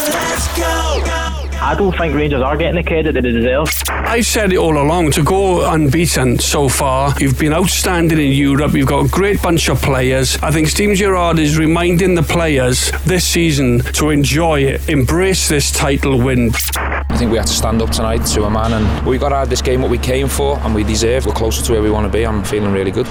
Let's 0.00 0.58
go. 0.58 1.34
I 1.60 1.74
don't 1.74 1.96
think 1.96 2.14
Rangers 2.14 2.42
are 2.42 2.56
getting 2.58 2.76
the 2.76 2.82
credit 2.82 3.12
that 3.14 3.22
they 3.22 3.32
deserve. 3.32 3.68
I've 3.88 4.26
said 4.26 4.52
it 4.52 4.58
all 4.58 4.76
along 4.76 5.12
to 5.12 5.22
go 5.22 5.70
unbeaten 5.70 6.38
so 6.38 6.68
far. 6.68 7.14
You've 7.18 7.38
been 7.38 7.54
outstanding 7.54 8.18
in 8.18 8.32
Europe. 8.32 8.74
You've 8.74 8.88
got 8.88 9.06
a 9.06 9.08
great 9.08 9.40
bunch 9.40 9.70
of 9.70 9.80
players. 9.80 10.36
I 10.42 10.50
think 10.50 10.68
Steve 10.68 10.96
Gerrard 10.96 11.38
is 11.38 11.56
reminding 11.56 12.16
the 12.16 12.22
players 12.22 12.90
this 13.06 13.26
season 13.26 13.80
to 13.94 14.10
enjoy 14.10 14.60
it, 14.60 14.88
embrace 14.90 15.48
this 15.48 15.70
title 15.70 16.18
win. 16.18 16.50
I 16.76 17.16
think 17.16 17.30
we 17.30 17.38
had 17.38 17.46
to 17.46 17.54
stand 17.54 17.80
up 17.80 17.90
tonight 17.90 18.26
to 18.26 18.44
a 18.44 18.50
man, 18.50 18.74
and 18.74 19.06
we 19.06 19.16
got 19.16 19.32
out 19.32 19.44
of 19.44 19.50
this 19.50 19.62
game 19.62 19.80
what 19.80 19.90
we 19.90 19.98
came 19.98 20.28
for, 20.28 20.58
and 20.58 20.74
we 20.74 20.84
deserve. 20.84 21.24
We're 21.24 21.32
closer 21.32 21.64
to 21.64 21.72
where 21.72 21.82
we 21.82 21.90
want 21.90 22.04
to 22.04 22.12
be. 22.12 22.26
I'm 22.26 22.44
feeling 22.44 22.72
really 22.72 22.90
good. 22.90 23.06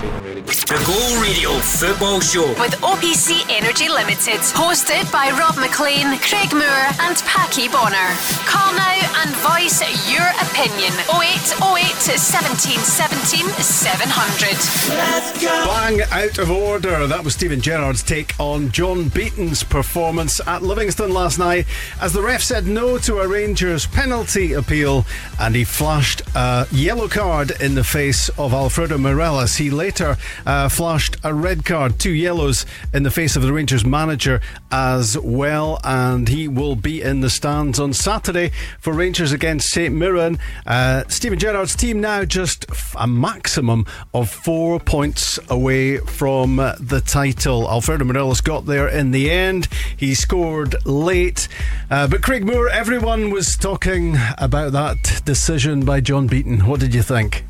The 0.45 0.75
Go 0.85 1.21
Radio 1.21 1.51
Football 1.59 2.19
Show. 2.19 2.47
With 2.59 2.73
OPC 2.81 3.45
Energy 3.47 3.87
Limited. 3.87 4.43
Hosted 4.51 5.09
by 5.09 5.31
Rob 5.39 5.55
Maclean, 5.55 6.19
Craig 6.19 6.51
Moore, 6.51 6.87
and 6.99 7.15
Packie 7.23 7.71
Bonner. 7.71 8.11
Call 8.43 8.73
now 8.75 9.21
and 9.23 9.31
voice 9.39 9.79
your 10.11 10.27
opinion. 10.43 10.91
0808 11.15 12.19
17 12.19 12.77
17 12.77 13.47
700. 13.63 14.49
Let's 14.97 15.31
go. 15.41 15.65
Bang 15.65 16.01
out 16.11 16.37
of 16.37 16.51
order. 16.51 17.07
That 17.07 17.23
was 17.23 17.35
Steven 17.35 17.61
Gerrard's 17.61 18.03
take 18.03 18.37
on 18.37 18.69
John 18.71 19.07
Beaton's 19.07 19.63
performance 19.63 20.41
at 20.45 20.61
Livingston 20.61 21.13
last 21.13 21.39
night 21.39 21.65
as 22.01 22.11
the 22.11 22.21
ref 22.21 22.41
said 22.41 22.67
no 22.67 22.97
to 22.99 23.19
a 23.19 23.27
Rangers 23.27 23.87
penalty 23.87 24.51
appeal 24.51 25.05
and 25.39 25.55
he 25.55 25.63
flashed 25.63 26.21
a 26.35 26.67
yellow 26.71 27.07
card 27.07 27.51
in 27.61 27.75
the 27.75 27.83
face 27.83 28.27
of 28.37 28.53
Alfredo 28.53 28.97
Morelos. 28.97 29.55
He 29.55 29.69
later 29.69 30.17
uh, 30.45 30.69
flashed 30.69 31.17
a 31.23 31.33
red 31.33 31.65
card, 31.65 31.99
two 31.99 32.11
yellows 32.11 32.65
in 32.93 33.03
the 33.03 33.11
face 33.11 33.35
of 33.35 33.41
the 33.41 33.53
Rangers 33.53 33.85
manager 33.85 34.41
as 34.71 35.17
well, 35.17 35.79
and 35.83 36.27
he 36.27 36.47
will 36.47 36.75
be 36.75 37.01
in 37.01 37.21
the 37.21 37.29
stands 37.29 37.79
on 37.79 37.93
Saturday 37.93 38.51
for 38.79 38.93
Rangers 38.93 39.31
against 39.31 39.69
St 39.69 39.93
Mirren. 39.93 40.39
Uh, 40.65 41.03
Steven 41.07 41.39
Gerrard's 41.39 41.75
team 41.75 42.01
now 42.01 42.25
just 42.25 42.65
a 42.95 43.07
maximum 43.07 43.85
of 44.13 44.29
four 44.29 44.79
points 44.79 45.39
away 45.49 45.97
from 45.97 46.57
the 46.57 47.01
title. 47.05 47.69
Alfredo 47.69 48.05
Morelos 48.05 48.41
got 48.41 48.65
there 48.65 48.87
in 48.87 49.11
the 49.11 49.29
end. 49.29 49.67
He 49.95 50.15
scored 50.15 50.75
late, 50.85 51.47
uh, 51.89 52.07
but 52.07 52.21
Craig 52.21 52.45
Moore, 52.45 52.69
everyone 52.69 53.29
was 53.29 53.55
talking 53.55 54.17
about 54.37 54.71
that 54.73 55.21
decision 55.25 55.85
by 55.85 56.01
John 56.01 56.27
Beaton. 56.27 56.65
What 56.65 56.79
did 56.79 56.93
you 56.93 57.01
think? 57.01 57.43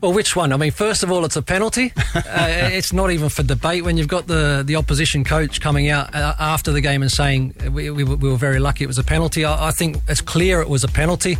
Well, 0.00 0.12
which 0.12 0.36
one? 0.36 0.52
I 0.52 0.56
mean, 0.58 0.72
first 0.72 1.02
of 1.02 1.10
all, 1.10 1.24
it's 1.24 1.36
a 1.36 1.42
penalty. 1.42 1.92
uh, 2.14 2.22
it's 2.72 2.92
not 2.92 3.10
even 3.10 3.28
for 3.28 3.42
debate 3.42 3.82
when 3.82 3.96
you've 3.96 4.08
got 4.08 4.26
the, 4.26 4.62
the 4.64 4.76
opposition 4.76 5.24
coach 5.24 5.60
coming 5.60 5.88
out 5.88 6.14
uh, 6.14 6.34
after 6.38 6.70
the 6.70 6.80
game 6.80 7.02
and 7.02 7.10
saying 7.10 7.54
we, 7.72 7.90
we, 7.90 8.04
we 8.04 8.28
were 8.28 8.36
very 8.36 8.58
lucky 8.58 8.84
it 8.84 8.88
was 8.88 8.98
a 8.98 9.04
penalty. 9.04 9.44
I, 9.44 9.68
I 9.68 9.70
think 9.70 9.96
it's 10.06 10.20
clear 10.20 10.60
it 10.60 10.68
was 10.68 10.84
a 10.84 10.88
penalty. 10.88 11.38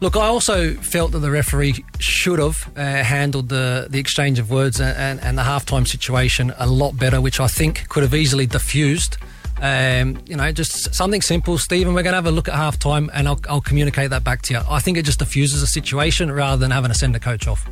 Look, 0.00 0.16
I 0.16 0.26
also 0.26 0.74
felt 0.74 1.12
that 1.12 1.20
the 1.20 1.30
referee 1.30 1.84
should 1.98 2.38
have 2.38 2.70
uh, 2.76 2.80
handled 2.80 3.48
the, 3.48 3.86
the 3.88 3.98
exchange 3.98 4.38
of 4.38 4.50
words 4.50 4.80
and, 4.80 4.96
and, 4.96 5.20
and 5.20 5.38
the 5.38 5.42
halftime 5.42 5.86
situation 5.86 6.52
a 6.58 6.66
lot 6.66 6.96
better, 6.96 7.20
which 7.20 7.40
I 7.40 7.46
think 7.46 7.88
could 7.88 8.02
have 8.02 8.14
easily 8.14 8.46
diffused. 8.46 9.16
Um, 9.64 10.18
you 10.26 10.36
know, 10.36 10.52
just 10.52 10.94
something 10.94 11.22
simple, 11.22 11.56
Steven. 11.56 11.94
We're 11.94 12.02
going 12.02 12.12
to 12.12 12.16
have 12.16 12.26
a 12.26 12.30
look 12.30 12.48
at 12.48 12.54
half 12.54 12.78
time 12.78 13.10
and 13.14 13.26
I'll, 13.26 13.40
I'll 13.48 13.62
communicate 13.62 14.10
that 14.10 14.22
back 14.22 14.42
to 14.42 14.54
you. 14.54 14.60
I 14.68 14.78
think 14.78 14.98
it 14.98 15.06
just 15.06 15.20
diffuses 15.20 15.62
a 15.62 15.66
situation 15.66 16.30
rather 16.30 16.58
than 16.58 16.70
having 16.70 16.90
to 16.90 16.94
send 16.94 17.16
a 17.16 17.18
coach 17.18 17.48
off. 17.48 17.66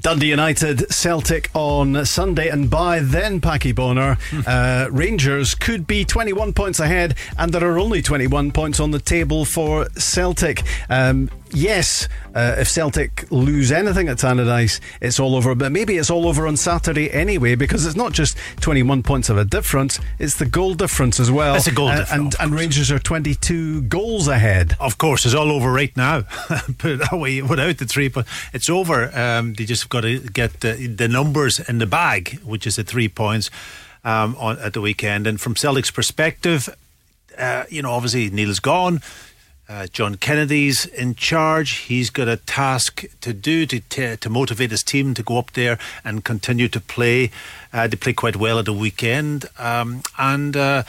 Dundee 0.00 0.30
United 0.30 0.90
Celtic 0.90 1.50
on 1.52 2.06
Sunday, 2.06 2.48
and 2.48 2.70
by 2.70 3.00
then, 3.00 3.40
Packie 3.40 3.74
Bonner, 3.74 4.16
uh, 4.46 4.88
Rangers 4.90 5.54
could 5.54 5.86
be 5.86 6.04
21 6.04 6.54
points 6.54 6.80
ahead, 6.80 7.16
and 7.36 7.52
there 7.52 7.68
are 7.68 7.78
only 7.78 8.00
21 8.00 8.52
points 8.52 8.80
on 8.80 8.92
the 8.92 8.98
table 9.00 9.44
for 9.44 9.88
Celtic. 9.98 10.62
Um, 10.88 11.28
yes, 11.52 12.08
uh, 12.34 12.56
if 12.58 12.68
Celtic 12.68 13.30
lose 13.30 13.70
anything 13.72 14.08
at 14.08 14.18
Tannadice, 14.18 14.80
it's 15.00 15.18
all 15.20 15.34
over, 15.36 15.54
but 15.54 15.72
maybe 15.72 15.96
it's 15.96 16.10
all 16.10 16.26
over 16.26 16.46
on 16.46 16.56
Saturday 16.56 17.10
anyway, 17.10 17.54
because 17.54 17.86
it's 17.86 17.96
not 17.96 18.12
just 18.12 18.36
21 18.60 19.02
points 19.02 19.28
of 19.28 19.36
a 19.38 19.44
difference, 19.44 19.98
it's 20.18 20.36
the 20.36 20.46
goal 20.46 20.74
difference 20.74 21.18
as 21.20 21.30
well. 21.30 21.54
It's 21.54 21.66
a 21.66 21.72
goal 21.72 21.88
Uh, 21.88 21.98
difference, 22.00 22.34
And, 22.36 22.50
and 22.52 22.58
Rangers 22.58 22.90
are 22.90 22.98
22 22.98 23.82
goals 23.82 24.28
ahead. 24.28 24.76
Of 24.80 24.98
course, 24.98 25.24
it's 25.26 25.34
all 25.34 25.50
over 25.50 25.72
right 25.72 25.96
now. 25.96 26.22
Put 26.78 26.92
it 26.92 27.00
that 27.10 27.18
way, 27.18 27.42
without 27.42 27.78
the 27.78 27.86
three, 27.86 28.08
but 28.08 28.26
it's 28.52 28.70
over. 28.70 29.10
Um, 29.16 29.54
they 29.54 29.64
just 29.64 29.88
got 29.88 30.02
to 30.02 30.20
get 30.20 30.60
the, 30.60 30.86
the 30.86 31.08
numbers 31.08 31.58
in 31.60 31.78
the 31.78 31.86
bag, 31.86 32.38
which 32.44 32.66
is 32.66 32.76
the 32.76 32.84
three 32.84 33.08
points 33.08 33.50
um, 34.04 34.36
on 34.38 34.58
at 34.58 34.72
the 34.72 34.80
weekend. 34.80 35.26
And 35.26 35.40
from 35.40 35.56
Celtic's 35.56 35.90
perspective, 35.90 36.68
uh, 37.38 37.64
you 37.70 37.82
know, 37.82 37.92
obviously 37.92 38.30
Neil's 38.30 38.60
gone. 38.60 39.00
Uh, 39.70 39.86
John 39.86 40.16
Kennedy's 40.16 40.84
in 40.84 41.14
charge. 41.14 41.76
He's 41.76 42.10
got 42.10 42.26
a 42.26 42.38
task 42.38 43.04
to 43.20 43.32
do 43.32 43.66
to 43.66 43.78
to, 43.78 44.16
to 44.16 44.28
motivate 44.28 44.72
his 44.72 44.82
team 44.82 45.14
to 45.14 45.22
go 45.22 45.38
up 45.38 45.52
there 45.52 45.78
and 46.04 46.24
continue 46.24 46.66
to 46.66 46.80
play. 46.80 47.30
Uh, 47.72 47.86
they 47.86 47.96
play 47.96 48.12
quite 48.12 48.34
well 48.34 48.58
at 48.58 48.64
the 48.64 48.72
weekend, 48.72 49.44
um, 49.58 50.02
and 50.18 50.56
uh, 50.56 50.82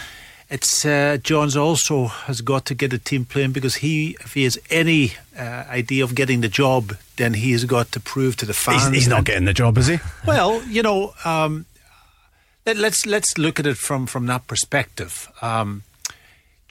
it's 0.49 0.83
uh, 0.83 1.19
John's 1.21 1.55
also 1.55 2.07
has 2.07 2.41
got 2.41 2.65
to 2.65 2.73
get 2.73 2.89
the 2.89 2.97
team 2.97 3.23
playing 3.23 3.51
because 3.51 3.75
he, 3.75 4.17
if 4.19 4.33
he 4.33 4.45
has 4.45 4.57
any 4.71 5.13
uh, 5.37 5.63
idea 5.69 6.03
of 6.03 6.15
getting 6.15 6.41
the 6.41 6.49
job, 6.49 6.97
then 7.17 7.35
he 7.35 7.51
has 7.51 7.65
got 7.65 7.91
to 7.91 7.99
prove 7.99 8.35
to 8.37 8.47
the 8.47 8.53
fans. 8.53 8.87
He's, 8.87 9.03
he's 9.03 9.07
not 9.07 9.25
getting 9.25 9.45
the 9.45 9.53
job, 9.53 9.77
is 9.77 9.87
he? 9.87 9.99
well, 10.25 10.63
you 10.63 10.81
know, 10.81 11.13
um, 11.23 11.67
let, 12.65 12.77
let's 12.77 13.05
let's 13.05 13.37
look 13.37 13.59
at 13.59 13.67
it 13.67 13.77
from 13.77 14.07
from 14.07 14.25
that 14.25 14.47
perspective. 14.47 15.31
Um, 15.43 15.83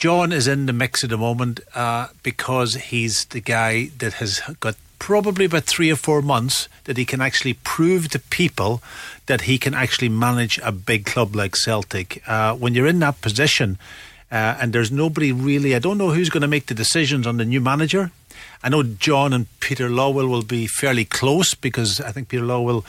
John 0.00 0.32
is 0.32 0.48
in 0.48 0.64
the 0.64 0.72
mix 0.72 1.04
at 1.04 1.10
the 1.10 1.18
moment 1.18 1.60
uh, 1.74 2.08
because 2.22 2.74
he's 2.74 3.26
the 3.26 3.40
guy 3.40 3.90
that 3.98 4.14
has 4.14 4.40
got 4.58 4.76
probably 4.98 5.44
about 5.44 5.64
three 5.64 5.92
or 5.92 5.96
four 5.96 6.22
months 6.22 6.70
that 6.84 6.96
he 6.96 7.04
can 7.04 7.20
actually 7.20 7.52
prove 7.52 8.08
to 8.08 8.18
people 8.18 8.82
that 9.26 9.42
he 9.42 9.58
can 9.58 9.74
actually 9.74 10.08
manage 10.08 10.58
a 10.62 10.72
big 10.72 11.04
club 11.04 11.36
like 11.36 11.54
Celtic. 11.54 12.22
Uh, 12.26 12.54
when 12.54 12.74
you're 12.74 12.86
in 12.86 13.00
that 13.00 13.20
position, 13.20 13.76
uh, 14.32 14.56
and 14.58 14.72
there's 14.72 14.90
nobody 14.90 15.32
really, 15.32 15.74
I 15.74 15.78
don't 15.78 15.98
know 15.98 16.12
who's 16.12 16.30
going 16.30 16.40
to 16.40 16.48
make 16.48 16.66
the 16.66 16.74
decisions 16.74 17.26
on 17.26 17.36
the 17.36 17.44
new 17.44 17.60
manager. 17.60 18.10
I 18.62 18.70
know 18.70 18.82
John 18.82 19.34
and 19.34 19.48
Peter 19.60 19.90
Lawwell 19.90 20.30
will 20.30 20.42
be 20.42 20.66
fairly 20.66 21.04
close 21.04 21.54
because 21.54 22.00
I 22.00 22.10
think 22.10 22.28
Peter 22.28 22.44
Lawwell 22.44 22.84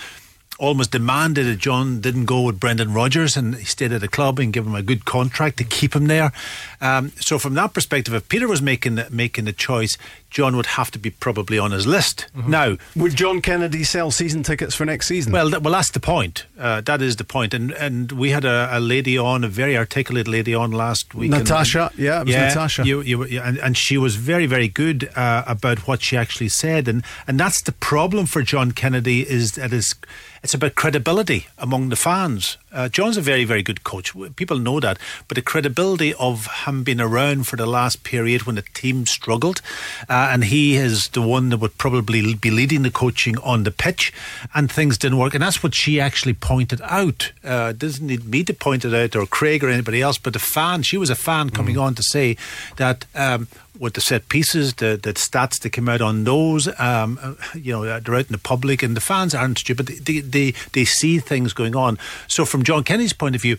almost 0.62 0.92
demanded 0.92 1.48
that 1.48 1.58
John 1.58 2.00
didn't 2.02 2.26
go 2.26 2.42
with 2.42 2.60
Brendan 2.60 2.94
Rodgers 2.94 3.36
and 3.36 3.56
he 3.56 3.66
stayed 3.66 3.92
at 3.92 4.02
the 4.02 4.08
club 4.08 4.38
and 4.40 4.54
give 4.54 4.66
him 4.68 4.76
a 4.76 4.84
good 4.84 5.06
contract 5.06 5.58
to 5.58 5.64
keep 5.64 5.96
him 5.96 6.06
there. 6.06 6.32
Um, 6.80 7.12
so 7.20 7.40
from 7.40 7.56
that 7.56 7.74
perspective, 7.74 8.14
if 8.14 8.30
Peter 8.30 8.48
was 8.48 8.62
making 8.62 8.96
the, 8.96 9.08
making 9.10 9.46
the 9.46 9.54
choice, 9.54 9.98
John 10.30 10.56
would 10.56 10.68
have 10.68 10.92
to 10.92 11.00
be 11.00 11.10
probably 11.10 11.58
on 11.60 11.72
his 11.72 11.86
list. 11.88 12.28
Now, 12.48 12.78
Would 12.96 13.16
John 13.16 13.42
Kennedy 13.42 13.84
sell 13.84 14.12
season 14.12 14.44
tickets 14.44 14.76
for 14.76 14.86
next 14.86 15.08
season? 15.08 15.34
well, 15.34 15.50
th- 15.50 15.62
well, 15.64 15.74
that's 15.74 15.92
the 15.92 16.00
point. 16.00 16.46
Uh, 16.58 16.80
that 16.82 17.02
is 17.02 17.16
the 17.18 17.24
point. 17.26 17.54
And 17.54 17.72
and 17.72 18.12
we 18.14 18.30
had 18.30 18.46
a, 18.46 18.70
a 18.72 18.80
lady 18.80 19.18
on, 19.18 19.44
a 19.44 19.50
very 19.50 19.76
articulate 19.76 20.28
lady 20.28 20.54
on 20.56 20.72
last 20.72 21.14
week. 21.16 21.32
and- 21.32 21.40
Natasha, 21.44 21.92
yeah, 21.98 22.22
it 22.22 22.28
was 22.28 22.36
Natasha. 22.36 22.85
You, 22.85 23.02
you, 23.02 23.26
you- 23.26 23.41
and, 23.41 23.58
and 23.58 23.76
she 23.76 23.97
was 23.97 24.16
very, 24.16 24.46
very 24.46 24.68
good 24.70 25.09
uh, 25.16 25.44
about 25.47 25.88
what 25.88 26.02
she 26.02 26.16
actually 26.16 26.50
said. 26.50 26.88
And 26.88 27.03
and 27.28 27.40
that's 27.40 27.62
the 27.62 27.72
problem 27.74 28.26
for 28.28 28.41
John 28.41 28.72
Kennedy 28.72 29.30
is 29.30 29.53
that 29.53 29.74
it's, 29.74 29.96
it's 30.43 30.53
about 30.53 30.76
credibility 30.76 31.47
among 31.58 31.90
the 31.90 31.96
fans. 31.96 32.58
Uh, 32.72 32.90
John's 32.90 33.17
a 33.17 33.22
very, 33.22 33.43
very 33.43 33.61
good 33.61 33.84
coach. 33.84 34.14
People 34.35 34.58
know 34.58 34.79
that. 34.79 34.97
But 35.28 35.35
the 35.35 35.41
credibility 35.41 36.14
of 36.16 36.47
him 36.66 36.84
being 36.84 37.02
around 37.02 37.46
for 37.47 37.58
the 37.58 37.66
last 37.66 38.03
period 38.03 38.43
when 38.43 38.55
the 38.55 38.64
team 38.73 39.05
struggled, 39.05 39.61
uh, 40.09 40.29
and 40.32 40.46
he 40.46 40.78
is 40.78 41.09
the 41.09 41.22
one 41.22 41.49
that 41.49 41.58
would 41.58 41.78
probably 41.78 42.34
be 42.34 42.49
leading 42.49 42.82
the 42.82 42.91
coaching 42.91 43.38
on 43.40 43.64
the 43.64 43.72
pitch, 43.72 44.11
and 44.55 44.72
things 44.72 44.97
didn't 44.97 45.20
work. 45.20 45.34
And 45.34 45.43
that's 45.43 45.61
what 45.61 45.76
she 45.76 45.99
actually 45.99 46.34
pointed 46.34 46.82
out. 46.84 47.32
Uh, 47.44 47.73
doesn't 47.73 48.05
need 48.05 48.26
me 48.26 48.44
to 48.46 48.53
point 48.53 48.85
it 48.85 48.94
out 48.94 49.16
or 49.16 49.28
Craig 49.28 49.64
or 49.64 49.70
anybody 49.70 50.02
else, 50.02 50.17
but 50.17 50.34
the 50.34 50.40
fan, 50.40 50.82
she 50.82 50.97
was 50.97 51.09
a 51.09 51.16
fan 51.16 51.49
coming 51.52 51.78
on 51.78 51.94
to 51.96 52.03
say 52.03 52.37
that. 52.78 53.05
Um, 53.14 53.47
with 53.82 53.96
the 53.96 54.02
set 54.02 54.30
pieces, 54.30 54.76
the, 54.76 55.00
the 55.02 55.12
stats 55.14 55.60
that 55.60 55.72
came 55.72 55.90
out 55.90 56.02
on 56.02 56.24
those, 56.24 56.68
um, 56.80 57.18
uh, 57.20 57.34
you 57.56 57.74
know, 57.74 58.00
they're 58.00 58.16
out 58.16 58.28
in 58.28 58.32
the 58.32 58.38
public, 58.38 58.84
and 58.84 58.96
the 58.96 59.02
fans 59.02 59.34
aren't 59.34 59.58
stupid. 59.58 59.88
They, 59.88 59.96
they, 59.96 60.20
they, 60.20 60.54
they 60.74 60.86
see 60.86 61.18
things 61.18 61.52
going 61.52 61.76
on. 61.76 61.98
So, 62.28 62.46
from 62.46 62.62
John 62.62 62.84
Kenny's 62.84 63.12
point 63.12 63.34
of 63.36 63.42
view, 63.42 63.58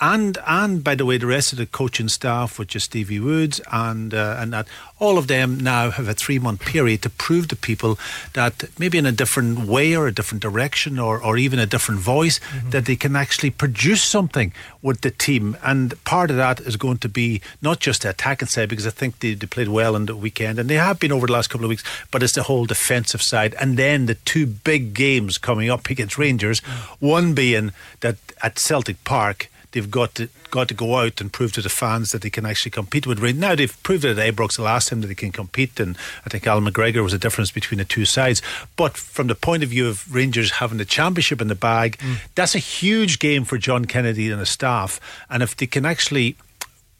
and 0.00 0.38
and 0.46 0.82
by 0.84 0.94
the 0.94 1.04
way, 1.04 1.18
the 1.18 1.26
rest 1.26 1.52
of 1.52 1.58
the 1.58 1.66
coaching 1.66 2.08
staff, 2.08 2.58
which 2.58 2.76
is 2.76 2.84
Stevie 2.84 3.20
Woods 3.20 3.60
and 3.72 4.14
uh, 4.14 4.36
and 4.38 4.52
that, 4.52 4.66
all 4.98 5.18
of 5.18 5.26
them 5.26 5.58
now 5.58 5.90
have 5.90 6.08
a 6.08 6.14
three 6.14 6.38
month 6.38 6.60
period 6.60 7.02
to 7.02 7.10
prove 7.10 7.48
to 7.48 7.56
people 7.56 7.98
that 8.34 8.64
maybe 8.78 8.98
in 8.98 9.06
a 9.06 9.12
different 9.12 9.60
way 9.60 9.96
or 9.96 10.06
a 10.06 10.12
different 10.12 10.42
direction 10.42 10.98
or, 10.98 11.22
or 11.22 11.36
even 11.36 11.58
a 11.58 11.66
different 11.66 12.00
voice 12.00 12.38
Mm-hmm. 12.38 12.70
that 12.70 12.86
they 12.86 12.96
can 12.96 13.16
actually 13.16 13.50
produce 13.50 14.02
something 14.02 14.52
with 14.80 15.00
the 15.00 15.10
team. 15.10 15.56
And 15.62 16.02
part 16.04 16.30
of 16.30 16.36
that 16.36 16.60
is 16.60 16.76
going 16.76 16.98
to 16.98 17.08
be 17.08 17.40
not 17.60 17.80
just 17.80 18.02
the 18.02 18.10
attacking 18.10 18.48
side 18.48 18.68
because 18.68 18.86
I 18.86 18.90
think 18.90 19.20
they, 19.20 19.34
they 19.34 19.46
played 19.46 19.68
well 19.68 19.94
on 19.94 20.06
the 20.06 20.16
weekend 20.16 20.58
and 20.58 20.68
they 20.68 20.76
have 20.76 20.98
been 20.98 21.12
over 21.12 21.26
the 21.26 21.32
last 21.32 21.48
couple 21.48 21.64
of 21.64 21.68
weeks, 21.68 21.84
but 22.10 22.22
it's 22.22 22.34
the 22.34 22.44
whole 22.44 22.64
defensive 22.64 23.22
side. 23.22 23.54
And 23.60 23.76
then 23.76 24.06
the 24.06 24.14
two 24.14 24.46
big 24.46 24.94
games 24.94 25.36
coming 25.38 25.68
up 25.70 25.90
against 25.90 26.16
Rangers, 26.18 26.60
one 27.00 27.34
being 27.34 27.72
that 28.00 28.16
at 28.42 28.58
Celtic 28.58 29.02
Park 29.04 29.50
they've 29.72 29.90
got 29.90 30.14
to 30.14 30.28
got 30.50 30.66
to 30.68 30.74
go 30.74 30.96
out 30.96 31.20
and 31.20 31.30
prove 31.32 31.52
to 31.52 31.60
the 31.60 31.68
fans 31.68 32.10
that 32.10 32.22
they 32.22 32.30
can 32.30 32.46
actually 32.46 32.70
compete 32.70 33.06
with 33.06 33.18
Rangers. 33.20 33.40
Now 33.40 33.54
they've 33.54 33.82
proved 33.82 34.04
it 34.04 34.16
at 34.18 34.34
Ibrox 34.34 34.56
the 34.56 34.62
last 34.62 34.88
time 34.88 35.00
that 35.02 35.08
they 35.08 35.14
can 35.14 35.30
compete, 35.32 35.78
and 35.78 35.96
I 36.24 36.30
think 36.30 36.46
Al 36.46 36.60
McGregor 36.60 37.02
was 37.02 37.12
a 37.12 37.18
difference 37.18 37.50
between 37.50 37.78
the 37.78 37.84
two 37.84 38.04
sides. 38.04 38.40
But 38.76 38.96
from 38.96 39.26
the 39.26 39.34
point 39.34 39.62
of 39.62 39.68
view 39.68 39.86
of 39.88 40.12
Rangers 40.14 40.52
having 40.52 40.78
the 40.78 40.84
championship 40.86 41.40
in 41.40 41.48
the 41.48 41.54
bag, 41.54 41.98
that's 42.34 42.54
a 42.54 42.58
huge 42.60 43.18
game 43.18 43.44
for 43.44 43.58
John 43.58 43.84
Kennedy 43.84 44.30
and 44.30 44.40
the 44.40 44.46
staff. 44.46 45.00
And 45.28 45.42
if 45.42 45.54
they 45.56 45.66
can 45.66 45.84
actually 45.84 46.36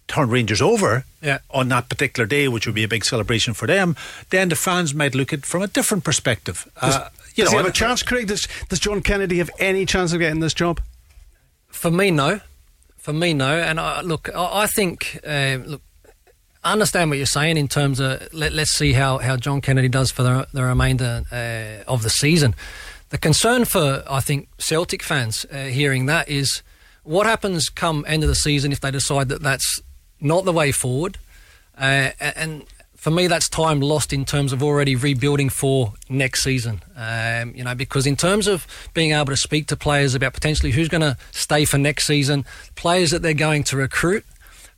turn 0.06 0.30
Rangers 0.30 0.62
over 0.62 1.04
Yeah. 1.22 1.38
on 1.50 1.68
that 1.68 1.88
particular 1.88 2.26
day, 2.26 2.48
which 2.48 2.64
would 2.66 2.74
be 2.74 2.84
a 2.84 2.88
big 2.88 3.04
celebration 3.04 3.52
for 3.54 3.66
them, 3.66 3.94
then 4.30 4.48
the 4.48 4.56
fans 4.56 4.94
might 4.94 5.14
look 5.14 5.32
at 5.32 5.40
it 5.40 5.46
from 5.46 5.62
a 5.62 5.66
different 5.66 6.02
perspective. 6.04 6.66
Uh, 6.80 7.08
you 7.34 7.44
Does 7.44 7.52
know, 7.52 7.58
he 7.58 7.64
have 7.64 7.72
a 7.74 7.76
chance, 7.76 8.02
Craig? 8.02 8.26
Does, 8.26 8.48
does 8.68 8.78
John 8.80 9.02
Kennedy 9.02 9.36
have 9.38 9.50
any 9.58 9.84
chance 9.86 10.12
of 10.14 10.18
getting 10.20 10.40
this 10.40 10.54
job? 10.54 10.80
For 11.68 11.90
me, 11.90 12.10
no. 12.10 12.40
For 12.98 13.12
me, 13.12 13.32
no. 13.32 13.58
And 13.58 13.80
I, 13.80 14.02
look, 14.02 14.28
I, 14.34 14.62
I 14.62 14.66
think, 14.66 15.20
uh, 15.26 15.58
look, 15.64 15.82
I 16.62 16.72
understand 16.72 17.10
what 17.10 17.16
you're 17.16 17.26
saying 17.26 17.56
in 17.56 17.68
terms 17.68 18.00
of 18.00 18.28
let, 18.34 18.52
let's 18.52 18.72
see 18.72 18.92
how, 18.92 19.18
how 19.18 19.36
John 19.36 19.60
Kennedy 19.60 19.88
does 19.88 20.10
for 20.10 20.22
the, 20.22 20.46
the 20.52 20.64
remainder 20.64 21.22
uh, 21.32 21.90
of 21.90 22.02
the 22.02 22.10
season. 22.10 22.54
The 23.10 23.18
concern 23.18 23.64
for, 23.64 24.04
I 24.10 24.20
think, 24.20 24.48
Celtic 24.58 25.02
fans 25.02 25.46
uh, 25.50 25.64
hearing 25.66 26.06
that 26.06 26.28
is 26.28 26.62
what 27.04 27.26
happens 27.26 27.68
come 27.70 28.04
end 28.06 28.22
of 28.22 28.28
the 28.28 28.34
season 28.34 28.72
if 28.72 28.80
they 28.80 28.90
decide 28.90 29.30
that 29.30 29.42
that's 29.42 29.80
not 30.20 30.44
the 30.44 30.52
way 30.52 30.72
forward. 30.72 31.16
Uh, 31.78 32.10
and 32.20 32.64
for 32.98 33.12
me, 33.12 33.28
that's 33.28 33.48
time 33.48 33.80
lost 33.80 34.12
in 34.12 34.24
terms 34.24 34.52
of 34.52 34.60
already 34.60 34.96
rebuilding 34.96 35.50
for 35.50 35.94
next 36.08 36.42
season. 36.42 36.82
Um, 36.96 37.54
you 37.54 37.62
know, 37.62 37.76
because 37.76 38.08
in 38.08 38.16
terms 38.16 38.48
of 38.48 38.66
being 38.92 39.12
able 39.12 39.26
to 39.26 39.36
speak 39.36 39.68
to 39.68 39.76
players 39.76 40.16
about 40.16 40.34
potentially 40.34 40.72
who's 40.72 40.88
going 40.88 41.02
to 41.02 41.16
stay 41.30 41.64
for 41.64 41.78
next 41.78 42.06
season, 42.06 42.44
players 42.74 43.12
that 43.12 43.22
they're 43.22 43.34
going 43.34 43.62
to 43.64 43.76
recruit. 43.76 44.24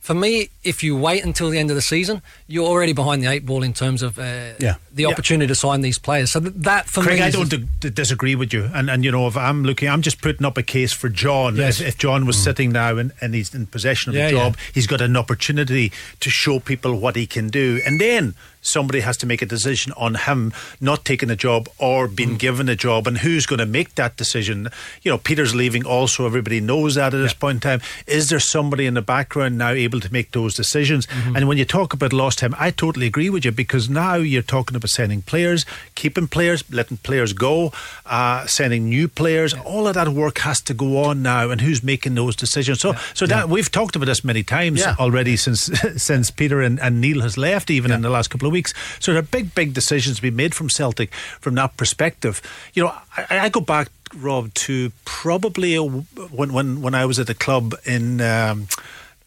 For 0.01 0.15
me, 0.15 0.49
if 0.63 0.83
you 0.83 0.97
wait 0.97 1.23
until 1.23 1.51
the 1.51 1.59
end 1.59 1.69
of 1.69 1.75
the 1.75 1.81
season, 1.81 2.23
you're 2.47 2.65
already 2.65 2.91
behind 2.91 3.21
the 3.21 3.27
eight 3.27 3.45
ball 3.45 3.61
in 3.61 3.71
terms 3.71 4.01
of 4.01 4.17
uh, 4.17 4.23
Yeah. 4.59 4.75
the 4.91 5.03
Yeah. 5.03 5.09
opportunity 5.09 5.47
to 5.47 5.53
sign 5.55 5.81
these 5.81 5.99
players. 5.99 6.31
So 6.31 6.39
th- 6.39 6.53
that 6.57 6.87
for 6.89 7.03
Craig, 7.03 7.19
me, 7.19 7.25
I 7.25 7.29
don't 7.29 7.47
d- 7.49 7.67
d- 7.79 7.91
disagree 7.91 8.33
with 8.33 8.51
you, 8.51 8.67
and 8.73 8.89
and 8.89 9.05
you 9.05 9.11
know 9.11 9.27
if 9.27 9.37
I'm 9.37 9.63
looking, 9.63 9.87
I'm 9.89 10.01
just 10.01 10.19
putting 10.19 10.43
up 10.45 10.57
a 10.57 10.63
case 10.63 10.91
for 10.91 11.07
John. 11.07 11.55
Yes. 11.55 11.79
If, 11.79 11.87
if 11.89 11.97
John 11.99 12.25
was 12.25 12.35
sitting 12.41 12.71
now 12.71 12.97
and, 12.97 13.11
and 13.21 13.35
he's 13.35 13.53
in 13.53 13.67
possession 13.67 14.09
of 14.09 14.15
Yeah, 14.15 14.25
the 14.31 14.37
job, 14.37 14.55
yeah. 14.57 14.71
he's 14.73 14.87
got 14.87 15.01
an 15.01 15.15
opportunity 15.15 15.91
to 16.19 16.29
show 16.31 16.59
people 16.59 16.95
what 16.99 17.15
he 17.15 17.27
can 17.27 17.49
do, 17.49 17.79
and 17.85 18.01
then 18.01 18.33
somebody 18.61 18.99
has 19.01 19.17
to 19.17 19.25
make 19.25 19.41
a 19.41 19.45
decision 19.45 19.91
on 19.97 20.15
him 20.15 20.53
not 20.79 21.03
taking 21.05 21.29
a 21.29 21.35
job 21.35 21.67
or 21.77 22.07
being 22.07 22.37
given 22.37 22.69
a 22.69 22.75
job, 22.75 23.07
and 23.07 23.17
who's 23.19 23.45
going 23.45 23.59
to 23.59 23.65
make 23.65 23.95
that 23.95 24.17
decision. 24.17 24.67
You 25.01 25.11
know, 25.11 25.17
Peter's 25.17 25.53
leaving. 25.55 25.85
Also, 25.85 26.25
everybody 26.25 26.61
knows 26.61 26.95
that 26.95 27.13
at 27.13 27.17
this 27.17 27.33
point 27.33 27.55
in 27.57 27.59
time. 27.61 27.81
Is 28.07 28.29
there 28.29 28.39
somebody 28.39 28.85
in 28.85 28.93
the 28.93 29.01
background 29.01 29.57
now 29.57 29.69
able 29.71 29.99
to 29.99 30.11
make 30.13 30.31
those 30.31 30.53
decisions? 30.55 31.07
And 31.35 31.47
when 31.47 31.57
you 31.57 31.65
talk 31.65 31.93
about 31.93 32.13
lost 32.13 32.39
time, 32.39 32.55
I 32.59 32.71
totally 32.71 33.07
agree 33.07 33.29
with 33.29 33.45
you 33.45 33.51
because 33.51 33.89
now 33.89 34.15
you're 34.15 34.41
talking 34.41 34.75
about 34.75 34.89
sending 34.89 35.21
players, 35.21 35.65
keeping 35.95 36.27
players, 36.27 36.63
letting 36.71 36.97
players 36.97 37.33
go, 37.33 37.71
uh, 38.05 38.45
signing 38.45 38.89
new 38.89 39.07
players. 39.07 39.53
All 39.53 39.87
of 39.87 39.93
that 39.95 40.09
work 40.09 40.37
has 40.39 40.61
to 40.61 40.73
go 40.73 41.03
on 41.03 41.21
now, 41.21 41.49
and 41.49 41.61
who's 41.61 41.83
making 41.83 42.15
those 42.15 42.35
decisions? 42.35 42.79
So, 42.79 42.93
so 43.13 43.25
that 43.27 43.49
we've 43.49 43.71
talked 43.71 43.95
about 43.95 44.05
this 44.05 44.23
many 44.23 44.43
times 44.43 44.79
Yeah. 44.81 44.95
already 44.99 45.35
since 45.37 45.61
since 45.97 46.31
Peter 46.31 46.61
and, 46.61 46.79
and 46.79 47.01
Neil 47.01 47.21
has 47.21 47.37
left, 47.37 47.69
even 47.71 47.91
in 47.91 48.01
the 48.01 48.09
last 48.09 48.29
couple 48.29 48.47
of 48.47 48.50
weeks. 48.51 48.73
So 48.99 49.13
there 49.13 49.19
are 49.19 49.23
big, 49.23 49.55
big 49.55 49.73
decisions 49.73 50.17
to 50.17 50.21
be 50.21 50.31
made 50.31 50.53
from 50.53 50.69
Celtic 50.69 51.13
from 51.39 51.55
that 51.55 51.77
perspective. 51.77 52.41
You 52.73 52.83
know, 52.83 52.93
I, 53.17 53.39
I 53.39 53.49
go 53.49 53.61
back. 53.61 53.89
Rob, 54.13 54.53
to 54.55 54.91
probably 55.05 55.73
a, 55.75 55.83
when 55.83 56.51
when 56.51 56.81
when 56.81 56.93
I 56.93 57.05
was 57.05 57.17
at 57.17 57.27
the 57.27 57.33
club 57.33 57.75
in 57.85 58.19
um, 58.19 58.67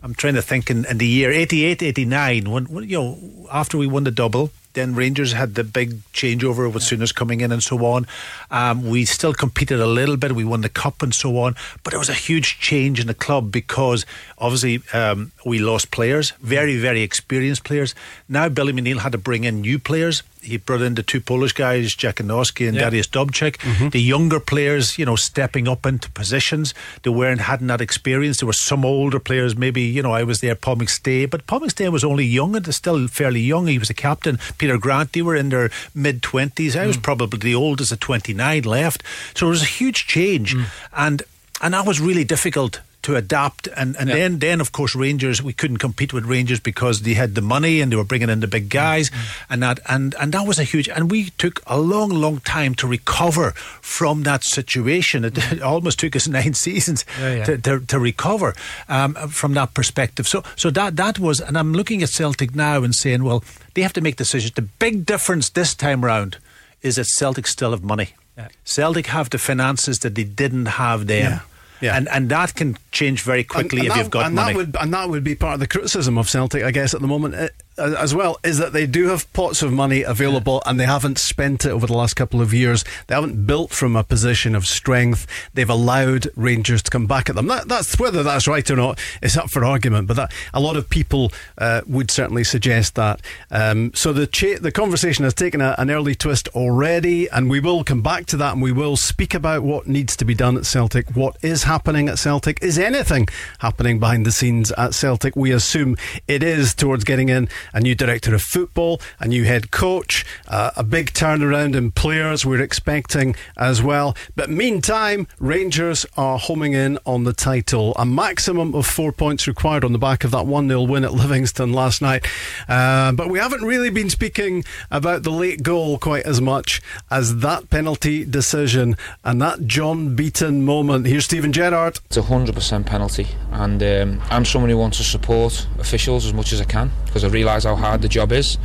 I'm 0.04 0.14
trying 0.14 0.34
to 0.34 0.42
think 0.42 0.70
in, 0.70 0.84
in 0.84 0.98
the 0.98 1.06
year 1.06 1.32
88, 1.32 1.82
89, 1.82 2.50
when, 2.50 2.64
when, 2.66 2.86
you 2.86 2.98
know, 2.98 3.48
after 3.50 3.78
we 3.78 3.86
won 3.86 4.04
the 4.04 4.10
double, 4.10 4.50
then 4.74 4.94
Rangers 4.94 5.32
had 5.32 5.54
the 5.54 5.64
big 5.64 6.02
changeover 6.12 6.70
with 6.70 6.82
Souness 6.82 7.14
coming 7.14 7.40
in 7.40 7.50
and 7.50 7.62
so 7.62 7.78
on. 7.86 8.06
Um, 8.50 8.86
we 8.86 9.06
still 9.06 9.32
competed 9.32 9.80
a 9.80 9.86
little 9.86 10.18
bit. 10.18 10.32
We 10.32 10.44
won 10.44 10.60
the 10.60 10.68
cup 10.68 11.00
and 11.00 11.14
so 11.14 11.38
on. 11.38 11.54
But 11.82 11.92
there 11.92 11.98
was 11.98 12.10
a 12.10 12.14
huge 12.14 12.58
change 12.60 13.00
in 13.00 13.06
the 13.06 13.14
club 13.14 13.50
because 13.50 14.04
obviously 14.36 14.82
um, 14.92 15.32
we 15.46 15.58
lost 15.58 15.90
players, 15.90 16.32
very, 16.32 16.76
very 16.76 17.00
experienced 17.00 17.64
players. 17.64 17.94
Now 18.28 18.50
Billy 18.50 18.74
McNeill 18.74 18.98
had 18.98 19.12
to 19.12 19.18
bring 19.18 19.44
in 19.44 19.62
new 19.62 19.78
players. 19.78 20.22
He 20.44 20.58
brought 20.58 20.82
in 20.82 20.94
the 20.94 21.02
two 21.02 21.20
Polish 21.20 21.52
guys, 21.52 21.94
Dziekanowski 21.94 22.68
and 22.68 22.76
Yeah. 22.76 22.90
Darius 22.90 23.08
Wdowczyk. 23.08 23.56
Mm-hmm. 23.58 23.88
The 23.88 24.00
younger 24.00 24.40
players, 24.40 24.98
you 24.98 25.06
know, 25.06 25.16
stepping 25.16 25.66
up 25.68 25.86
into 25.86 26.10
positions. 26.10 26.74
They 27.02 27.10
weren't 27.10 27.40
hadn't 27.40 27.68
that 27.68 27.80
experience. 27.80 28.40
There 28.40 28.46
were 28.46 28.52
some 28.52 28.84
older 28.84 29.18
players. 29.18 29.56
Maybe 29.56 29.82
you 29.82 30.02
know, 30.02 30.12
I 30.12 30.24
was 30.24 30.40
there, 30.40 30.54
Paul 30.54 30.76
McStay, 30.76 31.28
but 31.28 31.46
Paul 31.46 31.60
McStay 31.60 31.90
was 31.90 32.04
only 32.04 32.24
young 32.24 32.56
and 32.56 32.74
still 32.74 33.08
fairly 33.08 33.40
young. 33.40 33.66
He 33.66 33.78
was 33.78 33.90
a 33.90 33.94
captain. 33.94 34.38
Peter 34.58 34.78
Grant, 34.78 35.12
they 35.12 35.22
were 35.22 35.36
in 35.36 35.48
their 35.48 35.70
mid 35.94 36.22
twenties. 36.22 36.76
I 36.76 36.86
was 36.86 36.96
mm. 36.96 37.02
probably 37.02 37.38
the 37.38 37.54
oldest 37.54 37.92
at 37.92 38.00
twenty 38.00 38.34
nine 38.34 38.62
left. 38.62 39.02
So 39.34 39.46
it 39.46 39.50
was 39.50 39.62
a 39.62 39.66
huge 39.66 40.06
change, 40.06 40.54
mm. 40.54 40.66
and 40.92 41.22
and 41.60 41.74
that 41.74 41.86
was 41.86 42.00
really 42.00 42.24
difficult 42.24 42.80
to 43.04 43.16
adapt 43.16 43.68
and, 43.76 43.96
and 43.96 44.08
Yeah. 44.08 44.16
then 44.16 44.38
then 44.38 44.60
of 44.60 44.70
course 44.72 44.94
Rangers 44.98 45.42
we 45.42 45.52
couldn't 45.52 45.78
compete 45.78 46.12
with 46.14 46.24
Rangers 46.26 46.60
because 46.60 47.02
they 47.02 47.14
had 47.14 47.34
the 47.34 47.40
money 47.42 47.80
and 47.82 47.90
they 47.92 47.96
were 47.96 48.08
bringing 48.12 48.30
in 48.30 48.40
the 48.40 48.46
big 48.48 48.68
guys 48.70 49.10
and 49.48 49.62
that 49.62 49.78
and 49.86 50.14
and 50.20 50.32
that 50.32 50.46
was 50.46 50.58
a 50.58 50.64
huge 50.64 50.88
and 50.88 51.10
we 51.10 51.30
took 51.38 51.60
a 51.66 51.78
long 51.78 52.10
long 52.10 52.40
time 52.40 52.74
to 52.74 52.86
recover 52.88 53.52
from 53.82 54.22
that 54.24 54.42
situation 54.44 55.24
it, 55.24 55.38
it 55.52 55.62
almost 55.72 55.98
took 55.98 56.16
us 56.16 56.26
nine 56.28 56.54
seasons 56.66 57.04
Yeah, 57.20 57.34
yeah. 57.36 57.44
To, 57.44 57.58
to, 57.58 57.80
to 57.86 57.98
recover 57.98 58.54
um, 58.88 59.14
from 59.30 59.54
that 59.54 59.74
perspective 59.74 60.26
so 60.26 60.42
so 60.56 60.70
that 60.70 60.96
that 60.96 61.18
was 61.18 61.40
and 61.40 61.56
I'm 61.56 61.72
looking 61.74 62.02
at 62.02 62.08
Celtic 62.10 62.54
now 62.54 62.84
and 62.84 62.94
saying 62.94 63.22
well 63.24 63.42
they 63.74 63.82
have 63.82 63.92
to 63.94 64.00
make 64.00 64.16
decisions 64.16 64.52
the 64.54 64.68
big 64.78 65.04
difference 65.06 65.50
this 65.52 65.74
time 65.74 66.04
round 66.06 66.36
is 66.82 66.94
that 66.96 67.06
Celtic 67.06 67.46
still 67.46 67.70
have 67.72 67.82
money 67.84 68.08
Yeah. 68.38 68.48
Celtic 68.64 69.06
have 69.06 69.28
the 69.30 69.38
finances 69.38 69.98
that 69.98 70.14
they 70.14 70.24
didn't 70.24 70.66
have 70.78 71.06
then 71.06 71.22
Yeah. 71.30 71.40
Yeah. 71.84 71.96
and 71.96 72.08
and 72.08 72.28
that 72.30 72.54
can 72.54 72.76
change 72.92 73.22
very 73.22 73.44
quickly 73.44 73.80
And- 73.80 73.86
and 73.86 73.86
if 73.88 73.92
that- 73.94 73.98
you've 74.04 74.10
got 74.10 74.26
and 74.26 74.34
money. 74.34 74.52
That 74.52 74.56
would, 74.56 74.76
and 74.80 74.94
that 74.94 75.08
would 75.10 75.24
be 75.24 75.34
part 75.34 75.54
of 75.54 75.60
the 75.60 75.66
criticism 75.66 76.16
of 76.18 76.28
Celtic, 76.28 76.62
I 76.64 76.70
guess, 76.70 76.94
at 76.94 77.00
the 77.00 77.06
moment 77.06 77.34
uh, 77.34 77.48
as 77.78 78.14
well, 78.14 78.38
is 78.44 78.58
that 78.58 78.72
they 78.72 78.86
do 78.86 79.08
have 79.08 79.30
pots 79.32 79.62
of 79.62 79.72
money 79.72 80.02
available 80.02 80.62
and 80.66 80.78
they 80.78 80.86
haven't 80.86 81.18
spent 81.18 81.64
it 81.64 81.70
over 81.70 81.86
the 81.86 81.96
last 81.96 82.14
couple 82.14 82.40
of 82.40 82.54
years. 82.54 82.84
They 83.06 83.14
haven't 83.14 83.46
built 83.46 83.70
from 83.70 83.96
a 83.96 84.04
position 84.04 84.54
of 84.54 84.66
strength. 84.66 85.26
They've 85.54 85.68
allowed 85.68 86.28
Rangers 86.36 86.82
to 86.82 86.90
come 86.90 87.06
back 87.06 87.28
at 87.28 87.34
them. 87.34 87.46
That, 87.48 87.68
that's 87.68 87.98
whether 87.98 88.22
that's 88.22 88.46
right 88.46 88.68
or 88.70 88.76
not 88.76 88.98
is 89.22 89.36
up 89.36 89.50
for 89.50 89.64
argument, 89.64 90.08
but 90.08 90.14
that 90.14 90.32
a 90.52 90.60
lot 90.60 90.76
of 90.76 90.88
people 90.88 91.32
uh, 91.58 91.82
would 91.86 92.10
certainly 92.10 92.44
suggest 92.44 92.94
that. 92.94 93.20
Um, 93.50 93.92
so 93.94 94.12
the 94.12 94.26
cha- 94.26 94.58
the 94.60 94.72
conversation 94.72 95.24
has 95.24 95.34
taken 95.34 95.60
a, 95.60 95.74
an 95.78 95.90
early 95.90 96.14
twist 96.14 96.48
already, 96.48 97.28
and 97.30 97.50
we 97.50 97.60
will 97.60 97.84
come 97.84 98.02
back 98.02 98.26
to 98.26 98.36
that 98.36 98.52
and 98.52 98.62
we 98.62 98.72
will 98.72 98.96
speak 98.96 99.34
about 99.34 99.62
what 99.62 99.86
needs 99.86 100.16
to 100.16 100.24
be 100.24 100.34
done 100.34 100.56
at 100.56 100.66
Celtic, 100.66 101.10
what 101.10 101.36
is 101.42 101.64
happening 101.64 102.08
at 102.08 102.18
Celtic. 102.18 102.62
Is 102.62 102.78
anything 102.78 103.26
happening 103.58 103.98
behind 103.98 104.26
the 104.26 104.32
scenes 104.32 104.70
at 104.72 104.94
Celtic? 104.94 105.36
We 105.36 105.50
assume 105.50 105.96
it 106.28 106.42
is 106.42 106.74
towards 106.74 107.04
getting 107.04 107.28
in 107.28 107.48
a 107.72 107.80
new 107.80 107.94
director 107.94 108.34
of 108.34 108.42
football, 108.42 109.00
a 109.20 109.26
new 109.26 109.44
head 109.44 109.70
coach, 109.70 110.24
uh, 110.48 110.70
a 110.76 110.82
big 110.82 111.12
turnaround 111.12 111.74
in 111.74 111.90
players 111.90 112.44
we're 112.44 112.60
expecting 112.60 113.34
as 113.56 113.82
well. 113.82 114.16
But 114.36 114.50
meantime, 114.50 115.26
Rangers 115.38 116.06
are 116.16 116.38
homing 116.38 116.72
in 116.72 116.98
on 117.06 117.24
the 117.24 117.32
title. 117.32 117.94
A 117.96 118.06
maximum 118.06 118.74
of 118.74 118.86
four 118.86 119.12
points 119.12 119.46
required 119.46 119.84
on 119.84 119.92
the 119.92 119.98
back 119.98 120.24
of 120.24 120.30
that 120.32 120.46
1 120.46 120.68
0 120.68 120.82
win 120.82 121.04
at 121.04 121.12
Livingston 121.12 121.72
last 121.72 122.02
night. 122.02 122.26
Uh, 122.68 123.12
but 123.12 123.30
we 123.30 123.38
haven't 123.38 123.62
really 123.62 123.90
been 123.90 124.10
speaking 124.10 124.64
about 124.90 125.22
the 125.22 125.30
late 125.30 125.62
goal 125.62 125.98
quite 125.98 126.24
as 126.24 126.40
much 126.40 126.82
as 127.10 127.38
that 127.38 127.70
penalty 127.70 128.24
decision 128.24 128.96
and 129.24 129.40
that 129.40 129.66
John 129.66 130.14
Beaton 130.16 130.64
moment. 130.64 131.06
Here's 131.06 131.24
Steven 131.24 131.52
Gerrard. 131.52 131.98
It's 132.06 132.16
a 132.16 132.22
hundred 132.22 132.54
percent 132.54 132.86
penalty, 132.86 133.26
and 133.52 133.82
um, 133.82 134.22
I'm 134.30 134.44
someone 134.44 134.70
who 134.70 134.78
wants 134.78 134.98
to 134.98 135.04
support 135.04 135.66
officials 135.78 136.26
as 136.26 136.32
much 136.32 136.52
as 136.52 136.60
I 136.60 136.64
can 136.64 136.90
because 137.06 137.22
I 137.22 137.28
realise 137.28 137.53
how 137.62 137.76
hard 137.76 138.02
the 138.02 138.08
job 138.08 138.32
is. 138.32 138.58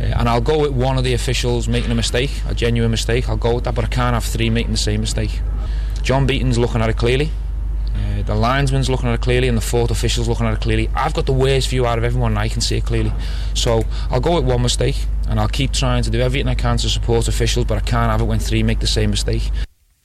Uh, 0.00 0.04
and 0.04 0.28
I'll 0.28 0.40
go 0.40 0.60
with 0.60 0.70
one 0.70 0.96
of 0.96 1.02
the 1.02 1.12
officials 1.14 1.66
making 1.66 1.90
a 1.90 1.94
mistake, 1.96 2.30
a 2.48 2.54
genuine 2.54 2.92
mistake. 2.92 3.28
I'll 3.28 3.36
go 3.36 3.56
with 3.56 3.64
that, 3.64 3.74
but 3.74 3.84
I 3.84 3.88
can't 3.88 4.14
have 4.14 4.24
three 4.24 4.48
making 4.48 4.70
the 4.70 4.78
same 4.78 5.00
mistake. 5.00 5.40
John 6.02 6.26
Beaton's 6.26 6.56
looking 6.56 6.80
at 6.80 6.88
it 6.88 6.96
clearly. 6.96 7.30
Uh, 7.94 8.22
the 8.22 8.34
linesman's 8.34 8.88
looking 8.88 9.08
at 9.08 9.14
it 9.14 9.20
clearly, 9.20 9.48
and 9.48 9.58
the 9.58 9.62
fourth 9.62 9.90
official's 9.90 10.28
looking 10.28 10.46
at 10.46 10.54
it 10.54 10.60
clearly. 10.60 10.88
I've 10.94 11.12
got 11.12 11.26
the 11.26 11.32
worst 11.32 11.68
view 11.68 11.86
out 11.86 11.98
of 11.98 12.04
everyone, 12.04 12.32
and 12.32 12.38
I 12.38 12.48
can 12.48 12.60
see 12.60 12.76
it 12.76 12.84
clearly. 12.84 13.12
So 13.54 13.82
I'll 14.10 14.20
go 14.20 14.36
with 14.36 14.44
one 14.44 14.62
mistake, 14.62 14.96
and 15.28 15.40
I'll 15.40 15.48
keep 15.48 15.72
trying 15.72 16.02
to 16.04 16.10
do 16.10 16.20
everything 16.20 16.48
I 16.48 16.54
can 16.54 16.76
to 16.78 16.88
support 16.88 17.28
officials, 17.28 17.66
but 17.66 17.76
I 17.76 17.80
can't 17.80 18.10
have 18.10 18.20
it 18.20 18.24
when 18.24 18.38
three 18.38 18.62
make 18.62 18.80
the 18.80 18.86
same 18.86 19.10
mistake. 19.10 19.50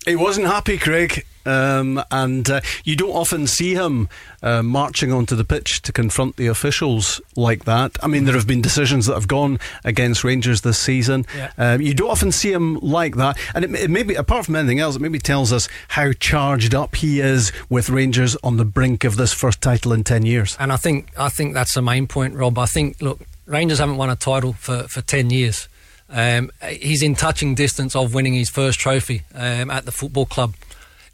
He 0.05 0.15
wasn't 0.15 0.45
happy, 0.45 0.77
Craig, 0.77 1.25
um, 1.47 1.99
and 2.11 2.47
uh, 2.47 2.61
you 2.83 2.95
don't 2.95 3.09
often 3.09 3.47
see 3.47 3.73
him 3.73 4.07
uh, 4.43 4.61
marching 4.61 5.11
onto 5.11 5.35
the 5.35 5.43
pitch 5.43 5.81
to 5.81 5.91
confront 5.91 6.35
the 6.35 6.45
officials 6.45 7.19
like 7.35 7.65
that. 7.65 7.97
I 8.03 8.07
mean, 8.07 8.25
there 8.25 8.35
have 8.35 8.45
been 8.45 8.61
decisions 8.61 9.07
that 9.07 9.15
have 9.15 9.27
gone 9.27 9.59
against 9.83 10.23
Rangers 10.23 10.61
this 10.61 10.77
season. 10.77 11.25
Yeah. 11.35 11.51
Um, 11.57 11.81
you 11.81 11.95
don't 11.95 12.11
often 12.11 12.31
see 12.31 12.51
him 12.51 12.75
like 12.81 13.15
that, 13.15 13.35
and 13.55 13.65
it, 13.65 13.73
it 13.73 13.89
maybe, 13.89 14.13
apart 14.13 14.45
from 14.45 14.55
anything 14.55 14.79
else, 14.79 14.95
it 14.95 15.01
maybe 15.01 15.17
tells 15.17 15.51
us 15.51 15.67
how 15.87 16.11
charged 16.13 16.75
up 16.75 16.95
he 16.97 17.19
is 17.19 17.51
with 17.67 17.89
Rangers 17.89 18.35
on 18.43 18.57
the 18.57 18.65
brink 18.65 19.03
of 19.03 19.17
this 19.17 19.33
first 19.33 19.59
title 19.59 19.91
in 19.91 20.03
ten 20.03 20.23
years. 20.23 20.55
And 20.59 20.71
I 20.71 20.77
think 20.77 21.09
I 21.17 21.29
think 21.29 21.55
that's 21.55 21.73
the 21.73 21.81
main 21.81 22.05
point, 22.05 22.35
Rob. 22.35 22.59
I 22.59 22.67
think 22.67 23.01
look, 23.01 23.21
Rangers 23.47 23.79
haven't 23.79 23.97
won 23.97 24.11
a 24.11 24.15
title 24.15 24.53
for, 24.53 24.83
for 24.83 25.01
ten 25.01 25.31
years. 25.31 25.67
Um, 26.09 26.51
he's 26.69 27.01
in 27.01 27.15
touching 27.15 27.55
distance 27.55 27.95
of 27.95 28.13
winning 28.13 28.33
his 28.33 28.49
first 28.49 28.79
trophy 28.79 29.23
um, 29.33 29.71
at 29.71 29.85
the 29.85 29.91
football 29.91 30.25
club. 30.25 30.53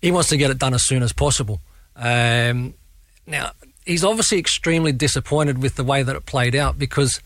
He 0.02 0.12
wants 0.12 0.30
to 0.30 0.38
get 0.38 0.52
it 0.52 0.58
done 0.58 0.74
as 0.74 0.86
soon 0.86 1.04
as 1.04 1.14
possible. 1.14 1.62
Um, 1.96 2.74
now 3.28 3.52
he's 3.86 4.04
obviously 4.04 4.40
extremely 4.40 4.92
disappointed 4.92 5.62
with 5.62 5.76
the 5.76 5.84
way 5.84 6.04
that 6.04 6.16
it 6.16 6.26
played 6.26 6.56
out 6.56 6.78
because 6.78 7.22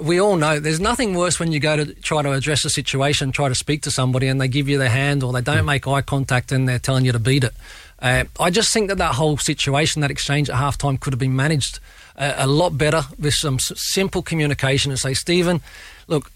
we 0.00 0.20
all 0.20 0.36
know 0.36 0.58
there's 0.58 0.80
nothing 0.80 1.14
worse 1.14 1.38
when 1.38 1.52
you 1.52 1.60
go 1.60 1.76
to 1.76 1.94
try 1.94 2.22
to 2.22 2.32
address 2.32 2.64
a 2.64 2.70
situation, 2.70 3.30
try 3.30 3.48
to 3.48 3.54
speak 3.54 3.82
to 3.82 3.90
somebody, 3.90 4.26
and 4.26 4.40
they 4.40 4.48
give 4.48 4.68
you 4.68 4.78
their 4.78 4.88
hand 4.88 5.22
or 5.22 5.32
they 5.32 5.42
don't 5.42 5.66
make 5.66 5.86
eye 5.86 6.00
contact 6.02 6.50
and 6.50 6.68
they're 6.68 6.78
telling 6.78 7.04
you 7.04 7.12
to 7.12 7.18
beat 7.18 7.44
it. 7.44 7.52
Uh, 7.98 8.24
I 8.40 8.50
just 8.50 8.72
think 8.72 8.88
that 8.88 8.98
that 8.98 9.14
whole 9.14 9.36
situation, 9.36 10.00
that 10.00 10.10
exchange 10.10 10.50
at 10.50 10.56
halftime, 10.56 10.98
could 10.98 11.12
have 11.12 11.20
been 11.20 11.36
managed 11.36 11.78
uh, 12.16 12.34
a 12.36 12.46
lot 12.46 12.76
better 12.76 13.02
with 13.18 13.34
some 13.34 13.54
s- 13.54 13.72
simple 13.76 14.22
communication 14.22 14.90
and 14.90 14.98
say, 14.98 15.14
Steven, 15.14 15.60
look, 16.08 16.32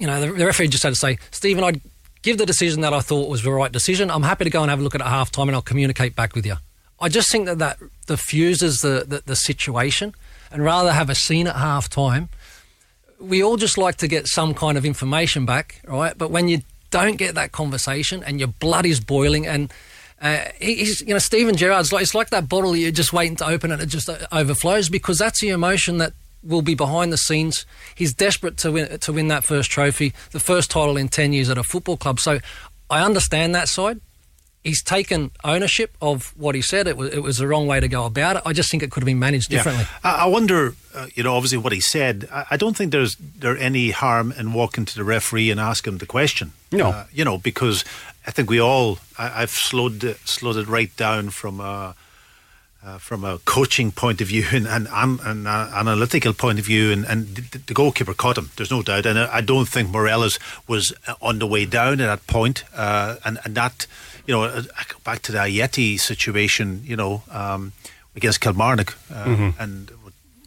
you 0.00 0.06
know, 0.08 0.20
the, 0.20 0.32
the 0.32 0.46
referee 0.46 0.68
just 0.68 0.82
had 0.82 0.90
to 0.90 0.98
say, 0.98 1.18
Steven, 1.30 1.62
I'd 1.62 1.80
give 2.22 2.38
the 2.38 2.46
decision 2.46 2.80
that 2.80 2.92
I 2.92 3.00
thought 3.00 3.28
was 3.28 3.42
the 3.44 3.52
right 3.52 3.70
decision. 3.70 4.10
I'm 4.10 4.24
happy 4.24 4.44
to 4.44 4.50
go 4.50 4.62
and 4.62 4.70
have 4.70 4.80
a 4.80 4.82
look 4.82 4.96
at 4.96 5.00
it 5.00 5.06
at 5.06 5.10
halftime 5.10 5.42
and 5.42 5.52
I'll 5.52 5.62
communicate 5.62 6.16
back 6.16 6.34
with 6.34 6.44
you. 6.44 6.56
I 6.98 7.08
just 7.08 7.30
think 7.30 7.46
that 7.46 7.58
that 7.58 7.78
diffuses 8.06 8.80
the, 8.80 9.04
the, 9.06 9.22
the 9.24 9.36
situation 9.36 10.14
and 10.50 10.64
rather 10.64 10.92
have 10.92 11.08
a 11.08 11.14
scene 11.14 11.46
at 11.46 11.54
halftime 11.54 12.28
we 13.20 13.42
all 13.42 13.56
just 13.56 13.78
like 13.78 13.96
to 13.96 14.08
get 14.08 14.26
some 14.26 14.54
kind 14.54 14.78
of 14.78 14.84
information 14.84 15.44
back, 15.44 15.80
right? 15.86 16.16
But 16.16 16.30
when 16.30 16.48
you 16.48 16.62
don't 16.90 17.16
get 17.16 17.34
that 17.34 17.52
conversation 17.52 18.24
and 18.24 18.40
your 18.40 18.48
blood 18.48 18.86
is 18.86 18.98
boiling 18.98 19.46
and 19.46 19.72
uh, 20.20 20.44
he's, 20.60 21.00
you 21.02 21.08
know, 21.08 21.18
Steven 21.18 21.56
Gerrard's 21.56 21.92
like, 21.92 22.02
it's 22.02 22.14
like 22.14 22.30
that 22.30 22.48
bottle 22.48 22.74
you're 22.74 22.90
just 22.90 23.12
waiting 23.12 23.36
to 23.36 23.46
open 23.46 23.70
and 23.70 23.80
it 23.80 23.86
just 23.86 24.08
uh, 24.08 24.26
overflows 24.32 24.88
because 24.88 25.18
that's 25.18 25.40
the 25.40 25.50
emotion 25.50 25.98
that 25.98 26.12
will 26.42 26.62
be 26.62 26.74
behind 26.74 27.12
the 27.12 27.16
scenes. 27.18 27.66
He's 27.94 28.14
desperate 28.14 28.56
to 28.58 28.72
win, 28.72 28.98
to 28.98 29.12
win 29.12 29.28
that 29.28 29.44
first 29.44 29.70
trophy, 29.70 30.12
the 30.32 30.40
first 30.40 30.70
title 30.70 30.96
in 30.96 31.08
10 31.08 31.32
years 31.32 31.50
at 31.50 31.58
a 31.58 31.62
football 31.62 31.96
club. 31.96 32.18
So 32.20 32.38
I 32.88 33.04
understand 33.04 33.54
that 33.54 33.68
side. 33.68 34.00
He's 34.62 34.82
taken 34.82 35.30
ownership 35.42 35.96
of 36.02 36.34
what 36.36 36.54
he 36.54 36.60
said. 36.60 36.86
It 36.86 36.94
was, 36.96 37.10
it 37.14 37.22
was 37.22 37.38
the 37.38 37.46
wrong 37.46 37.66
way 37.66 37.80
to 37.80 37.88
go 37.88 38.04
about 38.04 38.36
it. 38.36 38.42
I 38.44 38.52
just 38.52 38.70
think 38.70 38.82
it 38.82 38.90
could 38.90 39.02
have 39.02 39.06
been 39.06 39.18
managed 39.18 39.48
differently. 39.48 39.86
I, 40.04 40.10
I 40.10 40.26
wonder, 40.26 40.74
uh, 40.94 41.06
you 41.14 41.22
know, 41.22 41.34
obviously 41.34 41.56
what 41.56 41.72
he 41.72 41.80
said. 41.80 42.28
I, 42.30 42.44
I 42.50 42.56
don't 42.58 42.76
think 42.76 42.92
there's 42.92 43.16
there 43.16 43.56
any 43.56 43.90
harm 43.90 44.32
in 44.32 44.52
walking 44.52 44.84
to 44.84 44.94
the 44.94 45.02
referee 45.04 45.50
and 45.50 45.58
asking 45.58 45.94
him 45.94 45.98
the 45.98 46.04
question. 46.06 46.52
No. 46.72 46.88
Uh, 46.90 47.04
you 47.10 47.24
know, 47.24 47.38
because 47.38 47.86
I 48.26 48.32
think 48.32 48.50
we 48.50 48.60
all. 48.60 48.98
I, 49.16 49.42
I've 49.42 49.50
slowed 49.50 50.04
it- 50.04 50.18
slowed 50.28 50.56
it 50.56 50.68
right 50.68 50.94
down 50.94 51.30
from 51.30 51.58
a 51.60 51.96
uh, 52.84 52.98
from 52.98 53.24
a 53.24 53.38
coaching 53.44 53.92
point 53.92 54.20
of 54.20 54.28
view 54.28 54.44
and 54.52 54.66
and 54.66 54.88
an, 54.92 55.20
an 55.24 55.46
uh, 55.46 55.70
analytical 55.74 56.32
point 56.32 56.58
of 56.58 56.64
view, 56.66 56.90
and, 56.92 57.04
and 57.04 57.36
the, 57.36 57.58
the 57.66 57.74
goalkeeper 57.74 58.14
caught 58.14 58.38
him. 58.38 58.50
There's 58.56 58.70
no 58.70 58.82
doubt, 58.82 59.06
and 59.06 59.18
I, 59.18 59.40
don't 59.42 59.68
think 59.68 59.90
Morelos 59.90 60.38
was 60.66 60.92
uh, 61.06 61.14
on 61.20 61.38
the 61.38 61.46
way 61.46 61.66
down 61.66 62.00
at 62.00 62.06
that 62.06 62.26
point, 62.26 62.64
uh, 62.74 63.16
and 63.24 63.38
and 63.44 63.54
that 63.54 63.86
you 64.26 64.34
know 64.34 64.44
uh, 64.44 64.62
back 65.04 65.20
to 65.22 65.32
the 65.32 65.38
Ajeti 65.38 65.98
situation, 66.00 66.82
you 66.84 66.96
know, 66.96 67.22
um, 67.30 67.72
against 68.16 68.40
Kilmarnock, 68.40 68.96
uh, 69.12 69.24
Mhm. 69.24 69.54
and 69.60 69.90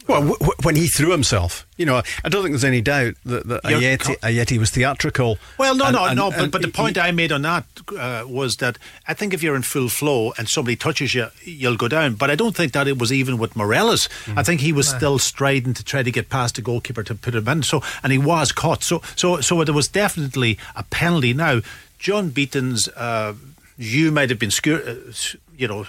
Well, 0.07 0.19
w- 0.19 0.37
w- 0.39 0.53
when 0.63 0.75
he 0.75 0.87
threw 0.87 1.11
himself, 1.11 1.65
you 1.77 1.85
know, 1.85 2.01
I 2.23 2.29
don't 2.29 2.41
think 2.43 2.51
there's 2.53 2.63
any 2.65 2.81
doubt 2.81 3.15
that, 3.25 3.47
that 3.47 3.61
You're 3.69 3.79
Ajeti, 3.79 4.17
Ajeti 4.19 4.57
was 4.57 4.69
theatrical. 4.69 5.37
Well, 5.57 5.75
no, 5.75 5.85
And- 5.85 5.95
no, 5.95 6.05
and- 6.05 6.17
no. 6.17 6.29
But, 6.31 6.39
and 6.39 6.51
but 6.51 6.61
the 6.61 6.67
he- 6.67 6.73
point 6.73 6.97
I 6.97 7.11
made 7.11 7.31
on 7.31 7.41
that 7.43 7.65
uh, 7.97 8.23
was 8.27 8.57
that 8.57 8.77
I 9.07 9.13
think 9.13 9.33
if 9.33 9.41
you're 9.41 9.55
in 9.55 9.61
full 9.61 9.87
flow 9.89 10.33
and 10.37 10.49
somebody 10.49 10.75
touches 10.75 11.15
you, 11.15 11.27
you'll 11.43 11.77
go 11.77 11.87
down. 11.87 12.15
But 12.15 12.29
I 12.29 12.35
don't 12.35 12.55
think 12.55 12.73
that 12.73 12.87
it 12.87 12.97
was 12.99 13.13
even 13.13 13.37
with 13.37 13.55
Morelos. 13.55 14.07
Mm. 14.25 14.37
I 14.37 14.43
think 14.43 14.61
he 14.61 14.73
was 14.73 14.87
still 14.89 15.19
striding 15.19 15.73
to 15.75 15.83
try 15.83 16.03
to 16.03 16.11
get 16.11 16.29
past 16.29 16.55
the 16.55 16.61
goalkeeper 16.61 17.03
to 17.03 17.15
put 17.15 17.33
him 17.35 17.47
in. 17.47 17.63
So 17.63 17.81
and 18.03 18.11
he 18.11 18.17
was 18.17 18.51
caught. 18.51 18.83
So 18.83 19.01
so 19.15 19.39
so 19.41 19.63
there 19.63 19.73
was 19.73 19.87
definitely 19.87 20.57
a 20.75 20.83
penalty. 20.83 21.33
Now, 21.33 21.61
John 21.99 22.29
Beaton's 22.29 22.89
uh, 22.89 23.33
view 23.77 24.11
might 24.11 24.29
have 24.29 24.39
been 24.39 24.51
skew- 24.51 24.75
uh, 24.85 25.13
you 25.57 25.67
know. 25.67 25.85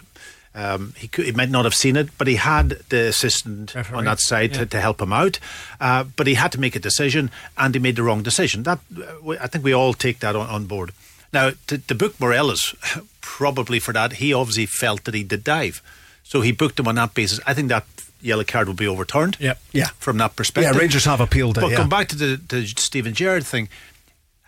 Um, 0.56 0.94
he, 0.96 1.08
could, 1.08 1.24
he 1.26 1.32
might 1.32 1.50
not 1.50 1.64
have 1.64 1.74
seen 1.74 1.96
it, 1.96 2.10
but 2.16 2.28
he 2.28 2.36
had 2.36 2.68
the 2.88 3.08
assistant 3.08 3.74
Referee. 3.74 3.98
on 3.98 4.04
that 4.04 4.20
side 4.20 4.52
Yeah. 4.52 4.58
to, 4.60 4.66
to 4.66 4.80
help 4.80 5.02
him 5.02 5.12
out. 5.12 5.40
Uh, 5.80 6.04
but 6.04 6.26
he 6.28 6.34
had 6.34 6.52
to 6.52 6.60
make 6.60 6.76
a 6.76 6.78
decision, 6.80 7.30
and 7.58 7.74
he 7.74 7.80
made 7.80 7.96
the 7.96 8.04
wrong 8.04 8.22
decision. 8.22 8.62
That 8.62 8.78
uh, 8.96 9.30
I 9.40 9.48
think 9.48 9.64
we 9.64 9.72
all 9.74 9.94
take 9.94 10.20
that 10.20 10.36
on, 10.36 10.46
on 10.48 10.66
board. 10.66 10.92
Now, 11.32 11.50
to, 11.66 11.78
to 11.78 11.94
book 11.96 12.20
Morelos, 12.20 12.74
probably 13.20 13.80
for 13.80 13.92
that, 13.92 14.14
he 14.14 14.32
obviously 14.32 14.66
felt 14.66 15.02
that 15.04 15.14
he 15.14 15.24
did 15.24 15.42
dive, 15.42 15.82
so 16.22 16.40
he 16.40 16.52
booked 16.52 16.78
him 16.78 16.86
on 16.86 16.94
that 16.94 17.14
basis. 17.14 17.40
I 17.46 17.52
think 17.54 17.68
that 17.70 17.84
yellow 18.22 18.44
card 18.44 18.68
will 18.68 18.74
be 18.76 18.86
overturned. 18.86 19.36
Yep. 19.40 19.58
Yeah. 19.72 19.88
from 19.98 20.18
that 20.18 20.36
perspective. 20.36 20.72
Yeah, 20.74 20.80
Rangers 20.80 21.04
have 21.06 21.20
appealed 21.20 21.58
it, 21.58 21.62
But 21.62 21.70
yeah. 21.72 21.76
come 21.78 21.88
back 21.88 22.06
to 22.08 22.16
the, 22.16 22.40
the 22.48 22.64
Steven 22.66 23.12
Gerrard 23.12 23.44
thing. 23.44 23.68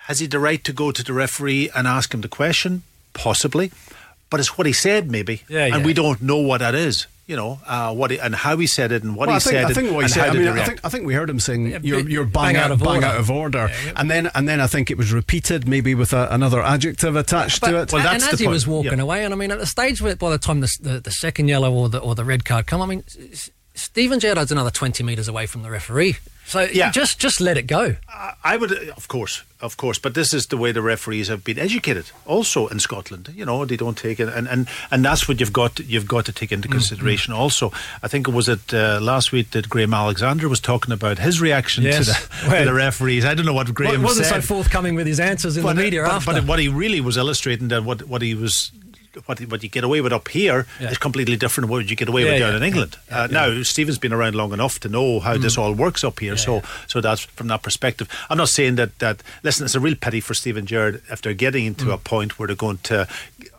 Has 0.06 0.20
he 0.20 0.26
the 0.28 0.38
right 0.38 0.62
to 0.62 0.72
go 0.72 0.92
to 0.92 1.02
the 1.02 1.12
referee 1.12 1.68
and 1.74 1.88
ask 1.88 2.14
him 2.14 2.20
the 2.20 2.28
question? 2.28 2.84
Possibly, 3.12 3.72
but 4.30 4.40
it's 4.40 4.56
what 4.58 4.66
he 4.66 4.72
said, 4.72 5.10
maybe, 5.10 5.42
Yeah, 5.48 5.66
and 5.66 5.76
yeah. 5.76 5.84
we 5.86 5.92
don't 5.94 6.20
know 6.22 6.38
what 6.38 6.58
that 6.58 6.74
is. 6.74 7.06
You 7.28 7.34
know, 7.34 7.58
uh, 7.66 7.92
what 7.92 8.12
he, 8.12 8.18
and 8.20 8.36
how 8.36 8.56
he 8.56 8.68
said 8.68 8.92
it, 8.92 9.02
and 9.02 9.16
what 9.16 9.26
Well, 9.26 9.34
he 9.34 9.36
I 9.36 9.38
think, 9.40 9.52
said, 9.52 9.64
I 9.64 9.72
think 9.74 9.92
what 9.92 10.04
he 10.04 10.08
said. 10.08 10.28
I 10.28 10.32
mean, 10.32 10.46
I 10.46 10.64
think 10.64 10.80
I 10.84 10.88
think 10.88 11.06
we 11.06 11.14
heard 11.14 11.28
him 11.28 11.40
saying 11.40 11.66
Yeah, 11.66 11.78
you're 11.82 12.08
you're 12.08 12.24
bang, 12.24 12.54
bang 12.54 12.56
out, 12.56 12.64
out 12.66 12.70
of 12.70 12.78
bang 12.78 12.88
order. 12.88 13.06
out 13.08 13.16
of 13.18 13.30
order, 13.32 13.58
Yeah, 13.68 13.84
yeah. 13.86 13.92
and 13.96 14.08
then 14.08 14.30
and 14.36 14.48
then 14.48 14.60
I 14.60 14.68
think 14.68 14.92
it 14.92 14.96
was 14.96 15.12
repeated, 15.12 15.66
maybe 15.66 15.96
with 15.96 16.12
a, 16.12 16.28
another 16.32 16.62
adjective 16.62 17.16
attached 17.16 17.64
to 17.64 17.80
it. 17.82 17.92
Well, 17.92 18.00
that's 18.04 18.22
and 18.22 18.32
as 18.32 18.38
the 18.38 18.44
he 18.44 18.48
was 18.48 18.64
walking 18.68 18.98
Yeah. 18.98 19.02
away, 19.02 19.24
and 19.24 19.34
I 19.34 19.36
mean, 19.36 19.50
at 19.50 19.58
the 19.58 19.66
stage 19.66 20.00
where 20.00 20.14
by 20.14 20.30
the 20.30 20.38
time 20.38 20.60
the, 20.60 20.70
the, 20.80 21.00
the 21.00 21.10
second 21.10 21.48
yellow 21.48 21.72
or 21.72 21.88
the 21.88 21.98
or 21.98 22.14
the 22.14 22.24
red 22.24 22.44
card 22.44 22.68
come, 22.68 22.80
I 22.80 22.86
mean, 22.86 23.02
S- 23.32 23.50
Steven 23.74 24.20
Gerrard's 24.20 24.52
another 24.52 24.70
twenty 24.70 25.02
metres 25.02 25.26
away 25.26 25.46
from 25.46 25.62
the 25.62 25.70
referee. 25.70 26.18
So 26.46 26.60
Yeah. 26.72 26.92
just 26.92 27.18
just 27.18 27.40
let 27.40 27.56
it 27.56 27.66
go. 27.66 27.96
I- 28.44 28.56
would, 28.56 28.72
uh, 28.72 28.92
of 28.96 29.08
course, 29.08 29.42
of 29.60 29.76
course, 29.76 29.98
but 29.98 30.14
this 30.14 30.32
is 30.32 30.46
the 30.46 30.56
way 30.56 30.72
the 30.72 30.80
referees 30.80 31.28
have 31.28 31.42
been 31.42 31.58
educated. 31.58 32.04
Also 32.24 32.68
in 32.68 32.78
Scotland, 32.78 33.32
you 33.34 33.44
know, 33.44 33.64
they 33.64 33.76
don't 33.76 33.98
take 33.98 34.20
it, 34.20 34.28
and 34.28 34.46
and, 34.48 34.68
and 34.90 35.04
that's 35.04 35.26
what 35.28 35.40
you've 35.40 35.52
got. 35.52 35.80
You've 35.80 36.06
got 36.06 36.24
to 36.26 36.32
take 36.32 36.52
into 36.52 36.68
mm-hmm. 36.68 36.78
consideration. 36.78 37.34
Also, 37.34 37.72
I 38.02 38.08
think 38.08 38.28
it 38.28 38.34
was 38.34 38.48
it 38.48 38.72
uh, 38.72 39.00
last 39.02 39.32
week 39.32 39.50
that 39.50 39.68
Graham 39.68 39.92
Alexander 39.94 40.48
was 40.48 40.60
talking 40.60 40.92
about 40.92 41.18
his 41.18 41.40
reaction 41.40 41.82
to, 41.84 41.90
Yes. 41.90 42.06
the, 42.06 42.58
to 42.58 42.64
the 42.64 42.74
referees. 42.74 43.24
I 43.24 43.34
don't 43.34 43.46
know 43.46 43.52
what 43.52 43.74
Graham 43.74 43.94
Well, 43.94 44.02
wasn't 44.10 44.26
said. 44.26 44.42
so 44.42 44.54
forthcoming 44.54 44.94
with 44.94 45.06
his 45.06 45.18
answers 45.20 45.56
in 45.56 45.62
but, 45.64 45.74
the 45.76 45.82
media 45.82 46.02
but, 46.02 46.12
after. 46.12 46.32
but 46.32 46.44
what 46.44 46.58
he 46.58 46.68
really 46.68 47.00
was 47.00 47.16
illustrating 47.16 47.68
that 47.68 47.82
what 47.84 48.06
what 48.08 48.22
he 48.22 48.34
was. 48.34 48.70
What, 49.24 49.40
what 49.50 49.62
you 49.62 49.68
get 49.70 49.82
away 49.82 50.02
with 50.02 50.12
up 50.12 50.28
here 50.28 50.66
is 50.78 50.82
Yeah. 50.90 50.94
completely 51.00 51.36
different 51.36 51.70
what 51.70 51.88
you 51.88 51.96
get 51.96 52.08
away 52.08 52.24
with 52.24 52.38
down 52.38 52.50
yeah, 52.52 52.56
in 52.58 52.62
England. 52.62 52.96
yeah, 53.08 53.22
uh, 53.22 53.26
Now, 53.28 53.62
Steven's 53.62 53.98
been 53.98 54.12
around 54.12 54.34
long 54.34 54.52
enough 54.52 54.78
to 54.80 54.88
know 54.88 55.20
how 55.20 55.38
this 55.38 55.56
all 55.56 55.72
works 55.72 56.04
up 56.04 56.20
here, 56.20 56.36
so 56.36 56.62
so 56.86 57.00
that's 57.00 57.22
from 57.22 57.48
that 57.48 57.62
perspective. 57.62 58.08
I'm 58.28 58.36
not 58.36 58.50
saying 58.50 58.76
that 58.76 58.98
that 58.98 59.22
listen, 59.42 59.64
it's 59.64 59.74
a 59.74 59.80
real 59.80 59.96
pity 59.96 60.20
for 60.20 60.34
Steven 60.34 60.66
Gerrard 60.66 61.02
if 61.10 61.22
they're 61.22 61.32
getting 61.34 61.64
into 61.64 61.92
a 61.92 61.98
point 61.98 62.38
where 62.38 62.46
they're 62.46 62.56
going 62.56 62.78
to 62.84 63.08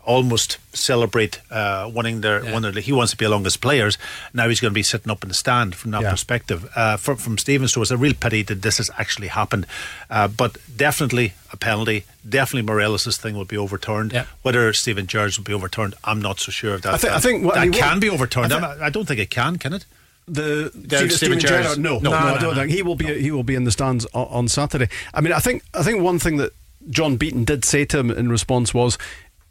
almost 0.04 0.58
celebrate 0.72 1.40
uh, 1.50 1.90
winning 1.92 2.20
their 2.22 2.44
Yeah. 2.44 2.52
one 2.52 2.64
of 2.64 2.74
the, 2.74 2.80
he 2.80 2.92
wants 2.92 3.10
to 3.12 3.16
be 3.16 3.24
along 3.24 3.44
his 3.44 3.56
players. 3.56 3.98
Now 4.32 4.48
he's 4.48 4.60
going 4.60 4.70
to 4.70 4.74
be 4.74 4.82
sitting 4.82 5.10
up 5.10 5.22
in 5.22 5.28
the 5.28 5.34
stand 5.34 5.74
from 5.74 5.90
that 5.92 6.02
Yeah. 6.02 6.10
perspective. 6.10 6.68
Uh, 6.76 6.96
from 6.96 7.16
from 7.16 7.38
Steven, 7.38 7.68
so 7.68 7.82
it's 7.82 7.90
a 7.90 7.96
real 7.96 8.14
pity 8.14 8.42
that 8.44 8.62
this 8.62 8.78
has 8.78 8.90
actually 8.98 9.28
happened. 9.28 9.66
Uh, 10.10 10.28
but 10.28 10.56
definitely 10.76 11.34
a 11.52 11.56
penalty. 11.56 12.04
Definitely 12.28 12.62
Morelos' 12.72 13.16
thing 13.18 13.34
will 13.36 13.44
be 13.44 13.56
overturned. 13.58 14.12
Yeah. 14.12 14.24
Whether 14.42 14.72
Steven 14.72 15.06
Gerrard's 15.06 15.38
will 15.38 15.44
be 15.44 15.54
overturned, 15.54 15.94
I'm 16.04 16.20
not 16.22 16.40
so 16.40 16.50
sure 16.52 16.74
of 16.74 16.82
that. 16.82 16.94
I 16.94 16.98
think- 16.98 17.12
I 17.14 17.18
think 17.20 17.44
what- 17.44 17.54
that 17.54 17.60
I 17.60 17.64
mean, 17.64 17.72
what- 17.72 17.80
can 17.80 18.00
be 18.00 18.10
overturned. 18.10 18.52
I 18.52 18.56
I, 18.58 18.74
thi- 18.76 18.82
I 18.84 18.90
don't 18.90 19.06
think 19.08 19.20
it 19.20 19.30
can. 19.30 19.56
Can 19.58 19.72
it? 19.72 19.84
the 20.30 20.70
Steven 20.86 21.10
Steven 21.10 21.38
Gerrard's- 21.40 21.66
Gerrard, 21.68 21.78
no, 21.78 21.98
no, 21.98 22.10
No, 22.10 22.10
no, 22.10 22.18
no, 22.28 22.34
I 22.34 22.38
don't 22.38 22.54
no. 22.54 22.60
think 22.60 22.72
he 22.72 22.82
will 22.82 22.96
be. 22.96 23.06
He 23.20 23.30
will 23.30 23.44
be 23.44 23.54
in 23.54 23.64
the 23.64 23.70
stands 23.70 24.04
on, 24.12 24.26
on 24.26 24.48
Saturday. 24.48 24.88
I 25.14 25.22
mean, 25.22 25.32
I 25.32 25.38
think 25.38 25.62
I 25.72 25.82
think 25.82 26.02
one 26.02 26.18
thing 26.18 26.36
that 26.36 26.52
John 26.90 27.16
Beaton 27.16 27.44
did 27.44 27.64
say 27.64 27.86
to 27.86 27.98
him 27.98 28.10
in 28.10 28.28
response 28.30 28.74
was. 28.74 28.98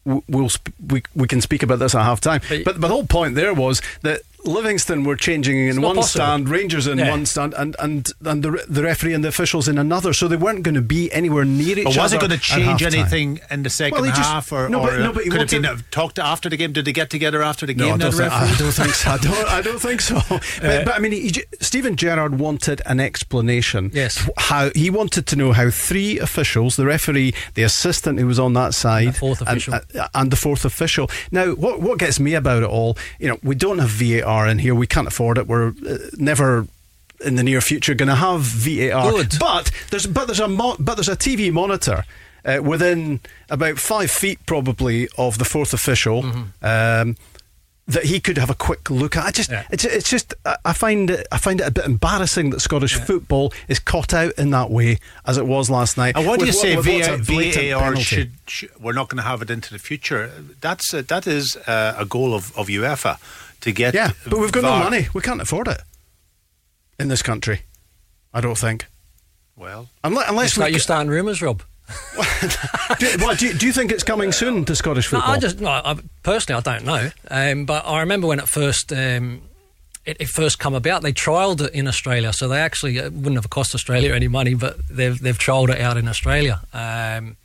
"W- 0.07 0.23
We'll 0.29 0.49
sp- 0.49 0.71
we 0.91 1.03
we 1.15 1.27
can 1.27 1.41
speak 1.41 1.63
about 1.63 1.79
this 1.79 1.93
at 1.95 2.01
half 2.03 2.21
time, 2.21 2.41
but 2.49 2.63
but 2.65 2.81
the 2.81 2.87
whole 2.87 3.05
point 3.05 3.35
there 3.35 3.53
was 3.53 3.81
that 4.03 4.21
Livingston 4.45 5.03
were 5.03 5.15
changing 5.15 5.67
in 5.67 5.81
one 5.81 5.95
possible. 5.95 6.23
stand, 6.25 6.47
Rangers 6.49 6.87
in 6.87 6.99
Yeah. 6.99 7.09
one 7.09 7.25
stand, 7.25 7.53
and 7.57 7.75
and 7.79 8.07
and 8.23 8.43
the, 8.43 8.63
the 8.69 8.83
referee 8.83 9.13
and 9.13 9.23
the 9.23 9.27
officials 9.29 9.67
in 9.67 9.77
another. 9.77 10.13
So 10.13 10.27
they 10.27 10.37
weren't 10.37 10.63
going 10.63 10.75
to 10.75 10.81
be 10.81 11.11
anywhere 11.11 11.43
near 11.43 11.77
each 11.79 11.83
But 11.85 11.93
other. 11.97 12.01
was 12.03 12.13
it 12.13 12.19
going 12.19 12.31
to 12.31 12.37
change 12.37 12.81
anything 12.83 13.39
in 13.49 13.63
the 13.63 13.69
second 13.69 14.01
Well, 14.01 14.09
just- 14.11 14.21
half, 14.21 14.51
or, 14.51 14.69
no, 14.69 14.79
but- 14.81 14.93
or 14.93 14.95
uh, 14.95 14.99
no, 14.99 15.13
but 15.13 15.23
could 15.23 15.33
it 15.33 15.37
wanted- 15.37 15.61
been 15.63 15.83
talked 15.91 16.19
after 16.19 16.49
the 16.49 16.55
game? 16.57 16.71
Did 16.71 16.85
they 16.85 16.93
get 16.93 17.09
together 17.09 17.41
after 17.43 17.65
the 17.65 17.73
No, 17.73 17.85
game? 17.85 17.93
I 17.95 17.97
don't, 17.97 18.11
think. 18.13 18.31
I 18.31 18.55
don't 18.57 18.71
think 18.71 18.93
so. 18.93 19.09
I 19.11 19.17
don't, 19.17 19.47
I 19.49 19.61
don't 19.61 19.79
think 19.81 20.01
so. 20.01 20.17
Uh, 20.17 20.39
but, 20.61 20.85
but 20.85 20.95
I 20.95 20.99
mean, 20.99 21.11
he, 21.11 21.31
Steven 21.59 21.95
Gerrard 21.95 22.39
wanted 22.39 22.81
an 22.85 22.99
explanation. 22.99 23.91
Yes. 23.93 24.29
How 24.37 24.69
he 24.75 24.89
wanted 24.89 25.25
to 25.27 25.35
know 25.35 25.51
how 25.51 25.69
three 25.69 26.19
officials, 26.19 26.75
the 26.75 26.85
referee, 26.85 27.33
the 27.55 27.63
assistant 27.63 28.19
who 28.19 28.27
was 28.27 28.39
on 28.39 28.53
that 28.53 28.73
side, 28.73 29.09
The 29.09 29.13
fourth 29.13 29.41
and- 29.41 29.49
official. 29.49 29.73
and, 29.73 30.09
and 30.13 30.31
the 30.31 30.37
fourth 30.37 30.63
official. 30.63 31.09
Now, 31.31 31.51
what 31.53 31.81
what 31.81 31.99
gets 31.99 32.19
me 32.19 32.33
about 32.35 32.63
it 32.63 32.69
all, 32.69 32.97
you 33.19 33.27
know, 33.27 33.39
we 33.43 33.55
don't 33.55 33.79
have 33.79 33.89
VAR 33.89 34.36
in 34.45 34.59
here. 34.59 34.75
We 34.75 34.85
can't 34.87 35.07
afford 35.07 35.37
it. 35.37 35.47
We're 35.47 35.69
uh, 35.69 35.97
never. 36.17 36.67
In 37.25 37.33
the 37.33 37.41
near 37.41 37.61
future, 37.61 37.95
going 37.95 38.09
to 38.09 38.15
have 38.15 38.41
VAR, 38.41 39.11
Good. 39.11 39.37
but 39.39 39.71
there's 39.89 40.05
but 40.05 40.25
there's 40.25 40.39
a 40.39 40.47
mo- 40.47 40.75
but 40.77 40.97
there's 40.97 41.09
a 41.09 41.15
TV 41.15 41.51
monitor 41.51 42.03
uh, 42.45 42.59
within 42.61 43.21
about 43.49 43.79
five 43.79 44.11
feet 44.11 44.37
probably 44.45 45.07
of 45.17 45.39
the 45.39 45.45
fourth 45.45 45.73
official. 45.73 46.23
Um, 46.61 47.15
that 47.87 48.03
he 48.03 48.19
could 48.19 48.37
have 48.37 48.49
a 48.49 48.53
quick 48.53 48.89
look 48.89 49.15
at. 49.15 49.23
I 49.23 49.31
just, 49.31 49.49
Yeah. 49.49 49.63
it's, 49.71 49.85
it's 49.85 50.09
just, 50.09 50.33
I 50.65 50.73
find 50.73 51.09
it, 51.09 51.25
I 51.31 51.37
find 51.37 51.61
it 51.61 51.67
a 51.67 51.71
bit 51.71 51.85
embarrassing 51.85 52.49
that 52.49 52.59
Scottish 52.59 52.95
football 52.95 53.53
is 53.69 53.79
caught 53.79 54.13
out 54.13 54.33
in 54.33 54.49
that 54.51 54.69
way 54.69 54.99
as 55.25 55.37
it 55.37 55.47
was 55.47 55.69
last 55.69 55.97
night. 55.97 56.17
And 56.17 56.27
what 56.27 56.39
do 56.41 56.45
you 56.45 56.51
say 56.51 56.75
with 56.75 56.85
what's 56.85 57.07
a 57.07 57.15
VA, 57.17 57.23
blatant 57.23 57.71
VAR 57.71 57.79
penalty. 57.79 58.03
should, 58.03 58.31
should? 58.45 58.71
We're 58.79 58.91
not 58.91 59.07
going 59.07 59.23
to 59.23 59.27
have 59.27 59.41
it 59.41 59.49
into 59.49 59.71
the 59.71 59.79
future. 59.79 60.29
That's 60.59 60.93
uh, 60.93 61.01
that 61.07 61.27
is 61.27 61.55
uh, 61.65 61.95
a 61.97 62.05
goal 62.05 62.35
of, 62.35 62.55
of 62.57 62.67
UEFA 62.67 63.19
to 63.61 63.71
get. 63.71 63.93
Yeah, 63.93 64.11
but 64.27 64.39
we've 64.39 64.51
got 64.51 64.63
no 64.63 64.77
money. 64.79 65.07
We 65.13 65.21
can't 65.21 65.41
afford 65.41 65.67
it 65.67 65.81
in 66.99 67.07
this 67.07 67.21
country. 67.21 67.61
I 68.33 68.41
don't 68.41 68.57
think. 68.57 68.85
Well, 69.55 69.89
Unless, 70.03 70.29
unless 70.29 70.53
Start, 70.53 70.69
we, 70.69 70.73
you 70.75 70.79
starting 70.79 71.09
rumours, 71.09 71.41
Rob? 71.41 71.63
do, 72.99 73.07
what, 73.19 73.39
do, 73.39 73.47
you, 73.47 73.53
do 73.53 73.65
you 73.65 73.71
think 73.73 73.91
it's 73.91 74.03
coming 74.03 74.31
soon 74.31 74.65
to 74.65 74.75
Scottish 74.75 75.11
No, 75.11 75.19
football? 75.19 75.35
I 75.35 75.39
just 75.39 75.59
no, 75.61 75.69
I, 75.69 75.95
personally 76.21 76.61
I 76.65 76.73
don't 76.73 76.85
know, 76.85 77.09
um, 77.31 77.65
but 77.65 77.87
I 77.87 78.01
remember 78.01 78.27
when 78.27 78.39
it 78.39 78.47
first 78.49 78.91
um, 78.91 79.41
it, 80.05 80.17
it 80.19 80.27
first 80.27 80.59
come 80.59 80.75
about, 80.75 81.01
they 81.01 81.13
trialled 81.13 81.61
it 81.61 81.73
in 81.73 81.87
Australia, 81.87 82.33
so 82.33 82.47
they 82.47 82.59
actually 82.59 82.97
it 82.97 83.13
wouldn't 83.13 83.35
have 83.35 83.49
cost 83.49 83.73
Australia 83.73 84.13
any 84.13 84.27
money, 84.27 84.53
but 84.53 84.77
they've 84.89 85.17
they've 85.17 85.37
trialled 85.37 85.69
it 85.69 85.79
out 85.79 85.97
in 85.97 86.07
Australia. 86.07 86.61
Um, 86.73 87.37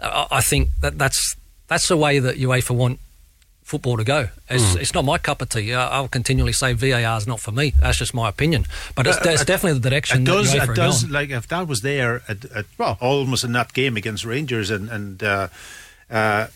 I, 0.00 0.26
I 0.30 0.40
think 0.42 0.68
that 0.80 0.96
that's 0.96 1.36
that's 1.66 1.88
the 1.88 1.96
way 1.96 2.18
that 2.20 2.36
UEFA 2.36 2.70
want 2.70 3.00
football 3.68 3.96
to 3.98 4.04
go. 4.04 4.28
It's, 4.48 4.72
Hmm. 4.72 4.78
it's 4.80 4.94
not 4.94 5.04
my 5.04 5.18
cup 5.18 5.42
of 5.42 5.48
tea. 5.50 5.74
I- 5.74 5.88
I'll 5.96 6.08
continually 6.08 6.52
say 6.52 6.72
VAR 6.72 7.16
is 7.18 7.26
not 7.26 7.38
for 7.40 7.52
me. 7.52 7.74
That's 7.80 7.98
just 7.98 8.14
my 8.14 8.28
opinion, 8.28 8.66
but 8.94 9.06
it's, 9.06 9.18
Uh, 9.18 9.30
it's 9.30 9.42
uh, 9.42 9.44
definitely 9.52 9.78
the 9.80 9.88
direction 9.90 10.22
it 10.22 10.24
does. 10.24 10.52
that 10.52 10.70
It 10.70 10.74
does. 10.74 11.02
going. 11.02 11.12
Like 11.12 11.30
if 11.30 11.46
that 11.48 11.68
was 11.68 11.80
there 11.82 12.22
at, 12.28 12.38
at 12.54 12.66
Well- 12.78 12.96
almost 13.00 13.44
in 13.44 13.52
that 13.52 13.72
game 13.74 13.96
against 13.96 14.24
Rangers, 14.24 14.70
and 14.70 14.88
and 14.88 15.22
uh, 15.22 15.48
uh, 16.10 16.46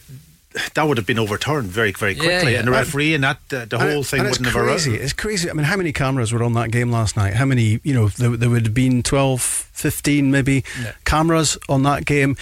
that 0.74 0.86
would 0.86 0.98
have 0.98 1.06
been 1.06 1.18
overturned 1.18 1.68
very 1.70 1.92
very 1.92 2.14
quickly, 2.14 2.52
yeah. 2.52 2.58
and 2.58 2.68
the 2.68 2.72
referee 2.72 3.14
and 3.14 3.24
that 3.24 3.38
uh, 3.52 3.64
the 3.64 3.78
And 3.78 3.90
whole 3.90 4.00
it- 4.02 4.06
thing 4.06 4.20
and 4.20 4.28
it's 4.28 4.38
wouldn't 4.38 4.54
have 4.54 4.64
crazy. 4.66 4.90
arisen. 4.90 5.04
It's 5.04 5.12
crazy. 5.14 5.50
I 5.50 5.54
mean, 5.54 5.64
how 5.64 5.76
many 5.76 5.92
cameras 5.92 6.30
were 6.32 6.42
on 6.42 6.52
that 6.54 6.70
game 6.70 6.90
last 6.90 7.16
night? 7.16 7.34
How 7.34 7.46
many, 7.46 7.80
you 7.82 7.94
know, 7.94 8.08
there, 8.08 8.36
there 8.36 8.50
would 8.50 8.66
have 8.66 8.74
been 8.74 9.02
12, 9.02 9.68
15 9.72 10.30
maybe 10.30 10.64
cameras 11.04 11.58
on 11.68 11.82
that 11.82 12.04
game. 12.04 12.36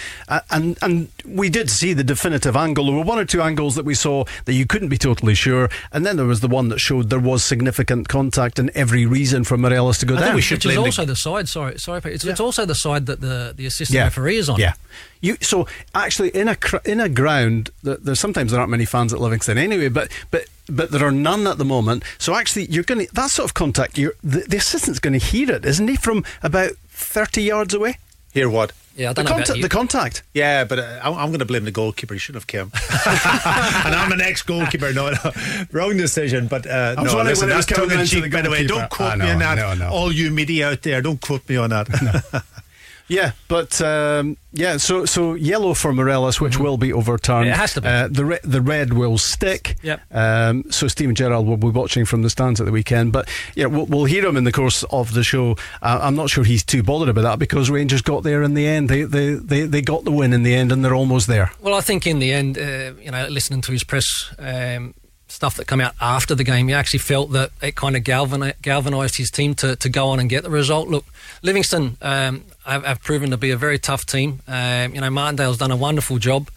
And 0.49 0.77
and 0.81 1.09
we 1.25 1.49
did 1.49 1.69
see 1.69 1.93
the 1.93 2.03
definitive 2.03 2.55
angle. 2.55 2.85
There 2.85 2.95
were 2.95 3.03
one 3.03 3.19
or 3.19 3.25
two 3.25 3.41
angles 3.41 3.75
that 3.75 3.85
we 3.85 3.95
saw 3.95 4.25
that 4.45 4.53
you 4.53 4.65
couldn't 4.65 4.89
be 4.89 4.97
totally 4.97 5.35
sure. 5.35 5.69
And 5.91 6.05
then 6.05 6.17
there 6.17 6.25
was 6.25 6.41
the 6.41 6.47
one 6.47 6.69
that 6.69 6.79
showed 6.79 7.09
there 7.09 7.19
was 7.19 7.43
significant 7.43 8.07
contact 8.09 8.59
and 8.59 8.69
every 8.75 9.05
reason 9.05 9.43
for 9.43 9.57
Morelos 9.57 9.97
to 9.99 10.05
go 10.05 10.15
I 10.15 10.17
think 10.17 10.27
down. 10.27 10.35
we 10.35 10.41
should 10.41 10.57
Which 10.57 10.65
is 10.65 10.69
blame 10.73 10.83
the- 10.83 10.87
also 10.87 11.05
the, 11.05 11.15
side. 11.15 11.49
Sorry, 11.49 11.79
sorry, 11.79 12.01
Pete, 12.01 12.13
it's, 12.13 12.25
it's 12.25 12.39
also 12.39 12.65
the 12.65 12.75
side 12.75 13.05
that 13.07 13.21
the 13.21 13.53
the 13.55 13.65
assistant 13.65 13.95
yeah. 13.95 14.03
referee 14.03 14.37
is 14.37 14.49
on. 14.49 14.59
Yeah. 14.59 14.73
You, 15.21 15.37
so 15.41 15.67
actually, 15.93 16.29
in 16.29 16.47
a 16.47 16.57
in 16.83 16.99
a 16.99 17.07
ground, 17.07 17.69
th- 17.83 17.99
there's 18.01 18.19
sometimes 18.19 18.51
there 18.51 18.59
aren't 18.59 18.71
many 18.71 18.85
fans 18.85 19.13
at 19.13 19.21
Livingston 19.21 19.57
anyway, 19.57 19.87
but 19.87 20.09
but 20.31 20.45
but 20.67 20.91
there 20.91 21.05
are 21.05 21.11
none 21.11 21.45
at 21.47 21.57
the 21.57 21.65
moment. 21.65 22.03
So 22.17 22.33
actually, 22.35 22.65
you're 22.65 22.83
going 22.83 23.05
to 23.05 23.13
that 23.13 23.29
sort 23.29 23.49
of 23.49 23.53
contact. 23.53 23.97
You're, 23.97 24.13
the, 24.23 24.39
the 24.39 24.57
assistant's 24.57 24.99
going 24.99 25.17
to 25.19 25.23
hear 25.23 25.51
it, 25.51 25.65
isn't 25.65 25.87
he, 25.87 25.95
from 25.95 26.23
about 26.41 26.71
thirty 27.01 27.43
yards 27.43 27.73
away? 27.73 27.97
Hear 28.33 28.49
what? 28.49 28.71
Yeah, 28.95 29.09
I 29.09 29.13
The, 29.13 29.23
don't 29.23 29.25
know 29.25 29.35
about 29.35 29.45
contact, 29.47 29.61
the 29.61 29.69
contact. 29.69 30.23
Yeah, 30.33 30.63
but 30.65 30.79
uh, 30.79 30.99
I'm, 31.01 31.13
I'm 31.13 31.27
going 31.27 31.39
to 31.39 31.45
blame 31.45 31.63
the 31.63 31.71
goalkeeper. 31.71 32.13
He 32.13 32.19
should 32.19 32.35
have 32.35 32.47
come. 32.47 32.71
and 33.05 33.95
I'm 33.95 34.11
an 34.11 34.19
ex-goalkeeper. 34.21 34.93
No, 34.93 35.11
no, 35.11 35.31
wrong 35.71 35.95
decision. 35.95 36.47
But 36.47 36.67
uh, 36.67 36.95
I 36.97 37.01
was 37.01 37.13
no, 37.13 37.21
listen, 37.23 37.47
when 37.47 37.53
it 37.53 37.57
was 37.57 37.65
that's 37.65 37.77
coming 37.79 37.89
tongue 37.91 37.99
in 38.01 38.05
cheek. 38.05 38.31
By 38.31 38.41
the 38.41 38.49
way, 38.49 38.67
don't 38.67 38.89
quote 38.89 39.13
I 39.13 39.15
me 39.15 39.29
on 39.31 39.39
that. 39.39 39.55
no, 39.55 39.73
no. 39.73 39.89
All 39.89 40.11
you 40.11 40.29
media 40.29 40.71
out 40.71 40.81
there, 40.81 41.01
don't 41.01 41.21
quote 41.21 41.47
me 41.47 41.55
on 41.55 41.69
that. 41.71 41.87
Yeah, 43.11 43.33
but 43.49 43.81
um, 43.81 44.37
yeah, 44.53 44.77
so 44.77 45.03
so 45.03 45.33
yellow 45.33 45.73
for 45.73 45.91
Morelos, 45.91 46.39
which 46.39 46.57
will 46.57 46.77
be 46.77 46.93
overturned. 46.93 47.47
Mm-hmm. 47.47 47.53
It 47.53 47.57
has 47.57 47.73
to 47.73 47.81
be. 47.81 47.87
Uh, 47.89 48.07
the 48.07 48.23
re- 48.23 48.39
the 48.41 48.61
red 48.61 48.93
will 48.93 49.17
stick. 49.17 49.75
Yep. 49.83 50.01
Um, 50.11 50.71
so 50.71 50.87
Stephen 50.87 51.13
Gerrard 51.13 51.45
will 51.45 51.57
be 51.57 51.67
watching 51.67 52.05
from 52.05 52.21
the 52.21 52.29
stands 52.29 52.61
at 52.61 52.65
the 52.65 52.71
weekend, 52.71 53.11
but 53.11 53.27
yeah, 53.53 53.65
we'll, 53.65 53.85
we'll 53.87 54.05
hear 54.05 54.25
him 54.25 54.37
in 54.37 54.45
the 54.45 54.51
course 54.53 54.83
of 54.91 55.13
the 55.13 55.25
show. 55.25 55.57
Uh, 55.81 55.99
I'm 56.01 56.15
not 56.15 56.29
sure 56.29 56.45
he's 56.45 56.63
too 56.63 56.83
bothered 56.83 57.09
about 57.09 57.23
that 57.23 57.37
because 57.37 57.69
Rangers 57.69 58.01
got 58.01 58.23
there 58.23 58.43
in 58.43 58.53
the 58.53 58.65
end. 58.65 58.87
They 58.87 59.03
they 59.03 59.33
they, 59.33 59.65
they 59.65 59.81
got 59.81 60.05
the 60.05 60.11
win 60.11 60.31
in 60.31 60.43
the 60.43 60.55
end, 60.55 60.71
and 60.71 60.83
they're 60.85 60.95
almost 60.95 61.27
there. 61.27 61.51
Well, 61.59 61.73
I 61.73 61.81
think 61.81 62.07
in 62.07 62.19
the 62.19 62.31
end, 62.31 62.57
uh, 62.57 62.93
you 63.01 63.11
know, 63.11 63.27
listening 63.27 63.59
to 63.63 63.73
his 63.73 63.83
press 63.83 64.33
um, 64.39 64.93
stuff 65.31 65.55
that 65.55 65.65
come 65.65 65.81
out 65.81 65.95
after 66.01 66.35
the 66.35 66.43
game, 66.43 66.67
he 66.67 66.73
actually 66.73 66.99
felt 66.99 67.31
that 67.31 67.51
it 67.61 67.75
kind 67.75 67.95
of 67.95 68.03
galvanised 68.03 69.17
his 69.17 69.31
team 69.31 69.55
to, 69.55 69.75
to 69.77 69.89
go 69.89 70.09
on 70.09 70.19
and 70.19 70.29
get 70.29 70.43
the 70.43 70.49
result. 70.49 70.89
Look, 70.89 71.05
Livingston 71.41 71.97
um, 72.01 72.43
have, 72.65 72.85
have 72.85 73.01
proven 73.01 73.31
to 73.31 73.37
be 73.37 73.51
a 73.51 73.57
very 73.57 73.79
tough 73.79 74.05
team. 74.05 74.41
Um, 74.47 74.93
you 74.93 75.01
know, 75.01 75.09
Martindale's 75.09 75.57
done 75.57 75.71
a 75.71 75.75
wonderful 75.75 76.17
job. 76.17 76.49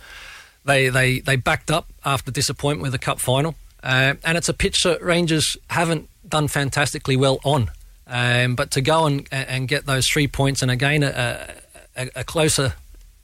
They 0.65 0.89
they 0.89 1.21
they 1.21 1.37
backed 1.37 1.71
up 1.71 1.87
after 2.05 2.31
disappointment 2.31 2.83
with 2.83 2.93
the 2.93 2.99
cup 2.99 3.21
final, 3.21 3.55
uh, 3.83 4.15
and 4.25 4.39
it's 4.39 4.49
a 4.49 4.55
pitch 4.55 4.83
that 4.85 5.03
Rangers 5.03 5.57
haven't 5.69 6.09
done 6.27 6.49
fantastically 6.49 7.17
well 7.17 7.39
on. 7.45 7.71
Um, 8.07 8.55
but 8.55 8.71
to 8.73 8.81
go 8.81 9.07
and 9.07 9.29
and 9.31 9.69
get 9.69 9.87
those 9.87 10.07
three 10.07 10.27
points 10.27 10.63
and 10.63 10.71
again 10.71 11.03
a, 11.03 11.55
a, 11.97 12.11
a 12.17 12.25
closer 12.25 12.75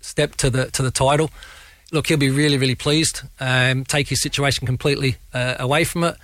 step 0.01 0.37
to 0.37 0.51
the 0.51 0.71
to 0.73 0.83
the 0.83 0.91
title. 0.91 1.31
Look, 1.93 2.07
he'll 2.07 2.19
be 2.19 2.31
really, 2.31 2.57
really 2.57 2.77
pleased. 2.77 3.23
Um, 3.41 3.85
take 3.85 4.09
his 4.09 4.23
situation 4.23 4.67
completely 4.67 5.17
uh, 5.35 5.57
away 5.59 5.85
from 5.85 6.05
it. 6.05 6.17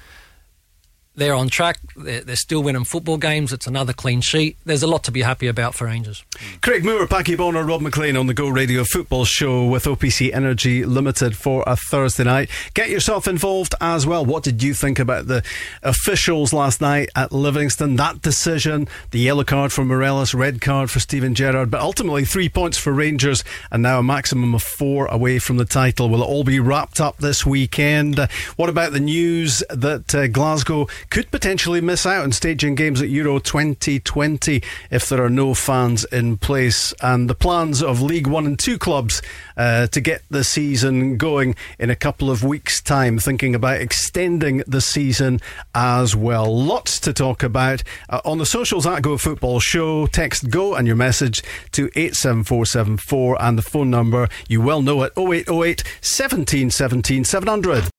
They're 1.17 1.35
on 1.35 1.49
track. 1.49 1.79
They're, 1.97 2.21
they're 2.21 2.37
still 2.37 2.63
winning 2.63 2.85
football 2.85 3.17
games. 3.17 3.53
It's 3.53 3.67
another 3.67 3.95
clean 3.95 4.21
sheet. 4.21 4.59
There's 4.65 4.83
a 4.83 4.87
lot 4.87 5.03
to 5.05 5.11
be 5.11 5.23
happy 5.23 5.47
about 5.47 5.75
for 5.75 5.87
Rangers. 5.87 6.23
Craig 6.61 6.85
Moore, 6.85 7.07
Packie 7.07 7.37
Bonner, 7.37 7.65
Rob 7.65 7.81
Maclean 7.81 8.17
on 8.17 8.27
the 8.27 8.35
Go 8.35 8.49
Radio 8.49 8.85
Football 8.85 9.25
Show 9.25 9.67
with 9.67 9.85
OPC 9.85 10.33
Energy 10.35 10.85
Limited 10.85 11.35
for 11.35 11.65
a 11.67 11.75
Thursday 11.75 12.25
night. 12.25 12.51
Get 12.75 12.91
yourself 12.91 13.27
involved 13.27 13.75
as 13.81 14.07
well. 14.07 14.27
What 14.27 14.43
did 14.43 14.63
you 14.63 14.75
think 14.75 14.99
about 14.99 15.27
the 15.27 15.43
officials 15.83 16.53
last 16.53 16.83
night 16.83 17.09
at 17.17 17.33
Livingston? 17.33 17.97
That 17.97 18.21
decision, 18.21 18.87
the 19.11 19.21
yellow 19.21 19.45
card 19.45 19.73
for 19.73 19.85
Morelos, 19.85 20.35
red 20.35 20.61
card 20.61 20.91
for 20.91 21.01
Steven 21.01 21.35
Gerrard, 21.35 21.71
but 21.71 21.81
ultimately 21.81 22.27
three 22.27 22.51
points 22.51 22.77
for 22.77 22.93
Rangers 22.93 23.43
and 23.71 23.83
now 23.83 24.01
a 24.01 24.03
maximum 24.03 24.55
of 24.55 24.63
four 24.63 25.07
away 25.07 25.39
from 25.39 25.57
the 25.57 25.65
title. 25.65 26.11
Will 26.11 26.23
it 26.23 26.27
all 26.27 26.45
be 26.45 26.61
wrapped 26.61 27.01
up 27.01 27.17
this 27.17 27.47
weekend? 27.47 28.19
What 28.57 28.69
about 28.69 28.93
the 28.93 29.01
news 29.01 29.63
that 29.71 30.15
uh, 30.15 30.27
Glasgow 30.29 30.89
could 31.11 31.31
potentially 31.31 31.81
miss 31.81 32.07
out 32.07 32.25
on 32.25 32.33
staging 32.33 32.75
games 32.75 33.01
at 33.01 33.09
Euro 33.09 33.39
2020 33.39 34.63
if 34.91 35.09
there 35.09 35.23
are 35.23 35.31
no 35.31 35.55
fans 35.55 36.05
in 36.05 36.37
place? 36.39 36.93
And 37.01 37.31
the 37.31 37.35
plans 37.35 37.83
of 37.83 38.03
League 38.03 38.27
One 38.27 38.47
and 38.47 38.59
Two 38.59 38.79
clubs 38.79 39.23
uh, 39.57 39.87
to 39.89 40.01
get 40.01 40.23
the 40.31 40.45
season 40.45 41.17
going 41.17 41.55
in 41.79 41.91
a 41.91 41.97
couple 41.97 42.31
of 42.31 42.45
weeks' 42.45 42.81
time, 42.81 43.19
thinking 43.19 43.55
about 43.55 43.81
extending 43.81 44.63
the 44.67 44.81
season 44.81 45.41
as 45.75 46.15
well. 46.15 46.55
Lots 46.55 47.01
to 47.01 47.13
talk 47.13 47.43
about 47.43 47.83
uh, 48.09 48.21
on 48.25 48.39
the 48.39 48.47
socials 48.47 48.87
at 48.87 49.03
Go 49.03 49.17
Football 49.19 49.61
Show. 49.61 50.07
Text 50.07 50.51
Go 50.51 50.75
and 50.75 50.87
your 50.87 50.97
message 50.97 51.43
to 51.73 51.91
87474 51.97 53.43
and 53.43 53.59
the 53.59 53.63
phone 53.63 53.91
number, 53.91 54.29
you 54.49 54.61
well 54.61 54.83
know 54.83 55.03
it, 55.03 55.13
0808 55.17 55.85
17 56.01 56.71
17 56.71 57.25
700. 57.25 57.91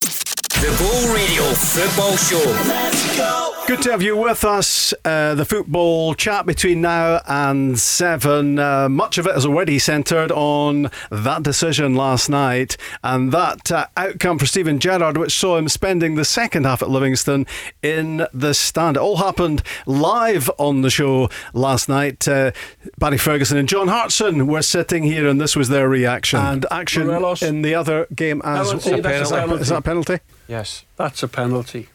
The 0.60 0.76
Go 0.80 1.14
Radio 1.14 1.44
Football 1.54 2.18
Show. 2.18 2.38
Let's 2.68 3.16
go. 3.18 3.54
Good 3.68 3.82
to 3.84 3.92
have 3.92 4.02
you 4.02 4.16
with 4.18 4.44
us. 4.46 4.94
Uh, 5.06 5.36
the 5.36 5.46
football 5.46 6.14
chat 6.16 6.46
between 6.46 6.82
now 6.82 7.22
and 7.28 7.78
seven. 7.78 8.58
Uh, 8.58 8.88
much 8.90 9.18
of 9.20 9.28
it 9.28 9.36
is 9.38 9.46
already 9.46 9.78
centred 9.78 10.32
on 10.32 10.90
that 11.12 11.44
decision 11.44 11.94
last 11.94 12.30
night 12.30 12.76
and 13.04 13.32
that 13.34 13.72
uh, 13.72 13.86
outcome 13.98 14.40
for 14.40 14.46
Steven 14.46 14.80
Gerrard, 14.80 15.18
which 15.18 15.38
saw 15.38 15.58
him 15.58 15.68
spending 15.68 16.16
the 16.16 16.26
second 16.26 16.66
half 16.66 16.82
at 16.82 16.90
Livingston 16.90 17.46
in 17.84 18.26
the 18.34 18.54
stand. 18.54 18.96
It 18.98 19.02
all 19.02 19.18
happened 19.18 19.62
live 19.86 20.50
on 20.58 20.82
the 20.82 20.90
show 20.90 21.30
last 21.54 21.88
night. 21.90 22.26
Uh, 22.28 22.52
Barry 22.98 23.18
Ferguson 23.18 23.58
and 23.58 23.68
John 23.70 23.90
Hartson 23.90 24.48
were 24.48 24.62
sitting 24.64 25.04
here, 25.04 25.28
and 25.28 25.40
this 25.42 25.56
was 25.56 25.68
their 25.70 25.88
reaction. 25.90 26.40
And 26.40 26.66
action 26.72 27.06
Morelos. 27.08 27.44
in 27.44 27.62
the 27.62 27.76
other 27.76 28.08
game 28.16 28.42
as 28.46 28.68
well. 28.68 28.78
Is 28.78 28.84
that- 28.86 29.04
penalty. 29.04 29.62
Is 29.62 29.70
that 29.70 29.78
a 29.78 29.82
penalty? 29.82 30.20
Yes, 30.48 30.86
that's 30.96 31.24
a 31.24 31.28
penalty. 31.28 31.90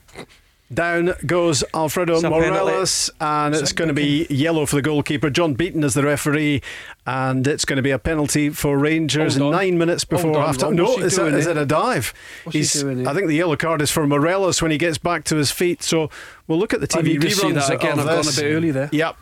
Down 0.73 1.13
goes 1.27 1.63
Alfredo. 1.75 2.23
Morelos, 2.23 3.11
and 3.21 3.55
it's 3.55 3.73
going 3.73 3.89
to 3.89 3.95
be 3.95 4.27
yellow 4.31 4.65
for 4.65 4.77
the 4.77 4.83
goalkeeper. 4.83 5.29
John 5.29 5.53
Beaton 5.53 5.85
is 5.85 5.93
the 5.93 6.03
referee, 6.03 6.63
and 7.07 7.47
it's 7.47 7.67
going 7.67 7.77
to 7.77 7.83
be 7.83 7.91
a 7.91 7.99
penalty 7.99 8.49
for 8.49 8.79
Rangers 8.79 9.37
nine 9.37 9.77
minutes 9.77 10.05
before 10.05 10.41
half 10.41 10.63
Rob, 10.63 10.73
No, 10.73 10.97
is 10.97 11.19
it, 11.19 11.35
is 11.35 11.47
it 11.47 11.59
a 11.59 11.67
dive? 11.67 12.15
What's 12.45 12.73
he 12.73 12.81
doing? 12.81 13.07
I 13.07 13.13
think 13.13 13.27
the 13.27 13.35
yellow 13.35 13.57
card 13.57 13.83
is 13.83 13.91
for 13.91 14.07
Morelos 14.07 14.63
when 14.63 14.71
he 14.71 14.79
gets 14.79 14.97
back 14.97 15.25
to 15.25 15.37
his 15.37 15.51
feet. 15.51 15.83
So 15.83 16.09
we'll 16.47 16.59
look 16.59 16.73
at 16.73 16.81
the 16.81 16.89
TV 16.89 17.05
need 17.05 17.21
to 17.21 17.31
see 17.31 17.49
reruns 17.49 17.69
that 17.69 17.75
again. 17.75 17.99
I've 17.99 18.07
gone 18.07 18.21
a 18.21 18.41
bit 18.41 18.45
early 18.45 18.71
there. 18.71 18.89
Yep. 18.93 19.17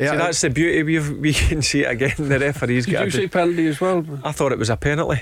Yeah, 0.00 0.10
See, 0.12 0.16
that's 0.16 0.40
the 0.40 0.50
beauty. 0.50 0.82
We 0.82 0.98
we 1.20 1.32
can 1.34 1.62
see 1.62 1.82
it 1.84 1.90
again. 1.90 2.14
The 2.16 2.38
referee's 2.40 2.86
Did 2.86 2.92
got. 2.92 3.04
you 3.04 3.10
to 3.12 3.16
see 3.16 3.28
penalty 3.28 3.66
as 3.68 3.80
well? 3.80 4.04
I 4.24 4.32
thought 4.32 4.50
it 4.50 4.58
was 4.58 4.70
a 4.70 4.76
penalty. 4.76 5.20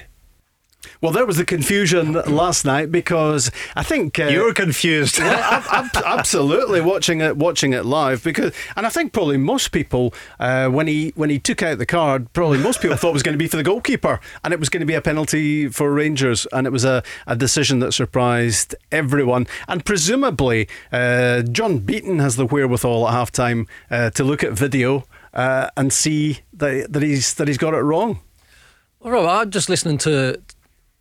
Well, 1.01 1.13
there 1.13 1.27
was 1.27 1.37
the 1.37 1.45
confusion 1.45 2.13
last 2.13 2.65
night 2.65 2.93
because 2.93 3.51
I 3.75 3.83
think 3.83 4.19
uh, 4.19 4.25
You 4.27 4.45
were 4.45 4.55
confused. 4.55 5.19
Well, 5.29 5.35
ab- 5.37 5.65
ab- 5.97 6.03
absolutely 6.05 6.81
watching 6.81 7.21
it 7.21 7.37
watching 7.37 7.73
it 7.73 7.85
live 7.85 8.23
because 8.23 8.53
and 8.77 8.87
I 8.87 8.89
think 8.89 9.13
probably 9.13 9.37
most 9.37 9.73
people 9.73 10.15
uh, 10.39 10.69
when 10.69 10.87
he 10.87 11.13
when 11.17 11.31
he 11.31 11.39
took 11.39 11.63
out 11.63 11.79
the 11.79 11.87
card 11.87 12.33
probably 12.33 12.59
most 12.59 12.81
people 12.81 12.97
thought 12.97 13.11
it 13.11 13.15
was 13.15 13.23
going 13.25 13.35
to 13.35 13.39
be 13.39 13.49
for 13.49 13.57
the 13.57 13.63
goalkeeper 13.65 14.21
and 14.45 14.55
it 14.55 14.61
was 14.61 14.69
going 14.69 14.81
to 14.81 14.87
be 14.87 14.95
a 14.95 15.01
penalty 15.03 15.69
for 15.69 15.93
Rangers 15.93 16.47
and 16.53 16.67
it 16.67 16.71
was 16.71 16.85
a, 16.85 17.03
a 17.27 17.35
decision 17.37 17.81
that 17.81 17.93
surprised 17.93 18.75
everyone 18.93 19.47
and 19.67 19.85
presumably 19.85 20.69
uh, 20.93 21.43
John 21.43 21.79
Beaton 21.81 22.21
has 22.21 22.37
the 22.37 22.47
wherewithal 22.47 23.09
at 23.09 23.13
half 23.13 23.33
time 23.33 23.67
uh, 23.91 24.11
to 24.11 24.23
look 24.25 24.45
at 24.45 24.53
video 24.53 25.05
uh, 25.35 25.71
and 25.77 25.93
see 25.93 26.41
that, 26.55 26.93
that 26.93 27.03
he's 27.03 27.35
that 27.35 27.49
he's 27.49 27.59
got 27.59 27.75
it 27.75 27.79
wrong. 27.81 28.21
Well, 29.01 29.13
Rob, 29.13 29.27
I'm 29.27 29.51
just 29.51 29.69
listening 29.69 29.99
to 29.99 30.41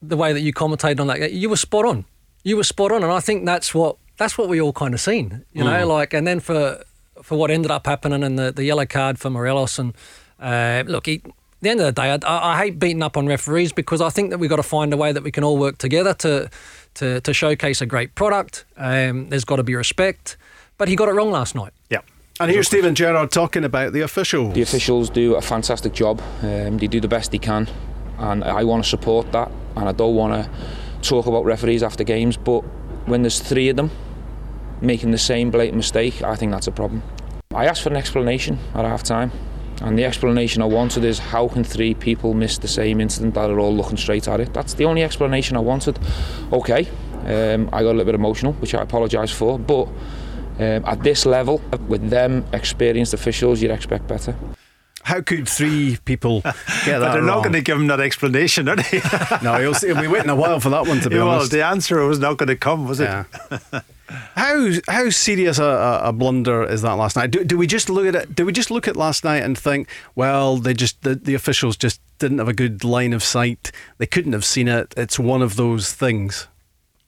the 0.01 0.17
way 0.17 0.33
that 0.33 0.41
you 0.41 0.53
commentated 0.53 0.99
on 0.99 1.07
that. 1.07 1.31
You 1.31 1.49
were 1.49 1.57
spot 1.57 1.86
on. 1.86 2.05
You 2.43 2.57
were 2.57 2.63
spot 2.63 2.91
on, 2.91 3.03
and 3.03 3.12
I 3.12 3.19
think 3.19 3.45
that's 3.45 3.73
what 3.73 3.97
that's 4.17 4.38
what 4.38 4.49
we 4.49 4.60
all 4.62 4.73
kind 4.73 4.93
of 4.93 4.99
seen. 4.99 5.43
You 5.53 5.63
know, 5.63 5.71
Mm. 5.83 5.88
like 5.88 6.13
and 6.13 6.25
then 6.27 6.39
for 6.39 6.83
for 7.21 7.38
what 7.38 7.51
ended 7.51 7.71
up 7.71 7.86
happening 7.88 8.23
and 8.23 8.38
the, 8.38 8.51
the 8.51 8.63
yellow 8.63 8.86
card 8.86 9.17
for 9.19 9.29
Morelos 9.29 9.79
and 9.79 9.93
uh, 10.39 10.83
look, 10.86 11.07
he, 11.07 11.15
at 11.25 11.31
the 11.62 11.69
end 11.71 11.79
of 11.79 11.86
the 11.88 11.91
day, 11.91 12.12
I, 12.12 12.19
I 12.27 12.53
I 12.53 12.57
hate 12.57 12.77
beating 12.79 13.01
up 13.01 13.17
on 13.17 13.25
referees 13.27 13.73
because 13.73 14.01
I 14.01 14.10
think 14.10 14.29
that 14.29 14.38
we've 14.38 14.49
got 14.51 14.57
to 14.57 14.63
find 14.63 14.93
a 14.93 14.97
way 14.97 15.12
that 15.12 15.23
we 15.23 15.31
can 15.31 15.43
all 15.43 15.57
work 15.57 15.77
together 15.79 16.13
to 16.15 16.49
to, 16.95 17.19
to 17.21 17.33
showcase 17.33 17.81
a 17.81 17.86
great 17.86 18.13
product. 18.15 18.65
Um, 18.77 19.29
there's 19.29 19.45
got 19.45 19.55
to 19.57 19.63
be 19.63 19.75
respect, 19.75 20.38
but 20.77 20.88
he 20.88 20.95
got 20.95 21.10
it 21.10 21.13
wrong 21.13 21.31
last 21.31 21.55
night. 21.55 21.73
Yeah. 21.89 22.01
And 22.39 22.51
here's 22.51 22.67
Steven 22.67 22.93
Gerrard 22.93 23.31
talking 23.31 23.63
about 23.63 23.93
the 23.93 24.01
officials. 24.01 24.53
The 24.53 24.62
officials 24.62 25.10
do 25.10 25.36
a 25.36 25.41
fantastic 25.41 25.93
job. 25.93 26.21
Um, 26.43 26.77
they 26.77 26.86
do 26.88 26.99
the 26.99 27.07
best 27.07 27.31
they 27.31 27.39
can, 27.39 27.67
and 28.19 28.43
I 28.43 28.63
want 28.63 28.83
to 28.83 28.89
support 28.89 29.31
that. 29.31 29.49
And 29.77 29.87
I 29.87 29.91
don't 29.91 30.15
want 30.15 30.33
to 30.33 30.49
talk 31.07 31.27
about 31.27 31.45
referees 31.45 31.83
after 31.83 32.03
games, 32.03 32.35
but 32.37 32.61
when 33.05 33.21
there's 33.21 33.39
three 33.39 33.69
of 33.69 33.75
them 33.75 33.91
making 34.81 35.11
the 35.11 35.17
same 35.17 35.51
blatant 35.51 35.77
mistake, 35.77 36.21
I 36.21 36.35
think 36.35 36.51
that's 36.51 36.67
a 36.67 36.71
problem. 36.71 37.03
I 37.53 37.65
asked 37.65 37.81
for 37.81 37.89
an 37.89 37.95
explanation 37.95 38.59
at 38.75 38.85
half 38.85 39.03
time, 39.03 39.31
and 39.81 39.97
the 39.97 40.05
explanation 40.05 40.61
I 40.61 40.65
wanted 40.65 41.03
is 41.03 41.19
how 41.19 41.47
can 41.47 41.63
three 41.63 41.93
people 41.93 42.33
miss 42.33 42.57
the 42.57 42.67
same 42.67 42.99
incident 42.99 43.35
that 43.35 43.49
are 43.49 43.59
all 43.59 43.75
looking 43.75 43.97
straight 43.97 44.27
at 44.27 44.39
it? 44.39 44.53
That's 44.53 44.73
the 44.73 44.85
only 44.85 45.03
explanation 45.03 45.55
I 45.55 45.61
wanted. 45.61 45.99
Okay, 46.51 46.87
um, 47.25 47.69
I 47.71 47.83
got 47.83 47.91
a 47.91 47.97
little 47.97 48.05
bit 48.05 48.15
emotional, 48.15 48.53
which 48.53 48.73
I 48.73 48.81
apologise 48.81 49.31
for, 49.31 49.57
but 49.57 49.87
um, 50.59 50.83
at 50.85 51.03
this 51.03 51.25
level, 51.25 51.61
with 51.87 52.09
them 52.09 52.45
experienced 52.53 53.13
officials, 53.13 53.61
you'd 53.61 53.71
expect 53.71 54.07
better. 54.07 54.35
How 55.07 55.21
could 55.21 55.47
three 55.47 55.97
people 56.03 56.41
get 56.41 56.55
that 56.85 56.99
But 56.99 57.13
they're 57.13 57.21
not 57.21 57.41
going 57.41 57.53
to 57.53 57.61
give 57.61 57.77
him 57.77 57.87
that 57.87 58.01
explanation, 58.01 58.67
are 58.67 58.75
they? 58.75 59.01
No, 59.41 59.57
he'll, 59.57 59.73
he'll 59.73 60.01
be 60.01 60.07
waiting 60.07 60.29
a 60.29 60.35
while 60.35 60.59
for 60.59 60.69
that 60.69 60.85
one 60.85 60.99
to 60.99 61.09
be 61.09 61.15
well, 61.15 61.29
honest. 61.29 61.51
the 61.51 61.63
answer 61.65 62.05
was 62.05 62.19
not 62.19 62.35
going 62.35 62.47
to 62.47 62.57
come, 62.57 62.85
was 62.85 62.99
it? 62.99 63.07
How 64.35 64.69
how 64.89 65.09
serious 65.09 65.59
a, 65.59 65.63
a, 65.63 66.09
a 66.09 66.13
blunder 66.13 66.61
is 66.63 66.81
that 66.81 66.93
last 66.93 67.15
night? 67.15 67.31
Do, 67.31 67.45
do 67.45 67.57
we 67.57 67.67
just 67.67 67.89
look 67.89 68.05
at 68.05 68.15
it? 68.15 68.35
Do 68.35 68.45
we 68.45 68.51
just 68.51 68.69
look 68.69 68.85
at 68.85 68.97
last 68.97 69.23
night 69.23 69.43
and 69.43 69.57
think, 69.57 69.87
well, 70.13 70.57
they 70.57 70.73
just 70.73 71.01
the, 71.03 71.15
the 71.15 71.35
officials 71.35 71.77
just 71.77 72.01
didn't 72.19 72.39
have 72.39 72.49
a 72.49 72.53
good 72.53 72.83
line 72.83 73.13
of 73.13 73.23
sight. 73.23 73.71
They 73.99 74.07
couldn't 74.07 74.33
have 74.33 74.43
seen 74.43 74.67
it. 74.67 74.93
It's 74.97 75.17
one 75.17 75.41
of 75.41 75.55
those 75.55 75.93
things, 75.93 76.47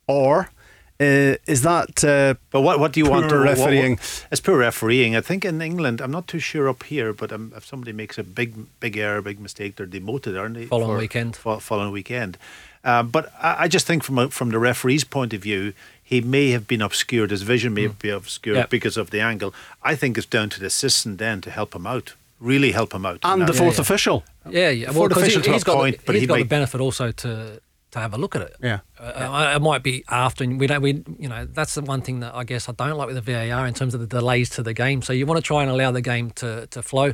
or 0.08 0.52
uh, 1.00 1.36
is 1.48 1.62
that? 1.62 2.04
Uh, 2.04 2.34
But 2.52 2.62
what, 2.62 2.80
what 2.80 2.92
do 2.94 3.00
you 3.00 3.06
poor 3.06 3.14
want 3.16 3.30
to 3.30 3.36
what- 3.38 3.46
what- 3.48 3.58
refereeing? 3.60 4.00
it's 4.32 4.42
poor 4.42 4.58
refereeing. 4.58 5.16
I 5.16 5.22
think 5.22 5.46
in 5.46 5.62
England, 5.62 6.02
I'm 6.02 6.12
not 6.12 6.28
too 6.28 6.40
sure 6.40 6.68
up 6.70 6.84
here, 6.84 7.14
but 7.14 7.32
um, 7.32 7.54
if 7.56 7.66
somebody 7.66 7.94
makes 7.94 8.18
a 8.18 8.24
big 8.24 8.54
big 8.80 8.98
error, 8.98 9.22
big 9.22 9.40
mistake, 9.40 9.76
they're 9.76 9.86
demoted, 9.86 10.36
aren't 10.38 10.56
they? 10.56 10.66
Following 10.66 10.96
for- 10.96 10.98
weekend. 11.00 11.36
fo- 11.36 11.60
following 11.60 11.92
weekend. 11.92 12.38
Um, 12.84 13.10
but 13.10 13.32
I, 13.42 13.64
I 13.66 13.68
just 13.68 13.86
think 13.86 14.04
from 14.04 14.18
a, 14.18 14.30
from 14.30 14.50
the 14.52 14.60
referee's 14.60 15.04
point 15.04 15.34
of 15.34 15.42
view, 15.42 15.74
he 16.04 16.22
may 16.22 16.52
have 16.52 16.66
been 16.66 16.82
obscured. 16.82 17.32
His 17.32 17.42
vision 17.44 17.74
may 17.74 17.88
be 17.88 18.10
obscured 18.10 18.58
Yeah. 18.58 18.66
because 18.68 18.96
of 18.98 19.10
the 19.10 19.20
angle. 19.22 19.54
I 19.84 19.96
think 19.96 20.18
it's 20.18 20.26
down 20.28 20.50
to 20.50 20.60
the 20.60 20.68
assistant 20.68 21.18
then 21.18 21.42
to 21.42 21.50
help 21.52 21.76
him 21.76 21.86
out, 21.86 22.14
really 22.40 22.72
help 22.72 22.94
him 22.94 23.06
out. 23.06 23.20
and 23.24 23.46
the 23.48 23.54
fourth 23.54 23.76
yeah. 23.76 23.82
official. 23.82 24.24
Yeah, 24.50 24.70
yeah. 24.70 24.92
For 24.92 25.10
the 25.10 25.16
'cause 25.16 25.24
official 25.24 25.42
to 25.44 25.52
he's 25.52 25.62
a 25.62 25.66
got 25.66 25.76
point, 25.76 25.98
the, 25.98 26.04
but 26.06 26.16
he's 26.16 26.22
he 26.22 26.28
got 26.28 26.36
may- 26.38 26.44
the 26.44 26.48
benefit 26.50 26.80
also 26.82 27.12
to 27.12 27.62
to 27.92 28.00
have 28.00 28.14
a 28.14 28.18
look 28.18 28.36
at 28.36 28.42
it. 28.44 28.56
Yeah. 28.62 28.80
Uh, 29.00 29.54
it 29.56 29.62
might 29.62 29.84
be 29.84 30.04
after, 30.10 30.44
and 30.44 30.60
we 30.60 30.68
don't. 30.68 30.82
We 30.82 31.04
you 31.18 31.28
know 31.30 31.46
that's 31.46 31.76
the 31.76 31.82
one 31.82 32.02
thing 32.02 32.20
that 32.20 32.36
I 32.36 32.44
guess 32.44 32.70
I 32.70 32.74
don't 32.74 32.98
like 32.98 33.08
with 33.08 33.16
the 33.16 33.22
VAR 33.34 33.66
in 33.68 33.74
terms 33.74 33.94
of 33.94 34.00
the 34.00 34.08
delays 34.08 34.50
to 34.52 34.64
the 34.64 34.74
game. 34.74 35.02
So 35.02 35.14
you 35.14 35.26
want 35.26 35.38
to 35.38 35.44
try 35.44 35.62
and 35.64 35.72
allow 35.72 35.92
the 35.92 36.02
game 36.02 36.32
to 36.32 36.68
to 36.68 36.82
flow. 36.82 37.14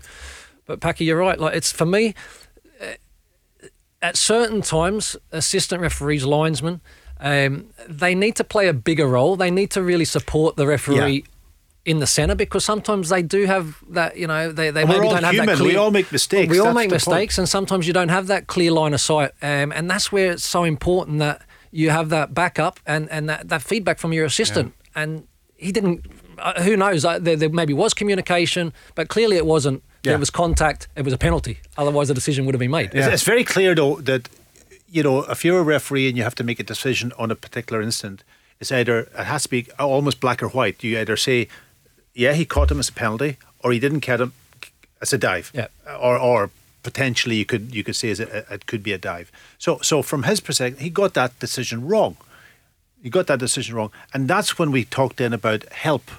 But 0.65 0.79
Packie, 0.79 1.05
you're 1.05 1.17
right. 1.17 1.39
Like 1.39 1.55
it's 1.55 1.71
for 1.71 1.85
me. 1.85 2.13
uh, 2.81 2.93
At 4.01 4.17
certain 4.17 4.61
times, 4.61 5.15
assistant 5.31 5.81
referees, 5.81 6.25
linesmen, 6.25 6.81
um, 7.19 7.67
they 7.87 8.13
need 8.15 8.35
to 8.35 8.43
play 8.43 8.67
a 8.67 8.73
bigger 8.73 9.07
role. 9.07 9.35
They 9.37 9.51
need 9.51 9.71
to 9.71 9.81
really 9.81 10.05
support 10.05 10.55
the 10.57 10.67
referee 10.67 11.23
in 11.85 11.99
the 11.99 12.07
centre 12.07 12.35
because 12.35 12.65
sometimes 12.65 13.09
they 13.09 13.21
do 13.21 13.45
have 13.45 13.77
that. 13.89 14.17
You 14.17 14.27
know, 14.27 14.51
they, 14.51 14.71
they 14.71 14.81
And 14.81 14.89
maybe 14.89 15.05
all 15.05 15.13
don't 15.13 15.23
have 15.23 15.35
that 15.35 15.41
human. 15.43 15.55
clear. 15.57 15.69
We 15.69 15.75
all 15.77 15.91
make 15.91 16.11
mistakes. 16.11 16.49
We 16.51 16.59
all 16.59 16.65
That's 16.65 16.75
make 16.75 16.89
the 16.89 16.95
point. 16.99 17.07
mistakes, 17.07 17.37
and 17.37 17.47
sometimes 17.47 17.87
you 17.87 17.93
don't 17.93 18.09
have 18.09 18.27
that 18.27 18.47
clear 18.47 18.71
line 18.71 18.93
of 18.93 19.01
sight. 19.01 19.31
Um, 19.41 19.71
and 19.71 19.89
that's 19.89 20.11
where 20.11 20.31
it's 20.31 20.43
so 20.45 20.63
important 20.63 21.19
that 21.19 21.41
you 21.71 21.89
have 21.91 22.09
that 22.09 22.33
backup 22.33 22.79
and, 22.85 23.09
and 23.11 23.29
that, 23.29 23.49
that 23.49 23.61
feedback 23.61 23.99
from 23.99 24.13
your 24.13 24.25
assistant. 24.25 24.73
And 24.95 25.27
he 25.57 25.71
didn't. 25.71 26.05
Uh, 26.39 26.61
who 26.63 26.75
knows? 26.75 27.05
Uh, 27.05 27.19
there, 27.19 27.35
there 27.35 27.49
maybe 27.49 27.73
was 27.73 27.93
communication, 27.93 28.73
but 28.95 29.07
clearly 29.07 29.37
it 29.37 29.45
wasn't. 29.45 29.83
Yeah. 30.03 30.11
There 30.11 30.19
was 30.19 30.29
contact. 30.29 30.87
It 30.95 31.03
was 31.03 31.13
a 31.13 31.17
penalty. 31.17 31.59
Otherwise, 31.77 32.07
the 32.09 32.13
decision 32.13 32.45
would 32.45 32.53
have 32.55 32.59
been 32.59 32.71
made. 32.71 32.93
It's, 32.93 33.07
it's 33.07 33.23
very 33.23 33.43
clear 33.43 33.73
though 33.75 33.95
that 34.01 34.29
you 34.89 35.01
know 35.03 35.23
if 35.23 35.43
you're 35.43 35.59
a 35.59 35.63
referee 35.63 36.07
and 36.09 36.17
you 36.17 36.23
have 36.23 36.35
to 36.35 36.43
make 36.43 36.59
a 36.59 36.63
decision 36.63 37.11
on 37.17 37.31
a 37.31 37.35
particular 37.35 37.81
instant, 37.81 38.23
it's 38.59 38.71
either 38.71 38.99
it 38.99 39.25
has 39.25 39.43
to 39.43 39.49
be 39.49 39.67
almost 39.79 40.19
black 40.19 40.43
or 40.43 40.47
white. 40.49 40.83
You 40.83 40.99
either 40.99 41.17
say, 41.17 41.47
yeah, 42.15 42.33
he 42.33 42.45
caught 42.45 42.71
him 42.71 42.79
as 42.79 42.89
a 42.89 42.93
penalty, 42.93 43.37
or 43.59 43.71
he 43.73 43.79
didn't 43.79 44.01
catch 44.01 44.19
him 44.19 44.31
as 45.01 45.13
a 45.13 45.17
dive, 45.17 45.51
Yeah. 45.53 45.67
or 45.99 46.17
or 46.17 46.49
potentially 46.83 47.35
you 47.35 47.45
could 47.45 47.75
you 47.75 47.83
could 47.83 47.95
say 47.95 48.11
as 48.11 48.19
a, 48.19 48.53
it 48.53 48.65
could 48.65 48.81
be 48.83 48.93
a 48.93 48.97
dive. 48.97 49.31
So 49.57 49.79
so 49.81 50.01
from 50.01 50.23
his 50.23 50.39
perspective, 50.41 50.79
he 50.81 50.89
got 50.89 51.13
that 51.13 51.37
decision 51.39 51.87
wrong. 51.87 52.15
He 53.03 53.09
got 53.09 53.27
that 53.27 53.39
decision 53.39 53.75
wrong, 53.75 53.91
and 54.13 54.27
that's 54.27 54.57
when 54.59 54.71
we 54.71 54.85
talked 54.85 55.17
then 55.17 55.33
about 55.33 55.65
help. 55.71 56.09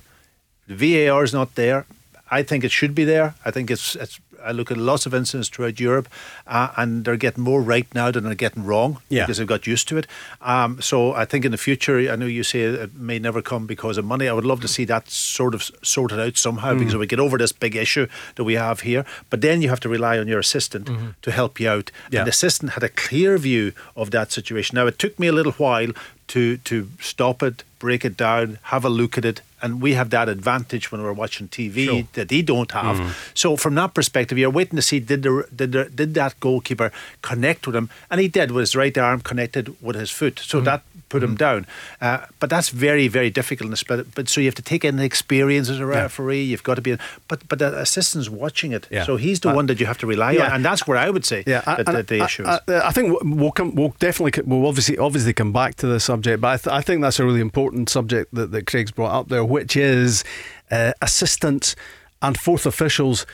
The 0.68 0.74
VAR 1.08 1.24
is 1.24 1.32
not 1.32 1.54
there. 1.54 1.84
I 2.30 2.42
think 2.42 2.64
it 2.64 2.72
should 2.72 2.94
be 2.94 3.04
there. 3.04 3.34
I 3.44 3.50
think 3.50 3.70
it's 3.70 3.96
it's. 3.96 4.20
I 4.46 4.52
look 4.52 4.70
at 4.70 4.76
lots 4.76 5.06
of 5.06 5.12
incidents 5.14 5.48
throughout 5.48 5.80
Europe, 5.80 6.08
uh, 6.46 6.68
and 6.76 7.04
they're 7.04 7.16
getting 7.16 7.42
more 7.44 7.60
right 7.60 7.86
now 7.94 8.10
than 8.10 8.24
they're 8.24 8.34
getting 8.34 8.64
wrong 8.64 8.98
Yeah. 9.08 9.24
because 9.24 9.38
they've 9.38 9.46
got 9.46 9.66
used 9.66 9.88
to 9.88 9.96
it. 9.98 10.06
Um, 10.40 10.80
so 10.80 11.12
I 11.12 11.24
think 11.24 11.44
in 11.44 11.50
the 11.52 11.58
future, 11.58 11.98
I 12.10 12.16
know 12.16 12.26
you 12.26 12.42
say 12.44 12.60
it 12.60 12.94
may 12.94 13.18
never 13.18 13.42
come 13.42 13.66
because 13.66 13.98
of 13.98 14.04
money. 14.04 14.28
I 14.28 14.32
would 14.32 14.44
love 14.44 14.60
to 14.60 14.68
see 14.68 14.84
that 14.86 15.10
sort 15.10 15.54
of 15.54 15.70
sorted 15.82 16.20
out 16.20 16.36
somehow 16.36 16.74
Mm. 16.74 16.78
because 16.78 16.96
we 16.96 17.06
get 17.06 17.20
over 17.20 17.38
this 17.38 17.52
big 17.52 17.74
issue 17.76 18.06
that 18.36 18.44
we 18.44 18.54
have 18.54 18.80
here. 18.80 19.04
But 19.30 19.40
then 19.40 19.62
you 19.62 19.68
have 19.68 19.80
to 19.80 19.88
rely 19.88 20.18
on 20.18 20.28
your 20.28 20.38
assistant 20.40 20.88
to 21.22 21.30
help 21.30 21.58
you 21.60 21.68
out. 21.68 21.90
Yeah. 22.10 22.20
And 22.20 22.26
the 22.26 22.30
assistant 22.30 22.72
had 22.72 22.82
a 22.84 22.88
clear 22.88 23.38
view 23.38 23.72
of 23.96 24.10
that 24.10 24.32
situation. 24.32 24.76
Now 24.76 24.86
it 24.86 24.98
took 24.98 25.18
me 25.18 25.26
a 25.26 25.32
little 25.32 25.52
while 25.52 25.92
to 26.28 26.56
to 26.58 26.88
stop 27.00 27.42
it, 27.42 27.62
break 27.78 28.04
it 28.04 28.16
down, 28.16 28.58
have 28.62 28.84
a 28.84 28.88
look 28.88 29.16
at 29.18 29.24
it. 29.24 29.40
And 29.62 29.80
we 29.80 29.94
have 29.94 30.10
that 30.10 30.28
advantage 30.28 30.92
when 30.92 31.02
we're 31.02 31.12
watching 31.12 31.48
TV 31.48 31.84
Sure. 31.86 32.02
that 32.12 32.28
they 32.28 32.42
don't 32.42 32.70
have. 32.72 32.96
Mm. 32.98 33.10
So 33.34 33.56
from 33.56 33.74
that 33.76 33.94
perspective, 33.94 34.36
you're 34.38 34.50
waiting 34.50 34.76
to 34.76 34.82
see 34.82 35.00
did 35.00 35.22
the, 35.22 35.46
did 35.54 35.72
the, 35.72 35.84
did 35.86 36.14
that 36.14 36.38
goalkeeper 36.40 36.92
connect 37.22 37.66
with 37.66 37.74
him, 37.76 37.88
and 38.10 38.20
he 38.20 38.28
did 38.28 38.50
with 38.50 38.62
his 38.62 38.76
right 38.76 38.96
arm 38.98 39.20
connected 39.20 39.74
with 39.82 39.96
his 39.96 40.10
foot. 40.10 40.36
Mm. 40.36 40.44
So 40.44 40.60
that 40.60 40.82
put 41.08 41.22
him 41.22 41.36
down. 41.36 41.66
Uh, 42.00 42.26
but 42.40 42.50
that's 42.50 42.68
very 42.68 43.08
very 43.08 43.30
difficult 43.30 43.66
in 43.66 43.70
the 43.70 43.76
split. 43.76 44.14
But 44.14 44.28
so 44.28 44.40
you 44.40 44.46
have 44.48 44.54
to 44.56 44.62
take 44.62 44.84
in 44.84 44.96
the 44.96 45.04
experience 45.04 45.68
as 45.70 45.78
a 45.80 45.86
referee. 45.86 46.42
You've 46.42 46.62
got 46.62 46.74
to 46.74 46.82
be. 46.82 46.96
But 47.28 47.48
but 47.48 47.58
the 47.58 47.78
assistant's 47.80 48.28
watching 48.28 48.72
it, 48.72 48.86
Yeah. 48.90 49.04
so 49.04 49.16
he's 49.16 49.40
the 49.40 49.50
Uh, 49.50 49.54
one 49.54 49.66
that 49.66 49.80
you 49.80 49.86
have 49.86 49.98
to 49.98 50.06
rely 50.06 50.32
yeah. 50.32 50.46
on, 50.46 50.52
and 50.56 50.64
that's 50.64 50.86
where 50.86 50.98
I 50.98 51.08
would 51.10 51.24
say 51.24 51.44
Yeah, 51.46 51.60
that, 51.62 51.86
that 51.86 52.08
the 52.08 52.22
issue 52.24 52.44
I, 52.44 52.54
is. 52.56 52.60
I, 52.68 52.88
I 52.88 52.90
think 52.90 53.16
we'll 53.22 53.52
come. 53.52 53.74
We'll 53.74 53.94
definitely. 53.98 54.42
We'll 54.44 54.66
obviously 54.66 54.98
obviously 54.98 55.32
come 55.32 55.52
back 55.52 55.76
to 55.76 55.86
the 55.86 56.00
subject, 56.00 56.40
but 56.40 56.48
I, 56.48 56.56
th- 56.56 56.74
I 56.74 56.82
think 56.82 57.00
that's 57.02 57.18
a 57.20 57.24
really 57.24 57.40
important 57.40 57.88
subject 57.88 58.34
that, 58.34 58.50
that 58.52 58.66
Craig's 58.66 58.90
brought 58.90 59.14
up 59.18 59.28
there, 59.28 59.44
which 59.46 59.76
is 59.76 60.24
uh, 60.70 60.92
assistants 61.00 61.76
and 62.22 62.38
fourth 62.38 62.66
officials 62.66 63.26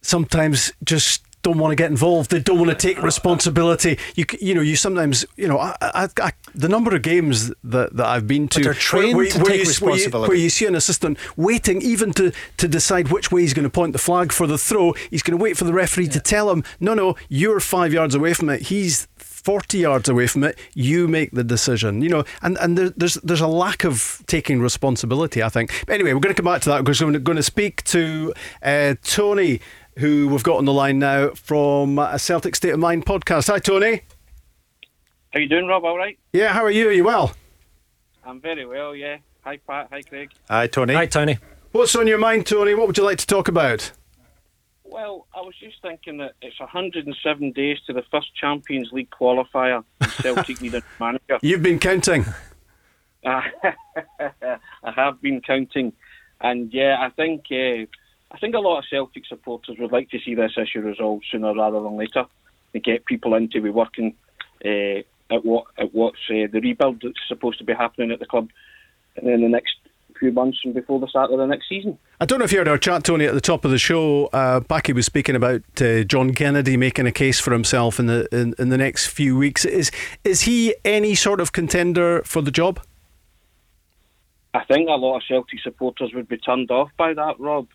sometimes 0.00 0.72
just 0.84 1.22
don't 1.42 1.58
want 1.58 1.72
to 1.72 1.76
get 1.76 1.90
involved. 1.90 2.30
They 2.30 2.38
don't 2.38 2.58
want 2.58 2.70
to 2.70 2.76
take 2.76 3.02
responsibility. 3.02 3.98
You 4.14 4.24
you 4.40 4.54
know 4.54 4.60
you 4.60 4.76
sometimes 4.76 5.26
you 5.36 5.48
know 5.48 5.58
I, 5.58 5.74
I, 5.80 6.08
I, 6.20 6.32
the 6.54 6.68
number 6.68 6.94
of 6.94 7.02
games 7.02 7.48
that, 7.64 7.96
that 7.96 8.06
I've 8.06 8.28
been 8.28 8.46
to 8.48 8.60
But 8.60 8.64
they're 8.64 8.74
trained 8.74 9.16
where, 9.16 9.26
to 9.28 9.38
where 9.38 9.46
take 9.46 9.66
you, 9.66 9.86
where 9.86 9.96
you- 9.96 10.04
where 10.28 10.36
you 10.36 10.50
see 10.50 10.66
an 10.66 10.76
assistant 10.76 11.18
waiting 11.36 11.82
even 11.82 12.12
to, 12.12 12.32
to 12.58 12.68
decide 12.68 13.08
which 13.08 13.32
way 13.32 13.40
he's 13.40 13.54
going 13.54 13.64
to 13.64 13.70
point 13.70 13.92
the 13.92 13.98
flag 13.98 14.30
for 14.32 14.46
the 14.46 14.56
throw. 14.58 14.92
He's 15.10 15.22
going 15.24 15.36
to 15.36 15.42
wait 15.42 15.56
for 15.56 15.64
the 15.64 15.72
referee 15.72 16.08
to 16.08 16.20
tell 16.20 16.48
him, 16.50 16.62
no, 16.78 16.94
no, 16.94 17.16
you're 17.28 17.58
five 17.58 17.92
yards 17.92 18.14
away 18.14 18.34
from 18.34 18.48
it. 18.48 18.62
He's 18.62 19.08
40 19.42 19.78
yards 19.78 20.08
away 20.08 20.26
from 20.26 20.44
it. 20.44 20.58
You 20.74 21.08
make 21.08 21.32
the 21.32 21.44
decision. 21.44 22.02
You 22.02 22.08
know, 22.08 22.24
and, 22.42 22.56
and 22.58 22.78
there, 22.78 22.90
there's 22.90 23.14
there's 23.14 23.40
a 23.40 23.46
lack 23.46 23.84
of 23.84 24.22
taking 24.26 24.60
responsibility, 24.60 25.42
I 25.42 25.48
think. 25.48 25.72
But 25.86 25.94
anyway, 25.94 26.14
we're 26.14 26.20
going 26.20 26.34
to 26.34 26.42
come 26.42 26.50
back 26.50 26.62
to 26.62 26.70
that 26.70 26.84
because 26.84 27.02
we're 27.02 27.18
going 27.18 27.36
to 27.36 27.42
speak 27.42 27.82
to 27.84 28.32
uh, 28.62 28.94
Tony, 29.02 29.60
who 29.98 30.28
we've 30.28 30.42
got 30.42 30.58
on 30.58 30.64
the 30.64 30.72
line 30.72 30.98
now 30.98 31.30
from 31.30 31.98
a 31.98 32.18
Celtic 32.18 32.56
State 32.56 32.70
of 32.72 32.78
Mind 32.78 33.04
podcast. 33.04 33.48
Hi, 33.48 33.58
Tony. 33.58 34.02
How 35.32 35.40
you 35.40 35.48
doing, 35.48 35.66
Rob? 35.66 35.84
All 35.84 35.96
right? 35.96 36.18
Yeah, 36.32 36.52
how 36.52 36.62
are 36.62 36.70
you? 36.70 36.88
Are 36.88 36.92
you 36.92 37.04
well? 37.04 37.32
I'm 38.24 38.40
very 38.40 38.66
well, 38.66 38.94
yeah. 38.94 39.18
Hi, 39.44 39.56
Pat. 39.56 39.88
Hi, 39.90 40.02
Craig. 40.02 40.30
Hi, 40.48 40.66
Tony. 40.66 40.94
Hi, 40.94 41.06
Tony. 41.06 41.38
What's 41.72 41.96
on 41.96 42.06
your 42.06 42.18
mind, 42.18 42.46
Tony? 42.46 42.74
What 42.74 42.86
would 42.86 42.98
you 42.98 43.04
like 43.04 43.18
to 43.18 43.26
talk 43.26 43.48
about? 43.48 43.92
Well, 44.92 45.26
I 45.34 45.40
was 45.40 45.54
just 45.58 45.80
thinking 45.80 46.18
that 46.18 46.32
it's 46.42 46.60
107 46.60 47.52
days 47.52 47.78
to 47.86 47.94
the 47.94 48.02
first 48.10 48.34
Champions 48.34 48.90
League 48.92 49.08
qualifier. 49.08 49.84
Celtic 50.20 50.60
need 50.60 50.74
a 50.74 50.82
manager. 51.00 51.38
You've 51.40 51.62
been 51.62 51.78
counting. 51.78 52.26
I 53.24 53.42
have 54.84 55.22
been 55.22 55.40
counting, 55.40 55.94
and 56.42 56.70
yeah, 56.74 56.98
I 57.00 57.08
think 57.08 57.46
uh, 57.50 57.86
I 58.32 58.38
think 58.38 58.54
a 58.54 58.58
lot 58.58 58.80
of 58.80 58.84
Celtic 58.90 59.24
supporters 59.26 59.78
would 59.78 59.92
like 59.92 60.10
to 60.10 60.18
see 60.20 60.34
this 60.34 60.58
issue 60.58 60.80
resolved 60.80 61.24
sooner 61.30 61.54
rather 61.54 61.80
than 61.80 61.96
later. 61.96 62.26
To 62.74 62.78
get 62.78 63.06
people 63.06 63.34
in 63.34 63.48
to 63.50 63.62
be 63.62 63.70
working 63.70 64.14
uh, 64.62 64.98
at 65.30 65.42
what 65.42 65.64
at 65.78 65.94
what's 65.94 66.18
uh, 66.28 66.52
the 66.52 66.60
rebuild 66.62 67.00
that's 67.00 67.14
supposed 67.28 67.58
to 67.60 67.64
be 67.64 67.72
happening 67.72 68.10
at 68.10 68.18
the 68.18 68.26
club 68.26 68.50
and 69.16 69.26
in 69.28 69.40
the 69.40 69.48
next 69.48 69.76
few 70.22 70.30
months 70.30 70.60
and 70.64 70.72
before 70.72 71.00
the 71.00 71.08
start 71.08 71.32
of 71.32 71.38
the 71.38 71.46
next 71.46 71.68
season. 71.68 71.98
I 72.20 72.26
don't 72.26 72.38
know 72.38 72.44
if 72.44 72.52
you 72.52 72.58
heard 72.58 72.68
our 72.68 72.78
chat, 72.78 73.02
Tony, 73.02 73.24
at 73.24 73.34
the 73.34 73.40
top 73.40 73.64
of 73.64 73.72
the 73.72 73.78
show. 73.78 74.26
Uh, 74.26 74.60
Packie 74.60 74.94
was 74.94 75.04
speaking 75.04 75.34
about 75.34 75.62
uh, 75.80 76.04
John 76.04 76.32
Kennedy 76.32 76.76
making 76.76 77.08
a 77.08 77.12
case 77.12 77.40
for 77.40 77.52
himself 77.52 77.98
in 77.98 78.06
the 78.06 78.28
in, 78.30 78.54
in 78.56 78.68
the 78.68 78.78
next 78.78 79.08
few 79.08 79.36
weeks. 79.36 79.64
Is 79.64 79.90
is 80.22 80.42
he 80.42 80.76
any 80.84 81.16
sort 81.16 81.40
of 81.40 81.50
contender 81.50 82.22
for 82.22 82.40
the 82.40 82.52
job? 82.52 82.80
I 84.54 84.64
think 84.64 84.88
a 84.88 84.92
lot 84.92 85.16
of 85.16 85.22
Celtic 85.26 85.60
supporters 85.60 86.12
would 86.14 86.28
be 86.28 86.38
turned 86.38 86.70
off 86.70 86.90
by 86.96 87.14
that, 87.14 87.40
Rob. 87.40 87.66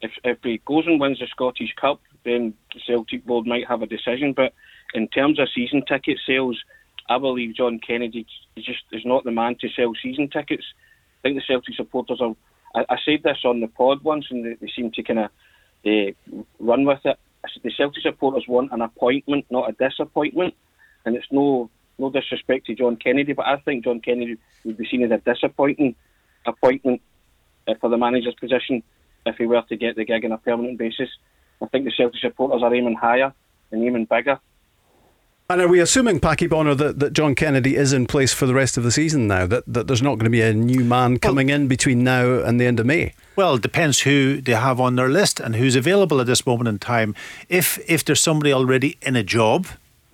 If 0.00 0.12
if 0.24 0.38
he 0.42 0.62
goes 0.64 0.86
and 0.86 0.98
wins 0.98 1.18
the 1.18 1.26
Scottish 1.26 1.74
Cup, 1.78 2.00
then 2.24 2.54
the 2.72 2.80
Celtic 2.86 3.26
board 3.26 3.46
might 3.46 3.68
have 3.68 3.82
a 3.82 3.86
decision. 3.86 4.32
But 4.32 4.54
in 4.94 5.06
terms 5.08 5.38
of 5.38 5.48
season 5.54 5.84
ticket 5.86 6.18
sales, 6.26 6.58
I 7.10 7.18
believe 7.18 7.56
John 7.56 7.78
Kennedy 7.78 8.26
just 8.56 8.84
is 8.90 9.04
not 9.04 9.24
the 9.24 9.32
man 9.32 9.56
to 9.60 9.68
sell 9.68 9.92
season 10.02 10.30
tickets. 10.30 10.64
I 11.22 11.28
think 11.28 11.36
the 11.36 11.44
Celtic 11.46 11.74
supporters 11.74 12.20
are. 12.20 12.34
I, 12.74 12.94
I 12.94 12.96
said 13.04 13.22
this 13.22 13.38
on 13.44 13.60
the 13.60 13.68
pod 13.68 14.02
once, 14.02 14.26
and 14.30 14.44
they, 14.44 14.54
they 14.54 14.72
seem 14.74 14.90
to 14.92 15.02
kind 15.02 15.20
of 15.20 15.30
uh, 15.86 16.42
run 16.58 16.84
with 16.84 17.00
it. 17.04 17.18
The 17.62 17.72
Celtic 17.76 18.02
supporters 18.02 18.44
want 18.48 18.72
an 18.72 18.82
appointment, 18.82 19.46
not 19.50 19.70
a 19.70 19.72
disappointment, 19.72 20.54
and 21.04 21.16
it's 21.16 21.26
no 21.30 21.70
no 21.98 22.10
disrespect 22.10 22.66
to 22.66 22.74
John 22.74 22.96
Kennedy, 22.96 23.32
but 23.32 23.46
I 23.46 23.58
think 23.58 23.84
John 23.84 24.00
Kennedy 24.00 24.36
would 24.64 24.76
be 24.76 24.86
seen 24.90 25.04
as 25.04 25.10
a 25.10 25.18
disappointing 25.18 25.94
appointment 26.46 27.02
uh, 27.68 27.74
for 27.80 27.90
the 27.90 27.98
manager's 27.98 28.34
position 28.34 28.82
if 29.26 29.36
he 29.36 29.46
were 29.46 29.62
to 29.68 29.76
get 29.76 29.94
the 29.94 30.04
gig 30.04 30.24
on 30.24 30.32
a 30.32 30.38
permanent 30.38 30.78
basis. 30.78 31.08
I 31.62 31.66
think 31.66 31.84
the 31.84 31.92
Celtic 31.96 32.20
supporters 32.20 32.62
are 32.62 32.74
aiming 32.74 32.96
higher 32.96 33.32
and 33.70 33.84
aiming 33.84 34.06
bigger. 34.06 34.40
And 35.50 35.60
are 35.60 35.68
we 35.68 35.80
assuming, 35.80 36.18
Packie 36.18 36.48
Bonner, 36.48 36.74
that, 36.74 36.98
that 37.00 37.12
John 37.12 37.34
Kennedy 37.34 37.76
is 37.76 37.92
in 37.92 38.06
place 38.06 38.32
for 38.32 38.46
the 38.46 38.54
rest 38.54 38.78
of 38.78 38.84
the 38.84 38.90
season 38.90 39.26
now? 39.26 39.46
That, 39.46 39.64
that 39.66 39.86
there's 39.86 40.00
not 40.00 40.14
going 40.14 40.24
to 40.24 40.30
be 40.30 40.40
a 40.40 40.54
new 40.54 40.82
man 40.82 41.18
coming 41.18 41.50
in 41.50 41.68
between 41.68 42.02
now 42.02 42.40
and 42.40 42.58
the 42.58 42.64
end 42.64 42.80
of 42.80 42.86
May? 42.86 43.12
Well, 43.36 43.56
it 43.56 43.62
depends 43.62 44.00
who 44.00 44.40
they 44.40 44.52
have 44.52 44.80
on 44.80 44.96
their 44.96 45.08
list 45.08 45.40
and 45.40 45.56
who's 45.56 45.76
available 45.76 46.20
at 46.20 46.26
this 46.26 46.46
moment 46.46 46.68
in 46.68 46.78
time. 46.78 47.14
If 47.48 47.78
if 47.88 48.04
there's 48.04 48.20
somebody 48.20 48.52
already 48.52 48.96
in 49.02 49.16
a 49.16 49.22
job 49.22 49.66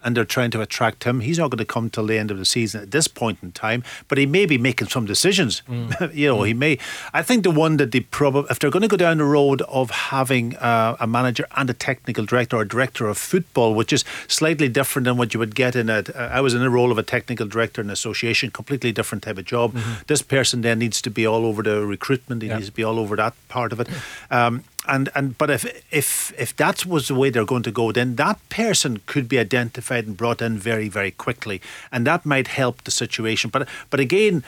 and 0.04 0.16
they're 0.16 0.24
trying 0.24 0.50
to 0.52 0.61
attract 0.61 1.04
him, 1.04 1.20
he's 1.20 1.38
not 1.38 1.50
going 1.50 1.58
to 1.58 1.64
come 1.64 1.90
till 1.90 2.06
the 2.06 2.18
end 2.18 2.30
of 2.30 2.38
the 2.38 2.44
season 2.44 2.82
at 2.82 2.90
this 2.90 3.08
point 3.08 3.38
in 3.42 3.52
time. 3.52 3.82
But 4.06 4.18
he 4.18 4.26
may 4.26 4.46
be 4.46 4.58
making 4.58 4.88
some 4.88 5.06
decisions. 5.06 5.62
you 6.12 6.28
know, 6.28 6.42
he 6.42 6.54
may. 6.54 6.78
I 7.12 7.22
think 7.22 7.42
the 7.42 7.50
one 7.50 7.76
that 7.78 7.92
they 7.92 8.00
probably, 8.00 8.48
if 8.50 8.58
they're 8.58 8.70
going 8.70 8.82
to 8.82 8.88
go 8.88 8.96
down 8.96 9.18
the 9.18 9.24
road 9.24 9.62
of 9.62 9.90
having 9.90 10.56
uh, 10.56 10.96
a 11.00 11.06
manager 11.06 11.46
and 11.56 11.68
a 11.68 11.74
technical 11.74 12.24
director 12.24 12.56
or 12.56 12.64
director 12.64 13.08
of 13.08 13.18
football, 13.18 13.74
which 13.74 13.92
is 13.92 14.04
slightly 14.28 14.68
different 14.68 15.04
than 15.04 15.16
what 15.16 15.34
you 15.34 15.40
would 15.40 15.54
get 15.54 15.74
in 15.76 15.90
a. 15.90 16.04
I 16.16 16.40
was 16.40 16.54
in 16.54 16.61
the 16.61 16.70
role 16.70 16.92
of 16.92 16.98
a 16.98 17.02
technical 17.02 17.46
director 17.46 17.80
in 17.80 17.88
an 17.88 17.92
association, 17.92 18.50
completely 18.50 18.92
different 18.92 19.24
type 19.24 19.38
of 19.38 19.44
job. 19.44 19.76
This 20.06 20.22
person 20.22 20.62
then 20.62 20.78
needs 20.78 21.02
to 21.02 21.11
be 21.11 21.26
all 21.26 21.44
over 21.44 21.62
the 21.62 21.84
recruitment. 21.84 22.42
He 22.42 22.48
needs 22.48 22.66
to 22.66 22.72
be 22.72 22.84
all 22.84 22.98
over 22.98 23.16
that 23.16 23.34
part 23.48 23.72
of 23.72 23.80
it. 23.80 23.88
Um, 24.30 24.64
and 24.88 25.09
and 25.14 25.37
but 25.38 25.51
if 25.51 25.64
if 25.92 26.33
if 26.38 26.57
that 26.57 26.87
was 26.87 27.09
the 27.09 27.14
way 27.14 27.31
they're 27.31 27.44
going 27.44 27.62
to 27.64 27.70
go, 27.70 27.92
then 27.92 28.16
that 28.16 28.38
person 28.48 29.01
could 29.07 29.29
be 29.29 29.38
identified 29.38 30.07
and 30.07 30.16
brought 30.16 30.42
in 30.42 30.59
very 30.59 30.88
very 30.88 31.11
quickly, 31.11 31.61
and 31.92 32.07
that 32.07 32.24
might 32.24 32.48
help 32.48 32.83
the 32.85 32.90
situation. 32.90 33.51
But 33.51 33.68
but 33.90 34.01
again, 34.01 34.42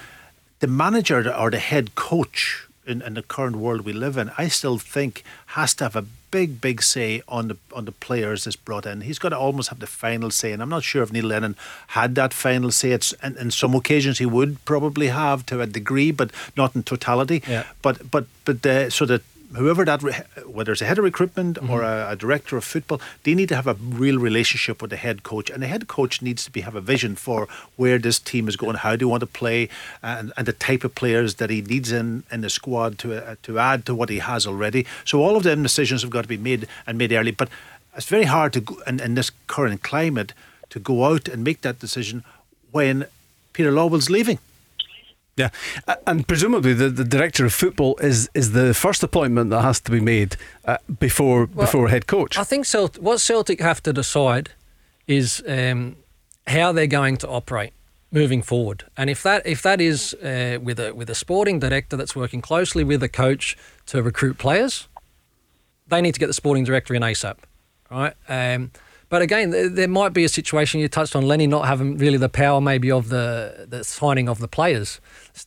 the 0.61 0.67
manager 0.67 1.33
or 1.33 1.51
the 1.51 1.59
head 1.59 1.95
coach 1.95 2.67
in, 2.87 3.03
in 3.03 3.15
the 3.15 3.23
current 3.23 3.57
world 3.57 3.83
we 3.83 3.93
live 3.93 4.17
in, 4.17 4.31
I 4.39 4.49
still 4.49 4.79
think 4.79 5.23
has 5.47 5.75
to 5.75 5.85
have 5.85 5.97
a 5.97 6.07
big 6.31 6.61
big 6.61 6.83
say 6.83 7.23
on 7.29 7.49
the 7.49 7.57
on 7.73 7.85
the 7.85 7.93
players 7.93 8.45
that's 8.45 8.57
brought 8.57 8.87
in. 8.87 9.03
He's 9.03 9.19
got 9.19 9.31
to 9.31 9.39
almost 9.39 9.69
have 9.69 9.81
the 9.81 9.87
final 9.87 10.31
say, 10.31 10.53
and 10.53 10.63
I'm 10.63 10.69
not 10.69 10.85
sure 10.85 11.03
if 11.03 11.13
Neil 11.13 11.27
Lennon 11.27 11.57
had 11.89 12.15
that 12.15 12.33
final 12.33 12.71
say. 12.71 12.93
It's 12.93 13.13
and 13.23 13.37
in 13.37 13.51
some 13.51 13.75
occasions 13.75 14.19
he 14.19 14.27
would 14.27 14.65
probably 14.65 15.09
have 15.09 15.45
to 15.47 15.61
a 15.61 15.67
degree, 15.67 16.11
but 16.11 16.31
not 16.57 16.75
in 16.75 16.83
totality. 16.83 17.43
Yeah. 17.47 17.65
But 17.83 18.11
but 18.11 18.27
but 18.45 18.65
uh, 18.67 18.91
so 18.91 19.07
that 19.07 19.23
whoever 19.55 19.85
that 19.85 20.03
whether 20.47 20.73
it's 20.73 20.81
a 20.81 20.85
head 20.85 20.99
of 20.99 21.05
recruitment 21.05 21.59
or 21.69 21.83
a, 21.83 22.11
a 22.11 22.17
director 22.17 22.57
of 22.57 22.65
football, 22.65 23.01
they 23.25 23.35
need 23.35 23.49
to 23.49 23.57
have 23.57 23.67
a 23.67 23.75
real 23.75 24.19
relationship 24.19 24.81
with 24.81 24.91
the 24.91 24.97
head 24.97 25.23
coach, 25.23 25.51
and 25.51 25.63
the 25.63 25.67
head 25.67 25.89
coach 25.89 26.23
needs 26.23 26.45
to 26.45 26.51
be 26.51 26.61
have 26.61 26.75
a 26.75 26.81
vision 26.81 27.17
for 27.17 27.49
where 27.77 27.99
this 27.99 28.19
team 28.19 28.49
is 28.49 28.57
going, 28.57 28.77
how 28.77 28.97
they 28.97 29.05
want 29.05 29.21
to 29.21 29.27
play, 29.27 29.69
and, 30.03 30.33
and 30.37 30.47
the 30.47 30.53
type 30.53 30.85
of 30.85 30.95
players 30.95 31.37
that 31.37 31.51
he 31.51 31.63
needs 31.63 31.91
in 31.91 32.23
in 32.31 32.41
the 32.41 32.51
squad 32.51 32.99
to 32.99 33.15
uh, 33.15 33.35
to 33.43 33.59
add 33.59 33.85
to 33.87 33.95
what 33.95 34.09
he 34.09 34.19
has 34.19 34.47
already. 34.47 34.87
So 35.05 35.23
all 35.23 35.37
of 35.37 35.43
them 35.43 35.63
decisions 35.63 36.03
have 36.03 36.11
got 36.11 36.23
to 36.23 36.29
be 36.29 36.37
made 36.37 36.67
and 36.87 36.97
made 36.99 37.13
early, 37.13 37.33
but 37.33 37.49
it's 37.97 38.07
very 38.07 38.25
hard 38.25 38.53
to 38.53 38.61
go, 38.61 38.77
in, 38.87 39.01
in 39.01 39.15
this 39.15 39.31
current 39.47 39.83
climate 39.83 40.33
to 40.71 40.79
go 40.79 41.05
out 41.05 41.29
and 41.29 41.43
make 41.43 41.63
that 41.63 41.81
decision 41.81 42.23
when 42.71 43.07
Peter 43.53 43.73
Lawwell's 43.73 44.09
leaving. 44.09 44.39
Yeah, 45.37 45.51
and 46.07 46.27
presumably 46.27 46.75
the, 46.75 46.91
the 46.91 47.05
director 47.05 47.47
of 47.47 47.55
football 47.55 47.97
is 48.01 48.29
is 48.35 48.53
the 48.53 48.75
first 48.75 49.03
appointment 49.03 49.51
that 49.51 49.63
has 49.63 49.81
to 49.81 49.91
be 49.91 50.01
made 50.01 50.37
uh, 50.67 50.77
before 50.99 51.47
Well, 51.47 51.67
before 51.67 51.89
head 51.89 52.07
coach. 52.07 52.37
I 52.37 52.45
think 52.45 52.67
Celt- 52.67 52.99
what 52.99 53.21
Celtic 53.21 53.61
have 53.61 53.83
to 53.83 53.93
decide 53.93 54.51
is 55.07 55.43
um, 55.47 55.97
how 56.47 56.73
they're 56.73 56.87
going 56.87 57.17
to 57.19 57.29
operate 57.29 57.73
moving 58.13 58.43
forward, 58.43 58.85
and 58.97 59.09
if 59.09 59.23
that 59.23 59.47
if 59.47 59.63
that 59.63 59.81
is 59.81 60.15
uh, 60.15 60.59
with 60.63 60.79
a 60.81 60.93
with 60.95 61.09
a 61.09 61.15
sporting 61.15 61.61
director 61.61 61.97
that's 61.97 62.15
working 62.17 62.43
closely 62.43 62.85
with 62.85 63.03
a 63.03 63.09
coach 63.09 63.57
to 63.87 64.03
recruit 64.03 64.37
players, 64.37 64.89
they 65.87 66.01
need 66.03 66.15
to 66.15 66.21
get 66.21 66.27
the 66.27 66.35
sporting 66.35 66.65
director 66.65 66.95
in 66.95 67.03
ASAP, 67.03 67.37
right? 67.91 68.15
Um, 68.29 68.73
but 69.11 69.23
again, 69.23 69.75
there, 69.75 69.89
might 69.89 70.13
be 70.13 70.23
a 70.23 70.29
situation 70.29 70.79
you 70.79 70.87
touched 70.87 71.17
on 71.17 71.27
Lenny 71.27 71.49
not 71.49 71.67
having 71.67 71.99
really 71.99 72.17
the 72.17 72.29
power 72.29 72.61
maybe 72.61 72.93
of 72.93 73.09
the 73.09 73.67
the 73.69 73.83
signing 73.83 74.29
of 74.29 74.39
the 74.39 74.47
players. 74.47 75.01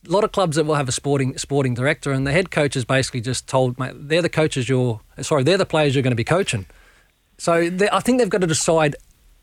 A 0.06 0.12
lot 0.12 0.22
of 0.22 0.32
clubs 0.32 0.56
that 0.56 0.64
will 0.64 0.74
have 0.74 0.86
a 0.86 0.92
sporting 0.92 1.38
sporting 1.38 1.72
director, 1.72 2.12
and 2.12 2.26
the 2.26 2.32
head 2.32 2.50
coach 2.50 2.76
is 2.76 2.84
basically 2.84 3.22
just 3.22 3.48
told, 3.48 3.78
mate, 3.78 3.94
they're 3.94 4.20
the 4.20 4.28
coaches 4.28 4.68
you're 4.68 5.00
sorry, 5.22 5.44
they're 5.44 5.56
the 5.56 5.64
players 5.64 5.94
you're 5.94 6.02
going 6.02 6.12
to 6.12 6.14
be 6.16 6.24
coaching. 6.24 6.66
So 7.38 7.70
they, 7.70 7.88
I 7.90 8.00
think 8.00 8.18
they've 8.18 8.28
got 8.28 8.42
to 8.42 8.46
decide 8.46 8.96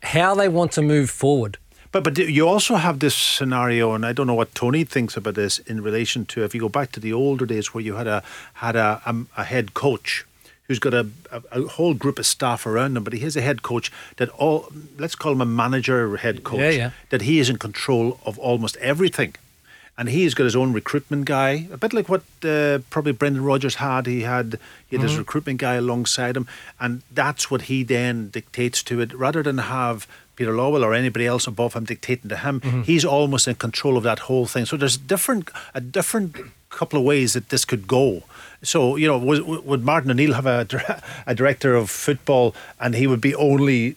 how 0.04 0.36
they 0.36 0.48
want 0.48 0.70
to 0.72 0.82
move 0.82 1.10
forward. 1.10 1.58
But 1.90 2.04
but 2.04 2.16
you 2.16 2.46
also 2.46 2.76
have 2.76 3.00
this 3.00 3.16
scenario, 3.16 3.92
and 3.92 4.06
I 4.06 4.12
don't 4.12 4.28
know 4.28 4.34
what 4.34 4.54
Tony 4.54 4.84
thinks 4.84 5.16
about 5.16 5.34
this 5.34 5.58
in 5.58 5.82
relation 5.82 6.26
to 6.26 6.44
if 6.44 6.54
you 6.54 6.60
go 6.60 6.68
back 6.68 6.92
to 6.92 7.00
the 7.00 7.12
older 7.12 7.44
days 7.44 7.74
where 7.74 7.82
you 7.82 7.96
had 7.96 8.06
a 8.06 8.22
had 8.54 8.76
a, 8.76 9.02
a, 9.04 9.14
a 9.36 9.44
head 9.44 9.74
coach 9.74 10.24
who's 10.72 10.78
got 10.78 10.94
a, 10.94 11.06
a, 11.30 11.42
a 11.62 11.68
whole 11.68 11.92
group 11.94 12.18
of 12.18 12.24
staff 12.26 12.64
around 12.66 12.96
him, 12.96 13.04
but 13.04 13.12
he 13.12 13.20
has 13.20 13.36
a 13.36 13.42
head 13.42 13.60
coach 13.62 13.92
that 14.16 14.28
all 14.30 14.72
let's 14.98 15.14
call 15.14 15.32
him 15.32 15.40
a 15.42 15.46
manager 15.46 16.10
or 16.12 16.16
head 16.16 16.42
coach 16.44 16.60
Yeah, 16.60 16.70
yeah. 16.70 16.90
that 17.10 17.22
he 17.22 17.38
is 17.38 17.50
in 17.50 17.58
control 17.58 18.18
of 18.24 18.38
almost 18.38 18.76
everything. 18.78 19.34
And 19.98 20.08
he's 20.08 20.32
got 20.34 20.44
his 20.44 20.56
own 20.56 20.72
recruitment 20.72 21.26
guy, 21.26 21.68
a 21.70 21.76
bit 21.76 21.92
like 21.92 22.08
what 22.08 22.22
uh, 22.44 22.78
probably 22.88 23.12
Brendan 23.12 23.44
Rodgers 23.44 23.74
had. 23.74 24.06
He 24.06 24.22
had 24.22 24.58
he 24.88 24.96
had 24.96 25.02
his 25.02 25.12
Mhm. 25.16 25.18
recruitment 25.18 25.58
guy 25.60 25.74
alongside 25.74 26.34
him, 26.38 26.46
and 26.80 27.02
that's 27.14 27.50
what 27.50 27.62
he 27.62 27.84
then 27.84 28.30
dictates 28.30 28.82
to 28.84 29.00
it, 29.02 29.12
rather 29.12 29.42
than 29.42 29.58
have 29.58 30.06
Peter 30.34 30.52
Lawwell 30.52 30.82
or 30.82 30.94
anybody 30.94 31.26
else 31.26 31.46
above 31.46 31.74
him 31.74 31.84
dictating 31.84 32.30
to 32.30 32.36
him. 32.38 32.60
Mhm. 32.60 32.84
He's 32.86 33.04
almost 33.04 33.46
in 33.46 33.54
control 33.56 33.98
of 33.98 34.02
that 34.04 34.20
whole 34.20 34.46
thing. 34.46 34.64
So 34.64 34.78
there's 34.78 34.96
different 34.96 35.50
a 35.74 35.80
different 35.82 36.36
couple 36.70 36.98
of 36.98 37.04
ways 37.04 37.34
that 37.34 37.50
this 37.50 37.66
could 37.66 37.86
go. 37.86 38.22
So 38.62 38.96
you 38.96 39.06
know, 39.08 39.18
would, 39.18 39.64
would 39.64 39.84
Martin 39.84 40.10
O'Neill 40.10 40.34
have 40.34 40.46
a, 40.46 41.02
a 41.26 41.34
director 41.34 41.74
of 41.74 41.90
football, 41.90 42.54
and 42.80 42.94
he 42.94 43.06
would 43.06 43.20
be 43.20 43.34
only 43.34 43.96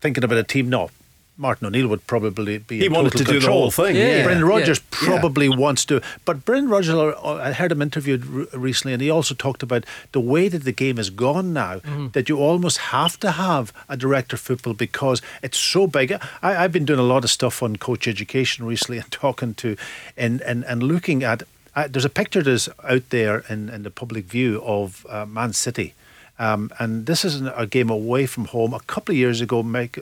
thinking 0.00 0.24
about 0.24 0.38
a 0.38 0.44
team? 0.44 0.68
No, 0.68 0.90
Martin 1.36 1.68
O'Neill 1.68 1.88
would 1.88 2.06
probably 2.06 2.58
be. 2.58 2.78
He 2.78 2.86
in 2.86 2.92
wanted 2.92 3.12
total 3.12 3.26
to 3.26 3.32
do 3.32 3.40
the 3.40 3.52
whole 3.52 3.70
thing, 3.70 3.94
Yeah, 3.94 4.18
yeah. 4.18 4.24
Brendan 4.24 4.46
yeah. 4.46 4.54
Rodgers 4.54 4.80
Yeah. 5.02 5.20
probably 5.20 5.48
wants 5.48 5.84
to, 5.86 6.00
but 6.24 6.44
Brendan 6.44 6.68
Rodgers, 6.70 6.94
uh, 6.94 7.34
I 7.34 7.52
heard 7.52 7.70
him 7.72 7.80
interviewed 7.80 8.24
recently, 8.52 8.92
and 8.92 9.00
he 9.00 9.08
also 9.10 9.34
talked 9.34 9.62
about 9.62 9.84
the 10.12 10.20
way 10.20 10.48
that 10.48 10.64
the 10.64 10.72
game 10.72 10.96
has 10.96 11.10
gone 11.10 11.52
now. 11.52 11.76
Mm-hmm. 11.78 12.08
That 12.12 12.28
you 12.28 12.38
almost 12.38 12.78
have 12.78 13.18
to 13.20 13.32
have 13.32 13.72
a 13.88 13.96
director 13.96 14.34
of 14.34 14.40
football 14.40 14.74
because 14.74 15.22
it's 15.42 15.58
so 15.58 15.86
big. 15.86 16.12
I, 16.42 16.56
I've 16.64 16.72
been 16.72 16.84
doing 16.84 16.98
a 17.00 17.04
lot 17.04 17.22
of 17.24 17.30
stuff 17.30 17.62
on 17.62 17.76
coach 17.76 18.08
education 18.08 18.64
recently 18.64 18.98
and 18.98 19.10
talking 19.24 19.54
to, 19.54 19.76
and 20.16 20.40
and 20.42 20.64
and 20.64 20.82
looking 20.82 21.22
at. 21.22 21.42
Uh, 21.78 21.88
there's 21.90 22.04
a 22.04 22.10
picture 22.20 22.42
that's 22.42 22.68
out 22.94 23.02
there 23.10 23.44
in, 23.48 23.68
in 23.68 23.82
the 23.82 23.90
public 23.90 24.24
view 24.24 24.60
of 24.64 25.06
uh, 25.08 25.24
Man 25.26 25.52
City. 25.52 25.94
Um, 26.40 26.70
and 26.78 27.06
this 27.06 27.24
is 27.24 27.34
an- 27.40 27.52
a 27.56 27.66
game 27.66 27.90
away 27.90 28.26
from 28.26 28.44
home. 28.46 28.72
A 28.74 28.80
couple 28.80 29.12
of 29.12 29.18
years 29.18 29.40
ago, 29.40 29.62
Mike, 29.62 29.98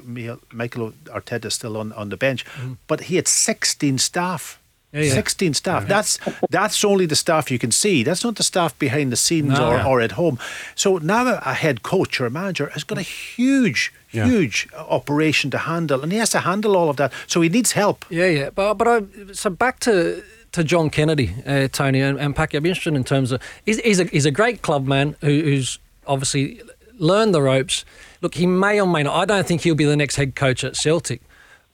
Michael 0.53 0.93
Arteta 1.17 1.47
is 1.47 1.55
still 1.55 1.77
on, 1.77 1.93
on 1.93 2.09
the 2.11 2.17
bench, 2.17 2.45
but 2.87 3.01
he 3.09 3.17
had 3.17 3.29
16 3.29 3.99
staff. 3.99 4.59
Yeah, 4.93 5.03
yeah. 5.03 5.15
16 5.15 5.55
staff. 5.55 5.87
That's 5.89 6.19
that's 6.49 6.85
only 6.85 7.07
the 7.07 7.17
staff 7.17 7.51
you 7.51 7.59
can 7.59 7.73
see. 7.73 8.03
That's 8.05 8.25
not 8.25 8.37
the 8.37 8.43
staff 8.43 8.73
behind 8.79 9.11
the 9.13 9.17
scenes 9.17 9.49
No. 9.59 9.69
or, 9.71 9.75
Yeah. 9.77 9.87
or 9.87 10.01
at 10.01 10.13
home. 10.13 10.39
So 10.75 10.99
now 10.99 11.27
a, 11.45 11.55
head 11.55 11.83
coach 11.83 12.21
or 12.21 12.27
a 12.27 12.31
manager 12.31 12.67
has 12.73 12.85
got 12.85 12.97
a 12.99 13.03
huge, 13.03 13.93
huge 14.11 14.69
operation 14.75 15.51
to 15.51 15.59
handle, 15.59 16.03
and 16.03 16.13
he 16.13 16.19
has 16.19 16.31
to 16.31 16.41
handle 16.41 16.77
all 16.77 16.89
of 16.89 16.97
that. 16.97 17.13
So 17.27 17.43
he 17.43 17.49
needs 17.51 17.73
help. 17.73 18.05
Yeah, 18.11 18.27
yeah. 18.39 18.51
But 18.55 18.75
but 18.75 18.89
I 18.89 19.03
so 19.33 19.51
back 19.51 19.81
to 19.81 20.23
to 20.57 20.65
John 20.65 20.89
Kennedy, 20.89 21.35
uh, 21.47 21.69
Tony 21.69 22.01
and, 22.01 22.19
and 22.19 22.35
Packie. 22.35 22.57
I'd 22.57 22.63
be 22.63 22.71
interested 22.71 22.95
in 22.95 23.05
terms 23.05 23.31
of 23.31 23.43
he's, 23.67 23.79
he's 23.81 24.01
a 24.01 24.05
he's 24.05 24.25
a 24.25 24.31
great 24.31 24.63
club 24.63 24.87
man 24.87 25.15
who, 25.21 25.43
who's 25.43 25.79
obviously 26.07 26.63
learned 26.99 27.35
the 27.35 27.43
ropes. 27.43 27.85
Look, 28.23 28.37
he 28.37 28.47
may 28.47 28.81
or 28.81 28.87
may 28.87 29.03
not. 29.03 29.15
I 29.15 29.27
don't 29.27 29.47
think 29.47 29.61
he'll 29.61 29.75
be 29.75 29.85
the 29.85 29.97
next 29.97 30.17
head 30.17 30.35
coach 30.35 30.65
at 30.65 30.75
Celtic. 30.75 31.21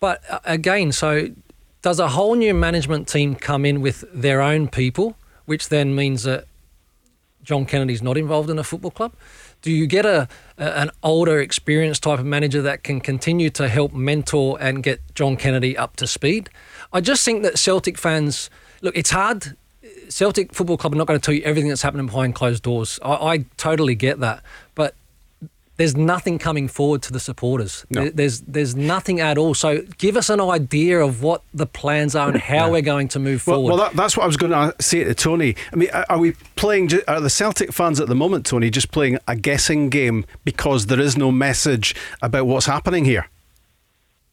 But 0.01 0.21
uh, 0.29 0.40
again, 0.45 0.90
so 0.90 1.29
does 1.81 2.01
a 2.01 2.09
whole 2.09 2.35
new 2.35 2.55
management 2.55 3.07
team 3.07 3.37
come 3.37 3.64
in 3.64 3.83
with 3.83 4.05
their 4.12 4.42
own 4.42 4.66
people, 4.66 5.16
which 5.47 5.68
then 5.68 5.95
means 5.95 6.25
that 6.25 6.47
John 7.45 7.64
Kennedy's 7.64 8.03
not 8.03 8.16
involved 8.16 8.51
in 8.51 8.59
a 8.59 8.64
football 8.64 8.90
club? 8.90 9.12
Do 9.62 9.71
you 9.71 9.87
get 9.87 10.05
a, 10.05 10.27
a 10.59 10.77
an 10.81 10.90
older, 11.05 11.38
experienced 11.38 12.03
type 12.03 12.18
of 12.18 12.27
manager 12.27 12.61
that 12.62 12.83
can 12.83 13.01
continue 13.01 13.49
to 13.51 13.68
help 13.68 13.92
mentor 13.92 14.59
and 14.61 14.83
get 14.83 15.01
John 15.14 15.37
Kennedy 15.37 15.79
up 15.79 15.95
to 15.97 16.09
speed? 16.09 16.51
I 16.92 17.01
just 17.01 17.25
think 17.25 17.45
that 17.45 17.61
Celtic 17.61 17.97
fans 17.97 18.51
look. 18.83 18.97
It's 18.97 19.11
hard. 19.11 19.57
Celtic 20.09 20.53
Football 20.55 20.77
Club 20.77 20.92
are 20.92 20.97
not 20.97 21.07
going 21.07 21.18
to 21.18 21.25
tell 21.25 21.35
you 21.35 21.42
everything 21.42 21.68
that's 21.68 21.83
happening 21.83 22.07
behind 22.07 22.35
closed 22.35 22.62
doors. 22.62 23.01
I, 23.03 23.12
I 23.14 23.45
totally 23.57 23.95
get 23.95 24.21
that, 24.21 24.42
but 24.75 24.95
there's 25.77 25.97
nothing 25.97 26.38
coming 26.38 26.68
forward 26.68 27.03
to 27.03 27.12
the 27.12 27.18
supporters. 27.18 27.85
No. 27.90 28.09
There's 28.09 28.42
there's 28.42 28.77
nothing 28.77 29.21
at 29.21 29.38
all. 29.38 29.55
So 29.55 29.83
give 29.99 30.16
us 30.16 30.29
an 30.29 30.40
idea 30.40 31.01
of 31.01 31.23
what 31.23 31.42
the 31.55 31.66
plans 31.66 32.14
are 32.14 32.29
and 32.29 32.38
how 32.38 32.71
we're 32.71 32.83
going 32.83 33.09
to 33.09 33.18
move 33.18 33.45
Well, 33.47 33.57
forward. 33.57 33.68
well 33.71 33.79
that, 33.79 33.97
that's 33.97 34.16
what 34.16 34.25
I 34.25 34.27
was 34.27 34.37
going 34.37 34.53
to 34.53 34.75
say 34.81 35.03
to 35.03 35.14
Tony. 35.14 35.57
I 35.73 35.77
mean, 35.77 35.88
are 35.92 36.07
are 36.11 36.18
we 36.18 36.33
playing? 36.57 36.90
Are 37.09 37.21
the 37.21 37.31
Celtic 37.31 37.73
fans 37.73 37.99
at 38.01 38.09
the 38.09 38.14
moment, 38.14 38.47
Tony, 38.47 38.71
just 38.71 38.92
playing 38.92 39.18
a 39.27 39.35
guessing 39.35 39.88
game 39.88 40.27
because 40.45 40.87
there 40.87 41.01
is 41.01 41.16
no 41.16 41.33
message 41.33 41.95
about 42.21 42.47
what's 42.47 42.66
happening 42.66 43.05
here? 43.05 43.27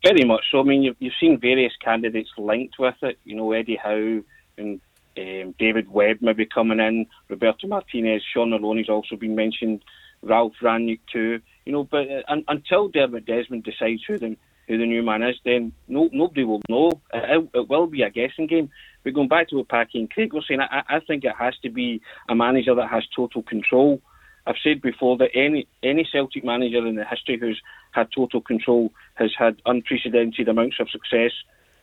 Very 0.04 0.24
much 0.26 0.44
so. 0.52 0.60
I 0.60 0.64
mean, 0.64 0.84
you've, 0.84 0.96
you've 1.00 1.14
seen 1.20 1.38
various 1.40 1.74
candidates 1.84 2.30
linked 2.38 2.78
with 2.80 2.96
it. 3.02 3.18
You 3.24 3.36
know, 3.36 3.52
Eddie 3.54 3.76
Howe 3.78 4.22
and 4.60 4.82
um, 5.17 5.56
David 5.58 5.89
Webb 5.89 6.17
maybe 6.22 6.45
coming 6.45 6.80
in, 6.80 7.08
Roberto 7.30 7.67
Martinez, 7.67 8.24
Shaun 8.34 8.52
Maloney's 8.52 8.89
also 8.89 9.15
been 9.15 9.36
mentioned, 9.36 9.84
Ralf 10.22 10.54
Rangnick 10.62 11.00
too. 11.12 11.41
You 11.65 11.72
know, 11.72 11.84
but 11.84 12.10
uh, 12.10 12.22
un, 12.28 12.43
until 12.48 12.89
Dermot 12.89 13.26
Desmond 13.26 13.63
decides 13.63 14.04
who 14.08 14.17
the 14.17 14.38
who 14.67 14.78
the 14.78 14.86
new 14.86 15.02
man 15.02 15.24
is, 15.24 15.36
then 15.43 15.74
no 15.88 16.10
nobody 16.12 16.43
will 16.43 16.62
know. 16.69 16.91
It, 17.13 17.50
it 17.54 17.69
will 17.69 17.88
be 17.88 18.04
a 18.04 18.10
guessing 18.10 18.48
game. 18.48 18.69
But 19.04 19.13
going 19.13 19.28
back 19.28 19.50
to 19.50 19.58
what 19.58 19.67
Packie 19.67 19.95
and 19.95 20.10
Craig 20.12 20.34
were 20.34 20.43
saying, 20.48 20.62
I, 20.62 20.84
I 20.88 21.00
think 21.00 21.24
it 21.24 21.36
has 21.38 21.58
to 21.63 21.69
be 21.69 22.02
a 22.28 22.36
manager 22.36 22.76
that 22.76 22.89
has 22.89 23.04
total 23.15 23.41
control. 23.41 24.02
I've 24.45 24.56
said 24.63 24.82
before 24.82 25.17
that 25.17 25.30
any 25.34 25.67
any 25.84 26.08
Celtic 26.12 26.43
manager 26.43 26.86
in 26.86 26.95
the 26.95 27.06
history 27.06 27.38
who's 27.39 27.62
had 27.91 28.10
total 28.15 28.41
control 28.41 28.91
has 29.15 29.32
had 29.38 29.62
unprecedented 29.65 30.48
amounts 30.48 30.78
of 30.80 30.89
success. 30.89 31.32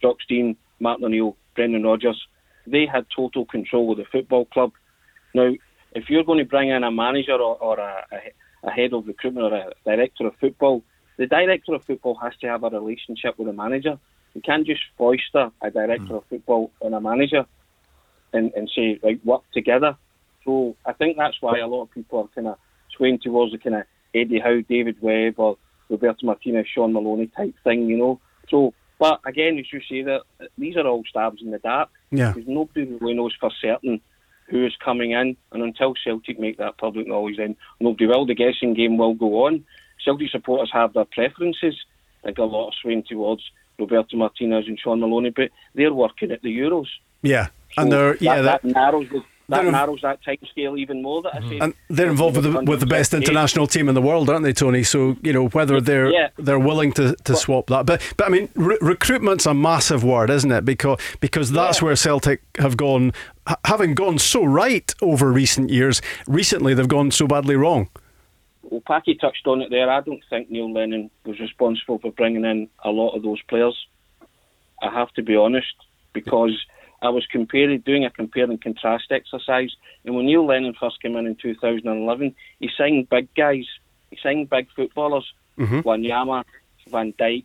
Jock 0.03 0.21
Stein, 0.23 0.57
Martin 0.79 1.07
O'Neill, 1.07 1.37
Brendan 1.55 1.85
Rodgers, 1.85 2.27
they 2.67 2.87
had 2.87 3.07
total 3.15 3.45
control 3.45 3.93
of 3.93 3.99
the 3.99 4.05
football 4.05 4.45
club. 4.47 4.73
Now, 5.35 5.53
if 5.93 6.11
you're 6.11 6.25
going 6.25 6.39
to 6.39 6.45
bring 6.45 6.71
in 6.71 6.85
a 6.85 6.91
manager 6.91 7.35
or, 7.35 7.57
or 7.57 7.79
a, 7.79 8.05
a, 8.63 8.71
head 8.71 8.93
of 8.93 9.07
recruitment 9.07 9.53
or 9.53 9.57
a 9.57 9.73
director 9.85 10.27
of 10.27 10.35
football, 10.37 10.83
the 11.17 11.27
director 11.27 11.75
of 11.75 11.85
football 11.85 12.15
has 12.17 12.35
to 12.41 12.47
have 12.49 12.65
a 12.65 12.71
relationship 12.71 13.39
with 13.39 13.47
the 13.47 13.53
manager. 13.53 13.99
You 14.35 14.43
can't 14.43 14.67
just 14.67 14.83
foister 14.99 15.51
a 15.63 15.71
director 15.71 16.07
hmm. 16.07 16.15
of 16.15 16.25
football 16.29 16.71
on 16.83 16.93
a 16.93 17.01
manager 17.01 17.47
and, 18.33 18.53
and 18.55 18.71
say, 18.75 19.01
right, 19.03 19.25
work 19.25 19.43
together. 19.53 19.97
So 20.45 20.77
I 20.85 20.93
think 20.93 21.17
that's 21.17 21.41
why 21.41 21.59
a 21.59 21.67
lot 21.67 21.83
of 21.83 21.91
people 21.91 22.21
are 22.21 22.29
kind 22.35 22.49
of 22.49 22.59
swaying 22.97 23.21
towards 23.21 23.53
the 23.53 23.59
kind 23.59 23.77
of 23.77 23.85
Eddie 24.15 24.39
Howe, 24.39 24.61
David 24.61 24.97
Webb, 25.01 25.35
or 25.39 25.57
Roberto 25.89 26.27
Martinez, 26.27 26.67
Shaun 26.73 26.93
Maloney 26.93 27.29
type 27.29 27.55
thing, 27.65 27.87
you 27.89 27.97
know. 27.97 28.21
So, 28.49 28.75
but 28.99 29.21
again, 29.25 29.59
as 29.59 29.73
you 29.73 29.81
say, 29.89 30.03
that 30.03 30.23
these 30.57 30.77
are 30.77 30.87
all 30.87 31.05
stabs 31.09 31.43
in 31.43 31.51
the 31.51 31.59
dark. 31.59 31.91
Yeah. 32.11 32.33
Because 32.33 32.49
nobody 32.49 32.85
really 32.85 33.15
knows 33.15 33.35
for 33.39 33.51
certain 33.61 34.01
who 34.49 34.65
is 34.65 34.75
coming 34.85 35.11
in, 35.11 35.37
and 35.53 35.63
until 35.63 35.95
Celtic 36.05 36.39
make 36.39 36.59
that 36.59 36.79
public 36.79 37.07
knowledge, 37.07 37.37
then 37.37 37.57
nobody 37.81 38.07
will. 38.07 38.27
The 38.27 38.35
guessing 38.35 38.75
game 38.75 38.97
will 38.97 39.15
go 39.15 39.47
on. 39.47 39.65
Celtic 40.05 40.31
supporters 40.31 40.71
have 40.73 40.93
their 40.93 41.05
preferences. 41.05 41.75
I 42.23 42.29
think 42.29 42.39
a 42.39 42.45
lot 42.45 42.69
of 42.69 42.75
swaying 42.81 43.05
towards 43.09 43.43
Roberto 43.79 44.17
Martinez 44.17 44.67
and 44.69 44.79
Shaun 44.79 45.01
Maloney, 45.01 45.31
but 45.31 45.51
they're 45.75 45.93
working 45.93 46.31
at 46.31 46.43
the 46.43 46.57
Euros. 46.57 46.87
Yeah, 47.23 47.49
and 47.77 47.91
So 47.91 47.97
they're 47.97 48.17
yeah, 48.19 48.43
that, 48.43 48.63
that, 48.63 48.63
that 48.63 48.75
narrows 48.75 49.09
the, 49.11 49.23
that 49.49 49.63
they're- 49.63 49.73
narrows 49.73 50.01
that 50.03 50.23
time 50.25 50.39
scale 50.51 50.77
even 50.77 51.03
more. 51.03 51.23
That 51.23 51.37
I 51.37 51.39
mm-hmm. 51.39 51.49
say, 51.49 51.59
and 51.59 51.75
they're 51.89 52.11
involved 52.11 52.37
with 52.37 52.53
the, 52.53 52.61
with 52.63 52.81
the 52.81 52.87
best 52.87 53.15
international 53.15 53.67
team 53.67 53.89
in 53.89 53.95
the 53.95 54.03
world, 54.03 54.29
aren't 54.29 54.45
they, 54.45 54.53
Tony? 54.53 54.83
So 54.83 55.17
you 55.23 55.33
know 55.33 55.49
whether 55.49 55.81
they're 55.81 56.11
Yeah. 56.11 56.29
they're 56.37 56.59
willing 56.59 56.93
to, 56.95 57.15
to 57.25 57.37
swap 57.37 57.69
that. 57.69 57.87
But 57.87 58.03
but 58.17 58.27
I 58.27 58.31
mean, 58.31 58.49
re- 58.55 58.79
recruitment's 58.81 59.47
a 59.47 59.55
massive 59.55 60.03
word, 60.03 60.31
isn't 60.31 60.51
it? 60.51 60.65
Because 60.65 60.99
because 61.21 61.53
that's 61.53 61.81
where 61.81 61.95
Celtic 61.97 62.43
have 62.59 62.77
gone, 62.77 63.13
having 63.65 63.95
gone 63.95 64.19
so 64.19 64.45
right 64.45 64.93
over 65.01 65.33
recent 65.33 65.71
years. 65.71 66.03
Recently, 66.27 66.75
they've 66.75 66.89
gone 66.89 67.11
so 67.11 67.27
badly 67.27 67.57
wrong. 67.57 67.89
Well, 68.63 68.81
Packie 68.81 69.19
touched 69.21 69.47
on 69.47 69.63
it 69.63 69.71
there. 69.71 69.89
I 69.89 70.01
don't 70.01 70.23
think 70.29 70.51
Neil 70.51 70.73
Lennon 70.73 71.09
was 71.25 71.39
responsible 71.39 71.99
for 71.99 72.11
bringing 72.11 72.45
in 72.45 72.69
a 72.85 72.91
lot 72.91 73.11
of 73.11 73.23
those 73.23 73.41
players. 73.43 73.77
I 74.83 74.91
have 74.93 75.13
to 75.13 75.23
be 75.23 75.37
honest, 75.37 75.75
because 76.13 76.53
I 77.03 77.11
was 77.11 77.27
comparing, 77.27 77.81
doing 77.81 78.05
a 78.05 78.11
compare 78.11 78.45
and 78.45 78.61
contrast 78.61 79.11
exercise, 79.11 79.71
and 80.05 80.15
when 80.15 80.27
Neil 80.27 80.47
Lennon 80.47 80.75
first 80.75 81.01
came 81.03 81.17
in 81.17 81.27
in 81.27 81.37
2011, 81.37 82.35
he 82.61 82.71
signed 82.77 83.09
big 83.11 83.29
guys. 83.35 83.67
He 84.11 84.19
signed 84.23 84.49
big 84.49 84.69
footballers, 84.75 85.33
Mhm. 85.59 85.83
Wanyama, 85.83 86.45
Van 86.89 87.13
Dijk, 87.13 87.45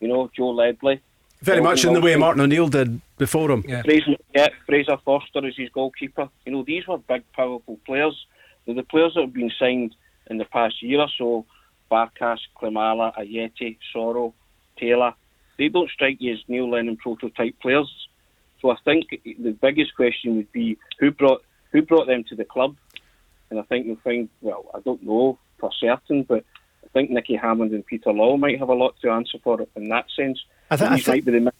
you 0.00 0.08
know, 0.08 0.30
Joe 0.36 0.50
Ledley. 0.50 1.00
Very 1.42 1.62
much 1.62 1.84
in 1.84 1.94
the 1.94 2.00
way 2.00 2.16
Martin 2.16 2.42
O'Neill 2.42 2.68
did 2.68 3.00
before 3.16 3.50
him. 3.50 3.62
Fraser, 3.62 4.16
yeah, 4.34 4.48
Fraser 4.66 4.98
Forster 4.98 5.46
is 5.46 5.56
his 5.56 5.70
goalkeeper. 5.70 6.28
You 6.44 6.52
know, 6.52 6.62
these 6.62 6.86
were 6.86 6.98
big, 6.98 7.22
powerful 7.32 7.78
players. 7.86 8.26
Now, 8.66 8.74
the 8.74 8.82
players 8.82 9.14
that 9.14 9.22
have 9.22 9.32
been 9.32 9.50
signed 9.58 9.94
in 10.28 10.36
the 10.36 10.44
past 10.44 10.82
year 10.82 11.00
or 11.00 11.08
so, 11.16 11.46
Barkas, 11.90 12.40
Klimala, 12.60 13.14
Ajeti, 13.16 13.78
Soro, 13.94 14.34
Taylor, 14.78 15.14
they 15.56 15.68
don't 15.68 15.90
strike 15.90 16.18
you 16.20 16.34
as 16.34 16.40
Neil 16.46 16.68
Lennon 16.68 16.96
prototype 16.96 17.58
players. 17.60 17.90
So 18.60 18.70
I 18.70 18.76
think 18.84 19.06
the 19.24 19.56
biggest 19.60 19.94
question 19.96 20.36
would 20.36 20.52
be 20.52 20.76
who 20.98 21.10
brought 21.10 21.42
who 21.72 21.82
brought 21.82 22.06
them 22.06 22.24
to 22.24 22.34
the 22.34 22.44
club, 22.44 22.76
and 23.48 23.58
I 23.58 23.62
think 23.62 23.86
you'll 23.86 23.96
find 24.04 24.28
well, 24.40 24.66
I 24.74 24.80
don't 24.80 25.02
know 25.02 25.38
for 25.58 25.70
certain, 25.78 26.24
but 26.24 26.44
I 26.84 26.88
think 26.92 27.10
Nicky 27.10 27.36
Hammond 27.36 27.72
and 27.72 27.86
Peter 27.86 28.10
Lawwell 28.10 28.38
might 28.38 28.58
have 28.58 28.68
a 28.68 28.74
lot 28.74 28.94
to 29.02 29.10
answer 29.10 29.38
for 29.42 29.60
in 29.76 29.88
that 29.88 30.06
sense. 30.14 30.38
I 30.70 30.76
thi- 30.76 30.84
I 30.86 30.98
thi- 30.98 31.10
might 31.12 31.24
be 31.24 31.32
the, 31.38 31.52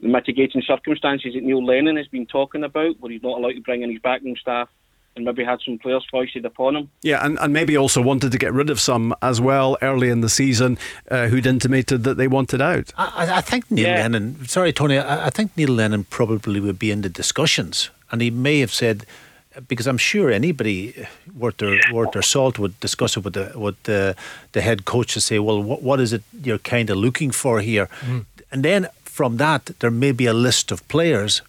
the 0.00 0.08
mitigating 0.08 0.62
circumstances 0.66 1.34
that 1.34 1.42
Neil 1.42 1.64
Lennon 1.64 1.96
has 1.96 2.08
been 2.08 2.26
talking 2.26 2.64
about, 2.64 2.98
where 3.00 3.12
he's 3.12 3.22
not 3.22 3.38
allowed 3.38 3.52
to 3.52 3.60
bring 3.60 3.82
in 3.82 3.90
his 3.90 4.00
backroom 4.00 4.36
staff 4.36 4.68
and 5.14 5.24
maybe 5.26 5.44
had 5.44 5.60
some 5.64 5.78
players 5.78 6.04
foisted 6.10 6.44
upon 6.46 6.74
him. 6.76 6.88
Yeah, 7.02 7.24
and, 7.24 7.38
and 7.40 7.52
maybe 7.52 7.76
also 7.76 8.00
wanted 8.00 8.32
to 8.32 8.38
get 8.38 8.52
rid 8.52 8.70
of 8.70 8.80
some 8.80 9.14
as 9.20 9.40
well 9.40 9.76
early 9.82 10.08
in 10.08 10.20
the 10.22 10.28
season 10.28 10.78
uh, 11.10 11.26
who'd 11.28 11.46
intimated 11.46 12.04
that 12.04 12.16
they 12.16 12.28
wanted 12.28 12.60
out. 12.62 12.92
I, 12.96 13.12
I- 13.26 13.36
I 13.36 13.40
think 13.42 13.70
Neil 13.70 13.88
Lennon. 13.96 14.46
Sorry, 14.48 14.72
Tony. 14.72 14.98
I, 14.98 15.26
I 15.26 15.30
think 15.30 15.56
Neil 15.56 15.70
Lennon 15.70 16.04
probably 16.04 16.60
would 16.60 16.78
be 16.78 16.90
in 16.90 17.02
the 17.02 17.08
discussions, 17.10 17.90
and 18.10 18.20
he 18.22 18.30
may 18.30 18.60
have 18.60 18.72
said, 18.72 19.04
because 19.68 19.86
I'm 19.86 19.98
sure 19.98 20.30
anybody 20.30 21.06
worth 21.38 21.58
their 21.58 21.78
worth 21.92 22.12
their 22.12 22.22
salt 22.22 22.58
would 22.58 22.80
discuss 22.80 23.16
it 23.18 23.24
with 23.24 23.34
the 23.34 23.52
with 23.54 23.82
the, 23.82 24.14
the 24.52 24.60
head 24.62 24.84
coach 24.86 25.12
to 25.12 25.20
say, 25.20 25.38
well, 25.38 25.62
what 25.62 25.82
what 25.82 26.00
is 26.00 26.12
it 26.14 26.22
you're 26.42 26.58
kind 26.58 26.88
of 26.90 26.96
looking 26.96 27.30
for 27.32 27.60
here, 27.60 27.86
and 28.50 28.62
then 28.64 28.88
from 29.04 29.36
that 29.36 29.66
there 29.80 29.90
may 29.90 30.12
be 30.12 30.24
a 30.26 30.32
list 30.32 30.72
of 30.72 30.80
players. 30.88 31.42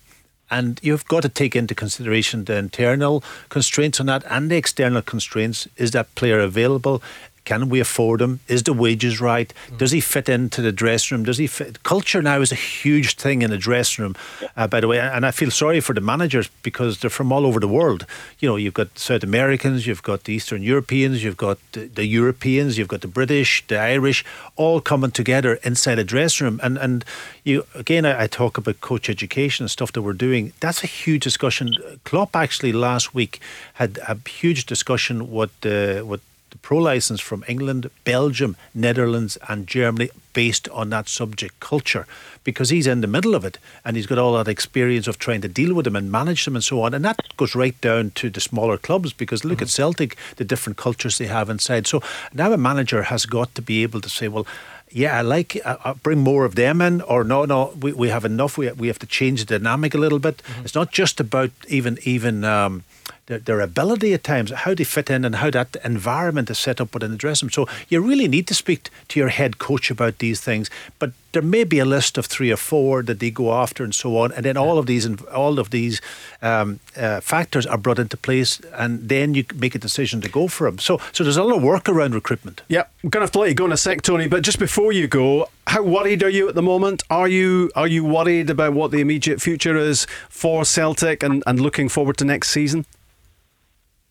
And 0.52 0.80
you've 0.84 1.08
got 1.08 1.24
to 1.24 1.30
take 1.30 1.56
into 1.56 1.74
consideration 1.74 2.46
the 2.46 2.58
internal 2.58 3.24
constraints 3.50 4.00
on 4.00 4.06
that 4.08 4.24
and 4.30 4.52
the 4.52 4.56
external 4.56 5.02
constraints. 5.02 5.68
Is 5.78 5.92
that 5.92 6.14
player 6.16 6.40
available? 6.40 7.02
Can 7.46 7.70
we 7.70 7.80
afford 7.80 8.22
him? 8.22 8.40
Is 8.48 8.64
the 8.64 8.74
wages 8.74 9.20
right? 9.20 9.54
Mm. 9.70 9.78
Does 9.78 9.92
he 9.92 10.00
fit 10.00 10.30
into 10.30 10.62
the 10.62 10.72
dressing 10.72 11.18
room? 11.18 11.26
Does 11.26 11.38
he 11.38 11.48
fit? 11.48 11.84
Culture 11.84 12.22
now 12.22 12.42
is 12.42 12.52
a 12.52 12.56
huge 12.56 13.16
thing 13.16 13.42
in 13.42 13.50
the 13.50 13.58
dressing 13.58 14.04
room, 14.04 14.16
uh, 14.56 14.68
by 14.68 14.80
the 14.80 14.88
way. 14.88 15.00
And 15.00 15.26
I 15.26 15.32
feel 15.32 15.52
sorry 15.52 15.82
for 15.82 15.94
the 15.94 16.02
managers 16.02 16.50
because 16.62 17.00
they're 17.00 17.10
from 17.10 17.32
all 17.32 17.46
over 17.46 17.60
the 17.60 17.68
world. 17.68 18.06
You 18.40 18.50
know, 18.50 18.56
you've 18.56 18.74
got 18.74 18.98
South 18.98 19.24
Americans, 19.24 19.86
you've 19.86 20.04
got 20.04 20.24
the 20.24 20.34
Eastern 20.34 20.64
Europeans, 20.64 21.24
you've 21.24 21.38
got 21.38 21.58
the, 21.74 21.88
the 21.88 22.06
Europeans, 22.06 22.78
you've 22.78 22.88
got 22.88 23.02
the 23.02 23.08
British, 23.08 23.66
the 23.68 23.80
Irish, 23.80 24.24
all 24.56 24.80
coming 24.80 25.12
together 25.12 25.56
inside 25.64 26.00
a 26.00 26.04
dressing 26.04 26.46
room. 26.46 26.60
And 26.64 26.78
and 26.78 27.04
you 27.44 27.66
again, 27.76 28.06
I, 28.06 28.24
I 28.24 28.28
talk 28.28 28.58
about 28.58 28.80
coach 28.82 29.10
education 29.10 29.64
and 29.64 29.72
stuff 29.72 29.92
that 29.94 30.02
we're 30.02 30.14
doing. 30.14 30.54
That's 30.60 30.84
a 30.84 30.88
huge 30.88 31.24
discussion. 31.24 31.74
Klopp 32.06 32.36
actually 32.36 32.72
last 32.72 33.14
week 33.14 33.40
had 33.74 34.00
a 34.08 34.18
huge 34.30 34.66
discussion 34.66 35.30
what 35.30 35.52
uh, 35.66 36.00
what 36.02 36.22
the 36.54 36.60
pro 36.60 36.78
license 36.78 37.20
from 37.20 37.44
England, 37.48 37.90
Belgium, 38.06 38.56
Netherlands, 38.76 39.40
and 39.50 39.66
Germany 39.66 40.12
based 40.34 40.70
on 40.70 40.92
that 40.92 41.10
subject 41.10 41.60
culture 41.60 42.06
because 42.44 42.70
he's 42.70 42.86
in 42.86 43.02
the 43.02 43.08
middle 43.08 43.34
of 43.34 43.44
it 43.44 43.58
and 43.84 43.96
he's 43.96 44.06
got 44.06 44.20
all 44.20 44.34
that 44.34 44.48
experience 44.48 45.08
of 45.08 45.18
trying 45.18 45.42
to 45.42 45.48
deal 45.48 45.74
with 45.74 45.86
them 45.86 45.96
and 45.96 46.12
manage 46.12 46.46
them 46.46 46.56
and 46.56 46.64
so 46.64 46.84
on. 46.84 46.94
And 46.94 47.04
that 47.06 47.18
goes 47.38 47.56
right 47.56 47.80
down 47.82 48.12
to 48.12 48.30
the 48.30 48.40
smaller 48.40 48.78
clubs 48.78 49.14
because 49.14 49.44
look 49.44 49.58
mm-hmm. 49.58 49.64
at 49.64 49.70
Celtic, 49.70 50.16
the 50.36 50.46
different 50.46 50.78
cultures 50.78 51.18
they 51.18 51.26
have 51.26 51.50
inside. 51.50 51.88
So 51.88 52.04
now 52.34 52.52
a 52.54 52.58
manager 52.58 53.04
has 53.04 53.26
got 53.26 53.56
to 53.56 53.62
be 53.62 53.82
able 53.82 54.02
to 54.02 54.10
say, 54.10 54.28
well, 54.28 54.46
yeah, 54.92 55.18
I 55.18 55.22
like 55.22 55.60
uh, 55.66 55.96
bring 56.04 56.20
more 56.20 56.46
of 56.46 56.54
them 56.54 56.80
in, 56.80 57.02
or 57.02 57.24
no, 57.24 57.46
no, 57.46 57.74
we, 57.82 57.94
we 57.94 58.10
have 58.10 58.26
enough. 58.26 58.60
We 58.60 58.72
we 58.74 58.88
have 58.90 59.00
to 59.00 59.08
change 59.08 59.44
the 59.44 59.58
dynamic 59.58 59.96
a 59.96 59.98
little 59.98 60.20
bit. 60.20 60.38
Mm-hmm. 60.38 60.66
It's 60.66 60.76
not 60.76 60.92
just 60.92 61.20
about 61.20 61.50
even 61.68 61.98
even 62.04 62.44
um, 62.44 62.84
their, 63.28 63.40
their 63.40 63.62
ability 63.62 64.14
at 64.14 64.24
times, 64.24 64.52
how 64.52 64.74
they 64.74 64.84
fit 64.84 65.10
in, 65.10 65.26
and 65.26 65.36
how 65.36 65.50
that 65.52 65.76
environment 65.84 66.50
is 66.50 66.60
set 66.60 66.82
up 66.82 66.94
within 66.94 67.12
the 67.12 67.18
dressing 67.18 67.48
room. 67.48 67.52
So 67.52 67.68
you 67.90 68.02
really 68.02 68.28
need 68.28 68.48
to 68.48 68.54
speak 68.54 68.90
to 69.10 69.20
your 69.20 69.30
head 69.30 69.58
coach 69.60 69.90
about 69.90 70.20
these 70.20 70.42
things. 70.42 70.70
But 71.00 71.14
there 71.32 71.42
may 71.42 71.64
be 71.64 71.80
a 71.80 71.86
list 71.86 72.18
of 72.18 72.28
three 72.28 72.52
or 72.52 72.58
four 72.58 73.02
that 73.04 73.20
they 73.20 73.32
go 73.32 73.54
after, 73.54 73.84
and 73.84 73.96
so 73.96 74.18
on, 74.18 74.32
and 74.34 74.46
then 74.46 74.58
all 74.58 74.78
of 74.78 74.86
these 74.86 75.08
all 75.26 75.60
of 75.60 75.70
these 75.70 76.02
um, 76.42 76.80
uh, 76.98 77.22
factors 77.22 77.66
are 77.66 77.78
brought 77.78 78.00
into 78.00 78.18
place, 78.18 78.60
and 78.74 79.10
then 79.10 79.34
you 79.34 79.46
make 79.56 79.74
a 79.74 79.80
decision 79.80 80.22
to 80.22 80.30
go 80.30 80.48
for 80.48 80.70
them. 80.70 80.78
So, 80.80 81.00
so 81.12 81.24
there's 81.24 81.38
a 81.38 81.44
lot 81.44 81.58
of 81.58 81.64
work 81.64 81.90
around 81.90 82.14
recruitment. 82.14 82.62
Yeah, 82.68 82.84
I'm 83.04 83.10
to 83.10 83.20
have 83.20 83.32
to 83.32 83.40
let 83.40 83.50
you 83.50 83.56
go 83.56 83.66
in 83.66 83.72
a 83.72 83.78
sec, 83.78 84.02
Tony. 84.02 84.28
But 84.28 84.44
just 84.44 84.60
before 84.60 84.92
you 84.92 85.08
go, 85.08 85.50
how 85.68 85.82
worried 85.82 86.24
are 86.24 86.30
you 86.30 86.50
at 86.50 86.56
the 86.56 86.62
moment? 86.62 87.04
Are 87.10 87.28
you 87.28 87.72
are 87.76 87.88
you 87.88 88.04
worried 88.04 88.50
about 88.50 88.74
what 88.74 88.92
the 88.92 89.00
immediate 89.00 89.42
future 89.42 89.78
is 89.78 90.06
for 90.30 90.66
Celtic 90.66 91.24
and, 91.24 91.44
and 91.48 91.60
looking 91.60 91.90
forward 91.90 92.18
to 92.18 92.26
next 92.26 92.50
season? 92.50 92.86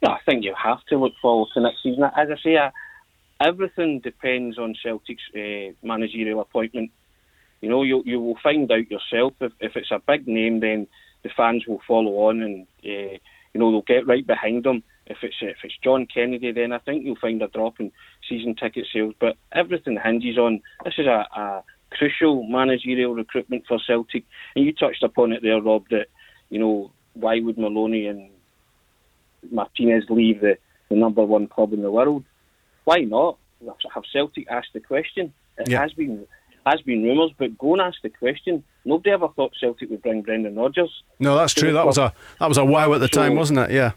I 0.05 0.19
think 0.27 0.45
you 0.45 0.55
have 0.61 0.85
to 0.89 0.99
look 0.99 1.13
forward 1.21 1.49
to 1.55 1.61
next 1.61 1.83
season. 1.83 2.05
As 2.05 2.29
I 2.31 2.37
say, 2.43 2.59
everything 3.41 4.01
depends 4.01 4.59
on 4.59 4.75
Celtic's 4.83 5.23
uh, 5.35 5.73
managerial 5.83 6.41
appointment. 6.41 6.91
You 7.61 7.69
know, 7.69 7.83
you 7.83 8.03
you 8.05 8.21
will 8.21 8.39
find 8.43 8.71
out 8.71 8.91
yourself 8.91 9.35
if, 9.41 9.53
if 9.61 9.77
it's 9.77 9.93
a 9.93 10.03
big 10.07 10.27
name, 10.27 10.61
then 10.61 10.89
the 11.23 11.31
fans 11.37 11.65
will 11.67 11.81
follow 11.87 12.29
on, 12.29 12.43
and 12.43 12.67
uh, 12.85 13.17
you 13.55 13.61
know 13.61 13.71
they'll 13.71 13.83
get 13.83 14.07
right 14.07 14.27
behind 14.27 14.65
them. 14.65 14.83
If 15.07 15.19
it's 15.23 15.37
if 15.41 15.59
it's 15.63 15.79
John 15.83 16.07
Kennedy, 16.13 16.51
then 16.51 16.73
I 16.73 16.79
think 16.79 17.05
you'll 17.05 17.17
find 17.17 17.41
a 17.43 17.49
drop 17.49 17.79
in 17.79 17.93
season 18.29 18.57
ticket 18.57 18.87
sales. 18.93 19.15
But 19.21 19.37
everything 19.53 19.99
hinges 20.03 20.39
on 20.39 20.61
this 20.85 20.95
is 20.99 21.07
a, 21.07 21.27
a 21.37 21.63
crucial 21.91 22.43
managerial 22.43 23.15
recruitment 23.15 23.65
for 23.69 23.79
Celtic, 23.87 24.25
and 24.57 24.65
you 24.65 24.73
touched 24.73 25.05
upon 25.05 25.33
it 25.33 25.43
there, 25.43 25.61
Rob. 25.61 25.85
That 25.91 26.09
you 26.51 26.59
know 26.59 26.91
why 27.15 27.39
would 27.39 27.59
Maloney 27.59 28.07
and 28.07 28.31
Martinez 29.51 30.05
leave 30.09 30.41
the, 30.41 30.57
the 30.89 30.97
number 30.97 31.25
one 31.25 31.47
club 31.47 31.73
in 31.73 31.83
the 31.83 31.91
world. 31.91 32.25
Why 32.85 32.99
not? 33.01 33.39
Have 33.95 34.05
Celtic 34.13 34.49
asked 34.51 34.73
the 34.73 34.81
question? 34.81 35.33
It 35.59 35.69
yeah. 35.69 35.81
has 35.81 35.93
been 35.93 36.27
has 36.67 36.81
been 36.83 37.03
rumours, 37.03 37.33
but 37.39 37.59
go 37.59 37.73
and 37.73 37.83
ask 37.83 38.01
the 38.03 38.09
question. 38.09 38.63
Nobody 38.85 39.11
ever 39.11 39.29
thought 39.29 39.53
Celtic 39.59 39.91
would 39.91 40.03
bring 40.03 40.23
Brendan 40.23 40.57
Rodgers. 40.57 41.03
No, 41.19 41.37
that's 41.37 41.55
true. 41.55 41.73
That 41.73 41.87
was 41.87 41.99
a 41.99 42.13
that 42.39 42.49
was 42.49 42.59
a 42.59 42.65
wow 42.65 42.93
at 42.95 42.99
the 42.99 43.09
so, 43.13 43.21
time, 43.21 43.37
wasn't 43.37 43.59
it? 43.61 43.71
Yeah. 43.71 43.93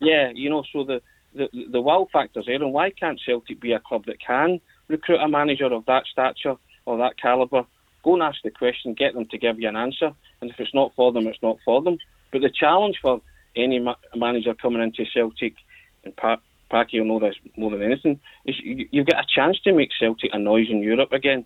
Yeah, 0.00 0.30
you 0.34 0.48
know, 0.48 0.62
so 0.72 0.84
the, 0.84 1.02
the 1.34 1.48
the 1.70 1.80
wow 1.80 2.08
factor's 2.12 2.46
there, 2.46 2.54
and 2.54 2.72
why 2.72 2.90
can't 2.90 3.20
Celtic 3.24 3.60
be 3.60 3.72
a 3.72 3.80
club 3.80 4.06
that 4.06 4.20
can 4.20 4.60
recruit 4.88 5.18
a 5.18 5.28
manager 5.28 5.66
of 5.66 5.84
that 5.86 6.04
stature 6.10 6.56
or 6.86 6.98
that 6.98 7.20
calibre? 7.20 7.66
Go 8.04 8.14
and 8.14 8.22
ask 8.22 8.38
the 8.42 8.50
question, 8.50 8.94
get 8.94 9.14
them 9.14 9.26
to 9.26 9.38
give 9.38 9.58
you 9.58 9.68
an 9.68 9.76
answer, 9.76 10.12
and 10.40 10.50
if 10.50 10.60
it's 10.60 10.74
not 10.74 10.92
for 10.94 11.12
them, 11.12 11.26
it's 11.26 11.42
not 11.42 11.58
for 11.64 11.82
them. 11.82 11.98
But 12.30 12.42
the 12.42 12.50
challenge 12.50 12.98
for 13.02 13.20
any 13.58 13.78
ma- 13.78 13.96
manager 14.14 14.54
coming 14.54 14.82
into 14.82 15.04
Celtic, 15.12 15.54
and 16.04 16.16
pa- 16.16 16.40
Packie 16.70 16.98
will 16.98 17.06
know 17.06 17.20
this 17.20 17.36
more 17.56 17.70
than 17.70 17.82
anything, 17.82 18.20
is 18.44 18.58
you, 18.62 18.88
you've 18.90 19.06
got 19.06 19.24
a 19.24 19.26
chance 19.26 19.58
to 19.60 19.72
make 19.72 19.90
Celtic 19.98 20.30
a 20.32 20.38
noise 20.38 20.68
in 20.70 20.82
Europe 20.82 21.12
again. 21.12 21.44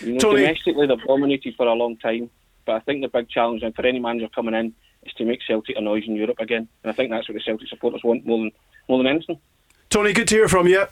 You 0.00 0.14
know, 0.14 0.18
Tony. 0.18 0.42
domestically 0.42 0.86
they've 0.86 1.06
dominated 1.06 1.54
for 1.56 1.66
a 1.66 1.72
long 1.72 1.96
time, 1.96 2.30
but 2.66 2.76
I 2.76 2.80
think 2.80 3.02
the 3.02 3.08
big 3.08 3.28
challenge 3.28 3.62
for 3.74 3.86
any 3.86 4.00
manager 4.00 4.28
coming 4.34 4.54
in 4.54 4.74
is 5.04 5.12
to 5.14 5.24
make 5.24 5.40
Celtic 5.46 5.76
a 5.76 5.80
noise 5.80 6.04
in 6.06 6.16
Europe 6.16 6.38
again, 6.40 6.68
and 6.82 6.90
I 6.90 6.94
think 6.94 7.10
that's 7.10 7.28
what 7.28 7.34
the 7.34 7.42
Celtic 7.44 7.68
supporters 7.68 8.02
want 8.04 8.26
more 8.26 8.38
than 8.38 8.50
more 8.88 8.98
than 8.98 9.06
anything. 9.06 9.38
Tony, 9.90 10.12
good 10.12 10.28
to 10.28 10.34
hear 10.34 10.48
from 10.48 10.66
you. 10.66 10.86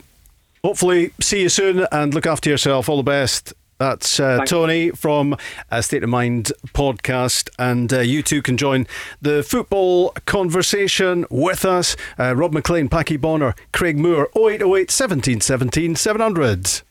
Hopefully, 0.64 1.12
see 1.20 1.42
you 1.42 1.48
soon 1.48 1.86
and 1.92 2.14
look 2.14 2.26
after 2.26 2.50
yourself. 2.50 2.88
All 2.88 2.96
the 2.96 3.02
best. 3.02 3.52
That's 3.78 4.18
uh, 4.18 4.44
Tony 4.46 4.90
from 4.90 5.36
uh, 5.70 5.82
State 5.82 6.02
of 6.02 6.08
Mind 6.08 6.50
podcast, 6.68 7.50
and 7.58 7.92
uh, 7.92 8.00
you 8.00 8.22
too 8.22 8.40
can 8.40 8.56
join 8.56 8.86
the 9.20 9.42
football 9.42 10.10
conversation 10.24 11.26
with 11.30 11.64
us. 11.64 11.94
Uh, 12.18 12.34
Rob 12.34 12.54
Maclean, 12.54 12.88
Packie 12.88 13.20
Bonner, 13.20 13.54
Craig 13.72 13.98
Moore, 13.98 14.30
0808 14.34 14.90
17 14.90 15.40
17 15.40 15.94
700. 15.94 16.82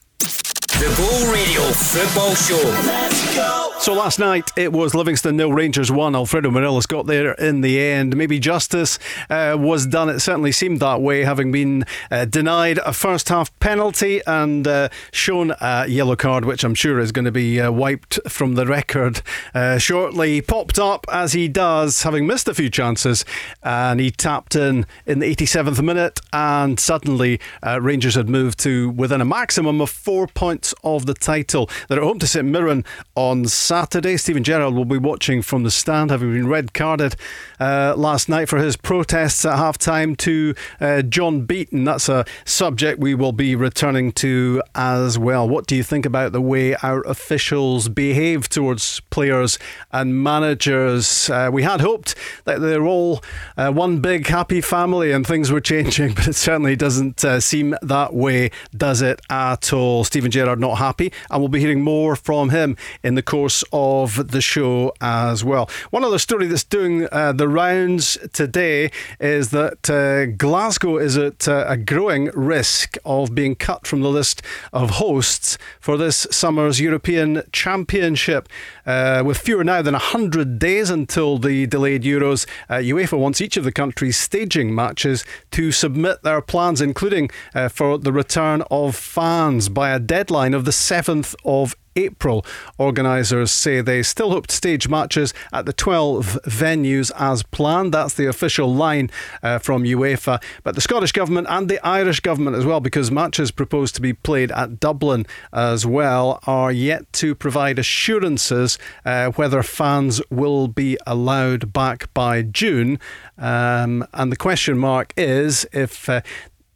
The 0.79 0.93
Go 0.97 1.31
Radio 1.31 1.61
Football 1.71 2.35
Show. 2.35 3.75
So 3.79 3.93
last 3.93 4.19
night 4.19 4.49
it 4.55 4.71
was 4.71 4.95
Livingston 4.95 5.37
nil, 5.37 5.53
Rangers 5.53 5.91
one. 5.91 6.15
Alfredo 6.15 6.49
Morelos 6.49 6.85
got 6.85 7.05
there 7.05 7.33
in 7.33 7.61
the 7.61 7.79
end. 7.79 8.15
Maybe 8.15 8.39
justice 8.39 8.97
uh, 9.29 9.55
was 9.59 9.85
done. 9.85 10.09
It 10.09 10.21
certainly 10.21 10.51
seemed 10.51 10.79
that 10.79 11.01
way, 11.01 11.23
having 11.23 11.51
been 11.51 11.85
uh, 12.09 12.25
denied 12.25 12.79
a 12.79 12.93
first 12.93 13.29
half 13.29 13.57
penalty 13.59 14.21
and 14.25 14.67
uh, 14.67 14.89
shown 15.11 15.53
a 15.61 15.85
yellow 15.87 16.15
card, 16.15 16.45
which 16.45 16.63
I'm 16.63 16.73
sure 16.73 16.99
is 16.99 17.11
going 17.11 17.25
to 17.25 17.31
be 17.31 17.61
uh, 17.61 17.71
wiped 17.71 18.19
from 18.27 18.55
the 18.55 18.65
record 18.65 19.21
uh, 19.53 19.77
shortly. 19.77 20.41
Popped 20.41 20.79
up 20.79 21.05
as 21.11 21.33
he 21.33 21.47
does, 21.47 22.03
having 22.03 22.25
missed 22.25 22.47
a 22.47 22.55
few 22.55 22.69
chances, 22.69 23.23
and 23.61 23.99
he 23.99 24.09
tapped 24.09 24.55
in 24.55 24.87
in 25.05 25.19
the 25.19 25.35
87th 25.35 25.83
minute, 25.83 26.21
and 26.33 26.79
suddenly 26.79 27.39
uh, 27.61 27.79
Rangers 27.79 28.15
had 28.15 28.29
moved 28.29 28.57
to 28.59 28.89
within 28.89 29.21
a 29.21 29.25
maximum 29.25 29.79
of 29.79 29.89
four 29.91 30.25
points 30.27 30.64
of 30.83 31.05
the 31.05 31.13
title. 31.13 31.69
They're 31.87 31.99
at 31.99 32.03
home 32.03 32.19
to 32.19 32.27
St 32.27 32.45
Mirren 32.45 32.83
on 33.15 33.45
Saturday. 33.45 34.17
Steven 34.17 34.43
Gerrard 34.43 34.73
will 34.73 34.85
be 34.85 34.97
watching 34.97 35.41
from 35.41 35.63
the 35.63 35.71
stand, 35.71 36.11
having 36.11 36.33
been 36.33 36.47
red 36.47 36.73
carded 36.73 37.15
uh, 37.59 37.93
last 37.95 38.29
night 38.29 38.49
for 38.49 38.57
his 38.57 38.75
protests 38.75 39.45
at 39.45 39.57
half 39.57 39.77
time 39.77 40.15
to 40.17 40.55
uh, 40.79 41.01
John 41.01 41.45
Beaton. 41.45 41.83
That's 41.83 42.09
a 42.09 42.25
subject 42.43 42.99
we 42.99 43.15
will 43.15 43.31
be 43.31 43.55
returning 43.55 44.11
to 44.13 44.61
as 44.73 45.17
well. 45.17 45.47
What 45.47 45.67
do 45.67 45.75
you 45.75 45.83
think 45.83 46.05
about 46.05 46.31
the 46.31 46.41
way 46.41 46.75
our 46.75 47.01
officials 47.01 47.89
behave 47.89 48.49
towards 48.49 48.99
players 49.09 49.59
and 49.91 50.21
managers? 50.23 51.29
Uh, 51.29 51.49
we 51.51 51.63
had 51.63 51.81
hoped 51.81 52.15
that 52.45 52.61
they're 52.61 52.85
all 52.85 53.23
uh, 53.57 53.71
one 53.71 53.99
big 53.99 54.27
happy 54.27 54.61
family 54.61 55.11
and 55.11 55.25
things 55.25 55.51
were 55.51 55.61
changing, 55.65 56.13
but 56.13 56.27
it 56.27 56.33
certainly 56.33 56.75
doesn't 56.75 57.23
uh, 57.23 57.39
seem 57.39 57.75
that 57.81 58.13
way, 58.13 58.51
does 58.75 59.01
it 59.01 59.21
at 59.29 59.73
all? 59.73 60.03
Steven 60.03 60.31
Gerrard 60.31 60.54
are 60.55 60.59
not 60.59 60.77
happy, 60.77 61.11
and 61.29 61.41
we'll 61.41 61.49
be 61.49 61.59
hearing 61.59 61.81
more 61.81 62.15
from 62.15 62.49
him 62.49 62.77
in 63.03 63.15
the 63.15 63.21
course 63.21 63.63
of 63.71 64.31
the 64.31 64.41
show 64.41 64.93
as 65.01 65.43
well. 65.43 65.69
One 65.91 66.03
other 66.03 66.19
story 66.19 66.47
that's 66.47 66.63
doing 66.63 67.07
uh, 67.11 67.33
the 67.33 67.47
rounds 67.47 68.17
today 68.33 68.91
is 69.19 69.49
that 69.51 69.89
uh, 69.89 70.25
Glasgow 70.37 70.97
is 70.97 71.17
at 71.17 71.47
uh, 71.47 71.65
a 71.67 71.77
growing 71.77 72.25
risk 72.33 72.97
of 73.05 73.35
being 73.35 73.55
cut 73.55 73.85
from 73.85 74.01
the 74.01 74.09
list 74.09 74.41
of 74.71 74.91
hosts 74.91 75.57
for 75.79 75.97
this 75.97 76.25
summer's 76.31 76.79
European 76.79 77.43
Championship. 77.51 78.47
Uh, 78.85 79.23
with 79.25 79.37
fewer 79.37 79.63
now 79.63 79.81
than 79.81 79.93
100 79.93 80.59
days 80.59 80.89
until 80.89 81.37
the 81.37 81.65
delayed 81.65 82.03
Euros, 82.03 82.47
uh, 82.69 82.75
UEFA 82.75 83.17
wants 83.17 83.41
each 83.41 83.57
of 83.57 83.63
the 83.63 83.71
countries 83.71 84.17
staging 84.17 84.73
matches 84.73 85.25
to 85.51 85.71
submit 85.71 86.21
their 86.23 86.41
plans, 86.41 86.81
including 86.81 87.29
uh, 87.53 87.67
for 87.67 87.97
the 87.97 88.11
return 88.11 88.61
of 88.69 88.95
fans 88.95 89.69
by 89.69 89.89
a 89.89 89.99
deadline 89.99 90.53
of 90.53 90.65
the 90.65 90.71
7th 90.71 91.35
of 91.43 91.75
April. 91.95 92.45
Organisers 92.77 93.51
say 93.51 93.81
they 93.81 94.03
still 94.03 94.31
hope 94.31 94.47
to 94.47 94.55
stage 94.55 94.87
matches 94.87 95.33
at 95.53 95.65
the 95.65 95.73
12 95.73 96.39
venues 96.45 97.11
as 97.17 97.43
planned. 97.43 97.93
That's 97.93 98.13
the 98.13 98.27
official 98.27 98.73
line 98.73 99.09
uh, 99.41 99.59
from 99.59 99.83
UEFA. 99.83 100.41
But 100.63 100.75
the 100.75 100.81
Scottish 100.81 101.11
Government 101.11 101.47
and 101.49 101.69
the 101.69 101.85
Irish 101.85 102.19
Government 102.19 102.55
as 102.55 102.65
well, 102.65 102.79
because 102.79 103.11
matches 103.11 103.51
proposed 103.51 103.95
to 103.95 104.01
be 104.01 104.13
played 104.13 104.51
at 104.51 104.79
Dublin 104.79 105.25
as 105.53 105.85
well, 105.85 106.39
are 106.45 106.71
yet 106.71 107.11
to 107.13 107.35
provide 107.35 107.79
assurances 107.79 108.77
uh, 109.05 109.31
whether 109.31 109.63
fans 109.63 110.21
will 110.29 110.67
be 110.67 110.97
allowed 111.07 111.71
back 111.71 112.13
by 112.13 112.41
June. 112.41 112.99
Um, 113.37 114.05
and 114.13 114.31
the 114.31 114.37
question 114.37 114.77
mark 114.77 115.13
is 115.17 115.65
if 115.71 116.09
uh, 116.09 116.21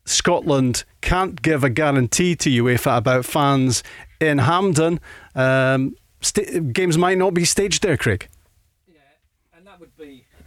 Scotland 0.10 0.84
can't 1.02 1.42
give 1.42 1.64
a 1.64 1.70
guarantee 1.70 2.36
to 2.36 2.50
UEFA 2.50 2.98
about 2.98 3.26
fans 3.26 3.84
in 4.20 4.40
Hampden, 4.40 5.00
um, 5.36 5.96
st- 6.22 6.74
games 6.74 6.98
might 6.98 7.18
not 7.18 7.34
be 7.34 7.46
staged 7.46 7.84
there, 7.84 7.98
Craig. 7.98 8.28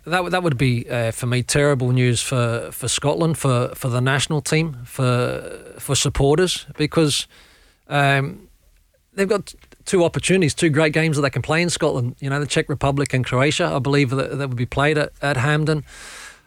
That 0.04 0.24
would 0.24 0.32
that 0.32 0.42
would 0.42 0.58
be 0.58 0.88
uh, 0.90 1.12
for 1.12 1.26
me 1.26 1.42
terrible 1.42 1.92
news 1.92 2.20
for, 2.20 2.70
for 2.72 2.88
Scotland 2.88 3.38
for, 3.38 3.68
for 3.76 3.88
the 3.88 4.00
national 4.00 4.40
team 4.40 4.78
for 4.84 5.76
for 5.78 5.94
supporters 5.94 6.66
because 6.76 7.28
um, 7.86 8.48
they've 9.14 9.28
got 9.28 9.54
two 9.84 10.04
opportunities, 10.04 10.54
two 10.54 10.70
great 10.70 10.92
games 10.92 11.16
that 11.16 11.22
they 11.22 11.30
can 11.30 11.42
play 11.42 11.62
in 11.62 11.70
Scotland. 11.70 12.16
You 12.18 12.30
know, 12.30 12.40
the 12.40 12.46
Czech 12.46 12.68
Republic 12.68 13.14
and 13.14 13.24
Croatia. 13.24 13.66
I 13.74 13.78
believe 13.78 14.10
that 14.10 14.38
that 14.38 14.48
would 14.48 14.56
be 14.56 14.66
played 14.66 14.98
at, 14.98 15.12
at 15.22 15.36
Hampden. 15.36 15.84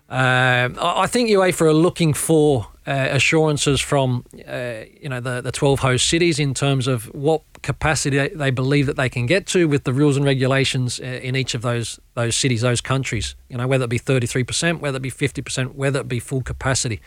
Um, 0.07 0.77
I 0.79 1.07
think 1.07 1.29
UEFA 1.29 1.61
are 1.61 1.73
looking 1.73 2.13
for 2.13 2.67
uh, 2.85 3.07
assurances 3.09 3.81
from 3.81 4.23
uh, 4.47 4.81
you 5.01 5.09
know 5.09 5.19
the 5.19 5.41
the 5.41 5.51
12 5.51 5.79
host 5.79 6.07
cities 6.07 6.37
in 6.39 6.53
terms 6.53 6.87
of 6.87 7.05
what 7.15 7.41
capacity 7.63 8.17
they- 8.17 8.29
they 8.35 8.51
believe 8.51 8.85
that 8.85 8.95
they 8.97 9.09
can 9.09 9.25
get 9.25 9.47
to 9.47 9.67
with 9.67 9.83
the 9.83 9.91
rules 9.93 10.15
and 10.17 10.23
regulations 10.25 10.99
uh, 10.99 11.05
in 11.05 11.35
each 11.35 11.55
of 11.55 11.63
those 11.63 11.99
those 12.13 12.35
cities, 12.35 12.61
those 12.61 12.81
countries. 12.81 13.35
You 13.49 13.57
know, 13.57 13.67
whether 13.67 13.85
it 13.85 13.89
be 13.89 13.97
33%, 13.99 14.79
whether 14.79 14.97
it 14.97 15.01
be 15.01 15.09
50%, 15.11 15.73
whether 15.73 15.99
it 16.01 16.07
be 16.07 16.19
full 16.19 16.43
capacity. 16.43 17.01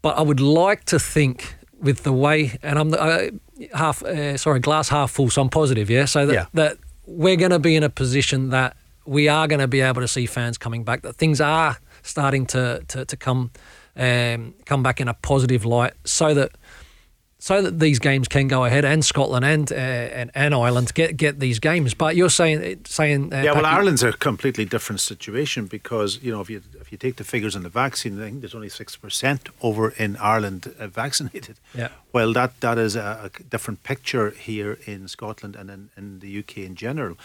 But 0.00 0.16
I 0.16 0.22
would 0.22 0.40
like 0.40 0.84
to 0.84 0.98
think 0.98 1.56
with 1.82 2.02
the 2.04 2.12
way, 2.12 2.58
and 2.62 2.78
I'm 2.78 2.94
uh, 2.94 3.26
half 3.74 4.02
uh, 4.02 4.38
sorry, 4.38 4.60
glass 4.60 4.88
half 4.88 5.10
full, 5.10 5.28
so 5.28 5.42
I'm 5.42 5.50
positive. 5.50 5.90
Yeah, 5.90 6.06
so 6.06 6.24
that 6.24 6.32
Yeah. 6.34 6.46
that 6.54 6.78
we're 7.06 7.36
going 7.36 7.50
to 7.52 7.58
be 7.58 7.76
in 7.76 7.82
a 7.82 7.90
position 7.90 8.48
that 8.50 8.76
we 9.04 9.28
are 9.28 9.46
going 9.48 9.60
to 9.60 9.68
be 9.68 9.80
able 9.82 10.00
to 10.02 10.08
see 10.08 10.26
fans 10.26 10.56
coming 10.58 10.84
back. 10.84 11.02
That 11.02 11.16
things 11.16 11.40
are 11.40 11.76
starting 12.08 12.46
to 12.46 12.82
to, 12.88 13.04
to 13.04 13.16
come 13.16 13.50
um, 13.96 14.54
come 14.64 14.82
back 14.82 15.00
in 15.00 15.08
a 15.08 15.14
positive 15.14 15.64
light, 15.64 15.94
so 16.04 16.34
that 16.34 16.52
so 17.40 17.62
that 17.62 17.78
these 17.78 18.00
games 18.00 18.26
can 18.26 18.48
go 18.48 18.64
ahead, 18.64 18.84
and 18.84 19.04
Scotland 19.04 19.44
and 19.44 19.70
uh, 19.70 19.74
and, 19.74 20.30
and 20.34 20.54
Ireland 20.54 20.92
get 20.94 21.16
get 21.16 21.38
these 21.38 21.58
games. 21.60 21.94
But 21.94 22.16
you're 22.16 22.30
saying 22.30 22.80
saying 22.84 23.32
uh, 23.32 23.42
yeah, 23.42 23.52
well, 23.52 23.66
Ireland's 23.66 24.02
a 24.02 24.12
completely 24.12 24.64
different 24.64 25.00
situation 25.00 25.66
because 25.66 26.18
you 26.22 26.32
know 26.32 26.40
if 26.40 26.50
you 26.50 26.62
if 26.80 26.90
you 26.90 26.98
take 26.98 27.16
the 27.16 27.24
figures 27.24 27.54
on 27.54 27.62
the 27.62 27.68
vaccine, 27.68 28.20
I 28.20 28.24
think 28.24 28.40
there's 28.40 28.54
only 28.54 28.68
six 28.68 28.96
percent 28.96 29.48
over 29.62 29.90
in 29.90 30.16
Ireland 30.16 30.74
uh, 30.78 30.88
vaccinated. 30.88 31.60
Yeah. 31.74 31.88
Well, 32.12 32.32
that 32.32 32.60
that 32.60 32.78
is 32.78 32.96
a, 32.96 33.30
a 33.32 33.42
different 33.42 33.82
picture 33.84 34.30
here 34.30 34.78
in 34.86 35.08
Scotland 35.08 35.56
and 35.56 35.70
in, 35.70 35.90
in 35.96 36.18
the 36.18 36.38
UK 36.40 36.58
in 36.58 36.74
general. 36.74 37.16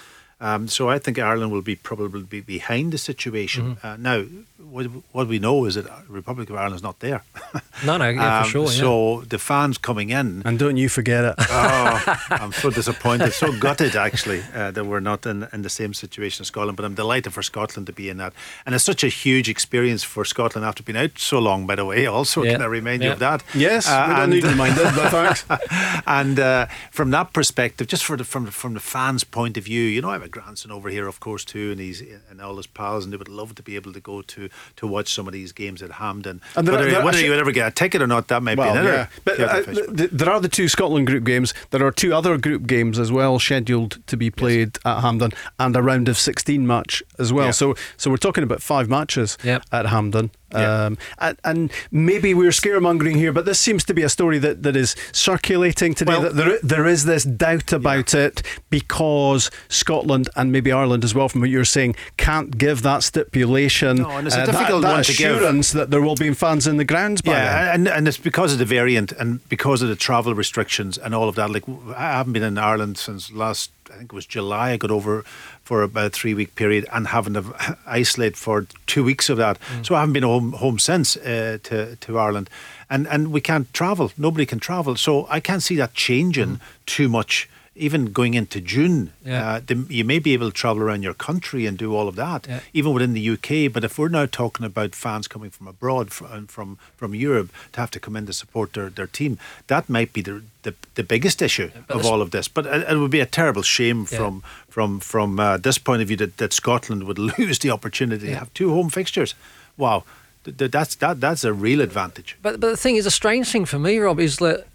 Um, 0.44 0.68
so 0.68 0.90
I 0.90 1.00
think 1.00 1.18
Ireland 1.18 1.52
will 1.52 1.62
be 1.62 1.76
probably 1.76 2.24
be 2.24 2.42
behind 2.42 2.92
the 2.92 2.98
situation. 2.98 3.64
Mm-hmm. 3.78 3.88
Uh, 3.88 3.98
now, 3.98 4.26
what, 4.74 4.86
what 5.14 5.28
we 5.28 5.40
know 5.40 5.66
is 5.66 5.76
that 5.76 5.86
Republic 6.10 6.50
of 6.50 6.56
Ireland 6.56 6.76
is 6.76 6.84
not 6.84 7.00
there. 7.00 7.22
No, 7.86 7.98
no, 7.98 8.08
yeah, 8.08 8.44
for 8.44 8.46
Um, 8.46 8.52
sure. 8.52 8.66
yeah. 8.66 8.80
So 8.80 9.22
the 9.28 9.38
fans 9.38 9.78
coming 9.78 10.10
in, 10.12 10.42
And 10.46 10.58
don't 10.58 10.78
you 10.78 10.88
forget 10.90 11.26
it. 11.26 11.36
oh, 11.50 12.18
I'm 12.30 12.54
so 12.54 12.70
disappointed, 12.70 13.34
so 13.34 13.52
gutted 13.52 13.96
actually 13.96 14.42
uh, 14.56 14.72
that 14.72 14.86
we're 14.86 15.02
not 15.02 15.26
in, 15.26 15.48
in 15.52 15.64
the 15.64 15.70
same 15.70 15.94
situation 15.94 16.44
as 16.44 16.48
Scotland. 16.48 16.78
But 16.78 16.86
I'm 16.86 16.96
delighted 16.96 17.34
for 17.34 17.42
Scotland 17.44 17.88
to 17.88 17.94
be 17.94 18.08
in 18.10 18.18
that, 18.18 18.34
and 18.66 18.74
it's 18.76 18.86
such 18.86 19.04
a 19.04 19.10
huge 19.10 19.50
experience 19.50 20.02
for 20.04 20.24
Scotland 20.24 20.66
after 20.66 20.82
being 20.84 20.98
out 20.98 21.18
so 21.20 21.40
long. 21.40 21.68
By 21.68 21.76
the 21.76 21.84
way, 21.84 22.06
also 22.06 22.44
Yeah. 22.44 22.54
can 22.54 22.62
I 22.62 22.66
remind 22.68 23.04
you 23.04 23.12
of 23.12 23.20
that? 23.20 23.44
Yes, 23.54 23.86
we 23.88 23.94
don't 23.94 24.20
and- 24.20 24.32
need 24.32 24.44
reminded, 24.46 24.84
but 24.96 25.10
thanks. 25.12 25.46
and 26.08 26.40
uh, 26.40 26.68
from 26.92 27.12
that 27.12 27.34
perspective, 27.34 27.88
just 27.88 28.06
for 28.06 28.16
the, 28.18 28.24
from 28.24 28.46
from 28.48 28.74
the 28.76 28.80
fans' 28.80 29.26
point 29.26 29.58
of 29.58 29.66
view, 29.66 29.84
you 29.84 30.02
know, 30.02 30.10
I 30.12 30.14
have 30.14 30.24
a 30.26 30.30
grandson 30.34 30.72
over 30.72 30.90
here, 30.90 31.08
of 31.08 31.20
course, 31.22 31.46
too, 31.46 31.72
and 31.72 31.80
he's 31.80 32.02
and 32.30 32.42
all 32.42 32.58
his 32.58 32.68
pals, 32.68 33.04
and 33.06 33.14
they 33.14 33.18
would 33.18 33.30
love 33.30 33.56
to 33.56 33.64
be 33.64 33.76
able 33.78 33.94
to 33.94 34.00
go 34.02 34.22
to 34.24 34.50
to 34.76 34.88
watch 34.88 35.14
some 35.14 35.28
of 35.28 35.34
these 35.34 35.52
games 35.54 35.82
at 35.82 35.92
Hampden. 35.92 36.42
And 36.56 36.68
there- 36.68 36.76
whether 36.76 36.92
there- 36.92 37.06
whether 37.06 37.22
you 37.22 37.30
would 37.30 37.40
ever 37.40 37.52
get 37.52 37.68
a 37.68 37.72
ticket 37.72 38.02
or 38.02 38.08
not, 38.08 38.28
that 38.28 38.44
might 38.44 38.56
be 38.56 38.60
Well, 38.60 38.72
another. 38.74 38.90
yeah. 38.92 39.08
But 39.24 39.40
uh, 39.40 39.44
of 39.46 39.66
fish, 39.66 39.78
but- 39.88 39.98
th- 39.98 40.10
there 40.12 40.30
are 40.30 40.42
the 40.42 40.50
two 40.50 40.68
Scotland 40.68 41.08
group 41.08 41.24
games. 41.24 41.54
There 41.72 41.86
are 41.86 41.92
two 41.92 42.14
other 42.14 42.38
group 42.38 42.68
games 42.68 43.00
as 43.00 43.12
well 43.12 43.40
scheduled 43.40 44.00
to 44.08 44.18
be 44.18 44.30
played 44.30 44.78
at 44.84 45.00
Hampden 45.02 45.32
and 45.60 45.76
a 45.76 45.82
round 45.82 46.10
of 46.10 46.18
16 46.18 46.66
match 46.68 47.02
as 47.20 47.32
well. 47.32 47.46
Yeah. 47.46 47.52
So 47.52 47.76
so 47.98 48.10
we're 48.12 48.18
talking 48.18 48.44
about 48.44 48.62
five 48.62 48.90
matches 48.90 49.38
Yep. 49.44 49.64
at 49.72 49.86
Hampden. 49.86 50.32
Yeah. 50.54 50.86
Um, 50.86 50.98
and, 51.20 51.38
and 51.44 51.72
maybe 51.92 52.34
we're 52.34 52.52
scaremongering 52.52 53.16
here, 53.16 53.32
but 53.34 53.46
this 53.46 53.60
seems 53.60 53.84
to 53.86 53.94
be 53.94 54.04
a 54.04 54.10
story 54.10 54.38
that, 54.40 54.64
that 54.64 54.76
is 54.76 54.96
circulating 55.12 55.94
today. 55.94 56.14
Well- 56.14 56.22
that 56.22 56.36
there, 56.36 56.60
there 56.62 56.86
is 56.86 57.06
this 57.06 57.24
doubt 57.24 57.72
about 57.72 58.14
it 58.14 58.42
because 58.70 59.50
Scotland 59.70 60.30
and 60.36 60.52
maybe 60.52 60.72
Ireland 60.72 61.04
as 61.04 61.14
well, 61.14 61.30
from 61.30 61.42
what 61.42 61.50
you're 61.50 61.66
saying, 61.66 61.96
can't 62.18 62.58
give 62.58 62.82
that 62.84 63.04
stipulation. 63.04 63.98
No, 63.98 64.10
and 64.10 64.28
it's 64.28 64.36
a 64.36 64.42
uh, 64.42 64.46
difficult 64.46 64.82
that 64.84 64.94
one 64.94 65.04
to 65.04 65.14
give. 65.14 65.36
assurance 65.36 65.72
that 65.72 65.90
there 65.92 66.02
will 66.02 66.16
be 66.16 66.34
fans 66.34 66.68
in 66.68 66.78
the 66.78 66.86
grounds 66.86 67.22
then. 67.22 67.34
Yeah, 67.34 67.74
and, 67.74 67.88
and 67.88 68.08
it's 68.08 68.18
because 68.18 68.54
of 68.54 68.60
the 68.60 68.66
variant 68.66 69.12
and 69.14 69.48
because 69.50 69.82
of 69.82 69.90
the 69.90 69.96
travel 69.96 70.34
restrictions 70.34 70.98
and 70.98 71.14
all 71.14 71.30
of 71.30 71.36
that. 71.36 71.50
Like, 71.50 71.64
I 71.96 72.18
haven't 72.18 72.34
been 72.34 72.44
in 72.44 72.58
Ireland 72.58 72.98
since 72.98 73.32
last, 73.32 73.72
I 73.94 73.98
think 73.98 74.12
it 74.12 74.16
was 74.16 74.26
July. 74.26 74.72
I 74.72 74.78
got 74.78 74.92
over 74.92 75.24
for 75.64 75.84
about 75.84 76.06
a 76.06 76.10
three 76.10 76.34
week 76.34 76.56
period 76.56 76.86
and 76.92 77.08
having 77.08 77.34
to 77.36 77.78
isolate 77.86 78.36
for 78.36 78.66
two 78.88 79.04
weeks 79.04 79.30
of 79.30 79.38
that. 79.38 79.58
So 79.84 79.96
I 79.96 80.00
haven't 80.00 80.14
been 80.14 80.24
home 80.24 80.54
home 80.54 80.80
since 80.80 81.16
uh, 81.18 81.60
to 81.64 81.96
to 81.96 82.18
Ireland, 82.18 82.50
and 82.90 83.08
and 83.08 83.32
we 83.32 83.42
can't 83.42 83.72
travel. 83.74 84.12
Nobody 84.18 84.46
can 84.46 84.60
travel. 84.60 84.96
So 84.96 85.28
I 85.30 85.40
can't 85.40 85.62
see 85.62 85.76
that 85.78 85.94
changing 85.94 86.60
too 86.86 87.08
much. 87.08 87.50
Even 87.76 88.12
going 88.12 88.36
into 88.36 88.62
June, 88.62 89.12
Yeah. 89.26 89.48
uh, 89.56 89.60
the, 89.66 89.86
you 89.90 90.04
may 90.06 90.20
be 90.20 90.34
able 90.34 90.52
to 90.52 90.54
travel 90.54 90.84
around 90.84 91.02
your 91.02 91.16
country 91.16 91.66
and 91.66 91.76
do 91.76 91.96
all 91.96 92.08
of 92.08 92.16
that, 92.16 92.46
Yeah. 92.48 92.60
even 92.72 92.94
within 92.94 93.14
the 93.14 93.30
UK. 93.34 93.68
But 93.68 93.84
if 93.84 93.98
we're 93.98 94.10
now 94.10 94.28
talking 94.28 94.64
about 94.66 94.94
fans 94.94 95.28
coming 95.28 95.50
from 95.50 95.68
abroad 95.68 96.12
fr- 96.12 96.26
and 96.32 96.52
from 96.52 96.78
from 96.98 97.16
Europe 97.16 97.50
to 97.72 97.80
have 97.80 97.90
to 97.92 98.00
come 98.00 98.16
in 98.16 98.26
to 98.28 98.34
support 98.34 98.74
their, 98.74 98.90
their 98.92 99.08
team, 99.08 99.38
that 99.68 99.90
might 99.90 100.14
be 100.14 100.22
the 100.22 100.42
the, 100.62 100.74
the 100.96 101.04
biggest 101.04 101.42
issue 101.42 101.72
but 101.88 101.98
of 101.98 102.06
all 102.06 102.22
of 102.22 102.30
this. 102.30 102.48
But 102.48 102.66
it, 102.68 102.88
it 102.92 102.98
would 102.98 103.12
be 103.12 103.22
a 103.22 103.26
terrible 103.26 103.64
shame 103.64 104.06
Yeah. 104.12 104.18
from 104.20 104.44
from 104.70 105.00
from 105.00 105.40
uh, 105.40 105.58
this 105.58 105.80
point 105.80 106.02
of 106.04 106.08
view 106.08 106.18
that, 106.18 106.38
that 106.38 106.54
Scotland 106.54 107.04
would 107.06 107.18
lose 107.40 107.58
the 107.60 107.72
opportunity 107.72 108.28
to 108.28 108.36
have 108.36 108.54
two 108.54 108.70
home 108.70 108.90
fixtures. 108.92 109.34
Wow, 109.78 110.04
Th- 110.44 110.56
th- 110.58 110.72
that's 110.72 110.96
that 110.96 111.20
that's 111.20 111.44
a 111.44 111.52
real 111.54 111.82
advantage. 111.82 112.38
But 112.44 112.60
but 112.60 112.70
the 112.70 112.78
thing 112.78 112.98
is, 112.98 113.06
a 113.08 113.12
strange 113.12 113.46
thing 113.52 113.66
for 113.66 113.80
me, 113.80 113.98
Rob, 113.98 114.20
is 114.20 114.36
that 114.38 114.66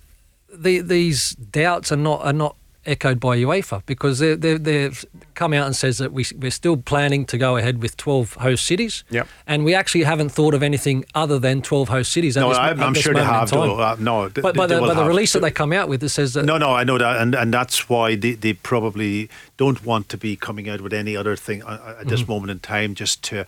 the, 0.52 0.80
these 0.80 1.36
doubts 1.52 1.92
are 1.92 2.02
not 2.02 2.22
are 2.24 2.32
not 2.32 2.56
echoed 2.88 3.20
by 3.20 3.36
UEFA 3.38 3.82
because 3.86 4.18
they 4.18 4.34
they 4.34 4.56
they've 4.56 5.04
come 5.38 5.52
out 5.58 5.66
and 5.66 5.74
says 5.76 5.98
that 5.98 6.10
we 6.12 6.24
we're 6.42 6.50
still 6.62 6.76
planning 6.76 7.24
to 7.26 7.36
go 7.38 7.56
ahead 7.56 7.80
with 7.82 7.96
12 7.96 8.34
host 8.46 8.64
cities. 8.66 9.04
Yep. 9.10 9.26
And 9.46 9.64
we 9.64 9.72
actually 9.80 10.04
haven't 10.04 10.30
thought 10.38 10.54
of 10.54 10.62
anything 10.62 11.04
other 11.14 11.38
than 11.38 11.62
12 11.62 11.88
host 11.88 12.12
cities. 12.12 12.36
At 12.36 12.40
No, 12.40 12.48
this, 12.50 12.58
I'm, 12.58 12.80
at 12.80 12.86
I'm 12.86 12.92
this 12.92 13.02
sure 13.04 13.14
they 13.14 13.24
have. 13.24 13.48
time. 13.50 13.60
though. 13.68 13.78
Uh, 13.80 13.96
no, 14.00 14.28
th- 14.28 14.42
But, 14.42 14.54
they- 14.54 14.58
but, 14.58 14.66
the, 14.68 14.80
will 14.80 14.88
but 14.88 14.94
the 14.94 15.04
release 15.04 15.32
that 15.34 15.42
they 15.42 15.50
come 15.52 15.72
out 15.72 15.88
with 15.88 16.02
it 16.02 16.08
says 16.10 16.34
that 16.34 16.44
No, 16.44 16.58
no, 16.58 16.70
I 16.80 16.84
know 16.84 16.98
that, 16.98 17.14
and 17.22 17.34
and 17.34 17.54
that's 17.54 17.88
why 17.88 18.16
they, 18.16 18.32
they 18.44 18.52
probably 18.52 19.28
don't 19.56 19.80
want 19.84 20.08
to 20.10 20.16
be 20.16 20.36
coming 20.36 20.68
out 20.68 20.80
with 20.80 20.92
any 20.92 21.16
other 21.16 21.36
thing 21.36 21.62
uh, 21.62 21.66
uh, 21.68 22.00
at 22.00 22.08
this 22.08 22.20
Mm-hmm. 22.22 22.32
moment 22.32 22.50
in 22.50 22.58
time. 22.60 22.94
Just 22.94 23.22
to, 23.28 23.44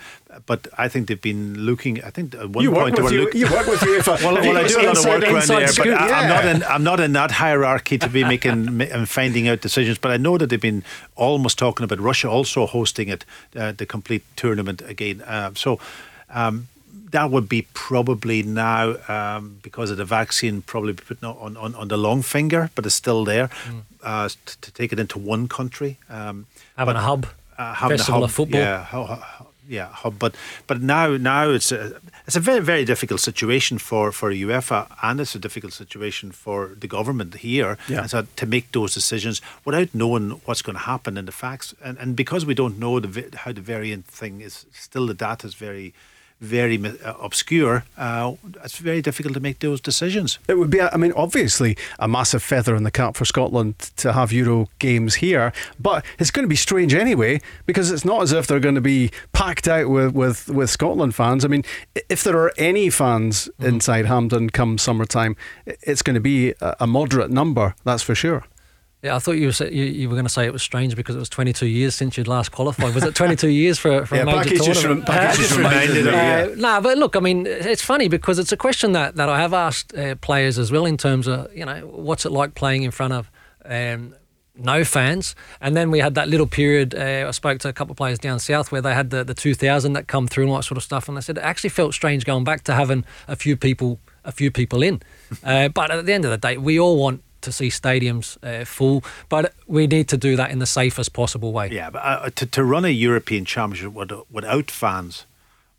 but 0.46 0.60
I 0.78 0.86
think 0.88 1.08
they've 1.08 1.20
been 1.32 1.58
looking. 1.70 1.94
I 2.04 2.10
think 2.10 2.34
at 2.34 2.50
one 2.50 2.62
You 2.64 2.70
work 2.70 2.82
point 2.84 2.96
they 2.96 3.02
with 3.02 3.12
were 3.12 3.18
you, 3.18 3.24
looking. 3.24 3.40
you 3.40 3.50
work 3.50 3.66
with 3.66 3.80
UEFA. 3.80 4.16
Well, 4.24 4.34
well, 4.34 4.58
I 4.58 4.66
do 4.68 4.76
a 4.76 4.82
lot 4.82 4.84
of 4.84 4.96
Inside- 4.96 5.08
work 5.08 5.22
around 5.24 5.36
inside 5.36 5.58
there, 5.58 5.66
but 5.66 5.74
scoop, 5.74 6.00
I, 6.00 6.10
I'm 6.20 6.28
not 6.28 6.44
in. 6.52 6.62
I'm 6.74 6.84
not 6.84 7.00
in 7.00 7.12
that 7.14 7.30
hierarchy 7.32 7.96
to 7.98 8.08
be 8.08 8.22
making 8.24 8.80
and 8.96 9.08
finding 9.08 9.48
out 9.48 9.60
decisions. 9.60 9.98
But 9.98 10.10
I 10.12 10.16
know 10.16 10.38
that 10.38 10.48
they've 10.50 10.60
been 10.70 10.82
almost 11.16 11.58
talking 11.58 11.79
about 11.84 12.00
Russia 12.00 12.28
also 12.28 12.66
hosting 12.66 13.08
it, 13.08 13.24
uh, 13.56 13.72
the 13.72 13.86
complete 13.86 14.22
tournament 14.36 14.82
again. 14.82 15.22
Um, 15.26 15.56
so. 15.56 15.78
Um, 16.28 16.68
that 17.12 17.30
would 17.30 17.48
be 17.48 17.66
probably 17.74 18.42
now 18.44 18.94
um, 19.08 19.58
because 19.62 19.90
of 19.90 19.96
the 19.96 20.04
vaccine, 20.04 20.62
probably 20.62 20.92
putting 20.92 21.28
on, 21.28 21.56
on, 21.56 21.74
on 21.74 21.88
the 21.88 21.96
long 21.96 22.22
finger, 22.22 22.70
but 22.76 22.86
it's 22.86 22.94
still 22.94 23.24
there 23.24 23.48
Mm. 23.68 23.82
uh, 24.04 24.28
to, 24.28 24.60
to 24.60 24.70
take 24.72 24.92
it 24.92 25.00
into 25.00 25.18
one 25.18 25.48
country. 25.48 25.98
Um, 26.08 26.46
having 26.76 26.94
but- 26.94 27.00
a 27.00 27.00
hub, 27.00 27.26
uh, 27.58 27.74
having 27.74 27.96
festival 27.98 28.20
a 28.22 28.24
of 28.24 28.30
hub, 28.30 28.36
football. 28.36 28.60
Yeah, 28.60 28.84
yeah, 29.70 29.86
hub. 29.86 30.18
But 30.18 30.34
but 30.66 30.82
now 30.82 31.16
now 31.16 31.50
it's 31.50 31.70
a 31.72 32.00
it's 32.26 32.36
a 32.36 32.40
very 32.40 32.60
very 32.60 32.84
difficult 32.84 33.20
situation 33.20 33.78
for 33.78 34.12
for 34.12 34.30
UEFA 34.32 34.86
and 35.02 35.20
it's 35.20 35.34
a 35.34 35.38
difficult 35.38 35.72
situation 35.72 36.32
for 36.32 36.72
the 36.78 36.88
government 36.88 37.36
here. 37.36 37.78
Yeah. 37.88 38.00
And 38.00 38.10
so 38.10 38.26
to 38.36 38.46
make 38.46 38.72
those 38.72 38.92
decisions 38.92 39.40
without 39.64 39.94
knowing 39.94 40.30
what's 40.44 40.62
going 40.62 40.76
to 40.76 40.84
happen 40.84 41.16
in 41.16 41.26
the 41.26 41.32
facts, 41.32 41.74
and 41.82 41.96
and 41.98 42.16
because 42.16 42.44
we 42.44 42.54
don't 42.54 42.78
know 42.78 42.98
the 43.00 43.36
how 43.36 43.52
the 43.52 43.60
variant 43.60 44.06
thing 44.06 44.40
is, 44.40 44.66
still 44.72 45.06
the 45.06 45.14
data 45.14 45.46
is 45.46 45.54
very 45.54 45.94
very 46.40 46.78
uh, 46.78 47.14
obscure, 47.20 47.84
uh, 47.98 48.34
it's 48.64 48.78
very 48.78 49.02
difficult 49.02 49.34
to 49.34 49.40
make 49.40 49.58
those 49.58 49.80
decisions. 49.80 50.38
It 50.48 50.58
would 50.58 50.70
be, 50.70 50.80
I 50.80 50.96
mean, 50.96 51.12
obviously 51.14 51.76
a 51.98 52.08
massive 52.08 52.42
feather 52.42 52.74
in 52.74 52.82
the 52.82 52.90
cap 52.90 53.16
for 53.16 53.24
Scotland 53.24 53.78
to 53.96 54.12
have 54.12 54.32
Euro 54.32 54.68
games 54.78 55.16
here, 55.16 55.52
but 55.78 56.04
it's 56.18 56.30
going 56.30 56.44
to 56.44 56.48
be 56.48 56.56
strange 56.56 56.94
anyway 56.94 57.40
because 57.66 57.90
it's 57.90 58.04
not 58.04 58.22
as 58.22 58.32
if 58.32 58.46
they're 58.46 58.60
going 58.60 58.74
to 58.74 58.80
be 58.80 59.10
packed 59.32 59.68
out 59.68 59.90
with, 59.90 60.14
with, 60.14 60.48
with 60.48 60.70
Scotland 60.70 61.14
fans. 61.14 61.44
I 61.44 61.48
mean, 61.48 61.64
if 62.08 62.24
there 62.24 62.38
are 62.38 62.52
any 62.56 62.90
fans 62.90 63.48
inside 63.58 64.06
Hampden 64.06 64.50
come 64.50 64.78
summertime, 64.78 65.36
it's 65.66 66.02
going 66.02 66.14
to 66.14 66.20
be 66.20 66.54
a 66.60 66.86
moderate 66.86 67.30
number, 67.30 67.74
that's 67.84 68.02
for 68.02 68.14
sure. 68.14 68.44
Yeah, 69.02 69.16
I 69.16 69.18
thought 69.18 69.32
you 69.32 69.46
were 69.46 69.52
sa- 69.52 69.64
you, 69.64 69.84
you 69.84 70.08
were 70.10 70.14
going 70.14 70.26
to 70.26 70.32
say 70.32 70.44
it 70.44 70.52
was 70.52 70.62
strange 70.62 70.94
because 70.94 71.16
it 71.16 71.18
was 71.18 71.30
22 71.30 71.66
years 71.66 71.94
since 71.94 72.18
you'd 72.18 72.28
last 72.28 72.52
qualified. 72.52 72.94
Was 72.94 73.02
it 73.04 73.14
22 73.14 73.48
years 73.48 73.78
for, 73.78 74.04
for 74.04 74.16
Yeah, 74.16 74.22
a 74.22 74.26
major 74.26 74.50
Packie 74.50 74.62
just 74.64 74.80
tournament? 74.82 75.08
rem- 75.08 75.18
Packie 75.18 75.36
just 75.36 75.56
reminded 75.56 76.04
me, 76.04 76.10
yeah. 76.12 76.48
Uh, 76.52 76.54
nah, 76.56 76.80
but 76.82 76.98
look, 76.98 77.16
I 77.16 77.20
mean, 77.20 77.46
it's 77.46 77.80
funny 77.82 78.08
because 78.08 78.38
it's 78.38 78.52
a 78.52 78.58
question 78.58 78.92
that, 78.92 79.16
that 79.16 79.30
I 79.30 79.40
have 79.40 79.54
asked 79.54 79.94
uh, 79.96 80.16
players 80.16 80.58
as 80.58 80.70
well 80.70 80.84
in 80.84 80.98
terms 80.98 81.26
of 81.26 81.50
you 81.56 81.64
know 81.64 81.86
what's 81.86 82.26
it 82.26 82.30
like 82.32 82.54
playing 82.54 82.82
in 82.82 82.90
front 82.90 83.14
of. 83.14 83.30
Um, 83.64 84.14
no 84.62 84.84
fans, 84.84 85.34
and 85.62 85.74
then 85.74 85.90
we 85.90 86.00
had 86.00 86.14
that 86.16 86.28
little 86.28 86.46
period. 86.46 86.94
Uh, 86.94 87.24
I 87.28 87.30
spoke 87.30 87.60
to 87.60 87.68
a 87.68 87.72
couple 87.72 87.92
of 87.92 87.96
players 87.96 88.18
down 88.18 88.38
south 88.38 88.70
where 88.70 88.82
they 88.82 88.92
had 88.92 89.08
the, 89.08 89.24
the 89.24 89.32
2000 89.32 89.94
that 89.94 90.06
come 90.06 90.28
through 90.28 90.44
and 90.44 90.50
all 90.50 90.58
that 90.58 90.64
sort 90.64 90.76
of 90.76 90.82
stuff, 90.82 91.08
and 91.08 91.16
they 91.16 91.22
said 91.22 91.38
it 91.38 91.44
actually 91.44 91.70
felt 91.70 91.94
strange 91.94 92.26
going 92.26 92.44
back 92.44 92.64
to 92.64 92.74
having 92.74 93.06
a 93.26 93.36
few 93.36 93.56
people, 93.56 93.98
a 94.24 94.32
few 94.32 94.50
people 94.50 94.82
in. 94.82 95.00
uh, 95.44 95.68
but 95.68 95.90
at 95.90 96.04
the 96.04 96.12
end 96.12 96.26
of 96.26 96.30
the 96.30 96.36
day, 96.36 96.58
we 96.58 96.78
all 96.78 96.98
want 96.98 97.22
to 97.42 97.52
see 97.52 97.68
stadiums 97.68 98.36
uh, 98.42 98.64
full, 98.64 99.04
but 99.28 99.54
we 99.66 99.86
need 99.86 100.08
to 100.08 100.16
do 100.16 100.36
that 100.36 100.50
in 100.50 100.58
the 100.58 100.66
safest 100.66 101.12
possible 101.12 101.52
way. 101.52 101.68
Yeah, 101.70 101.90
but 101.90 101.98
uh, 101.98 102.30
to, 102.30 102.46
to 102.46 102.64
run 102.64 102.84
a 102.84 102.88
European 102.88 103.44
Championship 103.44 103.92
without 104.30 104.70
fans 104.70 105.26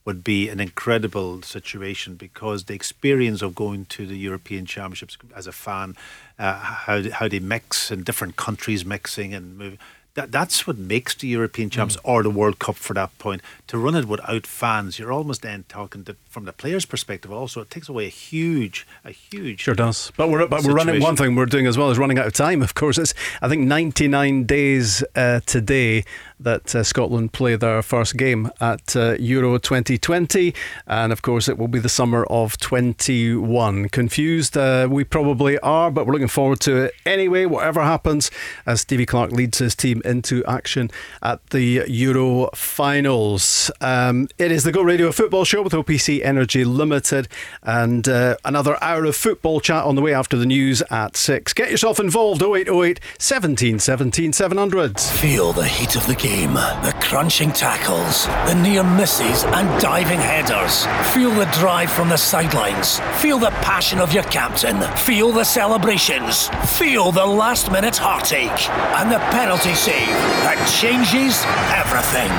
would 0.03 0.23
be 0.23 0.49
an 0.49 0.59
incredible 0.59 1.41
situation 1.43 2.15
because 2.15 2.65
the 2.65 2.73
experience 2.73 3.41
of 3.41 3.53
going 3.53 3.85
to 3.85 4.05
the 4.07 4.17
European 4.17 4.65
Championships 4.65 5.17
as 5.35 5.47
a 5.47 5.51
fan, 5.51 5.95
uh, 6.39 6.57
how 6.57 7.09
how 7.11 7.27
they 7.27 7.39
mix 7.39 7.91
and 7.91 8.03
different 8.03 8.35
countries 8.35 8.83
mixing 8.83 9.33
and 9.33 9.57
moving. 9.57 9.79
That, 10.13 10.31
that's 10.31 10.67
what 10.67 10.77
makes 10.77 11.15
the 11.15 11.27
European 11.27 11.69
Champs 11.69 11.97
or 12.03 12.21
the 12.21 12.29
World 12.29 12.59
Cup 12.59 12.75
for 12.75 12.93
that 12.95 13.17
point. 13.17 13.41
To 13.67 13.77
run 13.77 13.95
it 13.95 14.09
without 14.09 14.45
fans, 14.45 14.99
you're 14.99 15.13
almost 15.13 15.41
then 15.41 15.63
talking 15.69 16.03
to, 16.03 16.17
from 16.31 16.45
the 16.45 16.53
players' 16.53 16.85
perspective. 16.85 17.31
Also, 17.31 17.61
it 17.61 17.69
takes 17.69 17.89
away 17.89 18.05
a 18.05 18.09
huge, 18.09 18.87
a 19.03 19.11
huge. 19.11 19.59
Sure 19.59 19.75
does. 19.75 20.11
But 20.15 20.29
we're 20.29 20.47
but 20.47 20.63
we're 20.63 20.73
running 20.73 21.01
one 21.01 21.15
thing 21.17 21.35
we're 21.35 21.45
doing 21.45 21.67
as 21.67 21.77
well 21.77 21.91
is 21.91 21.99
running 21.99 22.17
out 22.17 22.25
of 22.25 22.33
time. 22.33 22.63
Of 22.63 22.73
course, 22.73 22.97
it's 22.97 23.13
I 23.41 23.49
think 23.49 23.67
99 23.67 24.45
days 24.45 25.03
uh, 25.15 25.41
today 25.45 26.05
that 26.39 26.73
uh, 26.73 26.83
Scotland 26.83 27.33
play 27.33 27.55
their 27.55 27.81
first 27.81 28.17
game 28.17 28.49
at 28.59 28.95
uh, 28.95 29.15
Euro 29.19 29.57
2020, 29.57 30.53
and 30.87 31.11
of 31.11 31.21
course 31.21 31.47
it 31.47 31.57
will 31.57 31.67
be 31.67 31.79
the 31.79 31.89
summer 31.89 32.23
of 32.25 32.57
21. 32.57 33.89
Confused, 33.89 34.57
uh, 34.57 34.87
we 34.89 35.03
probably 35.03 35.59
are, 35.59 35.91
but 35.91 36.05
we're 36.05 36.13
looking 36.13 36.27
forward 36.27 36.59
to 36.61 36.77
it 36.77 36.93
anyway. 37.05 37.45
Whatever 37.45 37.81
happens, 37.81 38.31
as 38.65 38.81
Stevie 38.81 39.05
Clarke 39.05 39.31
leads 39.31 39.59
his 39.59 39.75
team 39.75 40.01
into 40.05 40.43
action 40.45 40.89
at 41.21 41.45
the 41.51 41.83
Euro 41.87 42.49
finals. 42.55 43.69
Um, 43.81 44.27
it 44.37 44.51
is 44.51 44.63
the 44.63 44.71
Go 44.71 44.81
Radio 44.81 45.11
Football 45.11 45.45
Show 45.45 45.61
with 45.61 45.73
OPC 45.73 46.20
Energy 46.23 46.63
Limited, 46.63 47.27
and 47.63 48.07
uh, 48.07 48.37
another 48.45 48.77
hour 48.81 49.05
of 49.05 49.15
football 49.15 49.59
chat 49.59 49.83
on 49.83 49.95
the 49.95 50.01
way 50.01 50.13
after 50.13 50.37
the 50.37 50.45
news 50.45 50.81
at 50.89 51.15
six. 51.15 51.53
Get 51.53 51.71
yourself 51.71 51.99
involved 51.99 52.41
0808 52.41 52.99
17 53.19 53.79
17 53.79 54.33
700. 54.33 54.99
Feel 54.99 55.53
the 55.53 55.65
heat 55.65 55.95
of 55.95 56.05
the 56.07 56.15
game, 56.15 56.53
the 56.53 56.95
crunching 57.01 57.51
tackles, 57.51 58.25
the 58.47 58.55
near 58.55 58.83
misses 58.83 59.43
and 59.43 59.81
diving 59.81 60.19
headers. 60.19 60.85
Feel 61.13 61.31
the 61.31 61.49
drive 61.53 61.91
from 61.91 62.09
the 62.09 62.17
sidelines. 62.17 62.99
Feel 63.21 63.39
the 63.39 63.51
passion 63.61 63.99
of 63.99 64.13
your 64.13 64.23
captain. 64.23 64.81
Feel 64.97 65.31
the 65.31 65.43
celebrations. 65.43 66.49
Feel 66.77 67.11
the 67.11 67.25
last 67.25 67.71
minute 67.71 67.97
heartache. 67.97 68.69
And 68.97 69.11
the 69.11 69.19
penalty 69.31 69.73
save 69.73 70.07
that 70.45 70.57
changes 70.79 71.43
everything. 71.73 72.31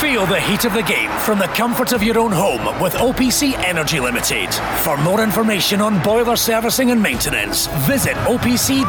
Feel 0.00 0.26
the 0.26 0.40
heat 0.40 0.64
of 0.64 0.74
the 0.74 0.82
game 0.82 1.10
from 1.20 1.38
the 1.38 1.46
comfort 1.48 1.92
of 1.92 2.02
your 2.02 2.18
own 2.18 2.32
home 2.32 2.80
with 2.80 2.94
OPC 3.26 3.54
Energy 3.64 3.98
Limited. 3.98 4.54
For 4.84 4.96
more 4.98 5.20
information 5.20 5.80
on 5.80 6.00
boiler 6.04 6.36
servicing 6.36 6.92
and 6.92 7.02
maintenance, 7.02 7.66
visit 7.84 8.14
opc-ltd.uk. 8.18 8.86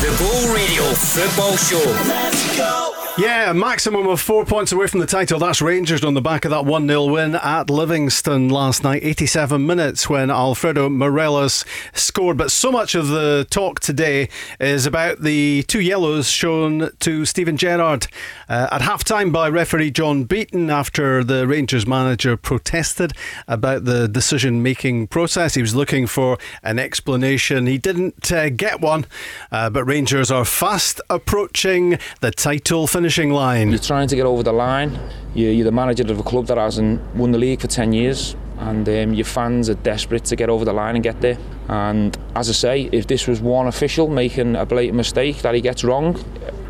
The 0.00 0.16
Go 0.16 0.54
Radio 0.54 0.84
Football 0.94 1.56
Show. 1.56 1.90
Let's 2.08 2.56
go. 2.56 2.71
Yeah, 3.18 3.50
a 3.50 3.54
maximum 3.54 4.08
of 4.08 4.22
four 4.22 4.46
points 4.46 4.72
away 4.72 4.86
from 4.86 5.00
the 5.00 5.06
title. 5.06 5.38
That's 5.38 5.60
Rangers 5.60 6.02
on 6.02 6.14
the 6.14 6.22
back 6.22 6.46
of 6.46 6.50
that 6.50 6.64
1 6.64 6.88
0 6.88 7.04
win 7.12 7.34
at 7.34 7.68
Livingston 7.68 8.48
last 8.48 8.82
night. 8.82 9.04
87 9.04 9.66
minutes 9.66 10.08
when 10.08 10.30
Alfredo 10.30 10.88
Morelos 10.88 11.66
scored. 11.92 12.38
But 12.38 12.50
so 12.50 12.72
much 12.72 12.94
of 12.94 13.08
the 13.08 13.46
talk 13.50 13.80
today 13.80 14.30
is 14.58 14.86
about 14.86 15.20
the 15.20 15.62
two 15.64 15.82
yellows 15.82 16.30
shown 16.30 16.88
to 17.00 17.26
Steven 17.26 17.58
Gerrard 17.58 18.06
uh, 18.48 18.68
at 18.72 18.80
half 18.80 19.04
time 19.04 19.30
by 19.30 19.46
referee 19.46 19.90
John 19.90 20.24
Beaton 20.24 20.70
after 20.70 21.22
the 21.22 21.46
Rangers 21.46 21.86
manager 21.86 22.38
protested 22.38 23.12
about 23.46 23.84
the 23.84 24.08
decision 24.08 24.62
making 24.62 25.08
process. 25.08 25.52
He 25.52 25.60
was 25.60 25.74
looking 25.74 26.06
for 26.06 26.38
an 26.62 26.78
explanation. 26.78 27.66
He 27.66 27.76
didn't 27.76 28.32
uh, 28.32 28.48
get 28.48 28.80
one, 28.80 29.04
uh, 29.50 29.68
but 29.68 29.84
Rangers 29.84 30.30
are 30.30 30.46
fast 30.46 30.98
approaching 31.10 31.98
the 32.20 32.30
title 32.30 32.86
finishing 33.02 33.30
line. 33.30 33.70
You're 33.70 33.80
trying 33.80 34.06
to 34.06 34.14
get 34.14 34.26
over 34.26 34.44
the 34.44 34.52
line. 34.52 34.96
You're, 35.34 35.64
the 35.64 35.72
manager 35.72 36.04
of 36.04 36.20
a 36.20 36.22
club 36.22 36.46
that 36.46 36.56
hasn't 36.56 37.00
won 37.16 37.32
the 37.32 37.38
league 37.38 37.60
for 37.60 37.66
10 37.66 37.92
years, 37.92 38.36
and 38.58 38.88
um, 38.88 39.12
your 39.12 39.24
fans 39.24 39.68
are 39.68 39.74
desperate 39.74 40.24
to 40.26 40.36
get 40.36 40.48
over 40.48 40.64
the 40.64 40.72
line 40.72 40.94
and 40.94 41.02
get 41.02 41.20
there. 41.20 41.36
And 41.68 42.16
as 42.36 42.48
I 42.48 42.52
say, 42.52 42.88
if 42.92 43.08
this 43.08 43.26
was 43.26 43.40
one 43.40 43.66
official 43.66 44.06
making 44.06 44.54
a 44.54 44.64
blatant 44.64 44.96
mistake 44.96 45.38
that 45.38 45.52
he 45.52 45.60
gets 45.60 45.82
wrong 45.82 46.16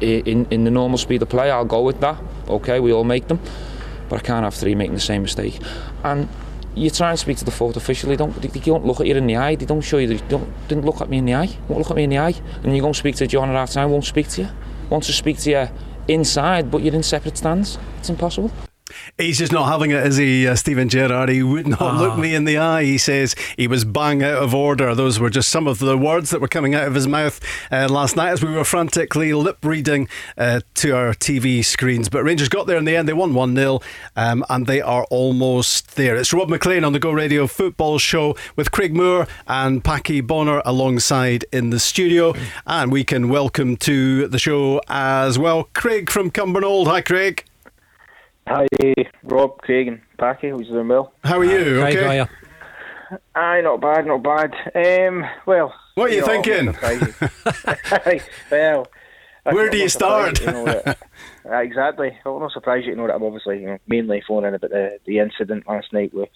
in, 0.01 0.47
in 0.47 0.65
the 0.65 0.71
normal 0.71 0.97
speed 0.97 1.21
of 1.21 1.29
play, 1.29 1.51
I'll 1.51 1.67
go 1.67 1.83
with 1.83 2.01
that. 2.01 2.17
Okay, 2.49 2.81
we 2.81 2.95
all 2.95 3.05
make 3.05 3.29
them, 3.29 3.39
but 4.09 4.17
I 4.17 4.23
can't 4.23 4.45
have 4.45 4.55
three 4.55 4.75
making 4.75 4.95
the 4.95 5.01
same 5.01 5.21
mistake. 5.21 5.61
And 6.03 6.31
you 6.75 6.89
try 6.89 7.11
and 7.11 7.19
speak 7.19 7.37
to 7.39 7.45
the 7.45 7.51
fourth 7.51 7.77
official, 7.77 8.09
they 8.09 8.17
don't, 8.17 8.35
they, 8.41 8.49
they 8.49 8.61
don't 8.61 8.87
look 8.87 9.01
at 9.01 9.07
you 9.07 9.17
in 9.17 9.27
the 9.27 9.37
eye, 9.37 9.55
they 9.55 9.67
don't 9.67 9.83
show 9.83 9.99
you, 9.99 10.07
they 10.07 10.29
don't, 10.29 10.51
didn't 10.67 10.87
look 10.87 11.03
at 11.03 11.11
me 11.11 11.19
in 11.19 11.27
the 11.27 11.35
eye, 11.35 11.51
won't 11.69 11.81
look 11.81 11.91
at 11.91 11.97
me 11.99 12.05
in 12.05 12.11
the 12.11 12.19
eye. 12.19 12.35
And 12.65 12.75
you 12.75 12.81
go 12.81 12.87
and 12.87 12.97
speak 12.97 13.17
to 13.17 13.27
John 13.27 13.51
at 13.51 13.55
half 13.55 13.73
time, 13.73 13.91
won't 13.91 14.07
speak 14.07 14.29
to 14.29 14.43
you. 14.45 14.49
Wants 14.89 15.09
to 15.09 15.13
speak 15.13 15.39
to 15.41 15.51
you 15.51 15.69
inside, 16.09 16.71
but 16.71 16.83
you're 16.83 16.95
in 16.95 17.03
separate 17.03 17.37
stands. 17.37 17.79
It's 17.99 18.11
impossible. 18.11 18.51
He's 19.19 19.39
just 19.39 19.53
not 19.53 19.67
having 19.67 19.91
it, 19.91 20.07
is 20.07 20.17
he, 20.17 20.47
uh, 20.47 20.55
Steven 20.55 20.89
Gerrard? 20.89 21.29
He 21.29 21.43
would 21.43 21.67
not 21.67 21.97
look 21.97 22.19
me 22.19 22.35
in 22.35 22.45
the 22.45 22.59
eye. 22.59 22.85
He 22.85 22.99
says 22.99 23.35
he 23.57 23.67
was 23.67 23.85
bang 23.85 24.23
out 24.23 24.43
of 24.43 24.55
order. 24.55 24.95
Those 24.95 25.21
were 25.21 25.31
just 25.31 25.49
some 25.49 25.67
of 25.67 25.79
the 25.79 25.97
words 25.97 26.31
that 26.31 26.41
were 26.41 26.49
coming 26.49 26.75
out 26.75 26.87
of 26.89 26.95
his 26.95 27.07
mouth 27.07 27.41
uh, 27.71 27.89
last 27.91 28.17
night 28.17 28.31
as 28.31 28.45
we 28.45 28.53
were 28.53 28.65
frantically 28.65 29.33
lip 29.33 29.59
reading 29.65 30.09
uh, 30.37 30.61
to 30.75 30.97
our 30.97 31.15
TV 31.15 31.65
screens. 31.65 32.09
But 32.09 32.25
Rangers 32.25 32.49
got 32.49 32.67
there 32.67 32.77
in 32.77 32.85
the 32.85 32.97
end. 32.97 33.09
They 33.09 33.13
won 33.13 33.35
1 33.35 33.55
0, 33.57 33.81
um, 34.17 34.45
and 34.49 34.67
they 34.67 34.81
are 34.81 35.05
almost 35.11 35.97
there. 35.97 36.17
It's 36.17 36.33
Rob 36.33 36.49
Maclean 36.49 36.85
on 36.85 36.93
the 36.93 36.99
Go 36.99 37.13
Radio 37.13 37.47
Football 37.47 37.99
Show 37.99 38.37
with 38.57 38.71
Craig 38.71 38.95
Moore 38.95 39.27
and 39.47 39.83
Packie 39.85 40.27
Bonner 40.27 40.63
alongside 40.65 41.45
in 41.53 41.71
the 41.71 41.81
studio. 41.81 42.35
And 42.67 42.93
we 42.93 43.05
can 43.05 43.29
welcome 43.29 43.77
to 43.79 44.29
the 44.29 44.39
show 44.39 44.81
as 44.89 45.39
well 45.39 45.69
Craig 45.75 46.11
from 46.11 46.31
Cumbernauld. 46.31 46.87
Hi, 46.87 47.01
Craig. 47.01 47.45
Hi, 48.47 48.67
Rob, 49.23 49.59
Craig, 49.59 49.89
and 49.89 50.01
Packie. 50.19 50.51
Who's 50.51 50.69
doing 50.69 50.89
well? 50.89 51.13
How 51.23 51.39
are 51.39 51.45
you? 51.45 51.81
Craig, 51.81 51.97
okay. 51.97 52.03
how 52.03 52.11
are 52.11 52.17
you? 52.17 53.19
Aye, 53.35 53.61
not 53.61 53.81
bad, 53.81 54.07
not 54.07 54.23
bad. 54.23 54.55
Um, 54.75 55.25
well, 55.47 55.75
What 55.95 56.11
are 56.11 56.15
you 56.15 56.21
know, 56.23 56.27
thinking? 56.27 56.65
not 56.67 56.83
well, 58.51 58.87
Where 59.45 59.71
do 59.71 59.77
you 59.77 59.89
start? 59.89 60.41
You 60.41 60.47
know, 60.47 60.65
that, 60.65 60.99
uh, 61.51 61.57
exactly. 61.57 62.19
I'm 62.25 62.41
not 62.41 62.53
surprised 62.53 62.87
you 62.87 62.97
know 62.97 63.07
that 63.07 63.15
I'm 63.15 63.23
obviously 63.23 63.61
you 63.61 63.67
know, 63.67 63.79
mainly 63.87 64.23
phoning 64.27 64.49
in 64.49 64.55
about 64.55 64.71
the, 64.71 64.99
the 65.07 65.19
incident 65.19 65.69
last 65.69 65.93
night 65.93 66.13
with 66.13 66.29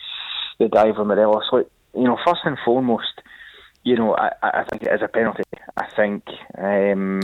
the 0.59 0.69
diver 0.69 1.05
Morelos. 1.05 1.45
Like, 1.51 1.67
you 1.95 2.05
know, 2.05 2.19
first 2.25 2.41
and 2.45 2.59
foremost, 2.65 3.21
you 3.83 3.97
know, 3.97 4.15
I, 4.15 4.33
I 4.43 4.61
I 4.61 4.65
think 4.65 4.83
it 4.83 4.93
is 4.93 5.03
a 5.03 5.09
penalty. 5.09 5.43
I 5.77 5.87
think 5.97 6.25
um, 6.59 7.23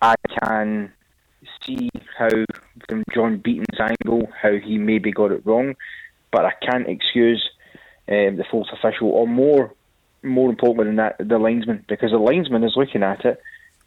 I 0.00 0.14
can 0.42 0.92
see 1.64 1.88
how, 2.16 2.28
from 2.88 3.04
John 3.14 3.38
Beaton's 3.38 3.80
angle, 3.80 4.28
how 4.40 4.52
he 4.52 4.78
maybe 4.78 5.12
got 5.12 5.32
it 5.32 5.44
wrong, 5.46 5.74
but 6.30 6.44
I 6.44 6.52
can't 6.62 6.88
excuse 6.88 7.42
um, 8.08 8.36
the 8.36 8.44
fourth 8.50 8.68
official, 8.72 9.08
or 9.10 9.26
more, 9.26 9.72
more 10.22 10.50
importantly 10.50 10.86
than 10.86 10.96
that, 10.96 11.16
the 11.18 11.38
linesman, 11.38 11.84
because 11.88 12.10
the 12.10 12.18
linesman 12.18 12.64
is 12.64 12.74
looking 12.76 13.02
at 13.02 13.24
it 13.24 13.40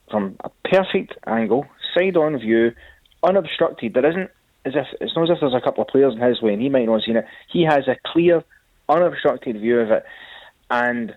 from 0.09 0.35
a 0.43 0.49
perfect 0.63 1.13
angle, 1.25 1.65
side 1.95 2.17
on 2.17 2.37
view, 2.37 2.71
unobstructed. 3.23 3.93
There 3.93 4.05
isn't 4.05 4.29
as 4.65 4.73
if 4.75 4.87
it's 5.01 5.15
not 5.15 5.29
as 5.29 5.35
if 5.35 5.41
there's 5.41 5.53
a 5.53 5.61
couple 5.61 5.83
of 5.83 5.89
players 5.89 6.13
in 6.13 6.21
his 6.21 6.41
way 6.41 6.53
and 6.53 6.61
he 6.61 6.69
might 6.69 6.85
not 6.85 6.93
have 6.93 7.03
seen 7.03 7.17
it. 7.17 7.25
He 7.51 7.63
has 7.63 7.87
a 7.87 7.97
clear, 8.05 8.43
unobstructed 8.89 9.59
view 9.59 9.79
of 9.79 9.91
it, 9.91 10.03
and 10.69 11.15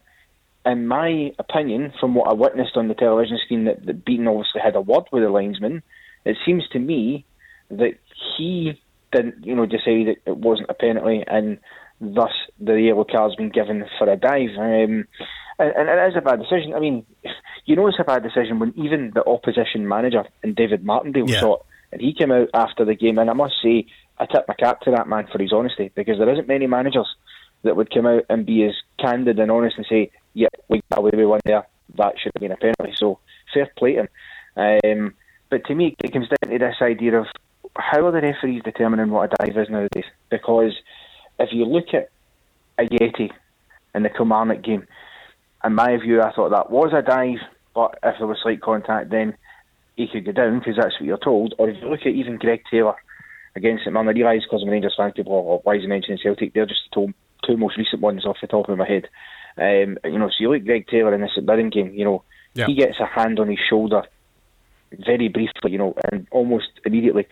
in 0.67 0.87
my 0.87 1.33
opinion, 1.39 1.93
from 1.99 2.15
what 2.15 2.29
I 2.29 2.35
witnessed 2.35 2.77
on 2.77 2.89
the 2.89 2.95
television 2.95 3.39
screen, 3.43 3.65
that, 3.65 3.87
that 3.87 4.05
Beaton 4.05 4.29
obviously 4.29 4.61
had 4.63 4.77
a 4.77 4.81
word 4.81 5.05
with 5.13 5.23
the 5.23 5.31
linesman. 5.31 5.83
It 6.25 6.37
seems 6.45 6.69
to 6.73 6.79
me 6.79 7.25
that 7.71 7.95
he 8.37 8.81
didn't, 9.13 9.45
you 9.45 9.55
know, 9.55 9.67
decide 9.67 10.07
that 10.07 10.17
it 10.27 10.37
wasn't 10.37 10.71
a 10.71 10.75
penalty, 10.75 11.25
and 11.27 11.59
thus 12.01 12.33
the 12.61 12.75
yellow 12.75 13.05
card's 13.05 13.37
been 13.37 13.51
given 13.51 13.85
for 13.99 14.09
a 14.11 14.17
dive. 14.17 14.51
Um, 14.57 15.07
and, 15.59 15.73
and 15.77 15.89
it 15.89 16.09
is 16.09 16.17
a 16.17 16.21
bad 16.21 16.39
decision. 16.41 16.75
I 16.75 16.81
mean, 16.81 17.05
you 17.65 17.77
know, 17.77 17.87
it's 17.87 17.99
a 17.99 18.05
bad 18.05 18.23
decision 18.23 18.59
when 18.59 18.73
even 18.77 19.13
the 19.15 19.25
opposition 19.27 19.89
manager 19.89 20.25
and 20.43 20.55
David 20.55 20.85
Martindale 20.85 21.29
Yeah. 21.29 21.41
saw 21.41 21.55
it, 21.57 21.63
and 21.93 22.01
he 22.01 22.15
came 22.15 22.31
out 22.31 22.49
after 22.55 22.85
the 22.85 22.95
game, 22.95 23.19
and 23.19 23.31
I 23.31 23.33
must 23.33 23.55
say, 23.63 23.87
I 24.19 24.27
tip 24.27 24.45
my 24.49 24.55
cap 24.55 24.81
to 24.83 24.91
that 24.91 25.09
man 25.09 25.27
for 25.31 25.41
his 25.41 25.53
honesty 25.53 25.91
because 25.95 26.19
there 26.19 26.31
isn't 26.33 26.49
many 26.49 26.67
managers 26.67 27.07
that 27.63 27.77
would 27.77 27.93
come 27.93 28.07
out 28.07 28.25
and 28.29 28.47
be 28.47 28.65
as 28.65 28.75
candid 28.99 29.39
and 29.39 29.51
honest 29.51 29.77
and 29.77 29.87
say, 29.89 30.11
"Yeah, 30.35 30.49
we 30.69 30.81
got 30.91 30.99
away 31.01 31.11
with 31.15 31.27
one 31.27 31.41
there. 31.45 31.67
That 31.97 32.15
should 32.19 32.33
have 32.35 32.41
been 32.41 32.53
a 32.53 32.57
penalty." 32.57 32.95
So 32.97 33.21
fair 33.53 33.71
play 33.77 33.95
to 33.95 34.01
him. 34.01 34.09
Um, 34.57 35.15
but 35.51 35.65
to 35.67 35.75
me, 35.75 35.95
it 36.03 36.13
comes 36.13 36.29
down 36.29 36.51
to 36.53 36.59
this 36.59 36.77
idea 36.81 37.21
of 37.21 37.27
how 37.77 38.07
are 38.07 38.13
the 38.13 38.21
referees 38.21 38.63
determining 38.65 39.11
what 39.11 39.33
a 39.33 39.47
dive 39.47 39.57
is 39.57 39.71
nowadays? 39.71 40.05
Because 40.31 40.73
if 41.39 41.51
you 41.53 41.65
look 41.65 41.95
at 41.95 42.11
Ajeti 42.79 43.31
in 43.95 44.03
the 44.03 44.09
Kilmarnock 44.09 44.63
game, 44.63 44.87
in 45.65 45.75
my 45.75 45.97
view, 45.97 46.21
I 46.23 46.33
thought 46.33 46.51
that 46.51 46.71
was 46.71 46.93
a 46.93 47.03
dive, 47.03 47.39
but 47.75 47.99
if 48.03 48.17
there 48.19 48.27
was 48.27 48.39
slight 48.43 48.61
contact, 48.61 49.11
then 49.11 49.37
he 49.97 50.07
could 50.09 50.25
go 50.25 50.33
down 50.33 50.59
because 50.59 50.77
that's 50.77 50.95
what 51.01 51.07
you're 51.07 51.19
told. 51.19 51.55
Or 51.59 51.69
if 51.69 51.81
you 51.81 51.89
look 51.89 52.01
at 52.01 52.09
even 52.15 52.37
Greg 52.37 52.63
Taylor 52.71 52.95
against 53.57 53.83
St 53.85 53.93
Mirren, 53.93 54.09
I 54.09 54.13
realise 54.13 54.43
because 54.45 54.63
I'm 54.63 54.69
a 54.69 54.73
Rangers 54.73 54.95
fan, 54.97 55.13
people 55.13 55.35
are, 55.35 55.59
why 55.65 55.77
is 55.77 55.83
he 55.83 55.89
mentioning 55.89 56.19
Celtic? 56.23 56.55
They're 56.55 56.67
just 56.67 56.83
the 56.95 57.13
two, 57.47 57.57
most 57.57 57.77
recent 57.77 58.01
ones 58.03 58.25
off 58.25 58.37
the 58.41 58.47
top 58.47 58.69
of 58.69 58.79
my 58.79 58.87
head. 58.87 59.09
Um, 59.57 59.99
you 60.05 60.19
know, 60.19 60.29
so 60.29 60.35
you 60.39 60.51
look 60.51 60.61
at 60.61 60.67
Greg 60.67 60.87
Taylor 60.87 61.15
in 61.15 61.21
the 61.21 61.29
St 61.29 61.45
Mirren 61.45 61.71
game, 61.71 61.93
you 61.93 62.05
know, 62.05 62.23
Yeah. 62.55 62.67
he 62.67 62.75
gets 62.75 63.01
a 63.01 63.07
hand 63.07 63.41
on 63.41 63.49
his 63.49 63.59
shoulder 63.69 64.03
very 65.05 65.29
briefly, 65.29 65.73
you 65.73 65.79
know, 65.79 65.95
and 66.11 66.27
almost 66.31 66.69
immediately 66.85 67.27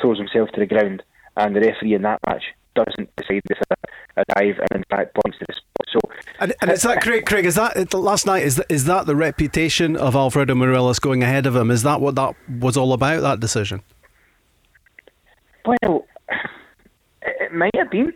throws 0.00 0.18
himself 0.18 0.50
to 0.50 0.60
the 0.60 0.66
ground. 0.66 1.02
And 1.36 1.54
the 1.54 1.60
referee 1.60 1.94
in 1.94 2.02
that 2.02 2.20
match 2.26 2.44
doesn't 2.74 3.14
decide 3.16 3.42
this 3.48 3.58
a, 3.70 4.20
a 4.20 4.24
dive 4.34 4.58
and 4.58 4.78
in 4.80 4.84
fact 4.90 5.14
points 5.14 5.38
to 5.38 5.46
the 5.48 5.54
spot. 5.54 5.86
So, 5.92 6.00
And, 6.40 6.54
and 6.60 6.70
is 6.70 6.82
that 6.82 7.00
Craig? 7.00 7.24
Craig, 7.26 7.46
is 7.46 7.54
that 7.54 7.94
last 7.94 8.26
night? 8.26 8.42
Is 8.42 8.56
that, 8.56 8.66
is 8.68 8.84
that 8.84 9.06
the 9.06 9.16
reputation 9.16 9.96
of 9.96 10.14
Alfredo 10.14 10.54
Morelos 10.54 10.98
going 10.98 11.22
ahead 11.22 11.46
of 11.46 11.56
him? 11.56 11.70
Is 11.70 11.82
that 11.82 12.00
what 12.00 12.14
that 12.16 12.34
was 12.48 12.76
all 12.76 12.92
about? 12.92 13.22
That 13.22 13.40
decision? 13.40 13.82
well, 15.68 16.06
it, 17.22 17.36
it 17.40 17.52
might 17.52 17.76
have 17.76 17.90
been, 17.90 18.12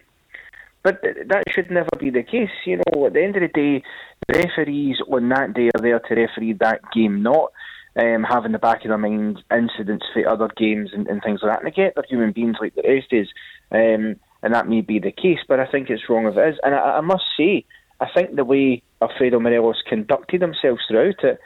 but 0.83 1.03
that 1.03 1.45
should 1.51 1.71
never 1.71 1.89
be 1.99 2.11
the 2.11 2.23
case. 2.23 2.51
You 2.65 2.79
know, 2.79 3.07
at 3.07 3.13
the 3.13 3.23
end 3.23 3.37
of 3.37 3.43
the 3.43 3.49
day, 3.49 3.85
the 4.29 4.39
referees 4.39 4.97
on 5.11 5.29
that 5.29 5.55
day 5.55 5.69
are 5.75 5.83
there 5.83 5.99
to 5.99 6.15
referee 6.15 6.55
that 6.55 6.81
game, 6.95 7.23
not 7.23 7.53
um, 7.97 8.25
have 8.25 8.45
in 8.45 8.53
the 8.53 8.59
back 8.59 8.85
of 8.85 8.89
their 8.89 8.99
minds 8.99 9.41
incidents 9.51 10.07
for 10.13 10.29
other 10.29 10.49
games 10.57 10.91
and, 10.93 11.07
and 11.09 11.23
things 11.23 11.41
like 11.43 11.53
that. 11.53 11.61
And 11.61 11.69
I 11.69 11.71
get 11.71 11.95
they're 11.95 12.05
human 12.09 12.33
beings 12.33 12.57
like 12.61 12.75
the 12.75 12.83
rest 12.87 13.13
is, 13.13 13.29
um, 13.71 14.17
and 14.43 14.55
that 14.55 14.69
may 14.69 14.81
be 14.81 14.99
the 14.99 15.13
case, 15.13 15.41
but 15.47 15.61
I 15.61 15.67
think 15.67 15.91
it's 15.91 16.09
wrong 16.09 16.27
if 16.27 16.37
it 16.37 16.49
is. 16.49 16.59
And 16.63 16.75
I, 16.75 16.99
I 16.99 17.01
must 17.01 17.25
say, 17.37 17.65
I 18.01 18.07
think 18.15 18.35
the 18.35 18.45
way 18.45 18.83
Alfredo 19.01 19.39
Morelos 19.39 19.83
conducted 19.89 20.43
himself 20.43 20.79
throughout 20.89 21.23
it 21.23 21.39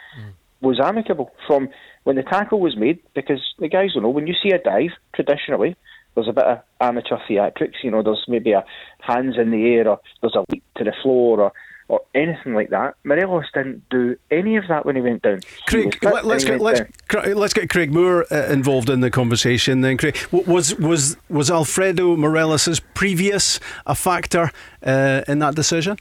was 0.62 0.80
amicable 0.82 1.30
from 1.46 1.68
when 2.04 2.16
the 2.16 2.22
tackle 2.22 2.60
was 2.60 2.76
made, 2.76 3.00
because 3.14 3.42
the 3.58 3.68
guys 3.68 3.92
don't 3.92 4.04
know, 4.04 4.08
when 4.08 4.26
you 4.26 4.34
see 4.42 4.50
a 4.50 4.58
dive, 4.58 4.92
traditionally, 5.14 5.76
there's 6.14 6.28
a 6.28 6.32
bit 6.32 6.44
of 6.44 6.60
amateur 6.80 7.18
theatrics, 7.28 7.82
you 7.82 7.90
know, 7.90 8.02
there's 8.02 8.24
maybe 8.26 8.52
a 8.52 8.64
hands 9.00 9.34
in 9.38 9.50
the 9.50 9.74
air 9.74 9.86
or 9.86 10.00
there's 10.22 10.34
a 10.34 10.44
leap 10.50 10.64
to 10.76 10.84
the 10.84 10.94
floor 11.02 11.40
or, 11.40 11.52
or 11.88 12.00
anything 12.14 12.54
like 12.54 12.70
that. 12.70 12.94
Morelos 13.04 13.44
didn't 13.54 13.88
do 13.90 14.16
any 14.30 14.56
of 14.56 14.66
that 14.68 14.84
when 14.84 14.96
he 14.96 15.02
went 15.02 15.22
down. 15.22 15.40
Craig, 15.68 15.96
fit 16.00 16.02
let, 16.02 16.24
us 16.24 16.44
get 16.44 16.60
let's 16.60 16.80
down. 17.08 17.34
Let's 17.34 17.54
get 17.54 17.70
Craig 17.70 17.92
Moore 17.92 18.26
uh, 18.30 18.46
involved 18.50 18.90
in 18.90 19.00
the 19.00 19.10
conversation. 19.10 19.82
Then, 19.82 19.96
Craig, 19.96 20.16
was 20.32 20.74
was 20.76 21.16
was 21.28 21.50
Alfredo 21.50 22.16
Morelos's 22.16 22.80
previous 22.80 23.60
a 23.86 23.94
factor 23.94 24.50
uh, 24.82 25.22
in 25.28 25.38
that 25.38 25.54
decision? 25.54 25.96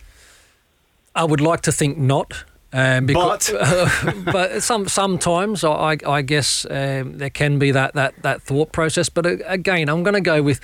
I 1.16 1.24
would 1.24 1.42
like 1.42 1.62
to 1.62 1.72
think 1.72 1.98
not. 1.98 2.44
Um, 2.74 3.06
because, 3.06 3.54
but 4.26 4.62
some 4.62 4.90
sometimes 4.90 5.64
I, 5.64 5.70
I 5.94 5.98
I 6.06 6.22
guess 6.24 6.66
um, 6.70 7.20
there 7.20 7.30
can 7.30 7.58
be 7.58 7.72
that, 7.72 7.94
that, 7.94 8.22
that 8.24 8.42
thought 8.42 8.74
process. 8.74 9.08
But 9.08 9.26
uh, 9.26 9.38
again, 9.46 9.88
I'm 9.88 10.04
going 10.04 10.16
to 10.16 10.22
go 10.22 10.42
with 10.42 10.60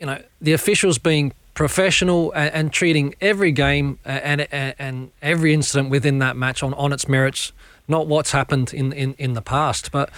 you 0.00 0.06
know 0.06 0.20
the 0.40 0.54
officials 0.54 0.98
being 0.98 1.32
professional 1.60 2.32
and, 2.32 2.54
and 2.54 2.72
treating 2.72 3.14
every 3.20 3.52
game 3.52 3.98
uh, 4.06 4.08
and, 4.08 4.40
and 4.50 4.74
and 4.78 5.10
every 5.20 5.52
incident 5.52 5.90
within 5.90 6.18
that 6.18 6.34
match 6.34 6.62
on, 6.62 6.72
on 6.72 6.90
its 6.90 7.06
merits, 7.06 7.52
not 7.86 8.06
what's 8.06 8.32
happened 8.32 8.72
in, 8.72 8.94
in, 8.94 9.14
in 9.18 9.34
the 9.34 9.42
past. 9.42 9.92
But 9.92 10.08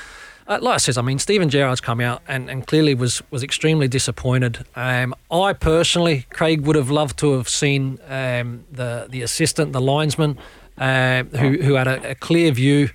uh, 0.46 0.60
like 0.62 0.74
I 0.74 0.76
says, 0.76 0.96
I 0.96 1.02
mean, 1.02 1.18
Steven 1.18 1.48
Gerrard's 1.48 1.80
come 1.80 2.00
out 2.00 2.22
and, 2.28 2.48
and 2.48 2.64
clearly 2.64 2.94
was 2.94 3.22
was 3.32 3.42
extremely 3.42 3.88
disappointed. 3.88 4.64
Um, 4.76 5.16
I 5.32 5.52
personally, 5.52 6.26
Craig 6.30 6.60
would 6.60 6.76
have 6.76 6.92
loved 6.92 7.18
to 7.18 7.32
have 7.32 7.48
seen 7.48 7.98
um, 8.06 8.64
the 8.70 9.08
the 9.10 9.22
assistant, 9.22 9.72
the 9.72 9.80
linesman, 9.80 10.38
uh, 10.78 11.24
who 11.24 11.60
who 11.60 11.74
had 11.74 11.88
a, 11.88 12.10
a 12.10 12.14
clear 12.14 12.52
view, 12.52 12.90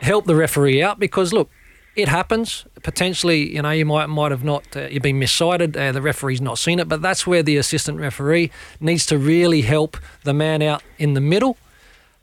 help 0.00 0.24
the 0.24 0.34
referee 0.34 0.82
out 0.82 0.98
because 0.98 1.34
look, 1.34 1.50
it 1.94 2.08
happens. 2.08 2.64
Potentially, 2.82 3.54
you 3.54 3.62
know, 3.62 3.70
you 3.70 3.86
might 3.86 4.06
might 4.08 4.30
have 4.30 4.44
not 4.44 4.76
uh, 4.76 4.88
you've 4.90 5.02
been 5.02 5.18
missighted. 5.18 5.76
Uh, 5.76 5.92
the 5.92 6.02
referee's 6.02 6.40
not 6.40 6.58
seen 6.58 6.80
it, 6.80 6.88
but 6.88 7.00
that's 7.02 7.26
where 7.26 7.42
the 7.42 7.56
assistant 7.56 7.98
referee 7.98 8.50
needs 8.80 9.06
to 9.06 9.18
really 9.18 9.62
help 9.62 9.96
the 10.24 10.34
man 10.34 10.62
out 10.62 10.82
in 10.98 11.14
the 11.14 11.20
middle. 11.20 11.56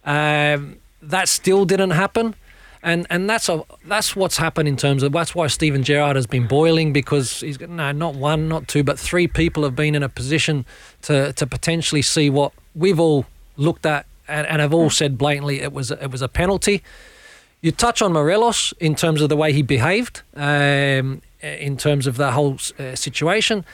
Um, 0.04 0.78
that 1.02 1.30
still 1.30 1.66
didn't 1.66 1.92
happen, 1.92 2.36
and 2.84 3.08
and 3.10 3.30
that's 3.30 3.48
a 3.50 3.64
that's 3.86 4.16
what's 4.16 4.38
happened 4.38 4.68
in 4.68 4.78
terms 4.78 5.04
of 5.04 5.12
that's 5.12 5.34
why 5.34 5.48
Steven 5.48 5.84
Gerrard 5.84 6.16
has 6.16 6.28
been 6.28 6.48
boiling 6.48 6.94
because 6.94 7.40
he's 7.42 7.60
no 7.60 7.92
not 7.92 8.16
one 8.16 8.48
not 8.50 8.68
two 8.68 8.84
but 8.84 9.00
three 9.00 9.28
people 9.28 9.64
have 9.64 9.76
been 9.76 9.96
in 9.96 10.04
a 10.04 10.10
position 10.10 10.66
to 11.04 11.34
to 11.34 11.48
potentially 11.48 12.02
see 12.02 12.30
what 12.30 12.52
we've 12.76 13.00
all 13.00 13.26
looked 13.58 13.86
at 13.86 14.06
and, 14.28 14.48
and 14.48 14.62
have 14.62 14.74
all 14.74 14.90
said 14.90 15.18
blatantly 15.18 15.62
it 15.62 15.74
was 15.74 15.92
it 15.92 16.12
was 16.12 16.22
a 16.22 16.28
penalty. 16.28 16.84
You 17.62 17.72
touch 17.72 18.02
on 18.02 18.14
Morelos 18.14 18.74
in 18.80 18.96
terms 18.96 19.22
of 19.22 19.28
the 19.28 19.36
way 19.36 19.52
he 19.52 19.62
behaved, 19.62 20.22
um, 20.36 21.22
in 21.42 21.76
terms 21.76 22.08
of 22.08 22.16
the 22.16 22.32
whole 22.32 22.58
uh, 22.80 22.96
situation. 22.96 23.66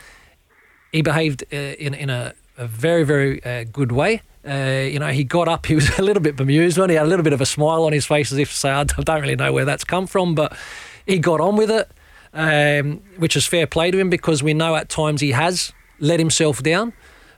He 0.92 1.02
behaved 1.02 1.44
uh, 1.54 1.56
in 1.56 1.94
in 1.94 2.10
a, 2.10 2.34
a 2.58 2.66
very 2.66 3.04
very 3.04 3.44
uh, 3.44 3.66
good 3.72 3.92
way. 3.92 4.22
You 4.44 5.00
know, 5.00 5.10
he 5.10 5.24
got 5.24 5.48
up. 5.48 5.66
He 5.72 5.76
was 5.76 6.00
a 6.00 6.02
little 6.02 6.22
bit 6.22 6.36
bemused 6.36 6.78
when 6.78 6.90
he 6.90 6.96
had 6.96 7.06
a 7.06 7.10
little 7.10 7.24
bit 7.24 7.34
of 7.34 7.42
a 7.42 7.46
smile 7.46 7.84
on 7.84 7.94
his 7.94 8.06
face, 8.06 8.32
as 8.32 8.40
if 8.40 8.50
to 8.50 8.56
say, 8.56 8.72
"I 8.72 8.84
don't 8.84 9.22
really 9.22 9.36
know 9.36 9.54
where 9.54 9.66
that's 9.66 9.84
come 9.84 10.08
from," 10.08 10.36
but 10.36 10.58
he 11.06 11.20
got 11.20 11.40
on 11.40 11.56
with 11.56 11.70
it, 11.70 11.92
um, 12.34 13.02
which 13.18 13.36
is 13.36 13.46
fair 13.46 13.68
play 13.68 13.92
to 13.92 14.00
him 14.00 14.10
because 14.10 14.42
we 14.42 14.54
know 14.54 14.76
at 14.76 14.90
times 14.90 15.22
he 15.22 15.32
has 15.32 15.74
let 16.00 16.20
himself 16.20 16.64
down. 16.64 16.94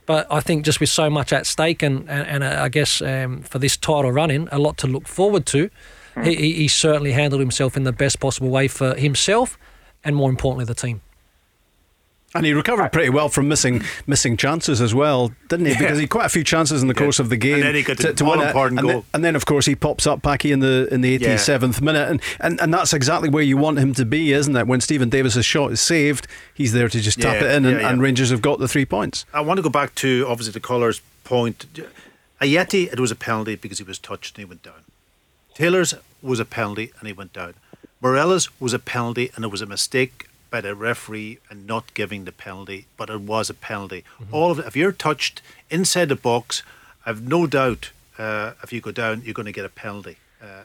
But 0.06 0.26
I 0.30 0.40
think 0.40 0.64
just 0.64 0.80
with 0.80 0.88
so 0.88 1.10
much 1.10 1.34
at 1.34 1.46
stake 1.46 1.82
and, 1.82 2.08
and, 2.08 2.26
and 2.26 2.44
uh, 2.44 2.62
I 2.62 2.70
guess 2.70 3.02
um, 3.02 3.42
for 3.42 3.58
this 3.58 3.76
title 3.76 4.10
run 4.10 4.30
in, 4.30 4.48
a 4.50 4.58
lot 4.58 4.78
to 4.78 4.86
look 4.86 5.06
forward 5.06 5.44
to, 5.46 5.68
he, 6.24 6.34
he 6.34 6.52
he 6.54 6.68
certainly 6.68 7.12
handled 7.12 7.40
himself 7.40 7.76
in 7.76 7.84
the 7.84 7.92
best 7.92 8.20
possible 8.20 8.48
way 8.50 8.68
for 8.68 8.94
himself 8.94 9.58
and 10.04 10.14
more 10.16 10.30
importantly, 10.30 10.64
the 10.64 10.74
team. 10.74 11.00
And 12.34 12.44
he 12.44 12.52
recovered 12.52 12.92
pretty 12.92 13.08
well 13.08 13.30
from 13.30 13.48
missing 13.48 13.82
missing 14.06 14.36
chances 14.36 14.82
as 14.82 14.94
well, 14.94 15.32
didn't 15.48 15.64
he? 15.66 15.72
Yeah. 15.72 15.78
Because 15.78 15.96
he 15.96 16.02
had 16.02 16.10
quite 16.10 16.26
a 16.26 16.28
few 16.28 16.44
chances 16.44 16.82
in 16.82 16.88
the 16.88 16.94
course 17.02 17.18
of 17.18 17.30
the 17.30 17.38
game. 17.38 17.54
And 17.54 17.62
then 17.62 17.74
he 17.74 17.82
got 17.82 17.96
the 17.96 18.24
win 18.24 18.40
it. 18.40 18.54
and 18.54 18.78
goal. 18.78 18.88
Then, 18.90 19.04
and 19.14 19.24
then, 19.24 19.34
of 19.34 19.46
course, 19.46 19.64
he 19.64 19.74
pops 19.74 20.06
up 20.06 20.20
Packie 20.20 20.52
in 20.52 20.60
the 20.60 20.86
in 20.92 21.00
the 21.00 21.08
Yeah. 21.12 21.36
87th 21.36 21.80
minute, 21.80 22.08
and, 22.10 22.20
and 22.38 22.60
and 22.60 22.72
that's 22.74 22.92
exactly 22.92 23.30
where 23.30 23.42
you 23.42 23.56
want 23.56 23.78
him 23.78 23.94
to 23.94 24.04
be, 24.04 24.34
isn't 24.34 24.54
it? 24.54 24.66
When 24.66 24.82
Steven 24.82 25.08
Davis's 25.08 25.46
shot 25.46 25.72
is 25.72 25.80
saved, 25.80 26.26
he's 26.52 26.74
there 26.74 26.90
to 26.90 27.00
just 27.00 27.18
tap 27.18 27.40
Yeah, 27.40 27.48
it 27.48 27.54
in, 27.56 27.64
and, 27.64 27.76
yeah, 27.76 27.80
yeah. 27.80 27.90
and 27.90 28.02
Rangers 28.02 28.28
have 28.30 28.42
got 28.42 28.58
the 28.58 28.68
three 28.68 28.84
points. 28.84 29.24
I 29.32 29.40
want 29.40 29.56
to 29.56 29.62
go 29.62 29.70
back 29.70 29.94
to 29.96 30.26
obviously 30.28 30.52
the 30.52 30.60
caller's 30.60 31.00
point. 31.24 31.64
Ajeti, 32.42 32.92
it 32.92 33.00
was 33.00 33.10
a 33.10 33.16
penalty 33.16 33.56
because 33.56 33.78
he 33.78 33.84
was 33.84 33.98
touched 33.98 34.36
and 34.36 34.42
he 34.42 34.48
went 34.48 34.62
down. 34.62 34.84
Taylor's 35.58 35.92
was 36.22 36.38
a 36.38 36.44
penalty 36.44 36.92
and 37.00 37.08
he 37.08 37.12
went 37.12 37.32
down. 37.32 37.54
Morelos's 38.00 38.48
was 38.60 38.72
a 38.72 38.78
penalty 38.78 39.32
and 39.34 39.44
it 39.44 39.48
was 39.48 39.60
a 39.60 39.66
mistake 39.66 40.28
by 40.50 40.60
the 40.60 40.72
referee 40.72 41.40
and 41.50 41.66
not 41.66 41.92
giving 41.94 42.24
the 42.24 42.30
penalty, 42.30 42.86
but 42.96 43.10
it 43.10 43.20
was 43.20 43.50
a 43.50 43.54
penalty. 43.54 44.04
All 44.30 44.52
of 44.52 44.60
it. 44.60 44.66
If 44.66 44.76
you're 44.76 44.92
touched 44.92 45.42
inside 45.68 46.10
the 46.10 46.14
box, 46.14 46.62
I've 47.04 47.26
no 47.26 47.48
doubt 47.48 47.90
uh, 48.18 48.52
if 48.62 48.72
you 48.72 48.80
go 48.80 48.92
down, 48.92 49.22
you're 49.24 49.34
going 49.34 49.46
to 49.46 49.52
get 49.52 49.64
a 49.64 49.68
penalty. 49.68 50.18
Uh, 50.40 50.62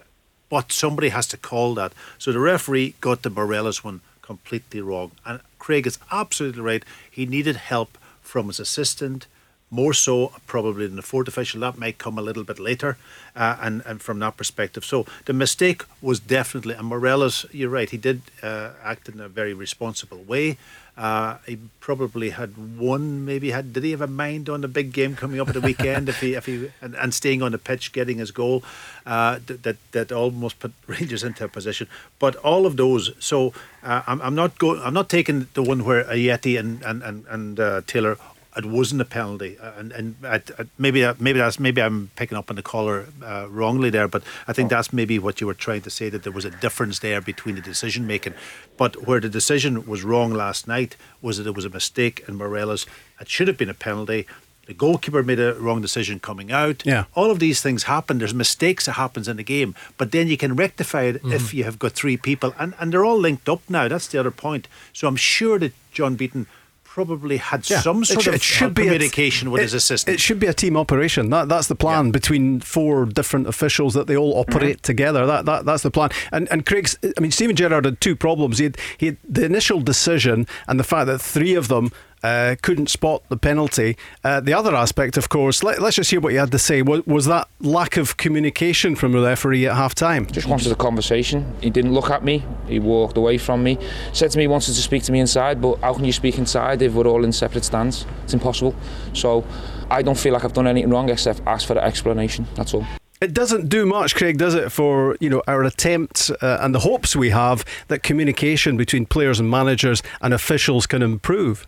but 0.48 0.72
somebody 0.72 1.10
has 1.10 1.26
to 1.30 1.38
call 1.38 1.74
that. 1.74 1.94
So 2.20 2.32
the 2.32 2.40
referee 2.40 2.94
got 3.02 3.24
the 3.24 3.32
Morelos's 3.32 3.84
one 3.84 4.02
completely 4.22 4.80
wrong. 4.80 5.10
And 5.26 5.40
Craig 5.58 5.88
is 5.88 5.98
absolutely 6.12 6.62
right. 6.62 6.86
He 7.10 7.26
needed 7.26 7.56
help 7.56 7.98
from 8.22 8.46
his 8.46 8.60
assistant, 8.60 9.26
more 9.74 9.94
so 9.94 10.32
probably 10.46 10.86
than 10.86 10.96
the 10.96 11.02
fourth 11.02 11.28
official. 11.28 11.62
That 11.62 11.78
might 11.78 11.98
come 11.98 12.20
a 12.20 12.22
little 12.22 12.44
bit 12.44 12.60
later, 12.60 12.98
uh, 13.36 13.58
and 13.60 13.82
and 13.86 14.02
from 14.02 14.20
that 14.20 14.38
perspective. 14.38 14.86
So 14.86 15.06
the 15.26 15.34
mistake 15.34 15.84
was 16.02 16.20
definitely, 16.20 16.76
and 16.76 16.88
Morelos, 16.88 17.46
you're 17.52 17.70
right, 17.70 17.90
he 17.90 17.98
did 17.98 18.22
uh, 18.44 18.72
act 18.84 19.10
in 19.10 19.20
a 19.20 19.28
very 19.28 19.54
responsible 19.54 20.22
way. 20.24 20.58
Uh, 20.96 21.38
he 21.48 21.58
probably 21.80 22.30
had 22.30 22.78
one, 22.78 23.26
maybe 23.26 23.50
had. 23.50 23.74
Did 23.74 23.84
he 23.84 23.92
have 23.92 24.02
a 24.02 24.08
mind 24.08 24.48
on 24.48 24.62
the 24.62 24.68
big 24.68 24.92
game 24.94 25.16
coming 25.16 25.40
up 25.40 25.48
at 25.48 25.56
the 25.56 25.62
weekend? 25.62 26.08
if 26.08 26.20
he, 26.22 26.36
if 26.36 26.46
he, 26.46 26.70
and, 26.82 26.94
and 26.96 27.12
staying 27.12 27.42
on 27.42 27.52
the 27.52 27.58
pitch, 27.58 27.94
getting 27.94 28.20
his 28.20 28.30
goal, 28.30 28.64
uh, 29.08 29.40
that 29.48 29.78
that 29.92 30.12
almost 30.12 30.60
put 30.60 30.72
Rangers 30.88 31.24
into 31.24 31.46
a 31.46 31.48
position. 31.48 31.88
But 32.20 32.36
all 32.36 32.68
of 32.68 32.78
those. 32.78 33.12
So 33.18 33.54
uh, 33.82 34.04
I'm, 34.06 34.22
I'm 34.22 34.36
not 34.36 34.60
going. 34.60 34.82
I'm 34.84 34.94
not 34.94 35.10
taking 35.10 35.48
the 35.56 35.64
one 35.64 35.84
where 35.84 36.04
Ajeti 36.04 36.60
and 36.60 36.84
and 36.84 37.02
and, 37.02 37.26
and 37.28 37.60
uh, 37.60 37.82
Taylor 37.88 38.20
it 38.56 38.66
wasn't 38.66 39.02
a 39.02 39.06
penalty, 39.06 39.58
uh, 39.60 39.72
and 39.78 39.92
and 39.92 40.16
I, 40.24 40.36
I, 40.60 40.66
maybe 40.78 41.10
maybe 41.20 41.40
that's 41.40 41.60
maybe 41.60 41.82
I'm 41.82 42.12
picking 42.16 42.38
up 42.38 42.50
on 42.50 42.56
the 42.56 42.62
caller 42.64 43.08
uh, 43.24 43.48
wrongly 43.50 43.90
there, 43.90 44.08
but 44.08 44.24
I 44.48 44.54
think 44.54 44.70
that's 44.70 44.94
maybe 44.94 45.18
what 45.20 45.42
you 45.42 45.48
were 45.48 45.54
trying 45.56 45.82
to 45.82 45.90
say 45.90 46.10
that 46.10 46.24
there 46.24 46.32
was 46.32 46.46
a 46.46 46.52
difference 46.52 47.00
there 47.00 47.22
between 47.22 47.56
the 47.56 47.62
decision 47.62 48.06
making. 48.08 48.34
But 48.78 49.08
where 49.08 49.20
the 49.20 49.30
decision 49.30 49.86
was 49.88 50.04
wrong 50.04 50.34
last 50.34 50.68
night 50.68 50.96
was 51.22 51.38
that 51.38 51.48
it 51.48 51.56
was 51.56 51.66
a 51.66 51.70
mistake 51.70 52.24
in 52.28 52.36
Morelos. 52.36 52.86
It 53.20 53.30
should 53.30 53.48
have 53.48 53.58
been 53.58 53.70
a 53.70 53.74
penalty. 53.74 54.26
The 54.66 54.74
goalkeeper 54.74 55.24
made 55.24 55.42
a 55.42 55.54
wrong 55.56 55.82
decision 55.82 56.20
coming 56.22 56.50
out. 56.50 56.86
Yeah. 56.86 57.04
All 57.16 57.30
of 57.32 57.40
these 57.40 57.62
things 57.62 57.84
happen. 57.84 58.20
There's 58.20 58.34
mistakes 58.34 58.86
that 58.86 58.94
happens 58.94 59.28
in 59.28 59.36
the 59.36 59.44
game, 59.44 59.76
but 59.98 60.12
then 60.12 60.28
you 60.30 60.38
can 60.38 60.56
rectify 60.56 61.04
it 61.04 61.16
Mm-hmm. 61.18 61.34
if 61.34 61.54
you 61.54 61.66
have 61.66 61.78
got 61.78 61.92
three 61.92 62.16
people, 62.18 62.54
and, 62.58 62.74
and 62.80 62.94
they're 62.94 63.04
all 63.04 63.18
linked 63.20 63.50
up 63.50 63.62
now. 63.68 63.90
That's 63.90 64.08
the 64.08 64.20
other 64.20 64.32
point. 64.32 64.68
So 64.94 65.08
I'm 65.10 65.18
sure 65.18 65.60
that 65.60 65.74
John 65.92 66.16
Beaton 66.16 66.48
probably 66.94 67.38
had 67.38 67.68
Yeah. 67.70 67.82
some 67.82 68.04
It 68.04 68.08
sort 68.08 68.24
sh- 68.24 68.28
of 68.28 68.34
it 68.36 68.42
should 68.44 68.66
uh, 68.68 68.70
be 68.70 68.84
a- 68.84 68.86
communication 68.86 69.50
with 69.52 69.62
it- 69.62 69.64
his 69.64 69.74
assistant. 69.74 70.14
It 70.16 70.20
should 70.22 70.40
be 70.40 70.46
a 70.48 70.54
team 70.54 70.78
operation. 70.78 71.30
That 71.32 71.50
that's 71.50 71.68
the 71.68 71.76
plan 71.76 72.12
between 72.12 72.60
four 72.60 73.06
different 73.06 73.48
officials 73.48 73.94
that 73.96 74.06
they 74.08 74.16
all 74.16 74.34
operate 74.38 74.78
Mm-hmm. 74.78 74.92
together. 74.92 75.26
That, 75.26 75.46
that 75.46 75.66
that's 75.66 75.82
the 75.84 75.90
plan. 75.92 76.10
And 76.32 76.48
and 76.52 76.66
Craig's. 76.66 76.98
I 77.18 77.20
mean, 77.22 77.32
Steven 77.32 77.56
Gerrard 77.56 77.86
had 77.86 78.00
two 78.00 78.16
problems. 78.16 78.60
He 78.60 78.66
had, 78.66 78.78
he 78.98 79.06
had 79.08 79.18
the 79.28 79.44
initial 79.46 79.82
decision 79.82 80.46
and 80.68 80.80
the 80.80 80.84
fact 80.84 81.08
that 81.08 81.20
three 81.20 81.56
of 81.56 81.68
them. 81.68 81.92
Uh, 82.24 82.56
couldn't 82.62 82.90
spot 82.90 83.22
the 83.28 83.36
penalty. 83.36 83.98
Uh, 84.24 84.40
the 84.40 84.54
other 84.54 84.74
aspect, 84.74 85.18
of 85.18 85.28
course, 85.28 85.62
let, 85.62 85.80
us 85.80 85.96
just 85.96 86.10
hear 86.10 86.22
what 86.22 86.32
you 86.32 86.40
had 86.40 86.52
to 86.52 86.60
say. 86.60 86.82
Was, 86.82 87.06
was 87.06 87.26
that 87.26 87.50
lack 87.60 87.98
of 87.98 88.16
communication 88.16 88.96
from 88.96 89.12
the 89.12 89.22
referee 89.22 89.68
at 89.68 89.76
half 89.76 89.94
time? 89.94 90.26
Just 90.28 90.48
wanted 90.48 90.72
a 90.72 90.76
conversation. 90.76 91.54
He 91.62 91.70
didn't 91.70 91.94
look 91.94 92.10
at 92.10 92.24
me. 92.24 92.46
He 92.68 92.80
walked 92.80 93.18
away 93.18 93.38
from 93.38 93.62
me. 93.62 93.78
Said 94.14 94.32
to 94.32 94.38
me 94.38 94.44
he 94.44 94.48
wanted 94.48 94.74
to 94.74 94.82
speak 94.82 95.04
to 95.04 95.12
me 95.12 95.20
inside, 95.20 95.62
but 95.62 95.80
how 95.80 95.94
can 95.94 96.06
you 96.06 96.14
speak 96.14 96.38
inside 96.38 96.82
if 96.82 96.94
we're 96.94 97.08
all 97.08 97.26
in 97.26 97.34
separate 97.34 97.66
stands? 97.66 98.06
It's 98.24 98.34
impossible. 98.34 98.74
So 99.12 99.46
I 99.92 100.02
don't 100.02 100.18
feel 100.18 100.34
like 100.34 100.46
I've 100.46 100.54
done 100.54 100.68
anything 100.68 100.90
wrong 100.90 101.10
except 101.10 101.42
ask 101.46 101.68
for 101.68 101.74
an 101.74 101.84
explanation. 101.84 102.48
That's 102.56 102.74
all. 102.74 102.86
It 103.20 103.34
doesn't 103.34 103.70
do 103.70 103.86
much, 103.86 104.16
Craig, 104.16 104.38
does 104.38 104.54
it, 104.54 104.70
for 104.70 105.16
you 105.22 105.30
know 105.30 105.42
our 105.48 105.64
attempts 105.64 106.30
uh, 106.30 106.58
and 106.62 106.76
the 106.76 106.80
hopes 106.80 107.16
we 107.16 107.30
have 107.30 107.64
that 107.88 108.04
communication 108.04 108.76
between 108.76 109.06
players 109.06 109.40
and 109.40 109.50
managers 109.50 110.04
and 110.22 110.34
officials 110.34 110.86
can 110.88 111.02
improve. 111.02 111.66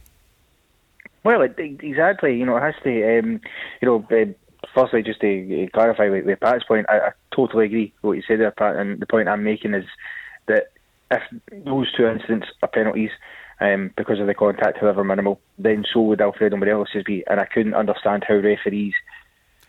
Well, 1.26 1.41
it, 1.41 1.55
exactly. 1.57 2.38
You 2.38 2.45
know, 2.45 2.55
it 2.55 2.61
has 2.61 2.76
to. 2.84 3.19
Um, 3.19 3.41
you 3.82 3.88
know, 3.88 4.05
uh, 4.11 4.26
firstly, 4.73 5.01
just 5.03 5.19
to 5.21 5.63
uh, 5.65 5.67
clarify 5.73 6.09
with, 6.09 6.26
with 6.26 6.39
Pat's 6.39 6.63
point, 6.63 6.86
I, 6.88 6.97
I 6.99 7.11
totally 7.36 7.65
agree 7.65 7.93
with 8.01 8.07
what 8.07 8.13
you 8.13 8.23
said 8.28 8.39
there, 8.39 8.51
Pat. 8.51 8.76
And 8.78 8.99
the 8.99 9.07
point 9.07 9.28
I'm 9.28 9.43
making 9.43 9.73
is 9.73 9.86
that 10.47 10.71
if 11.11 11.23
those 11.65 11.91
two 11.93 12.05
incidents 12.07 12.47
are 12.61 12.67
penalties 12.69 13.09
um, 13.59 13.91
because 13.97 14.19
of 14.19 14.28
the 14.28 14.34
contact, 14.36 14.78
however 14.80 15.03
minimal, 15.03 15.41
then 15.57 15.84
so 15.91 16.01
would 16.01 16.21
Alfredo 16.21 16.57
Morelos's 16.57 17.03
be. 17.03 17.23
And 17.28 17.39
I 17.39 17.45
couldn't 17.45 17.73
understand 17.73 18.23
how 18.28 18.36
referees. 18.36 18.93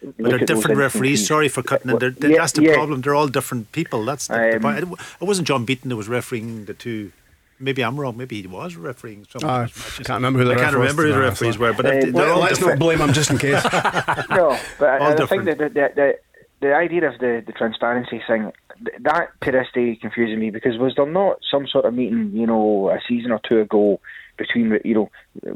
But 0.02 0.14
they're 0.18 0.38
different 0.40 0.76
referees. 0.76 1.26
Sorry 1.26 1.48
for 1.48 1.62
cutting 1.62 1.90
in. 1.90 1.98
They're, 1.98 2.10
they're- 2.10 2.30
Yeah, 2.32 2.40
that's 2.40 2.52
the 2.52 2.64
yeah. 2.64 2.74
problem. 2.74 3.00
They're 3.00 3.14
all 3.14 3.28
different 3.28 3.72
people. 3.72 4.04
That's 4.04 4.26
the, 4.28 4.34
the 4.34 4.56
Um, 4.56 4.62
point. 4.62 4.78
It, 4.78 4.88
it 5.22 5.24
wasn't 5.24 5.48
John 5.48 5.64
Beaton 5.64 5.88
that 5.88 5.96
was 5.96 6.08
refereeing 6.08 6.66
the 6.66 6.74
two. 6.74 7.12
Maybe 7.58 7.82
I'm 7.82 7.98
wrong. 7.98 8.16
Maybe 8.16 8.40
he 8.42 8.46
was 8.46 8.76
refereeing. 8.76 9.26
Some 9.30 9.48
I 9.48 9.60
matches. 9.62 9.96
can't 10.06 10.08
remember 10.18 10.40
who 10.40 10.44
the 10.46 10.52
I 10.54 10.56
can't 10.56 10.74
remember 10.76 11.02
who 11.04 11.12
the 11.12 11.20
referees 11.20 11.56
honest. 11.56 11.58
were, 11.60 11.72
but 11.72 11.86
Uh, 11.86 11.90
they're 11.90 12.12
well, 12.12 12.32
all 12.34 12.40
let's 12.40 12.58
different. 12.58 12.78
not 12.80 12.84
blame 12.84 13.00
him 13.00 13.12
just 13.12 13.30
in 13.30 13.38
case. 13.38 13.62
no, 14.30 14.58
but 14.78 15.00
All 15.00 15.08
I, 15.08 15.14
I 15.14 15.26
think 15.26 15.44
that 15.46 15.58
the, 15.58 15.68
the, 15.68 15.90
the, 15.94 16.14
the 16.60 16.74
idea 16.74 17.08
of 17.08 17.18
the, 17.18 17.42
the 17.46 17.52
transparency 17.52 18.20
thing, 18.26 18.52
that 19.00 19.28
to 19.42 19.52
this 19.52 19.66
day 19.74 19.96
confuses 20.00 20.38
me 20.38 20.50
because 20.50 20.76
was 20.78 20.94
there 20.96 21.06
not 21.06 21.38
some 21.50 21.66
sort 21.66 21.84
of 21.86 21.94
meeting, 21.94 22.30
you 22.34 22.46
know, 22.46 22.90
a 22.90 22.98
season 23.08 23.30
or 23.32 23.40
two 23.48 23.60
ago 23.60 24.00
between, 24.36 24.78
you 24.84 24.94
know, 24.94 25.10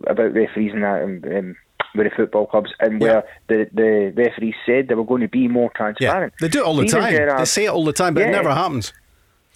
about 0.06 0.32
referees 0.32 0.72
and 0.72 0.82
that 0.82 1.02
um, 1.02 1.22
um, 1.36 1.56
with 1.94 2.06
the 2.06 2.16
football 2.16 2.46
clubs 2.46 2.70
and 2.80 3.00
where 3.00 3.24
the, 3.48 3.68
the 3.74 4.12
referees 4.16 4.54
said 4.64 4.88
they 4.88 4.94
were 4.94 5.04
going 5.04 5.20
to 5.22 5.28
be 5.28 5.48
more 5.48 5.70
Yeah, 6.00 6.28
they 6.40 6.48
do 6.48 6.60
it 6.60 6.64
all 6.64 6.76
the 6.76 6.86
Steven 6.88 7.02
time. 7.04 7.12
Gerrard- 7.12 7.40
They 7.40 7.44
say 7.44 7.64
it 7.64 7.68
all 7.70 7.84
the 7.84 7.92
time, 7.92 8.14
but 8.14 8.22
it 8.22 8.30
never 8.30 8.54
happens. 8.54 8.92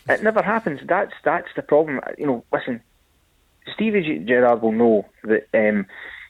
It 0.09 0.23
never 0.23 0.43
happens. 0.43 0.81
That's 0.87 1.13
that's 1.25 1.49
the 1.57 1.63
problem. 1.63 2.01
You 2.19 2.27
know, 2.27 2.45
listen, 2.53 2.81
Stevie 3.75 4.25
Gerrard 4.27 4.63
will 4.63 4.73
know 4.73 5.07
that 5.23 5.47
um, 5.55 5.87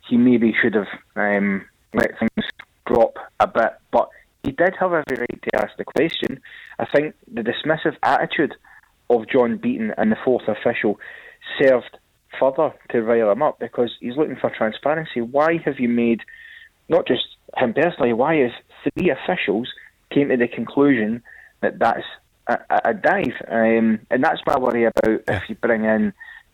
he 0.09 0.17
maybe 0.17 0.55
should 0.61 0.75
have 0.75 0.87
um, 1.17 1.65
let 1.93 2.19
things 2.19 2.49
drop 2.87 3.17
a 3.41 3.47
bit, 3.47 3.73
but 3.91 4.09
he 4.45 4.53
did 4.53 4.75
have 4.79 4.93
every 4.93 5.17
right 5.19 5.43
to 5.43 5.57
ask 5.57 5.77
the 5.77 5.85
question. 5.85 6.41
I 6.79 6.87
think 6.95 7.15
the 7.33 7.43
dismissive 7.43 7.97
attitude 8.03 8.55
of 9.11 9.29
John 9.29 9.57
Beaton 9.57 9.93
and 9.97 10.13
the 10.13 10.17
fourth 10.25 10.49
official 10.49 10.99
served 11.61 11.99
further 12.39 12.73
to 12.91 13.03
rile 13.03 13.31
him 13.31 13.43
up 13.43 13.59
because 13.59 13.91
he's 14.01 14.17
looking 14.17 14.37
for 14.37 14.51
transparency. 14.51 15.21
Why 15.21 15.59
have 15.65 15.79
you 15.79 15.89
made 15.89 16.21
not 16.89 17.07
just 17.07 17.25
him 17.57 17.75
personally? 17.75 18.13
Why 18.13 18.37
have 18.37 18.53
three 18.83 19.11
officials 19.11 19.69
came 20.11 20.29
to 20.29 20.37
the 20.37 20.49
conclusion 20.49 21.23
that 21.61 21.79
that's 21.79 22.05
a, 22.47 22.59
a 22.87 22.95
dive? 22.95 23.35
Um, 23.49 24.01
and 24.11 24.23
that's 24.23 24.41
my 24.47 24.59
worry 24.59 24.85
about 24.85 25.23
if 25.29 25.43
you 25.49 25.55
bring 25.57 25.85
in 25.85 26.13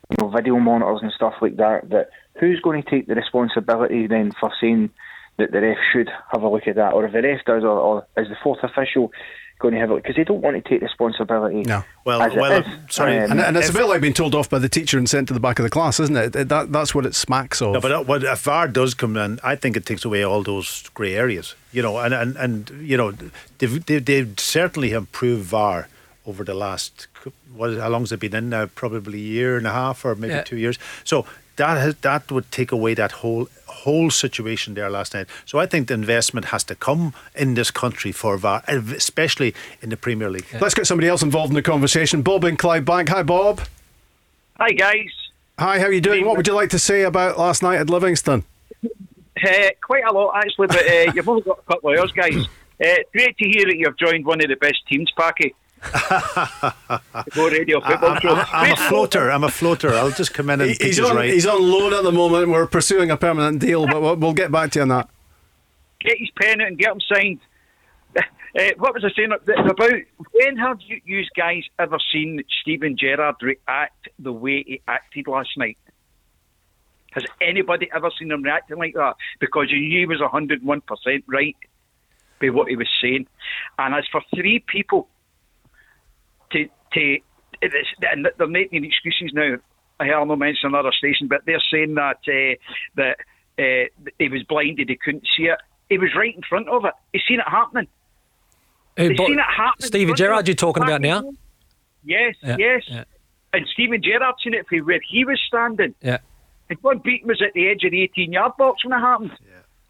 you 0.09 0.17
know 0.19 0.29
video 0.29 0.57
monitors 0.57 0.99
and 1.01 1.11
stuff 1.11 1.35
like 1.41 1.57
that. 1.57 1.89
That 1.89 2.09
who's 2.39 2.59
going 2.61 2.81
to 2.81 2.89
take 2.89 3.07
the 3.07 3.15
responsibility 3.15 4.07
then 4.07 4.31
for 4.39 4.51
saying 4.59 4.89
that 5.37 5.51
the 5.51 5.61
ref 5.61 5.77
should 5.91 6.09
have 6.31 6.43
a 6.43 6.49
look 6.49 6.67
at 6.67 6.75
that, 6.75 6.93
or 6.93 7.05
if 7.05 7.13
the 7.13 7.21
ref 7.21 7.45
does, 7.45 7.63
or, 7.63 7.79
or 7.79 8.07
is 8.17 8.29
the 8.29 8.37
fourth 8.43 8.59
official 8.63 9.11
going 9.61 9.73
to 9.75 9.79
have 9.79 9.89
a 9.89 9.93
look? 9.93 10.03
Because 10.03 10.15
they 10.17 10.23
don't 10.23 10.41
want 10.41 10.61
to 10.61 10.69
take 10.69 10.81
responsibility. 10.81 11.61
No. 11.61 11.83
Well, 12.03 12.21
as 12.21 12.33
well, 12.35 12.51
is. 12.61 12.65
sorry, 12.89 13.17
Um, 13.19 13.31
And, 13.31 13.39
and 13.39 13.57
it's 13.57 13.69
if- 13.69 13.75
a 13.75 13.77
bit 13.77 13.87
like 13.87 14.01
being 14.01 14.13
told 14.13 14.35
off 14.35 14.49
by 14.49 14.59
the 14.59 14.67
teacher 14.69 14.97
and 14.97 15.07
sent 15.09 15.27
to 15.29 15.33
the 15.33 15.39
back 15.39 15.59
of 15.59 15.63
the 15.63 15.69
class, 15.69 15.99
isn't 15.99 16.15
it? 16.17 16.35
It- 16.35 16.49
That, 16.49 16.71
that's 16.71 16.93
what 16.95 17.05
it 17.05 17.15
smacks 17.15 17.61
of. 17.61 17.73
No, 17.73 17.79
but 17.81 17.89
that- 17.89 18.07
what, 18.07 18.23
if 18.23 18.39
VAR 18.41 18.67
does 18.67 18.93
come 18.93 19.15
in, 19.15 19.39
I 19.43 19.55
think 19.55 19.77
it 19.77 19.85
takes 19.85 20.03
away 20.03 20.23
all 20.23 20.43
those 20.43 20.89
grey 20.93 21.15
areas. 21.15 21.55
You 21.71 21.81
know, 21.81 21.97
and 21.99 22.13
and, 22.13 22.35
and 22.35 22.69
you 22.81 22.97
know, 22.97 23.11
they've, 23.59 23.85
they've, 23.85 24.03
they've 24.03 24.33
certainly 24.37 24.91
improved 24.91 25.43
VAR 25.45 25.87
over 26.25 26.43
the 26.43 26.53
last. 26.53 27.07
What, 27.55 27.77
how 27.77 27.89
long 27.89 28.01
has 28.03 28.11
it 28.11 28.19
been 28.19 28.35
in 28.35 28.49
now? 28.49 28.65
Probably 28.67 29.19
a 29.19 29.21
year 29.21 29.57
and 29.57 29.65
a 29.67 29.71
half, 29.71 30.03
or 30.05 30.15
maybe 30.15 30.33
Yeah. 30.33 30.43
two 30.43 30.57
years. 30.57 30.77
So 31.03 31.25
that 31.61 31.77
has, 31.77 31.95
that 31.97 32.31
would 32.31 32.51
take 32.51 32.71
away 32.71 32.95
that 32.95 33.11
whole 33.11 33.47
whole 33.67 34.09
situation 34.09 34.73
there 34.73 34.89
last 34.89 35.13
night. 35.13 35.27
So 35.45 35.59
I 35.59 35.65
think 35.65 35.87
the 35.87 35.93
investment 35.93 36.47
has 36.47 36.63
to 36.65 36.75
come 36.75 37.13
in 37.35 37.53
this 37.53 37.71
country 37.71 38.11
for 38.11 38.37
VAR, 38.37 38.63
especially 38.67 39.53
in 39.81 39.89
the 39.89 39.97
Premier 39.97 40.29
League. 40.29 40.45
Let's 40.59 40.73
get 40.73 40.87
somebody 40.87 41.07
else 41.07 41.21
involved 41.21 41.51
in 41.51 41.55
the 41.55 41.61
conversation. 41.61 42.21
Bob 42.23 42.43
in 42.43 42.57
Clydebank. 42.57 43.09
Hi, 43.09 43.23
Bob. 43.23 43.61
Hi 44.59 44.71
guys. 44.71 45.13
Hi, 45.59 45.79
how 45.79 45.85
are 45.85 45.91
you 45.91 46.01
doing? 46.01 46.25
What 46.25 46.37
would 46.37 46.47
you 46.47 46.53
like 46.53 46.71
to 46.71 46.79
say 46.79 47.03
about 47.03 47.37
last 47.37 47.61
night 47.61 47.79
at 47.79 47.89
Livingston? 47.89 48.43
Uh, 48.83 49.69
quite 49.83 50.03
a 50.03 50.11
lot 50.11 50.33
actually, 50.35 50.67
but 50.67 50.85
uh, 50.85 51.11
you've 51.15 51.29
only 51.29 51.41
got 51.41 51.59
a 51.59 51.73
couple 51.73 51.93
of 51.93 51.99
hours, 51.99 52.11
guys. 52.11 52.45
Uh, 52.83 52.95
great 53.11 53.37
to 53.37 53.45
hear 53.45 53.65
that 53.65 53.77
you've 53.77 53.97
joined 53.97 54.25
one 54.25 54.41
of 54.41 54.49
the 54.49 54.55
best 54.55 54.79
teams, 54.87 55.11
Packie. 55.17 55.53
Go 55.81 57.47
radio 57.49 57.81
football 57.81 58.11
I'm, 58.11 58.21
show. 58.21 58.35
I'm, 58.35 58.45
I'm 58.53 58.71
a 58.73 58.75
floater. 58.75 59.31
I'm 59.31 59.43
a 59.43 59.49
floater. 59.49 59.93
I'll 59.93 60.11
just 60.11 60.33
come 60.33 60.49
in 60.49 60.61
and 60.61 60.69
He- 60.71 60.75
teach 60.77 60.97
He's 60.97 60.99
on, 60.99 61.15
right. 61.15 61.29
he's 61.33 61.45
on 61.47 61.61
loan 61.61 61.93
at 61.93 62.03
the 62.03 62.11
moment. 62.11 62.49
We're 62.49 62.67
pursuing 62.67 63.09
a 63.11 63.17
permanent 63.17 63.59
deal, 63.59 63.87
but 63.87 64.01
we'll, 64.01 64.15
we'll 64.15 64.33
get 64.33 64.51
back 64.51 64.71
to 64.71 64.79
you 64.79 64.83
on 64.83 64.89
that. 64.89 65.09
Get 65.99 66.17
his 66.19 66.29
pen 66.39 66.61
out 66.61 66.67
and 66.67 66.77
get 66.77 66.91
him 66.91 67.01
signed. 67.13 67.39
Uh, 68.53 68.63
what 68.79 68.93
was 68.93 69.05
I 69.05 69.09
saying 69.15 69.29
about 69.31 69.79
when 70.33 70.57
have 70.57 70.79
you, 70.85 70.99
you 71.05 71.23
guys 71.37 71.63
ever 71.79 71.97
seen 72.11 72.43
Steven 72.61 72.97
Gerrard 72.99 73.35
react 73.41 74.09
the 74.19 74.33
way 74.33 74.61
he 74.67 74.81
acted 74.89 75.27
last 75.27 75.51
night? 75.55 75.77
Has 77.13 77.23
anybody 77.39 77.89
ever 77.95 78.11
seen 78.19 78.29
him 78.29 78.43
reacting 78.43 78.77
like 78.77 78.93
that? 78.95 79.15
Because 79.39 79.67
you 79.71 79.79
knew 79.79 79.99
he 79.99 80.05
was 80.05 80.19
101% 80.19 81.23
right 81.27 81.55
by 82.41 82.49
what 82.49 82.67
he 82.67 82.75
was 82.75 82.89
saying. 83.01 83.25
And 83.79 83.95
as 83.95 84.03
for 84.11 84.21
three 84.35 84.59
people 84.67 85.07
to, 86.93 87.17
to 87.61 87.69
and 88.11 88.27
they're 88.37 88.47
making 88.47 88.83
excuses 88.85 89.31
now. 89.33 89.55
I 89.99 90.05
hear 90.05 90.25
no 90.25 90.35
mention 90.35 90.69
another 90.69 90.91
station, 90.91 91.27
but 91.27 91.41
they're 91.45 91.61
saying 91.71 91.95
that 91.95 92.17
uh, 92.27 92.55
that 92.95 93.17
uh, 93.59 94.07
he 94.17 94.29
was 94.29 94.43
blinded, 94.43 94.89
he 94.89 94.95
couldn't 94.95 95.27
see 95.37 95.43
it. 95.43 95.59
He 95.89 95.97
was 95.97 96.09
right 96.15 96.35
in 96.35 96.41
front 96.47 96.69
of 96.69 96.85
it. 96.85 96.93
He's 97.13 97.21
seen 97.27 97.39
it 97.39 97.47
happening. 97.47 97.87
Who, 98.97 99.09
He's 99.09 99.17
seen 99.17 99.39
it 99.39 99.45
happen. 99.45 99.75
in 99.81 99.87
Stevie 99.87 100.13
Gerrard, 100.13 100.47
you're 100.47 100.55
talking 100.55 100.83
about 100.83 101.01
now? 101.01 101.23
Yes, 102.03 102.35
Yeah, 102.41 102.55
yes. 102.57 102.83
yeah. 102.87 103.03
And 103.53 103.67
Steven 103.73 104.01
Gerrard 104.01 104.35
seen 104.43 104.53
it 104.53 104.65
from 104.67 104.79
where 104.79 104.99
he 105.07 105.23
was 105.25 105.39
standing. 105.45 105.93
Yeah, 106.01 106.17
And 106.69 106.81
John 106.81 106.99
Beaton 106.99 107.27
was 107.27 107.41
at 107.45 107.53
the 107.53 107.67
edge 107.67 107.83
of 107.83 107.91
the 107.91 108.01
18 108.03 108.31
yard 108.31 108.53
box 108.57 108.83
when 108.85 108.97
it 108.97 109.01
happened. 109.01 109.31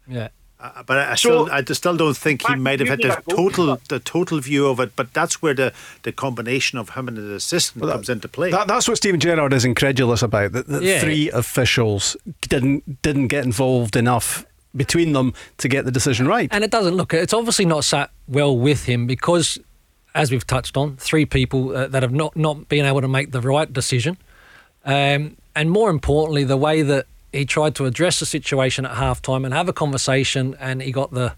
yeah. 0.08 0.28
Uh, 0.62 0.82
but 0.84 0.96
I, 0.96 1.12
I 1.12 1.14
still, 1.16 1.50
I 1.50 1.64
still 1.64 1.96
don't 1.96 2.16
think 2.16 2.46
he 2.46 2.54
might 2.54 2.78
have 2.78 2.88
had 2.88 3.00
the 3.00 3.20
total, 3.28 3.80
the 3.88 3.98
total 3.98 4.38
view 4.38 4.68
of 4.68 4.78
it. 4.78 4.94
But 4.94 5.12
that's 5.12 5.42
where 5.42 5.54
the, 5.54 5.72
the 6.04 6.12
combination 6.12 6.78
of 6.78 6.90
him 6.90 7.08
and 7.08 7.16
the 7.16 7.34
assistant 7.34 7.84
well, 7.84 7.94
comes 7.94 8.08
into 8.08 8.28
play. 8.28 8.52
That, 8.52 8.68
that's 8.68 8.86
what 8.86 8.96
Steven 8.96 9.18
Gerrard 9.18 9.52
is 9.52 9.64
incredulous 9.64 10.22
about. 10.22 10.52
That, 10.52 10.68
that 10.68 10.82
yeah. 10.82 11.00
three 11.00 11.30
officials 11.30 12.16
didn't 12.42 13.02
didn't 13.02 13.26
get 13.26 13.44
involved 13.44 13.96
enough 13.96 14.46
between 14.76 15.12
them 15.12 15.34
to 15.58 15.68
get 15.68 15.84
the 15.84 15.90
decision 15.90 16.28
right. 16.28 16.48
And 16.52 16.62
it 16.62 16.70
doesn't 16.70 16.94
look. 16.94 17.12
It's 17.12 17.34
obviously 17.34 17.64
not 17.64 17.84
sat 17.84 18.10
well 18.28 18.56
with 18.56 18.84
him 18.84 19.06
because, 19.08 19.58
as 20.14 20.30
we've 20.30 20.46
touched 20.46 20.76
on, 20.76 20.96
three 20.96 21.26
people 21.26 21.76
uh, 21.76 21.88
that 21.88 22.04
have 22.04 22.12
not 22.12 22.36
not 22.36 22.68
been 22.68 22.84
able 22.84 23.00
to 23.00 23.08
make 23.08 23.32
the 23.32 23.40
right 23.40 23.70
decision. 23.72 24.16
Um, 24.84 25.36
and 25.54 25.70
more 25.70 25.90
importantly, 25.90 26.44
the 26.44 26.56
way 26.56 26.82
that 26.82 27.06
he 27.32 27.44
tried 27.44 27.74
to 27.76 27.86
address 27.86 28.20
the 28.20 28.26
situation 28.26 28.84
at 28.84 28.96
halftime 28.96 29.44
and 29.44 29.54
have 29.54 29.68
a 29.68 29.72
conversation, 29.72 30.54
and 30.60 30.82
he 30.82 30.92
got 30.92 31.12
the 31.12 31.34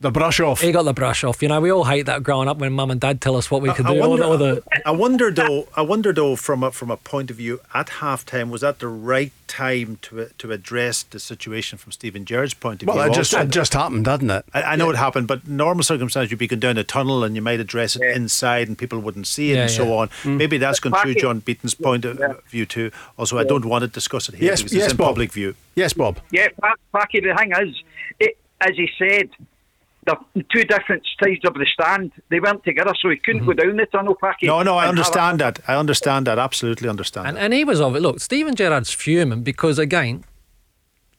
the 0.00 0.10
brush 0.10 0.38
off. 0.40 0.60
He 0.60 0.70
got 0.70 0.84
the 0.84 0.92
brush 0.92 1.24
off. 1.24 1.42
You 1.42 1.48
know, 1.48 1.60
we 1.60 1.70
all 1.70 1.84
hate 1.84 2.06
that 2.06 2.22
growing 2.22 2.48
up 2.48 2.58
when 2.58 2.72
mum 2.72 2.90
and 2.90 3.00
dad 3.00 3.20
tell 3.20 3.36
us 3.36 3.50
what 3.50 3.62
we 3.62 3.72
could 3.72 3.86
I, 3.86 3.94
do. 3.94 4.02
I 4.02 4.06
wonder, 4.06 4.36
the... 4.36 4.62
I 4.86 4.90
wonder 4.92 5.30
though. 5.30 5.68
I 5.74 5.82
wonder 5.82 6.12
though, 6.12 6.36
from 6.36 6.62
a, 6.62 6.70
from 6.70 6.90
a 6.90 6.96
point 6.96 7.30
of 7.30 7.36
view, 7.36 7.60
at 7.74 7.88
halftime, 7.88 8.50
was 8.50 8.60
that 8.60 8.78
the 8.78 8.88
right 8.88 9.32
time 9.48 9.98
to 10.02 10.26
to 10.38 10.52
address 10.52 11.02
the 11.02 11.18
situation 11.18 11.78
from 11.78 11.90
Steven 11.90 12.24
Gerrard's 12.24 12.54
point 12.54 12.82
of 12.82 12.88
well, 12.88 12.96
view? 12.96 13.02
Well, 13.02 13.10
it 13.10 13.14
just 13.14 13.32
it 13.32 13.50
just 13.50 13.74
happened, 13.74 14.04
didn't 14.04 14.30
it? 14.30 14.44
I, 14.54 14.62
I 14.62 14.76
know 14.76 14.86
yeah. 14.86 14.92
it 14.92 14.96
happened, 14.98 15.26
but 15.26 15.48
normal 15.48 15.82
circumstances, 15.82 16.30
you'd 16.30 16.38
be 16.38 16.46
going 16.46 16.60
down 16.60 16.78
a 16.78 16.84
tunnel 16.84 17.24
and 17.24 17.34
you 17.34 17.42
might 17.42 17.58
address 17.58 17.96
it 17.96 18.02
yeah. 18.02 18.14
inside, 18.14 18.68
and 18.68 18.78
people 18.78 19.00
wouldn't 19.00 19.26
see 19.26 19.50
it, 19.50 19.56
yeah, 19.56 19.62
and 19.62 19.70
so 19.70 19.96
on. 19.96 20.08
Mm. 20.22 20.36
Maybe 20.36 20.58
that's 20.58 20.78
gone 20.78 20.92
through 21.02 21.14
John 21.14 21.40
Beaton's 21.40 21.74
point 21.74 22.04
of 22.04 22.20
view 22.48 22.66
too. 22.66 22.92
Also, 23.18 23.36
I 23.36 23.44
don't 23.44 23.64
want 23.64 23.82
to 23.82 23.88
discuss 23.88 24.28
it 24.28 24.36
here 24.36 24.50
yes, 24.50 24.60
because 24.60 24.74
yes, 24.74 24.84
it's 24.84 24.92
in 24.92 24.96
Bob. 24.96 25.08
public 25.08 25.32
view. 25.32 25.56
Yes, 25.74 25.92
Bob. 25.92 26.20
Yeah, 26.30 26.48
Packie. 26.94 27.22
The 27.22 27.34
thing 27.36 27.52
is, 27.52 27.82
it, 28.20 28.36
as 28.60 28.76
he 28.76 28.88
said 28.98 29.30
they're 30.08 30.44
two 30.52 30.64
different 30.64 31.02
sides 31.22 31.44
of 31.44 31.54
the 31.54 31.66
stand. 31.72 32.12
They 32.30 32.40
weren't 32.40 32.64
together, 32.64 32.92
so 33.00 33.10
he 33.10 33.16
couldn't 33.16 33.42
mm-hmm. 33.42 33.50
go 33.50 33.64
down 33.64 33.76
the 33.76 33.86
tunnel 33.86 34.16
Packie. 34.22 34.46
No, 34.46 34.62
no, 34.62 34.76
I 34.76 34.88
understand 34.88 35.40
that. 35.40 35.60
I 35.68 35.74
understand 35.76 36.26
that. 36.26 36.38
Absolutely 36.38 36.88
understand. 36.88 37.28
And, 37.28 37.36
that. 37.36 37.44
and 37.44 37.52
he 37.52 37.64
was 37.64 37.80
of 37.80 37.96
it. 37.96 38.00
Look, 38.00 38.20
Steven 38.20 38.54
Gerrard's 38.54 38.92
fuming 38.92 39.42
because 39.42 39.78
again, 39.78 40.24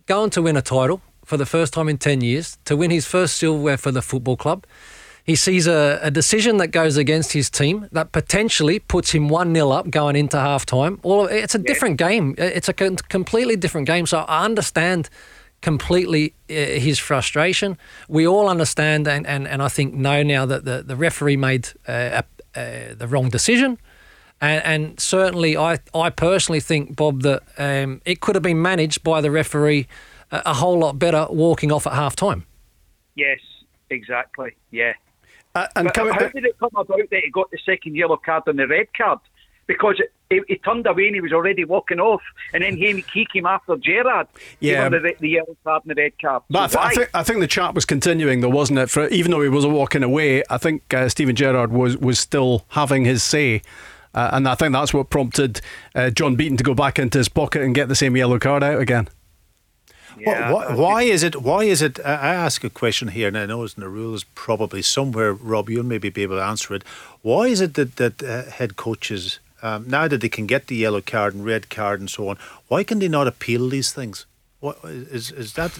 going 0.06 0.30
to 0.32 0.42
win 0.42 0.58
a 0.58 0.62
title 0.62 1.02
for 1.24 1.38
the 1.38 1.46
first 1.46 1.74
time 1.74 1.88
in 1.88 1.98
ten 1.98 2.22
years, 2.22 2.58
to 2.66 2.76
win 2.76 2.92
his 2.92 3.06
first 3.06 3.38
silverware 3.38 3.78
for 3.78 3.92
the 3.92 4.02
football 4.02 4.38
club. 4.38 4.66
He 5.24 5.36
sees 5.36 5.68
a, 5.68 6.00
a 6.02 6.10
decision 6.10 6.58
that 6.58 6.70
goes 6.70 6.98
against 6.98 7.34
his 7.34 7.52
team 7.52 7.88
that 7.92 8.12
potentially 8.12 8.80
puts 8.80 9.12
him 9.12 9.30
1 9.30 9.54
0 9.54 9.70
up 9.70 9.92
going 9.92 10.16
into 10.16 10.40
half 10.40 10.66
time. 10.66 11.00
All 11.04 11.26
of, 11.26 11.32
it's 11.32 11.54
a 11.54 11.60
yeah. 11.60 11.66
different 11.68 11.98
game. 11.98 12.34
It's 12.40 12.68
a 12.68 12.74
completely 12.74 13.56
different 13.56 13.86
game. 13.86 14.08
So 14.08 14.22
I 14.22 14.44
understand 14.44 15.08
completely 15.62 16.34
uh, 16.50 16.54
his 16.54 17.00
frustration. 17.00 17.78
We 18.08 18.28
all 18.28 18.48
understand 18.48 19.08
and, 19.08 19.26
and, 19.28 19.48
and 19.48 19.62
I 19.62 19.68
think 19.68 19.94
know 19.94 20.24
now 20.24 20.46
that 20.46 20.66
the, 20.66 20.84
the 20.84 20.96
referee 20.96 21.38
made 21.38 21.70
uh, 21.88 22.22
uh, 22.56 22.64
the 22.96 23.08
wrong 23.08 23.30
decision. 23.30 23.78
And, 24.42 24.64
and, 24.64 25.00
certainly, 25.00 25.58
I, 25.58 25.80
I 25.94 26.10
personally 26.10 26.62
think, 26.62 26.96
Bob, 26.96 27.24
that 27.24 27.44
um, 27.58 28.02
it 28.06 28.22
could 28.22 28.36
have 28.36 28.44
been 28.44 28.62
managed 28.62 29.04
by 29.04 29.20
the 29.20 29.30
referee 29.30 29.86
a, 30.32 30.42
a 30.46 30.54
whole 30.54 30.80
lot 30.80 30.98
better 30.98 31.28
walking 31.30 31.74
off 31.74 31.86
at 31.86 31.92
half 31.92 32.16
time. 32.16 32.46
Yes, 33.16 33.40
exactly. 33.90 34.56
Yeah. 34.72 34.94
Uh, 35.56 35.68
and 35.76 35.92
but 35.94 36.14
how 36.14 36.30
did 36.30 36.46
it 36.46 36.58
come 36.58 36.70
about 36.74 36.88
that 36.88 37.22
he 37.22 37.30
got 37.32 37.52
the 37.52 37.60
second 37.66 37.98
yellow 37.98 38.16
card 38.16 38.44
and 38.48 38.58
the 38.58 38.68
red 38.68 38.88
card? 38.94 39.20
because 39.70 40.02
he, 40.30 40.42
he, 40.48 40.58
turned 40.58 40.86
away 40.86 41.08
and 41.08 41.16
he 41.16 41.22
was 41.22 41.34
already 41.34 41.66
walking 41.66 42.00
off, 42.00 42.22
and 42.54 42.64
then 42.64 42.78
he, 42.78 43.04
he 43.14 43.26
came 43.26 43.46
after 43.46 43.76
Gerrard. 43.78 44.28
Yeah, 44.60 44.90
the, 44.90 45.16
the, 45.20 45.30
yellow 45.30 45.58
card 45.64 45.84
and 45.86 45.96
the 45.96 46.02
red 46.02 46.14
card. 46.22 46.44
But 46.50 46.72
so 46.72 46.80
I, 46.80 46.84
th- 46.84 46.92
I, 46.92 46.96
think 46.96 47.10
I 47.16 47.24
think 47.24 47.40
the 47.40 47.48
chat 47.48 47.74
was 47.74 47.86
continuing, 47.86 48.42
though, 48.42 48.50
wasn't 48.50 48.80
it? 48.80 48.90
For 48.90 49.08
even 49.08 49.32
though 49.32 49.42
he 49.42 49.50
was 49.50 49.66
walking 49.66 50.04
away, 50.04 50.44
I 50.50 50.58
think 50.58 50.94
uh, 50.94 51.10
Steven 51.10 51.36
Gerrard 51.36 51.72
was 51.72 51.98
was 51.98 52.20
still 52.20 52.66
having 52.70 53.06
his 53.06 53.24
say. 53.24 53.62
Uh, 54.14 54.30
and 54.34 54.48
I 54.48 54.56
think 54.56 54.74
that's 54.74 54.92
what 54.92 55.12
prompted 55.12 55.62
uh, 55.94 56.10
John 56.10 56.36
Beaton 56.36 56.58
to 56.58 56.64
go 56.64 56.74
back 56.74 56.98
into 56.98 57.20
his 57.20 57.30
pocket 57.30 57.62
and 57.62 57.76
get 57.76 57.90
the 57.90 57.96
same 57.96 58.18
yellow 58.18 58.40
card 58.40 58.64
out 58.64 58.80
again. 58.80 59.08
Yeah, 60.18 60.52
why, 60.52 60.74
why, 60.74 61.02
is 61.04 61.22
it? 61.22 61.42
Why 61.42 61.64
is 61.64 61.82
it? 61.84 62.00
I 62.04 62.34
ask 62.34 62.64
a 62.64 62.70
question 62.70 63.10
here, 63.10 63.28
and 63.28 63.38
I 63.38 63.46
know 63.46 63.64
it's 63.64 63.76
in 63.76 63.82
the 63.82 63.90
rules 63.90 64.26
probably 64.36 64.82
somewhere. 64.82 65.32
Rob, 65.32 65.70
you'll 65.70 65.86
maybe 65.86 66.10
be 66.10 66.24
able 66.24 66.38
to 66.38 66.44
answer 66.44 66.74
it. 66.74 66.84
Why 67.22 67.48
is 67.48 67.62
it 67.62 67.76
that 67.76 67.96
that 67.98 68.22
uh, 68.22 68.44
head 68.52 68.76
coaches 68.76 69.40
um, 69.62 69.88
now 69.88 70.08
that 70.08 70.22
they 70.22 70.30
can 70.30 70.46
get 70.46 70.68
the 70.68 70.76
yellow 70.76 71.02
card 71.02 71.34
and 71.34 71.46
red 71.46 71.70
card 71.70 72.00
and 72.00 72.10
so 72.10 72.30
on, 72.30 72.38
why 72.68 72.84
can 72.84 73.00
they 73.00 73.08
not 73.08 73.28
appeal 73.28 73.70
these 73.70 73.92
things? 73.92 74.26
What 74.60 74.78
is 74.84 75.32
is 75.32 75.54
that? 75.54 75.78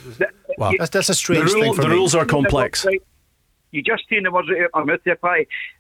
Well, 0.58 0.74
that's, 0.78 0.92
that's 0.92 1.10
a 1.10 1.16
strange 1.16 1.50
the 1.50 1.56
rule, 1.56 1.64
thing. 1.64 1.74
For 1.76 1.82
the 1.82 1.90
me. 1.90 1.96
rules 1.96 2.16
are 2.16 2.26
complex. 2.26 2.86
You 3.72 3.84
just 3.84 4.10
seen 4.10 4.24
the 4.24 4.32
words 4.32 4.48
out 4.50 4.82
of 4.82 4.88
my 4.88 4.94
mouth 4.94 5.02
there, 5.06 5.18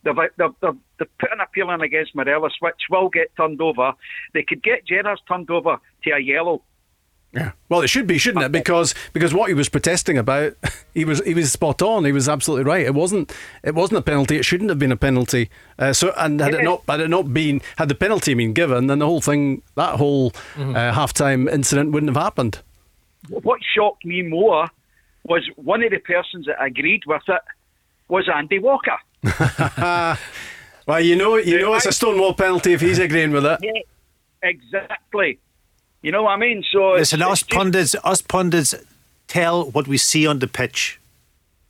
They've, 0.04 0.16
they've, 0.38 0.52
they've, 0.62 0.78
they've 1.00 1.18
put 1.18 1.32
an 1.32 1.40
appeal 1.40 1.72
in 1.72 1.82
against 1.82 2.14
Morelos, 2.14 2.56
which 2.60 2.76
will 2.90 3.10
get 3.10 3.36
turned 3.36 3.60
over. 3.62 3.94
They 4.34 4.44
could 4.44 4.62
get 4.62 4.86
Gerrard's 4.86 5.22
turned 5.28 5.50
over 5.50 5.78
to 6.04 6.12
a 6.12 6.20
yellow 6.20 6.62
yeah. 7.34 7.52
Well, 7.68 7.82
it 7.82 7.90
should 7.90 8.08
be, 8.08 8.18
shouldn't 8.18 8.44
it? 8.44 8.52
Because 8.52 8.96
because 9.14 9.34
what 9.34 9.50
he 9.50 9.54
was 9.54 9.70
protesting 9.70 10.18
about, 10.18 10.54
he 10.94 11.06
was 11.06 11.24
he 11.26 11.34
was 11.34 11.52
spot 11.52 11.82
on. 11.82 12.06
He 12.06 12.12
was 12.12 12.28
absolutely 12.28 12.66
right. 12.66 12.86
It 12.86 12.96
wasn't 12.96 13.32
it 13.64 13.76
wasn't 13.76 14.00
a 14.00 14.02
penalty. 14.02 14.38
It 14.38 14.46
shouldn't 14.46 14.70
have 14.70 14.80
been 14.80 14.92
a 14.92 14.98
penalty. 14.98 15.50
Uh, 15.78 15.94
so 15.94 16.12
and 16.18 16.40
had 16.40 16.56
it 16.56 16.64
not 16.64 16.84
had 16.88 17.02
it 17.02 17.10
not 17.10 17.34
been 17.34 17.62
had 17.78 17.88
the 17.88 17.96
penalty 17.96 18.34
been 18.34 18.54
given, 18.54 18.88
then 18.88 19.00
the 19.00 19.06
whole 19.06 19.22
thing 19.22 19.62
that 19.76 19.96
whole 19.98 20.32
mm-hmm. 20.32 20.76
uh, 20.76 20.92
halftime 20.92 21.52
incident 21.52 21.92
wouldn't 21.92 22.10
have 22.16 22.22
happened. 22.22 22.62
What 23.30 23.60
shocked 23.76 24.06
me 24.06 24.24
more 24.24 24.68
was 25.24 25.48
one 25.56 25.84
of 25.84 25.92
the 25.92 26.00
persons 26.00 26.48
that 26.48 26.62
agreed 26.64 27.04
with 27.06 27.22
it 27.28 27.42
was 28.08 28.28
Andy 28.34 28.58
Walker. 28.58 28.98
well, 30.88 31.00
you 31.00 31.16
know, 31.16 31.36
you 31.38 31.60
know, 31.60 31.76
it's 31.76 31.86
a 31.86 31.92
stonewall 31.92 32.34
penalty 32.34 32.74
if 32.74 32.82
he's 32.82 32.98
agreeing 32.98 33.32
with 33.32 33.46
it. 33.46 33.60
Yeah, 33.62 33.82
exactly. 34.42 35.38
You 36.02 36.12
know 36.12 36.24
what 36.24 36.32
I 36.32 36.38
mean? 36.38 36.64
So 36.72 36.94
listen, 36.94 37.22
us 37.22 37.44
pundits, 37.44 37.96
us 38.04 38.22
pundits 38.22 38.74
tell 39.28 39.70
what 39.72 39.88
we 39.88 39.98
see 39.98 40.26
on 40.26 40.40
the 40.40 40.48
pitch. 40.48 41.00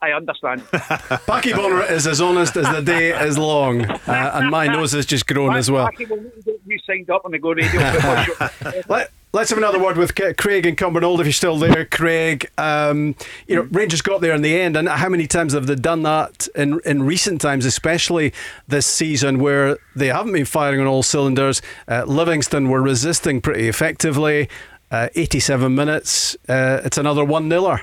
I 0.01 0.11
understand. 0.11 0.61
Packie 0.71 1.53
Bonner 1.53 1.83
is 1.83 2.07
as 2.07 2.21
honest 2.21 2.55
as 2.55 2.69
the 2.73 2.81
day 2.81 3.09
is 3.27 3.37
long, 3.37 3.83
uh, 3.83 4.31
and 4.35 4.49
my 4.49 4.67
nose 4.67 4.93
has 4.93 5.05
just 5.05 5.27
grown 5.27 5.55
as 5.55 5.69
well. 5.69 5.87
Packie 5.87 6.09
will 6.09 6.23
you 6.65 6.79
signed 6.87 7.09
up 7.09 7.23
on 7.25 7.31
the 7.31 7.39
Go 7.39 7.51
Radio 7.51 7.81
Let, 8.87 9.11
Let's 9.31 9.51
have 9.51 9.59
another 9.59 9.77
word 9.77 9.95
with 9.95 10.15
Craig 10.15 10.65
and 10.65 10.75
Cumbernauld 10.75 11.19
if 11.19 11.27
you're 11.27 11.33
still 11.33 11.57
there, 11.59 11.85
Craig. 11.85 12.49
Um, 12.57 13.15
you 13.47 13.55
know, 13.55 13.61
Rangers 13.61 14.01
got 14.01 14.21
there 14.21 14.33
in 14.33 14.41
the 14.41 14.59
end, 14.59 14.75
and 14.75 14.89
how 14.89 15.07
many 15.07 15.27
times 15.27 15.53
have 15.53 15.67
they 15.67 15.75
done 15.75 16.01
that 16.01 16.47
in 16.55 16.79
in 16.83 17.03
recent 17.03 17.39
times, 17.39 17.63
especially 17.63 18.33
this 18.67 18.87
season, 18.87 19.37
where 19.37 19.77
they 19.95 20.07
haven't 20.07 20.33
been 20.33 20.45
firing 20.45 20.79
on 20.79 20.87
all 20.87 21.03
cylinders? 21.03 21.61
Uh, 21.87 22.05
Livingston 22.07 22.69
were 22.69 22.81
resisting 22.81 23.39
pretty 23.39 23.67
effectively. 23.67 24.49
Uh, 24.89 25.09
87 25.13 25.75
minutes. 25.75 26.35
Uh, 26.47 26.81
it's 26.83 26.97
another 26.97 27.23
one 27.23 27.47
niler. 27.47 27.81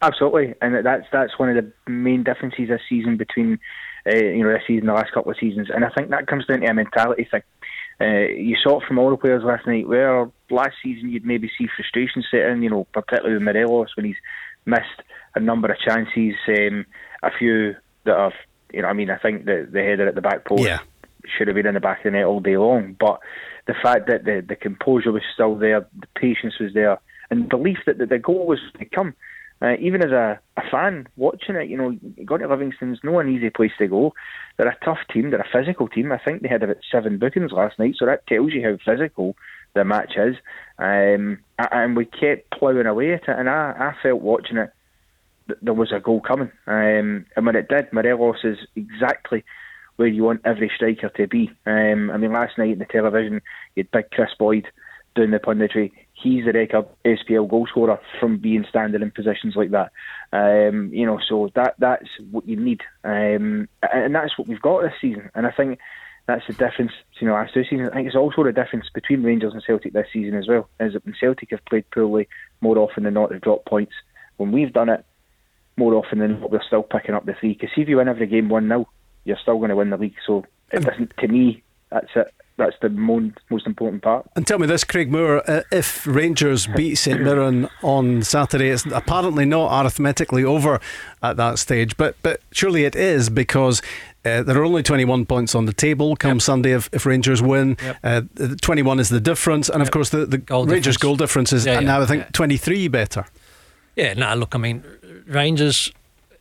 Absolutely, 0.00 0.54
and 0.60 0.84
that's 0.84 1.06
that's 1.12 1.38
one 1.38 1.56
of 1.56 1.64
the 1.64 1.72
main 1.88 2.24
differences 2.24 2.68
this 2.68 2.80
season 2.88 3.16
between 3.16 3.60
uh, 4.04 4.16
you 4.16 4.42
know 4.42 4.52
this 4.52 4.64
season, 4.66 4.88
the 4.88 4.94
last 4.94 5.12
couple 5.12 5.30
of 5.30 5.38
seasons, 5.38 5.70
and 5.72 5.84
I 5.84 5.90
think 5.90 6.10
that 6.10 6.26
comes 6.26 6.44
down 6.46 6.62
to 6.62 6.66
a 6.66 6.74
mentality 6.74 7.28
thing. 7.30 7.42
Uh, 8.02 8.32
you 8.34 8.56
saw 8.62 8.80
it 8.80 8.86
from 8.86 8.98
all 8.98 9.10
the 9.10 9.16
players 9.16 9.44
last 9.44 9.66
night. 9.66 9.86
Where 9.86 10.28
last 10.50 10.74
season 10.82 11.10
you'd 11.10 11.24
maybe 11.24 11.50
see 11.56 11.68
frustration 11.76 12.24
set 12.30 12.46
in, 12.46 12.62
you 12.62 12.70
know, 12.70 12.86
particularly 12.92 13.34
with 13.34 13.42
Morelos 13.42 13.96
when 13.96 14.06
he's 14.06 14.16
missed 14.66 15.02
a 15.34 15.40
number 15.40 15.70
of 15.70 15.78
chances, 15.78 16.34
um, 16.48 16.84
a 17.22 17.30
few 17.38 17.76
that 18.04 18.16
have, 18.16 18.32
you 18.72 18.82
know, 18.82 18.88
I 18.88 18.92
mean, 18.92 19.10
I 19.10 19.18
think 19.18 19.44
the 19.44 19.68
the 19.70 19.80
header 19.80 20.08
at 20.08 20.16
the 20.16 20.20
back 20.20 20.44
post 20.44 20.64
yeah. 20.64 20.80
should 21.24 21.46
have 21.46 21.54
been 21.54 21.66
in 21.66 21.74
the 21.74 21.80
back 21.80 21.98
of 21.98 22.04
the 22.04 22.10
net 22.18 22.26
all 22.26 22.40
day 22.40 22.56
long, 22.56 22.96
but 22.98 23.20
the 23.66 23.74
fact 23.80 24.08
that 24.08 24.24
the 24.24 24.44
the 24.46 24.56
composure 24.56 25.12
was 25.12 25.22
still 25.32 25.54
there, 25.54 25.86
the 26.00 26.06
patience 26.16 26.58
was 26.58 26.74
there, 26.74 26.98
and 27.30 27.44
the 27.44 27.48
belief 27.48 27.78
that 27.86 27.98
the, 27.98 28.06
the 28.06 28.18
goal 28.18 28.46
was 28.46 28.58
to 28.78 28.84
come. 28.86 29.14
Uh, 29.62 29.76
even 29.80 30.02
as 30.02 30.10
a, 30.10 30.40
a 30.56 30.62
fan 30.70 31.06
watching 31.16 31.54
it, 31.54 31.68
you 31.68 31.76
know, 31.76 31.96
going 32.24 32.40
to 32.40 32.48
Livingston's 32.48 32.98
no 33.04 33.20
an 33.20 33.28
easy 33.28 33.48
place 33.48 33.70
to 33.78 33.86
go. 33.86 34.12
They're 34.56 34.68
a 34.68 34.84
tough 34.84 34.98
team. 35.12 35.30
They're 35.30 35.40
a 35.40 35.48
physical 35.52 35.86
team. 35.86 36.10
I 36.10 36.18
think 36.18 36.42
they 36.42 36.48
had 36.48 36.64
about 36.64 36.78
seven 36.90 37.18
bookings 37.18 37.52
last 37.52 37.78
night, 37.78 37.94
so 37.96 38.06
that 38.06 38.26
tells 38.26 38.52
you 38.52 38.62
how 38.62 38.76
physical 38.84 39.36
the 39.74 39.84
match 39.84 40.14
is. 40.16 40.34
Um, 40.78 41.38
and 41.58 41.96
we 41.96 42.06
kept 42.06 42.50
ploughing 42.50 42.86
away 42.86 43.14
at 43.14 43.28
it, 43.28 43.38
and 43.38 43.48
I, 43.48 43.72
I 43.78 44.02
felt 44.02 44.20
watching 44.20 44.56
it 44.56 44.72
there 45.60 45.74
was 45.74 45.92
a 45.92 46.00
goal 46.00 46.20
coming. 46.20 46.50
Um, 46.66 47.26
and 47.36 47.46
when 47.46 47.56
it 47.56 47.68
did, 47.68 47.92
Morelos 47.92 48.44
is 48.44 48.58
exactly 48.76 49.44
where 49.96 50.08
you 50.08 50.24
want 50.24 50.42
every 50.44 50.70
striker 50.74 51.08
to 51.10 51.26
be. 51.26 51.50
Um, 51.66 52.10
I 52.10 52.16
mean, 52.16 52.32
last 52.32 52.58
night 52.58 52.70
in 52.70 52.78
the 52.78 52.84
television, 52.84 53.42
you 53.74 53.84
had 53.84 53.90
big 53.90 54.10
Kris 54.10 54.30
Boyd 54.38 54.66
doing 55.14 55.30
the 55.30 55.38
punditry 55.38 55.92
he's 56.22 56.44
the 56.44 56.52
record 56.52 56.86
SPL 57.04 57.48
goal 57.48 57.66
scorer 57.66 58.00
from 58.20 58.38
being 58.38 58.64
standing 58.68 59.02
in 59.02 59.10
positions 59.10 59.56
like 59.56 59.70
that. 59.70 59.92
Um, 60.32 60.90
you 60.92 61.04
know, 61.04 61.18
so 61.28 61.50
that 61.54 61.74
that's 61.78 62.08
what 62.30 62.48
you 62.48 62.56
need, 62.56 62.82
um, 63.04 63.68
and 63.92 64.14
that's 64.14 64.38
what 64.38 64.48
we've 64.48 64.62
got 64.62 64.82
this 64.82 64.94
season. 65.00 65.30
And 65.34 65.46
I 65.46 65.50
think 65.50 65.78
that's 66.26 66.46
the 66.46 66.52
difference 66.52 66.92
you 67.20 67.26
know 67.26 67.34
last 67.34 67.54
two 67.54 67.64
seasons. 67.64 67.90
I 67.90 67.94
think 67.94 68.06
it's 68.06 68.16
also 68.16 68.44
the 68.44 68.52
difference 68.52 68.86
between 68.94 69.22
Rangers 69.22 69.52
and 69.52 69.62
Celtic 69.66 69.92
this 69.92 70.06
season 70.12 70.38
as 70.38 70.48
well. 70.48 70.68
Is 70.80 70.94
that 70.94 71.04
when 71.04 71.14
Celtic 71.18 71.50
have 71.50 71.64
played 71.64 71.90
poorly 71.90 72.28
more 72.60 72.78
often 72.78 73.04
than 73.04 73.14
not, 73.14 73.30
they've 73.30 73.40
dropped 73.40 73.66
points. 73.66 73.94
when 74.36 74.52
we've 74.52 74.72
done 74.72 74.88
it, 74.88 75.04
more 75.76 75.94
often 75.94 76.18
than 76.18 76.40
not, 76.40 76.50
we're 76.50 76.62
still 76.66 76.82
picking 76.82 77.14
up 77.14 77.26
the 77.26 77.34
three. 77.34 77.54
Because 77.54 77.70
if 77.76 77.88
you 77.88 77.96
win 77.96 78.08
every 78.08 78.26
game 78.26 78.48
1 78.48 78.68
0, 78.68 78.88
you're 79.24 79.38
still 79.40 79.58
going 79.58 79.70
to 79.70 79.76
win 79.76 79.90
the 79.90 79.96
league. 79.96 80.16
So 80.26 80.44
it 80.70 80.80
doesn't, 80.80 81.16
to 81.18 81.28
me, 81.28 81.62
that's 81.92 82.10
it. 82.14 82.34
That's 82.58 82.76
the 82.82 82.90
most, 82.90 83.38
most 83.50 83.66
important 83.66 84.02
part. 84.02 84.28
And 84.36 84.46
tell 84.46 84.58
me 84.58 84.66
this, 84.66 84.84
Craig 84.84 85.10
Moore, 85.10 85.42
uh, 85.50 85.62
if 85.72 86.06
Rangers 86.06 86.66
beat 86.66 86.96
St 86.96 87.20
Mirren 87.24 87.68
on 87.82 88.22
Saturday, 88.22 88.68
it's 88.68 88.84
apparently 88.86 89.46
not 89.46 89.72
arithmetically 89.72 90.44
over 90.44 90.78
at 91.22 91.36
that 91.38 91.58
stage, 91.58 91.96
but 91.96 92.14
but 92.22 92.40
surely 92.52 92.84
it 92.84 92.94
is 92.94 93.30
because 93.30 93.80
uh, 94.24 94.42
there 94.42 94.58
are 94.58 94.64
only 94.64 94.82
21 94.82 95.24
points 95.24 95.54
on 95.54 95.64
the 95.64 95.72
table 95.72 96.14
come 96.14 96.36
yep. 96.36 96.42
Sunday 96.42 96.72
if, 96.72 96.90
if 96.92 97.06
Rangers 97.06 97.40
win. 97.40 97.76
Yep. 97.82 97.98
Uh, 98.04 98.54
21 98.60 99.00
is 99.00 99.08
the 99.08 99.20
difference, 99.20 99.70
and 99.70 99.78
yep. 99.78 99.88
of 99.88 99.90
course 99.90 100.10
the, 100.10 100.26
the 100.26 100.38
goal 100.38 100.66
Rangers 100.66 100.96
difference. 100.96 100.98
goal 100.98 101.16
difference 101.16 101.52
is 101.54 101.64
yeah, 101.64 101.74
yeah, 101.74 101.80
now 101.80 102.00
I 102.02 102.06
think 102.06 102.24
yeah. 102.24 102.30
23 102.32 102.88
better. 102.88 103.24
Yeah, 103.96 104.12
no, 104.14 104.34
look, 104.34 104.54
I 104.54 104.58
mean, 104.58 104.84
Rangers 105.26 105.90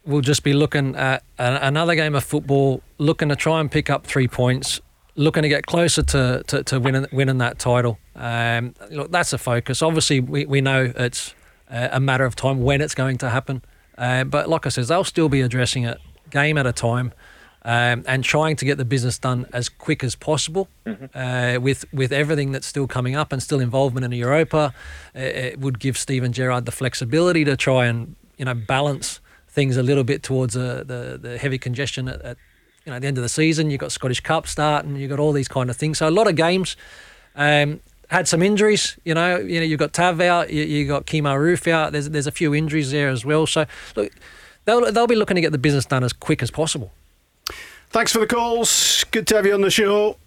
will 0.06 0.22
just 0.22 0.44
be 0.44 0.54
looking 0.54 0.96
at 0.96 1.24
another 1.38 1.96
game 1.96 2.16
of 2.16 2.24
football, 2.24 2.82
looking 2.98 3.30
to 3.30 3.36
try 3.36 3.60
and 3.62 3.72
pick 3.72 3.90
up 3.90 4.06
three 4.06 4.28
points 4.28 4.82
looking 5.16 5.44
to 5.44 5.50
get 5.50 5.66
closer 5.66 6.04
to, 6.04 6.44
to, 6.48 6.64
to 6.64 6.80
winning, 6.80 7.08
winning 7.12 7.38
that 7.40 7.60
title. 7.60 8.00
Um, 8.16 8.74
look, 8.90 9.12
that's 9.12 9.34
a 9.34 9.38
focus. 9.38 9.82
Obviously, 9.82 10.20
we, 10.20 10.46
we 10.46 10.62
know 10.62 10.94
it's 10.96 11.36
a 11.70 12.00
matter 12.00 12.26
of 12.26 12.36
time 12.36 12.62
when 12.62 12.82
it's 12.82 12.96
going 12.96 13.18
to 13.20 13.30
happen. 13.30 13.62
Uh, 13.98 14.24
but 14.24 14.50
like 14.50 14.66
I 14.66 14.70
said, 14.70 14.86
they'll 14.86 15.04
still 15.04 15.30
be 15.30 15.42
addressing 15.42 15.84
it 15.84 16.00
game 16.30 16.58
at 16.58 16.66
a 16.66 16.74
time 16.74 17.14
um, 17.64 18.04
and 18.08 18.24
trying 18.24 18.56
to 18.56 18.66
get 18.66 18.78
the 18.78 18.86
business 18.86 19.20
done 19.20 19.46
as 19.54 19.70
quick 19.70 20.04
as 20.04 20.16
possible 20.16 20.68
mm-hmm. 20.86 21.06
uh, 21.14 21.60
with, 21.60 21.86
with 21.94 22.12
everything 22.12 22.52
that's 22.52 22.66
still 22.66 22.88
coming 22.88 23.16
up 23.16 23.32
and 23.32 23.44
still 23.44 23.60
involvement 23.60 24.06
in 24.06 24.12
Europa. 24.12 24.74
Uh, 25.16 25.20
it 25.20 25.60
would 25.60 25.80
give 25.80 25.98
Steven 25.98 26.32
Gerrard 26.32 26.66
the 26.66 26.72
flexibility 26.72 27.44
to 27.44 27.56
try 27.56 27.86
and 27.86 28.16
you 28.38 28.46
know 28.46 28.54
balance 28.54 29.20
things 29.48 29.78
a 29.78 29.84
little 29.84 30.04
bit 30.04 30.24
towards 30.24 30.58
uh, 30.58 30.84
the, 30.86 31.20
the 31.22 31.38
heavy 31.38 31.60
congestion 31.60 32.08
at, 32.08 32.22
at 32.22 32.38
you 32.86 32.90
know, 32.90 32.96
at 32.96 33.02
the 33.02 33.08
end 33.08 33.18
of 33.18 33.22
the 33.22 33.30
season, 33.30 33.70
you've 33.70 33.80
got 33.80 33.92
Scottish 33.92 34.22
Cup 34.22 34.48
starting, 34.48 34.96
you've 34.96 35.10
got 35.10 35.20
all 35.20 35.32
these 35.32 35.48
kind 35.48 35.70
of 35.70 35.78
things. 35.78 36.00
So 36.00 36.08
a 36.08 36.12
lot 36.12 36.28
of 36.28 36.36
games 36.36 36.76
um, 37.36 37.80
had 38.10 38.28
some 38.28 38.42
injuries. 38.42 38.98
You 39.04 39.14
know, 39.14 39.38
you 39.38 39.60
know, 39.60 39.66
you've 39.66 39.80
got 39.80 39.94
Tav 39.94 40.20
out, 40.22 40.52
you, 40.52 40.64
you 40.64 40.88
got 40.88 41.06
Kemar 41.06 41.38
Roofe 41.38 41.72
out. 41.72 41.92
There's 41.92 42.10
there's 42.10 42.28
a 42.28 42.32
few 42.32 42.56
injuries 42.56 42.92
there 42.92 43.10
as 43.10 43.24
well. 43.24 43.46
So 43.46 43.66
look, 43.96 44.12
they'll 44.66 44.92
they'll 44.92 45.08
be 45.08 45.16
looking 45.16 45.36
to 45.36 45.42
get 45.42 45.52
the 45.52 45.58
business 45.58 45.86
done 45.86 46.04
as 46.04 46.14
quick 46.14 46.42
as 46.42 46.52
possible. 46.52 46.92
Thanks 47.90 48.14
for 48.14 48.20
the 48.20 48.28
calls. 48.28 49.04
Good 49.12 49.28
to 49.28 49.36
have 49.36 49.46
you 49.46 49.54
on 49.54 49.62
the 49.62 49.70
show. 49.70 50.18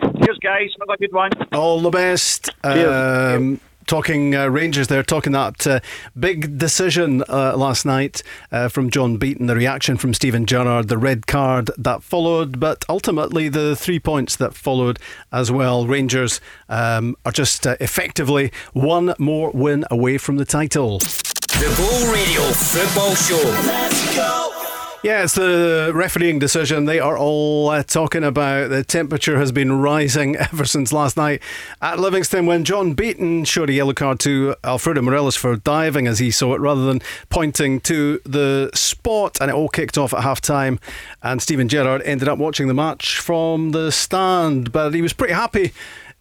Cheers, 0.00 0.38
guys. 0.42 0.70
Have 0.80 0.88
a 0.88 0.96
good 0.96 1.12
one. 1.12 1.30
All 1.52 1.80
the 1.80 1.90
best. 1.90 2.50
Um, 2.64 3.60
talking 3.86 4.34
uh, 4.34 4.46
Rangers 4.48 4.88
there, 4.88 5.02
talking 5.02 5.32
that 5.32 5.66
uh, 5.66 5.80
big 6.18 6.58
decision 6.58 7.22
uh, 7.28 7.56
last 7.56 7.84
night 7.84 8.22
uh, 8.52 8.68
from 8.68 8.90
John 8.90 9.16
Beaton, 9.16 9.46
the 9.46 9.56
reaction 9.56 9.96
from 9.96 10.14
Steven 10.14 10.46
Gerrard, 10.46 10.88
the 10.88 10.98
red 10.98 11.26
card 11.26 11.70
that 11.78 12.02
followed, 12.02 12.60
but 12.60 12.84
ultimately 12.88 13.48
the 13.48 13.76
three 13.76 14.00
points 14.00 14.36
that 14.36 14.54
followed 14.54 14.98
as 15.32 15.50
well. 15.50 15.86
Rangers 15.86 16.40
um, 16.68 17.16
are 17.24 17.32
just 17.32 17.66
uh, 17.66 17.76
effectively 17.80 18.52
one 18.72 19.14
more 19.18 19.50
win 19.50 19.84
away 19.90 20.18
from 20.18 20.36
the 20.36 20.44
title. 20.44 20.98
The 20.98 21.72
Go 21.76 22.12
Radio 22.12 22.42
Football 22.52 23.14
Show. 23.14 23.42
Let's 23.66 24.16
go. 24.16 24.63
Yeah, 25.04 25.24
it's 25.24 25.34
the 25.34 25.92
refereeing 25.94 26.38
decision 26.38 26.86
they 26.86 26.98
are 26.98 27.18
all 27.18 27.68
uh, 27.68 27.82
talking 27.82 28.24
about. 28.24 28.70
The 28.70 28.82
temperature 28.82 29.36
has 29.38 29.52
been 29.52 29.82
rising 29.82 30.34
ever 30.36 30.64
since 30.64 30.94
last 30.94 31.18
night 31.18 31.42
at 31.82 31.98
Livingston 31.98 32.46
when 32.46 32.64
John 32.64 32.94
Beaton 32.94 33.44
showed 33.44 33.68
a 33.68 33.74
yellow 33.74 33.92
card 33.92 34.18
to 34.20 34.56
Alfredo 34.64 35.02
Morelos 35.02 35.36
for 35.36 35.56
diving 35.56 36.06
as 36.06 36.20
he 36.20 36.30
saw 36.30 36.54
it 36.54 36.60
rather 36.62 36.86
than 36.86 37.02
pointing 37.28 37.80
to 37.80 38.18
the 38.24 38.70
spot. 38.72 39.36
And 39.42 39.50
it 39.50 39.54
all 39.54 39.68
kicked 39.68 39.98
off 39.98 40.14
at 40.14 40.22
half 40.22 40.40
time. 40.40 40.80
And 41.22 41.42
Steven 41.42 41.68
Gerrard 41.68 42.00
ended 42.06 42.26
up 42.26 42.38
watching 42.38 42.68
the 42.68 42.74
match 42.74 43.20
from 43.20 43.72
the 43.72 43.92
stand, 43.92 44.72
but 44.72 44.94
he 44.94 45.02
was 45.02 45.12
pretty 45.12 45.34
happy 45.34 45.74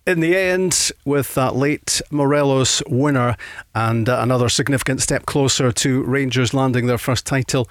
in 0.05 0.19
the 0.19 0.35
end, 0.35 0.91
with 1.05 1.33
that 1.35 1.55
late 1.55 2.01
Morelos 2.11 2.83
winner 2.87 3.37
and 3.73 4.09
uh, 4.09 4.19
another 4.19 4.49
significant 4.49 5.01
step 5.01 5.25
closer 5.25 5.71
to 5.71 6.03
Rangers 6.03 6.53
landing 6.53 6.87
their 6.87 6.97
first 6.97 7.25
title 7.25 7.69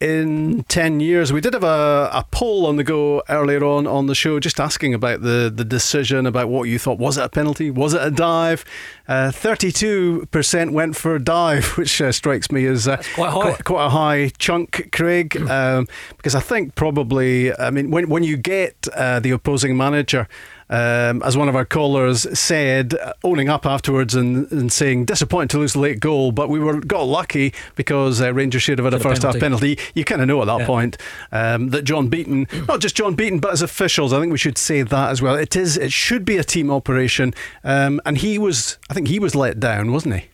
in 0.00 0.64
10 0.64 1.00
years. 1.00 1.32
We 1.32 1.40
did 1.40 1.54
have 1.54 1.64
a, 1.64 2.10
a 2.12 2.26
poll 2.30 2.66
on 2.66 2.76
the 2.76 2.84
go 2.84 3.22
earlier 3.28 3.64
on 3.64 3.86
on 3.86 4.06
the 4.06 4.14
show 4.14 4.40
just 4.40 4.60
asking 4.60 4.92
about 4.92 5.22
the, 5.22 5.52
the 5.54 5.64
decision, 5.64 6.26
about 6.26 6.48
what 6.48 6.64
you 6.64 6.78
thought. 6.78 6.98
Was 6.98 7.16
it 7.16 7.24
a 7.24 7.28
penalty? 7.28 7.70
Was 7.70 7.94
it 7.94 8.02
a 8.02 8.10
dive? 8.10 8.64
Uh, 9.06 9.30
32% 9.32 10.72
went 10.72 10.96
for 10.96 11.14
a 11.14 11.22
dive, 11.22 11.66
which 11.78 12.00
uh, 12.00 12.12
strikes 12.12 12.50
me 12.50 12.66
as 12.66 12.88
uh, 12.88 12.96
quite, 13.14 13.32
quite, 13.32 13.64
quite, 13.64 13.86
a 13.86 13.90
high 13.90 14.30
chunk, 14.38 14.90
Craig, 14.92 15.36
um, 15.48 15.86
because 16.16 16.34
I 16.34 16.40
think 16.40 16.74
probably, 16.74 17.56
I 17.56 17.70
mean, 17.70 17.90
when, 17.90 18.08
when 18.08 18.24
you 18.24 18.36
get 18.36 18.88
uh, 18.94 19.20
the 19.20 19.30
opposing 19.30 19.76
manager 19.76 20.28
um, 20.70 21.22
as 21.22 21.36
one 21.36 21.48
of 21.48 21.56
our 21.56 21.64
callers 21.64 22.26
said, 22.38 22.94
owning 23.22 23.48
up 23.48 23.66
afterwards 23.66 24.14
and, 24.14 24.50
and 24.50 24.72
saying 24.72 25.04
disappointed 25.04 25.50
to 25.50 25.58
lose 25.58 25.74
the 25.74 25.80
late 25.80 26.00
goal, 26.00 26.32
but 26.32 26.48
we 26.48 26.58
were 26.58 26.80
got 26.80 27.02
lucky 27.02 27.52
because 27.74 28.20
uh, 28.20 28.32
Rangers 28.32 28.62
should 28.62 28.78
have 28.78 28.84
had 28.84 28.94
a 28.94 29.00
first 29.00 29.22
penalty. 29.22 29.38
half 29.38 29.40
penalty. 29.40 29.78
You 29.94 30.04
kind 30.04 30.20
of 30.20 30.28
know 30.28 30.40
at 30.40 30.46
that 30.46 30.60
yeah. 30.60 30.66
point 30.66 30.96
um, 31.32 31.70
that 31.70 31.82
John 31.82 32.08
Beaton, 32.08 32.46
not 32.68 32.80
just 32.80 32.96
John 32.96 33.14
Beaton, 33.14 33.38
but 33.40 33.52
as 33.52 33.62
officials, 33.62 34.12
I 34.12 34.20
think 34.20 34.32
we 34.32 34.38
should 34.38 34.58
say 34.58 34.82
that 34.82 35.10
as 35.10 35.20
well. 35.20 35.34
It 35.34 35.56
is, 35.56 35.76
it 35.76 35.92
should 35.92 36.24
be 36.24 36.36
a 36.36 36.44
team 36.44 36.70
operation, 36.70 37.34
um, 37.62 38.00
and 38.04 38.18
he 38.18 38.38
was, 38.38 38.78
I 38.88 38.94
think 38.94 39.08
he 39.08 39.18
was 39.18 39.34
let 39.34 39.60
down, 39.60 39.92
wasn't 39.92 40.16
he? 40.16 40.28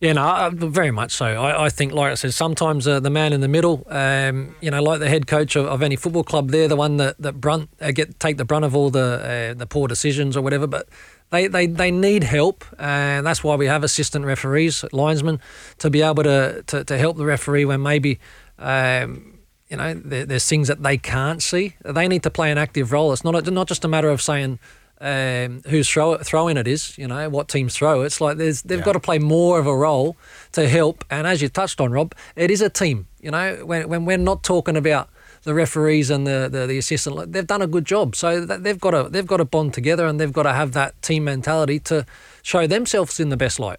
Yeah, 0.00 0.14
no, 0.14 0.50
very 0.54 0.90
much 0.90 1.12
so. 1.12 1.26
I, 1.26 1.66
I, 1.66 1.68
think, 1.68 1.92
like 1.92 2.12
I 2.12 2.14
said, 2.14 2.32
sometimes 2.32 2.88
uh, 2.88 3.00
the 3.00 3.10
man 3.10 3.34
in 3.34 3.42
the 3.42 3.48
middle, 3.48 3.86
um, 3.90 4.56
you 4.62 4.70
know, 4.70 4.82
like 4.82 4.98
the 4.98 5.10
head 5.10 5.26
coach 5.26 5.56
of, 5.56 5.66
of, 5.66 5.82
any 5.82 5.94
football 5.94 6.24
club, 6.24 6.48
they're 6.48 6.68
the 6.68 6.76
one 6.76 6.96
that 6.96 7.18
that 7.18 7.38
brunt 7.38 7.68
uh, 7.82 7.90
get 7.90 8.18
take 8.18 8.38
the 8.38 8.46
brunt 8.46 8.64
of 8.64 8.74
all 8.74 8.88
the 8.88 9.52
uh, 9.52 9.54
the 9.54 9.66
poor 9.66 9.88
decisions 9.88 10.38
or 10.38 10.40
whatever. 10.40 10.66
But 10.66 10.88
they, 11.28 11.48
they, 11.48 11.66
they 11.66 11.90
need 11.90 12.24
help, 12.24 12.64
and 12.78 13.26
that's 13.26 13.44
why 13.44 13.56
we 13.56 13.66
have 13.66 13.84
assistant 13.84 14.24
referees, 14.24 14.86
linesmen, 14.90 15.38
to 15.78 15.90
be 15.90 16.00
able 16.00 16.22
to 16.22 16.62
to, 16.68 16.82
to 16.82 16.96
help 16.96 17.18
the 17.18 17.26
referee 17.26 17.66
when 17.66 17.82
maybe. 17.82 18.18
Um, 18.58 19.36
you 19.68 19.76
know, 19.76 19.94
there, 19.94 20.26
there's 20.26 20.48
things 20.48 20.66
that 20.66 20.82
they 20.82 20.98
can't 20.98 21.40
see. 21.40 21.76
They 21.84 22.08
need 22.08 22.24
to 22.24 22.30
play 22.30 22.50
an 22.50 22.58
active 22.58 22.90
role. 22.90 23.12
It's 23.12 23.22
not 23.22 23.46
a, 23.46 23.50
not 23.52 23.68
just 23.68 23.84
a 23.84 23.88
matter 23.88 24.08
of 24.08 24.20
saying, 24.20 24.58
um, 25.00 25.62
whose 25.66 25.88
throw, 25.88 26.18
throwing 26.18 26.56
it 26.56 26.68
is, 26.68 26.96
you 26.98 27.08
know, 27.08 27.28
what 27.28 27.48
teams 27.48 27.76
throw. 27.76 28.02
It's 28.02 28.20
like 28.20 28.36
there's, 28.36 28.62
they've 28.62 28.78
yeah. 28.78 28.84
got 28.84 28.92
to 28.92 29.00
play 29.00 29.18
more 29.18 29.58
of 29.58 29.66
a 29.66 29.74
role 29.74 30.16
to 30.52 30.68
help. 30.68 31.04
And 31.10 31.26
as 31.26 31.40
you 31.40 31.48
touched 31.48 31.80
on, 31.80 31.90
Rob, 31.90 32.14
it 32.36 32.50
is 32.50 32.60
a 32.60 32.68
team. 32.68 33.06
You 33.20 33.30
know, 33.30 33.62
when, 33.64 33.88
when 33.88 34.04
we're 34.04 34.18
not 34.18 34.42
talking 34.42 34.76
about 34.76 35.08
the 35.42 35.54
referees 35.54 36.10
and 36.10 36.26
the, 36.26 36.48
the, 36.50 36.66
the 36.66 36.78
assistant, 36.78 37.32
they've 37.32 37.46
done 37.46 37.62
a 37.62 37.66
good 37.66 37.86
job. 37.86 38.14
So 38.14 38.44
they've 38.44 38.80
got 38.80 38.90
to 38.90 39.08
they've 39.08 39.26
got 39.26 39.38
to 39.38 39.44
bond 39.44 39.72
together 39.72 40.06
and 40.06 40.20
they've 40.20 40.32
got 40.32 40.42
to 40.42 40.52
have 40.52 40.72
that 40.72 41.00
team 41.02 41.24
mentality 41.24 41.78
to 41.80 42.04
show 42.42 42.66
themselves 42.66 43.18
in 43.18 43.30
the 43.30 43.36
best 43.36 43.58
light. 43.58 43.78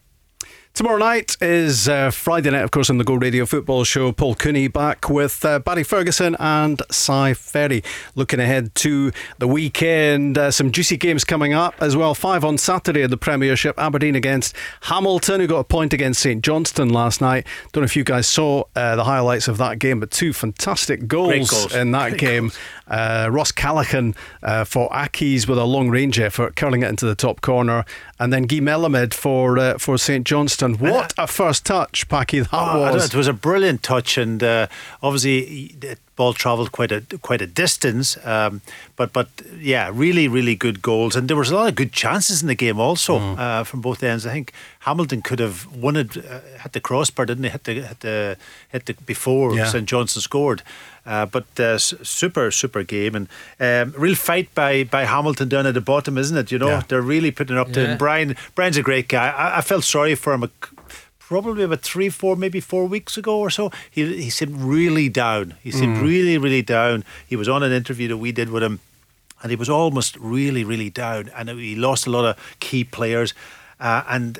Tomorrow 0.73 0.99
night 0.99 1.35
is 1.41 1.89
uh, 1.89 2.11
Friday 2.11 2.49
night, 2.49 2.63
of 2.63 2.71
course, 2.71 2.89
on 2.89 2.97
the 2.97 3.03
Go 3.03 3.15
Radio 3.15 3.45
Football 3.45 3.83
Show. 3.83 4.13
Paul 4.13 4.35
Cooney 4.35 4.69
back 4.69 5.09
with 5.09 5.43
uh, 5.43 5.59
Barry 5.59 5.83
Ferguson 5.83 6.37
and 6.39 6.81
Si 6.89 7.33
Ferry. 7.33 7.83
Looking 8.15 8.39
ahead 8.39 8.73
to 8.75 9.11
the 9.37 9.49
weekend, 9.49 10.37
uh, 10.37 10.49
some 10.49 10.71
juicy 10.71 10.95
games 10.95 11.25
coming 11.25 11.53
up 11.53 11.75
as 11.81 11.97
well. 11.97 12.15
Five 12.15 12.45
on 12.45 12.57
Saturday 12.57 13.01
in 13.01 13.09
the 13.09 13.17
Premiership. 13.17 13.77
Aberdeen 13.77 14.15
against 14.15 14.55
Hamilton, 14.83 15.41
who 15.41 15.47
got 15.47 15.59
a 15.59 15.63
point 15.65 15.91
against 15.93 16.21
St 16.21 16.41
Johnstone 16.41 16.89
last 16.89 17.19
night. 17.19 17.45
Don't 17.73 17.81
know 17.81 17.85
if 17.85 17.97
you 17.97 18.05
guys 18.05 18.25
saw 18.25 18.63
uh, 18.73 18.95
the 18.95 19.03
highlights 19.03 19.49
of 19.49 19.57
that 19.57 19.77
game, 19.77 19.99
but 19.99 20.09
two 20.09 20.31
fantastic 20.31 21.05
goals, 21.05 21.51
goals. 21.51 21.75
in 21.75 21.91
that 21.91 22.11
Great 22.11 22.21
game. 22.21 22.51
Uh, 22.87 23.29
Ross 23.31 23.51
Callaghan 23.51 24.15
uh, 24.41 24.63
for 24.63 24.89
Accies 24.89 25.47
with 25.47 25.57
a 25.57 25.63
long 25.63 25.89
range 25.89 26.19
effort, 26.19 26.55
curling 26.55 26.83
it 26.83 26.87
into 26.89 27.05
the 27.05 27.15
top 27.15 27.41
corner, 27.41 27.85
and 28.19 28.31
then 28.33 28.43
Guy 28.43 28.57
Melamed 28.57 29.13
for 29.13 29.57
uh, 29.57 29.77
for 29.77 29.97
St 29.97 30.25
Johnstone. 30.61 30.91
What 30.91 31.13
a 31.17 31.27
first 31.27 31.65
touch, 31.65 32.07
Packie! 32.07 32.41
That 32.43 32.49
oh, 32.53 32.93
was. 32.93 33.05
It 33.05 33.15
was 33.15 33.27
a 33.27 33.33
brilliant 33.33 33.83
touch, 33.83 34.17
and 34.17 34.43
uh, 34.43 34.67
obviously 35.01 35.75
the 35.79 35.97
ball 36.15 36.33
travelled 36.33 36.71
quite 36.71 36.91
a 36.91 37.01
quite 37.21 37.41
a 37.41 37.47
distance. 37.47 38.17
Um, 38.25 38.61
but 38.95 39.13
but 39.13 39.27
yeah, 39.57 39.89
really 39.93 40.27
really 40.27 40.55
good 40.55 40.81
goals, 40.81 41.15
and 41.15 41.27
there 41.27 41.37
was 41.37 41.51
a 41.51 41.55
lot 41.55 41.67
of 41.67 41.75
good 41.75 41.91
chances 41.91 42.41
in 42.41 42.47
the 42.47 42.55
game 42.55 42.79
also 42.79 43.19
mm. 43.19 43.39
Uh, 43.39 43.63
from 43.63 43.81
both 43.81 44.03
ends. 44.03 44.25
I 44.25 44.31
think 44.31 44.53
Hamilton 44.79 45.21
could 45.21 45.39
have 45.39 45.65
won 45.75 45.95
it, 45.95 46.17
uh, 46.17 46.41
hit 46.61 46.73
the 46.73 46.79
crossbar, 46.79 47.25
didn't 47.25 47.43
he? 47.43 47.49
Hit 47.49 47.63
the 47.63 47.73
hit 47.73 47.99
the 48.01 48.37
hit 48.69 48.85
the 48.85 48.93
before 49.05 49.55
yeah. 49.55 49.65
St 49.65 49.87
Johnstone 49.87 50.21
scored. 50.21 50.63
Uh, 51.03 51.25
but 51.25 51.59
uh, 51.59 51.79
super, 51.79 52.51
super 52.51 52.83
game 52.83 53.15
and 53.15 53.27
um, 53.59 53.93
real 53.99 54.15
fight 54.15 54.53
by 54.53 54.83
by 54.83 55.05
Hamilton 55.05 55.49
down 55.49 55.65
at 55.65 55.73
the 55.73 55.81
bottom, 55.81 56.17
isn't 56.17 56.37
it? 56.37 56.51
You 56.51 56.59
know, 56.59 56.67
yeah. 56.67 56.83
they're 56.87 57.01
really 57.01 57.31
putting 57.31 57.57
up 57.57 57.71
to. 57.73 57.81
Yeah. 57.81 57.95
Brian, 57.95 58.35
Brian's 58.53 58.77
a 58.77 58.83
great 58.83 59.07
guy. 59.07 59.29
I, 59.29 59.57
I 59.57 59.61
felt 59.61 59.83
sorry 59.83 60.13
for 60.15 60.33
him. 60.33 60.47
probably 61.17 61.63
about 61.63 61.81
three, 61.81 62.09
four, 62.09 62.35
maybe 62.35 62.59
four 62.59 62.85
weeks 62.85 63.17
ago 63.17 63.39
or 63.39 63.49
so. 63.49 63.71
He 63.89 64.21
he 64.21 64.29
seemed 64.29 64.61
really 64.61 65.09
down. 65.09 65.55
He 65.63 65.71
seemed 65.71 65.97
mm. 65.97 66.03
really, 66.03 66.37
really 66.37 66.61
down. 66.61 67.03
He 67.25 67.35
was 67.35 67.49
on 67.49 67.63
an 67.63 67.71
interview 67.71 68.07
that 68.09 68.17
we 68.17 68.31
did 68.31 68.49
with 68.49 68.61
him, 68.61 68.79
and 69.41 69.49
he 69.49 69.55
was 69.55 69.69
almost 69.69 70.17
really, 70.17 70.63
really 70.63 70.91
down. 70.91 71.31
And 71.35 71.49
he 71.49 71.75
lost 71.75 72.05
a 72.05 72.11
lot 72.11 72.25
of 72.25 72.57
key 72.59 72.83
players. 72.83 73.33
uh, 73.81 74.03
and 74.07 74.39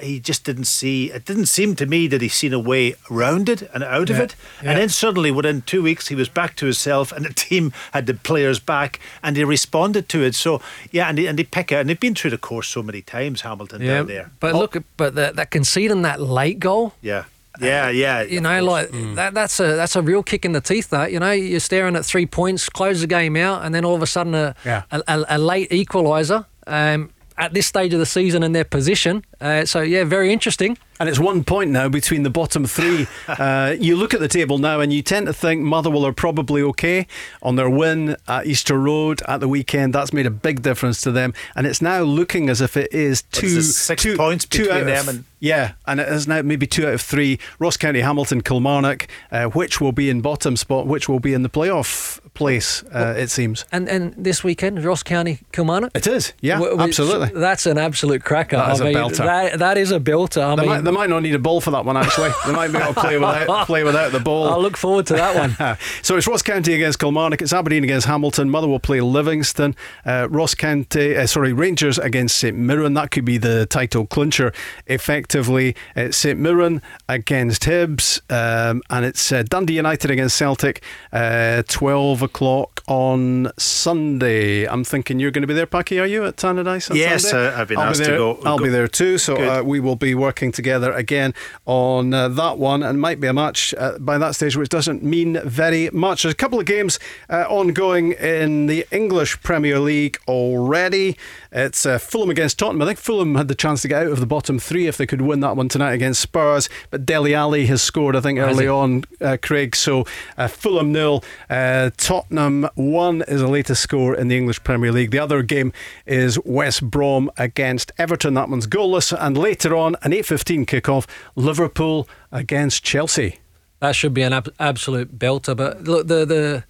he 0.00 0.20
just 0.20 0.44
didn't 0.44 0.64
see. 0.66 1.10
It 1.10 1.24
didn't 1.24 1.46
seem 1.46 1.74
to 1.76 1.86
me 1.86 2.06
that 2.08 2.20
he 2.20 2.28
seen 2.28 2.52
a 2.52 2.58
way 2.58 2.94
around 3.10 3.48
it 3.48 3.62
and 3.74 3.82
out 3.84 4.10
of 4.10 4.18
it. 4.18 4.34
yeah. 4.62 4.70
And 4.70 4.78
then 4.80 4.88
suddenly, 4.88 5.30
within 5.30 5.62
two 5.62 5.82
weeks, 5.82 6.08
he 6.08 6.14
was 6.14 6.28
back 6.28 6.56
to 6.56 6.66
himself, 6.66 7.12
and 7.12 7.24
the 7.24 7.32
team 7.48 7.72
had 7.92 8.06
the 8.06 8.14
players 8.14 8.58
back, 8.60 9.00
and 9.22 9.36
they 9.36 9.44
responded 9.44 10.08
to 10.10 10.22
it. 10.22 10.34
So 10.34 10.60
yeah, 10.92 11.08
and 11.08 11.18
they, 11.18 11.26
and 11.26 11.38
they 11.38 11.44
pick 11.44 11.72
out, 11.72 11.80
and 11.80 11.88
they've 11.90 11.98
been 12.00 12.14
through 12.14 12.30
the 12.30 12.38
course 12.38 12.68
so 12.68 12.82
many 12.82 13.02
times. 13.02 13.40
Hamilton 13.42 13.82
Yeah, 13.82 13.98
down 13.98 14.06
there. 14.06 14.30
but 14.40 14.54
look, 14.54 14.76
but 14.96 15.14
that, 15.14 15.36
that 15.36 15.50
conceding 15.50 16.02
that 16.02 16.20
late 16.20 16.58
goal. 16.60 16.94
Yeah, 17.02 17.24
yeah, 17.60 17.88
yeah. 17.90 18.22
You 18.22 18.40
know, 18.40 18.62
like 18.62 18.90
that, 19.16 19.34
that's 19.34 19.58
a 19.60 19.74
that's 19.74 19.96
a 19.96 20.02
real 20.02 20.22
kick 20.22 20.44
in 20.44 20.52
the 20.52 20.60
teeth. 20.60 20.90
That 20.90 21.10
you 21.12 21.18
know, 21.18 21.32
you're 21.32 21.58
staring 21.60 21.96
at 21.96 22.04
three 22.04 22.26
points, 22.26 22.68
close 22.68 23.00
the 23.00 23.06
game 23.06 23.36
out, 23.36 23.64
and 23.64 23.74
then 23.74 23.84
all 23.84 23.94
of 23.96 24.02
a 24.02 24.06
sudden 24.06 24.34
a 24.34 24.54
Yeah. 24.64 24.82
a, 24.92 25.02
a, 25.08 25.24
a 25.30 25.38
late 25.38 25.70
equaliser 25.70 26.44
um, 26.66 27.10
at 27.36 27.54
this 27.54 27.66
stage 27.66 27.92
of 27.94 27.98
the 28.00 28.06
season 28.06 28.42
in 28.42 28.52
their 28.52 28.64
position. 28.64 29.24
Uh, 29.40 29.64
so 29.64 29.80
yeah, 29.82 30.04
very 30.04 30.32
interesting. 30.32 30.76
And 31.00 31.08
it's 31.08 31.20
one 31.20 31.44
point 31.44 31.70
now 31.70 31.88
between 31.88 32.24
the 32.24 32.30
bottom 32.30 32.66
three. 32.66 33.06
uh, 33.28 33.76
you 33.78 33.94
look 33.94 34.14
at 34.14 34.18
the 34.20 34.26
table 34.26 34.58
now 34.58 34.80
and 34.80 34.92
you 34.92 35.00
tend 35.00 35.26
to 35.28 35.32
think 35.32 35.62
Motherwell 35.62 36.04
are 36.04 36.12
probably 36.12 36.60
okay 36.62 37.06
on 37.40 37.54
their 37.54 37.70
win 37.70 38.16
at 38.26 38.46
Easter 38.46 38.76
Road 38.76 39.22
at 39.28 39.38
the 39.38 39.46
weekend. 39.46 39.94
That's 39.94 40.12
made 40.12 40.26
a 40.26 40.30
big 40.30 40.62
difference 40.62 41.00
to 41.02 41.12
them. 41.12 41.34
And 41.54 41.68
it's 41.68 41.80
now 41.80 42.00
looking 42.02 42.48
as 42.50 42.60
if 42.60 42.76
it 42.76 42.92
is 42.92 43.22
What 43.30 43.40
two, 43.40 43.46
is 43.46 43.54
this, 43.54 43.76
six 43.78 44.02
two- 44.02 44.16
points 44.16 44.44
two 44.44 44.62
between 44.64 44.76
out 44.76 44.80
of- 44.80 44.86
them 45.06 45.08
and- 45.16 45.24
Yeah, 45.40 45.72
and 45.86 46.00
it 46.00 46.08
is 46.08 46.26
now 46.26 46.42
maybe 46.42 46.66
two 46.66 46.88
out 46.88 46.94
of 46.94 47.00
three. 47.00 47.38
Ross 47.60 47.76
County, 47.76 48.00
Hamilton, 48.00 48.40
Kilmarnock, 48.40 49.06
uh, 49.30 49.44
which 49.44 49.80
will 49.80 49.92
be 49.92 50.10
in 50.10 50.20
bottom 50.20 50.56
spot, 50.56 50.88
which 50.88 51.08
will 51.08 51.20
be 51.20 51.32
in 51.32 51.44
the 51.44 51.48
playoff 51.48 52.18
place, 52.34 52.82
uh, 52.92 53.14
it 53.16 53.30
seems. 53.30 53.64
And 53.70 53.88
and 53.88 54.14
this 54.16 54.42
weekend, 54.42 54.82
Ross 54.84 55.04
County, 55.04 55.38
Kilmarnock. 55.52 55.92
It 55.94 56.08
is, 56.08 56.32
yeah, 56.40 56.58
Wh- 56.58 56.76
which- 56.76 56.88
absolutely. 56.88 57.28
That's 57.40 57.66
an 57.66 57.78
absolute 57.78 58.24
cracker. 58.24 58.56
That 58.56 58.72
is 58.72 58.80
I 58.80 58.84
a 58.88 58.88
mean, 58.88 58.96
belter. 58.96 59.27
That, 59.28 59.58
that 59.58 59.76
is 59.76 59.92
a 59.92 60.00
belter. 60.00 60.40
I 60.40 60.56
they, 60.56 60.62
mean, 60.62 60.70
might, 60.70 60.80
they 60.84 60.90
might 60.90 61.10
not 61.10 61.22
need 61.22 61.34
a 61.34 61.38
ball 61.38 61.60
for 61.60 61.70
that 61.72 61.84
one, 61.84 61.98
actually. 61.98 62.30
They 62.46 62.52
might 62.52 62.68
be 62.68 62.78
able 62.78 62.94
to 62.94 63.00
play 63.00 63.18
without, 63.18 63.66
play 63.66 63.84
without 63.84 64.10
the 64.10 64.20
ball. 64.20 64.48
I'll 64.48 64.62
look 64.62 64.78
forward 64.78 65.06
to 65.08 65.14
that 65.16 65.36
one. 65.36 65.76
so 66.02 66.16
it's 66.16 66.26
Ross 66.26 66.40
County 66.40 66.72
against 66.72 66.98
Kilmarnock, 66.98 67.42
it's 67.42 67.52
Aberdeen 67.52 67.84
against 67.84 68.06
Hamilton, 68.06 68.48
Motherwell 68.48 68.78
play 68.78 69.02
Livingston, 69.02 69.76
uh, 70.06 70.28
Ross 70.30 70.54
County, 70.54 71.14
uh, 71.14 71.26
sorry, 71.26 71.52
Rangers 71.52 71.98
against 71.98 72.38
St 72.38 72.56
Mirren. 72.56 72.94
That 72.94 73.10
could 73.10 73.26
be 73.26 73.36
the 73.36 73.66
title 73.66 74.06
clincher, 74.06 74.50
effectively. 74.86 75.76
It's 75.94 76.16
St 76.16 76.38
Mirren 76.38 76.80
against 77.06 77.64
Hibs, 77.64 78.22
um, 78.30 78.80
and 78.88 79.04
it's 79.04 79.30
uh, 79.30 79.42
Dundee 79.42 79.76
United 79.76 80.10
against 80.10 80.38
Celtic, 80.38 80.82
uh, 81.12 81.64
12 81.68 82.22
o'clock 82.22 82.77
on 82.88 83.52
Sunday. 83.58 84.66
I'm 84.66 84.82
thinking 84.82 85.20
you're 85.20 85.30
going 85.30 85.42
to 85.42 85.46
be 85.46 85.52
there, 85.54 85.66
Packie, 85.66 86.00
are 86.02 86.06
you 86.06 86.24
at 86.24 86.36
Tannadice 86.36 86.90
on 86.90 86.96
Yes, 86.96 87.28
Sunday? 87.30 87.48
uh, 87.54 87.60
I've 87.60 87.68
been 87.68 87.78
I'll 87.78 87.90
asked 87.90 88.00
be 88.00 88.04
to 88.06 88.10
there, 88.10 88.18
go- 88.18 88.38
I'll 88.44 88.58
go- 88.58 88.64
be 88.64 88.70
there 88.70 88.88
too, 88.88 89.18
so 89.18 89.36
uh, 89.36 89.62
we 89.62 89.78
will 89.78 89.94
be 89.94 90.14
working 90.14 90.50
together 90.52 90.90
again 90.92 91.34
on 91.66 92.12
uh, 92.14 92.28
that 92.28 92.58
one 92.58 92.82
and 92.82 92.98
might 93.00 93.20
be 93.20 93.26
a 93.26 93.32
match 93.34 93.74
uh, 93.76 93.98
by 93.98 94.16
that 94.18 94.34
stage 94.34 94.56
which 94.56 94.70
doesn't 94.70 95.02
mean 95.02 95.38
very 95.44 95.90
much. 95.90 96.22
There's 96.22 96.32
a 96.32 96.36
couple 96.36 96.58
of 96.58 96.64
games 96.66 96.98
uh, 97.28 97.44
ongoing 97.48 98.12
in 98.12 98.66
the 98.66 98.86
English 98.90 99.42
Premier 99.42 99.78
League 99.78 100.18
already. 100.26 101.16
It's 101.50 101.86
uh, 101.86 101.98
Fulham 101.98 102.30
against 102.30 102.58
Tottenham. 102.58 102.82
I 102.82 102.86
think 102.86 102.98
Fulham 102.98 103.34
had 103.34 103.48
the 103.48 103.54
chance 103.54 103.82
to 103.82 103.88
get 103.88 104.06
out 104.06 104.12
of 104.12 104.20
the 104.20 104.26
bottom 104.26 104.58
three 104.58 104.86
if 104.86 104.96
they 104.96 105.06
could 105.06 105.22
win 105.22 105.40
that 105.40 105.56
one 105.56 105.68
tonight 105.68 105.92
against 105.92 106.20
Spurs, 106.20 106.68
but 106.90 107.06
Dele 107.06 107.34
Alli 107.34 107.66
has 107.66 107.82
scored, 107.82 108.14
I 108.16 108.20
think, 108.20 108.38
early 108.38 108.68
on, 108.68 109.04
uh, 109.20 109.36
Craig. 109.40 109.74
So 109.74 110.04
uh, 110.36 110.48
Fulham 110.48 110.92
nil, 110.92 111.24
uh, 111.48 111.90
Tottenham 111.96 112.68
one 112.74 113.22
is 113.22 113.40
the 113.40 113.48
latest 113.48 113.82
score 113.82 114.14
in 114.14 114.28
the 114.28 114.36
English 114.36 114.62
Premier 114.62 114.92
League. 114.92 115.10
The 115.10 115.18
other 115.18 115.42
game 115.42 115.72
is 116.06 116.38
West 116.44 116.90
Brom 116.90 117.30
against 117.38 117.92
Everton. 117.98 118.34
That 118.34 118.48
one's 118.48 118.66
goalless, 118.66 119.16
and 119.18 119.38
later 119.38 119.74
on 119.74 119.96
an 120.02 120.12
8:15 120.12 120.66
kickoff, 120.66 121.06
Liverpool 121.34 122.08
against 122.30 122.84
Chelsea. 122.84 123.40
That 123.80 123.94
should 123.94 124.12
be 124.12 124.22
an 124.22 124.32
ab- 124.32 124.52
absolute 124.58 125.18
belter. 125.18 125.56
But 125.56 125.84
look, 125.84 126.08
the 126.08 126.24
the 126.24 126.64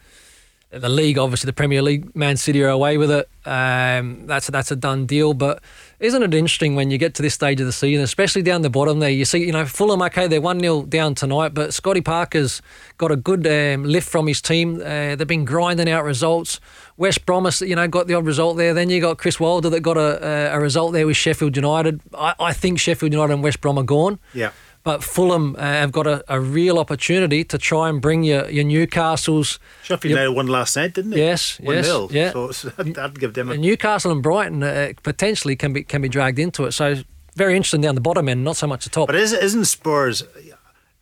the 0.70 0.88
league, 0.88 1.16
obviously, 1.16 1.46
the 1.46 1.54
Premier 1.54 1.80
League, 1.80 2.14
Man 2.14 2.36
City 2.36 2.62
are 2.62 2.68
away 2.68 2.98
with 2.98 3.10
it. 3.10 3.28
Um, 3.46 4.26
that's 4.26 4.48
that's 4.48 4.70
a 4.70 4.76
done 4.76 5.06
deal. 5.06 5.32
But 5.32 5.62
isn't 5.98 6.22
it 6.22 6.34
interesting 6.34 6.74
when 6.74 6.90
you 6.90 6.98
get 6.98 7.14
to 7.14 7.22
this 7.22 7.32
stage 7.32 7.58
of 7.60 7.66
the 7.66 7.72
season, 7.72 8.04
especially 8.04 8.42
down 8.42 8.60
the 8.60 8.68
bottom 8.68 8.98
there? 8.98 9.08
You 9.08 9.24
see, 9.24 9.38
you 9.46 9.52
know, 9.52 9.64
Fulham, 9.64 10.02
okay, 10.02 10.26
they're 10.26 10.42
one 10.42 10.60
0 10.60 10.82
down 10.82 11.14
tonight, 11.14 11.54
but 11.54 11.72
Scotty 11.72 12.02
Parker's 12.02 12.60
got 12.98 13.10
a 13.10 13.16
good 13.16 13.46
um, 13.46 13.84
lift 13.84 14.08
from 14.08 14.26
his 14.26 14.42
team. 14.42 14.76
Uh, 14.76 15.16
they've 15.16 15.26
been 15.26 15.46
grinding 15.46 15.88
out 15.88 16.04
results. 16.04 16.60
West 16.98 17.24
Brom, 17.24 17.48
you 17.60 17.76
know, 17.76 17.88
got 17.88 18.06
the 18.06 18.14
odd 18.14 18.26
result 18.26 18.58
there. 18.58 18.74
Then 18.74 18.90
you 18.90 19.00
got 19.00 19.16
Chris 19.16 19.40
Wilder 19.40 19.70
that 19.70 19.80
got 19.80 19.96
a, 19.96 20.52
a, 20.52 20.56
a 20.56 20.60
result 20.60 20.92
there 20.92 21.06
with 21.06 21.16
Sheffield 21.16 21.56
United. 21.56 22.00
I, 22.12 22.34
I 22.38 22.52
think 22.52 22.78
Sheffield 22.78 23.12
United 23.12 23.32
and 23.32 23.42
West 23.42 23.62
Brom 23.62 23.78
are 23.78 23.84
gone. 23.84 24.18
Yeah. 24.34 24.50
But 24.88 25.04
Fulham 25.04 25.54
uh, 25.54 25.60
have 25.60 25.92
got 25.92 26.06
a, 26.06 26.24
a 26.28 26.40
real 26.40 26.78
opportunity 26.78 27.44
to 27.44 27.58
try 27.58 27.90
and 27.90 28.00
bring 28.00 28.22
your, 28.22 28.48
your 28.48 28.64
Newcastles. 28.64 29.58
Sheffield 29.82 30.12
United 30.12 30.30
won 30.30 30.46
last 30.46 30.76
night, 30.76 30.94
didn't 30.94 31.10
they? 31.10 31.18
Yes, 31.18 31.60
one 31.60 31.76
yes, 31.76 31.84
nil. 31.84 32.08
yeah. 32.10 32.32
So 32.32 32.44
it's- 32.48 32.72
that'd 32.94 33.20
give 33.20 33.34
them 33.34 33.50
a 33.50 33.58
Newcastle 33.58 34.10
and 34.10 34.22
Brighton 34.22 34.62
uh, 34.62 34.94
potentially 35.02 35.56
can 35.56 35.74
be 35.74 35.84
can 35.84 36.00
be 36.00 36.08
dragged 36.08 36.38
into 36.38 36.64
it. 36.64 36.72
So 36.72 37.02
very 37.36 37.54
interesting 37.54 37.82
down 37.82 37.96
the 37.96 38.00
bottom 38.00 38.30
end, 38.30 38.44
not 38.44 38.56
so 38.56 38.66
much 38.66 38.84
the 38.84 38.88
top. 38.88 39.08
But 39.08 39.16
is, 39.16 39.34
isn't 39.34 39.66
Spurs? 39.66 40.22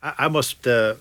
I, 0.03 0.13
I 0.17 0.27
must 0.27 0.67
uh, 0.67 0.95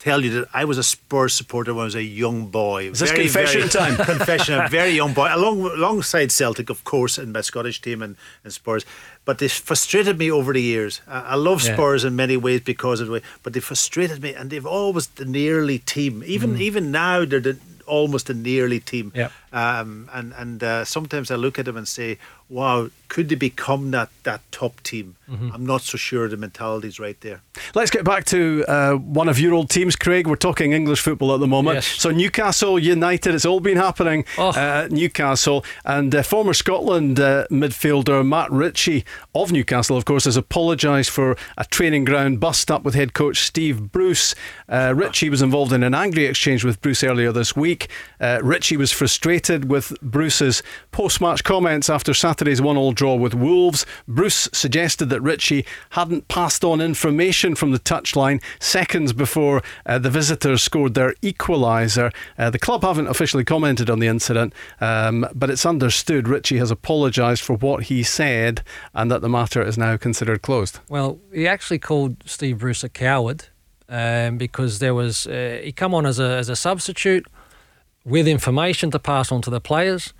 tell 0.00 0.24
you 0.24 0.30
that 0.40 0.48
I 0.52 0.64
was 0.64 0.78
a 0.78 0.82
Spurs 0.82 1.32
supporter 1.34 1.72
when 1.74 1.82
I 1.82 1.84
was 1.84 1.94
a 1.94 2.02
young 2.02 2.46
boy. 2.46 2.88
Is 2.90 2.98
this 2.98 3.12
confession 3.12 3.68
time? 3.68 3.96
confession, 4.14 4.58
a 4.58 4.68
very 4.68 4.90
young 4.90 5.12
boy, 5.14 5.28
along 5.30 5.60
alongside 5.60 6.32
Celtic, 6.32 6.70
of 6.70 6.82
course, 6.84 7.18
and 7.22 7.32
my 7.32 7.42
Scottish 7.42 7.80
team 7.80 8.02
and, 8.02 8.16
and 8.42 8.52
Spurs. 8.52 8.84
But 9.24 9.38
they 9.38 9.48
frustrated 9.48 10.18
me 10.18 10.30
over 10.30 10.52
the 10.52 10.62
years. 10.62 11.02
I, 11.06 11.20
I 11.20 11.34
love 11.36 11.62
Yeah. 11.62 11.74
Spurs 11.74 12.04
in 12.04 12.16
many 12.16 12.36
ways 12.36 12.62
because 12.62 13.00
of 13.00 13.06
the 13.08 13.12
way, 13.12 13.22
but 13.42 13.52
they 13.52 13.60
frustrated 13.60 14.22
me, 14.22 14.34
and 14.34 14.50
they've 14.50 14.66
always 14.66 15.06
the 15.08 15.24
nearly 15.26 15.78
team. 15.78 16.22
Even 16.26 16.50
Mm. 16.56 16.60
even 16.60 16.90
now, 16.90 17.24
they're 17.26 17.40
the, 17.40 17.58
almost 17.86 18.30
a 18.30 18.34
nearly 18.34 18.80
team. 18.80 19.12
Yep. 19.14 19.32
Um, 19.52 20.08
and 20.12 20.32
and 20.36 20.62
uh, 20.62 20.84
sometimes 20.84 21.30
I 21.30 21.34
look 21.36 21.58
at 21.58 21.64
them 21.64 21.76
and 21.76 21.88
say, 21.88 22.18
"Wow, 22.48 22.90
could 23.08 23.28
they 23.28 23.34
become 23.34 23.90
that 23.90 24.10
that 24.22 24.40
top 24.52 24.80
team?" 24.82 25.16
Mm-hmm. 25.28 25.50
I'm 25.52 25.66
not 25.66 25.82
so 25.82 25.96
sure 25.98 26.28
the 26.28 26.36
mentality's 26.36 26.98
right 27.00 27.20
there. 27.20 27.40
Let's 27.74 27.90
get 27.90 28.04
back 28.04 28.24
to 28.26 28.64
uh, 28.68 28.94
one 28.94 29.28
of 29.28 29.38
your 29.38 29.54
old 29.54 29.70
teams, 29.70 29.96
Craig. 29.96 30.26
We're 30.26 30.36
talking 30.36 30.72
English 30.72 31.00
football 31.00 31.34
at 31.34 31.40
the 31.40 31.46
moment. 31.46 31.76
Yes. 31.76 31.86
So 31.86 32.10
Newcastle 32.10 32.78
United, 32.78 33.34
it's 33.34 33.44
all 33.44 33.60
been 33.60 33.76
happening 33.76 34.24
Oh. 34.38 34.48
uh, 34.50 34.88
Newcastle. 34.90 35.64
And 35.84 36.14
uh, 36.14 36.22
former 36.22 36.52
Scotland 36.54 37.20
uh, 37.20 37.46
midfielder 37.50 38.26
Matt 38.26 38.50
Ritchie 38.50 39.04
of 39.34 39.52
Newcastle, 39.52 39.96
of 39.96 40.04
course, 40.04 40.24
has 40.24 40.36
apologised 40.36 41.10
for 41.10 41.36
a 41.56 41.64
training 41.64 42.04
ground 42.06 42.40
bust 42.40 42.70
up 42.70 42.82
with 42.82 42.94
head 42.94 43.12
coach 43.14 43.38
Steve 43.40 43.92
Bruce. 43.92 44.34
Uh, 44.68 44.92
Ritchie 44.96 45.30
was 45.30 45.42
involved 45.42 45.72
in 45.72 45.82
an 45.84 45.94
angry 45.94 46.24
exchange 46.26 46.64
with 46.64 46.80
Bruce 46.82 47.04
earlier 47.04 47.30
this 47.32 47.54
week. 47.54 47.88
Uh, 48.20 48.40
Ritchie 48.42 48.76
was 48.76 48.90
frustrated 48.90 49.39
with 49.48 49.98
Bruce's 50.02 50.62
post-match 50.92 51.44
comments 51.44 51.88
after 51.88 52.12
Saturday's 52.12 52.60
one-all 52.60 52.92
draw 52.92 53.14
with 53.14 53.34
Wolves. 53.34 53.86
Bruce 54.06 54.48
suggested 54.52 55.06
that 55.06 55.20
Ritchie 55.20 55.64
hadn't 55.90 56.28
passed 56.28 56.64
on 56.64 56.80
information 56.80 57.54
from 57.54 57.70
the 57.70 57.78
touchline 57.78 58.42
seconds 58.58 59.12
before 59.12 59.62
uh, 59.86 59.98
the 59.98 60.10
visitors 60.10 60.62
scored 60.62 60.94
their 60.94 61.14
equaliser. 61.22 62.12
Uh, 62.38 62.50
the 62.50 62.58
club 62.58 62.82
haven't 62.82 63.08
officially 63.08 63.44
commented 63.44 63.88
on 63.88 63.98
the 63.98 64.06
incident, 64.06 64.52
um, 64.80 65.26
but 65.34 65.50
it's 65.50 65.64
understood 65.64 66.28
Ritchie 66.28 66.58
has 66.58 66.70
apologised 66.70 67.42
for 67.42 67.56
what 67.56 67.84
he 67.84 68.02
said 68.02 68.62
and 68.94 69.10
that 69.10 69.22
the 69.22 69.28
matter 69.28 69.62
is 69.62 69.78
now 69.78 69.96
considered 69.96 70.42
closed. 70.42 70.80
Well, 70.88 71.18
he 71.32 71.46
actually 71.46 71.78
called 71.78 72.22
Steve 72.26 72.58
Bruce 72.58 72.84
a 72.84 72.88
coward 72.88 73.46
um, 73.88 74.38
because 74.38 74.78
there 74.78 74.94
was 74.94 75.26
uh, 75.26 75.60
he 75.62 75.72
come 75.72 75.94
on 75.94 76.06
as 76.06 76.18
a 76.18 76.36
as 76.36 76.48
a 76.48 76.56
substitute 76.56 77.26
with 78.04 78.26
information 78.26 78.90
to 78.90 78.98
pass 78.98 79.30
on 79.30 79.42
to 79.42 79.50
the 79.50 79.60
players. 79.60 80.12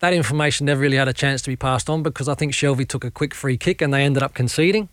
That 0.00 0.12
information 0.12 0.66
never 0.66 0.80
really 0.80 0.96
had 0.96 1.08
a 1.08 1.12
chance 1.12 1.42
to 1.42 1.50
be 1.50 1.56
passed 1.56 1.90
on 1.90 2.02
because 2.02 2.28
I 2.28 2.34
think 2.34 2.52
Shelvey 2.52 2.86
took 2.86 3.04
a 3.04 3.10
quick 3.10 3.34
free 3.34 3.56
kick 3.56 3.82
and 3.82 3.92
they 3.92 4.04
ended 4.04 4.22
up 4.22 4.34
conceding. 4.34 4.88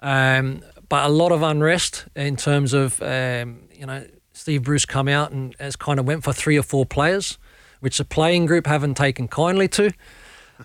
Um, 0.00 0.62
but 0.88 1.06
a 1.06 1.08
lot 1.08 1.32
of 1.32 1.42
unrest 1.42 2.06
in 2.14 2.36
terms 2.36 2.72
of 2.72 3.00
um, 3.02 3.62
you 3.72 3.86
know 3.86 4.06
Steve 4.32 4.64
Bruce 4.64 4.84
come 4.84 5.08
out 5.08 5.32
and 5.32 5.56
has 5.58 5.76
kind 5.76 5.98
of 5.98 6.06
went 6.06 6.24
for 6.24 6.32
three 6.32 6.58
or 6.58 6.62
four 6.62 6.84
players, 6.84 7.38
which 7.80 7.98
the 7.98 8.04
playing 8.04 8.46
group 8.46 8.66
haven't 8.66 8.96
taken 8.96 9.28
kindly 9.28 9.68
to, 9.68 9.86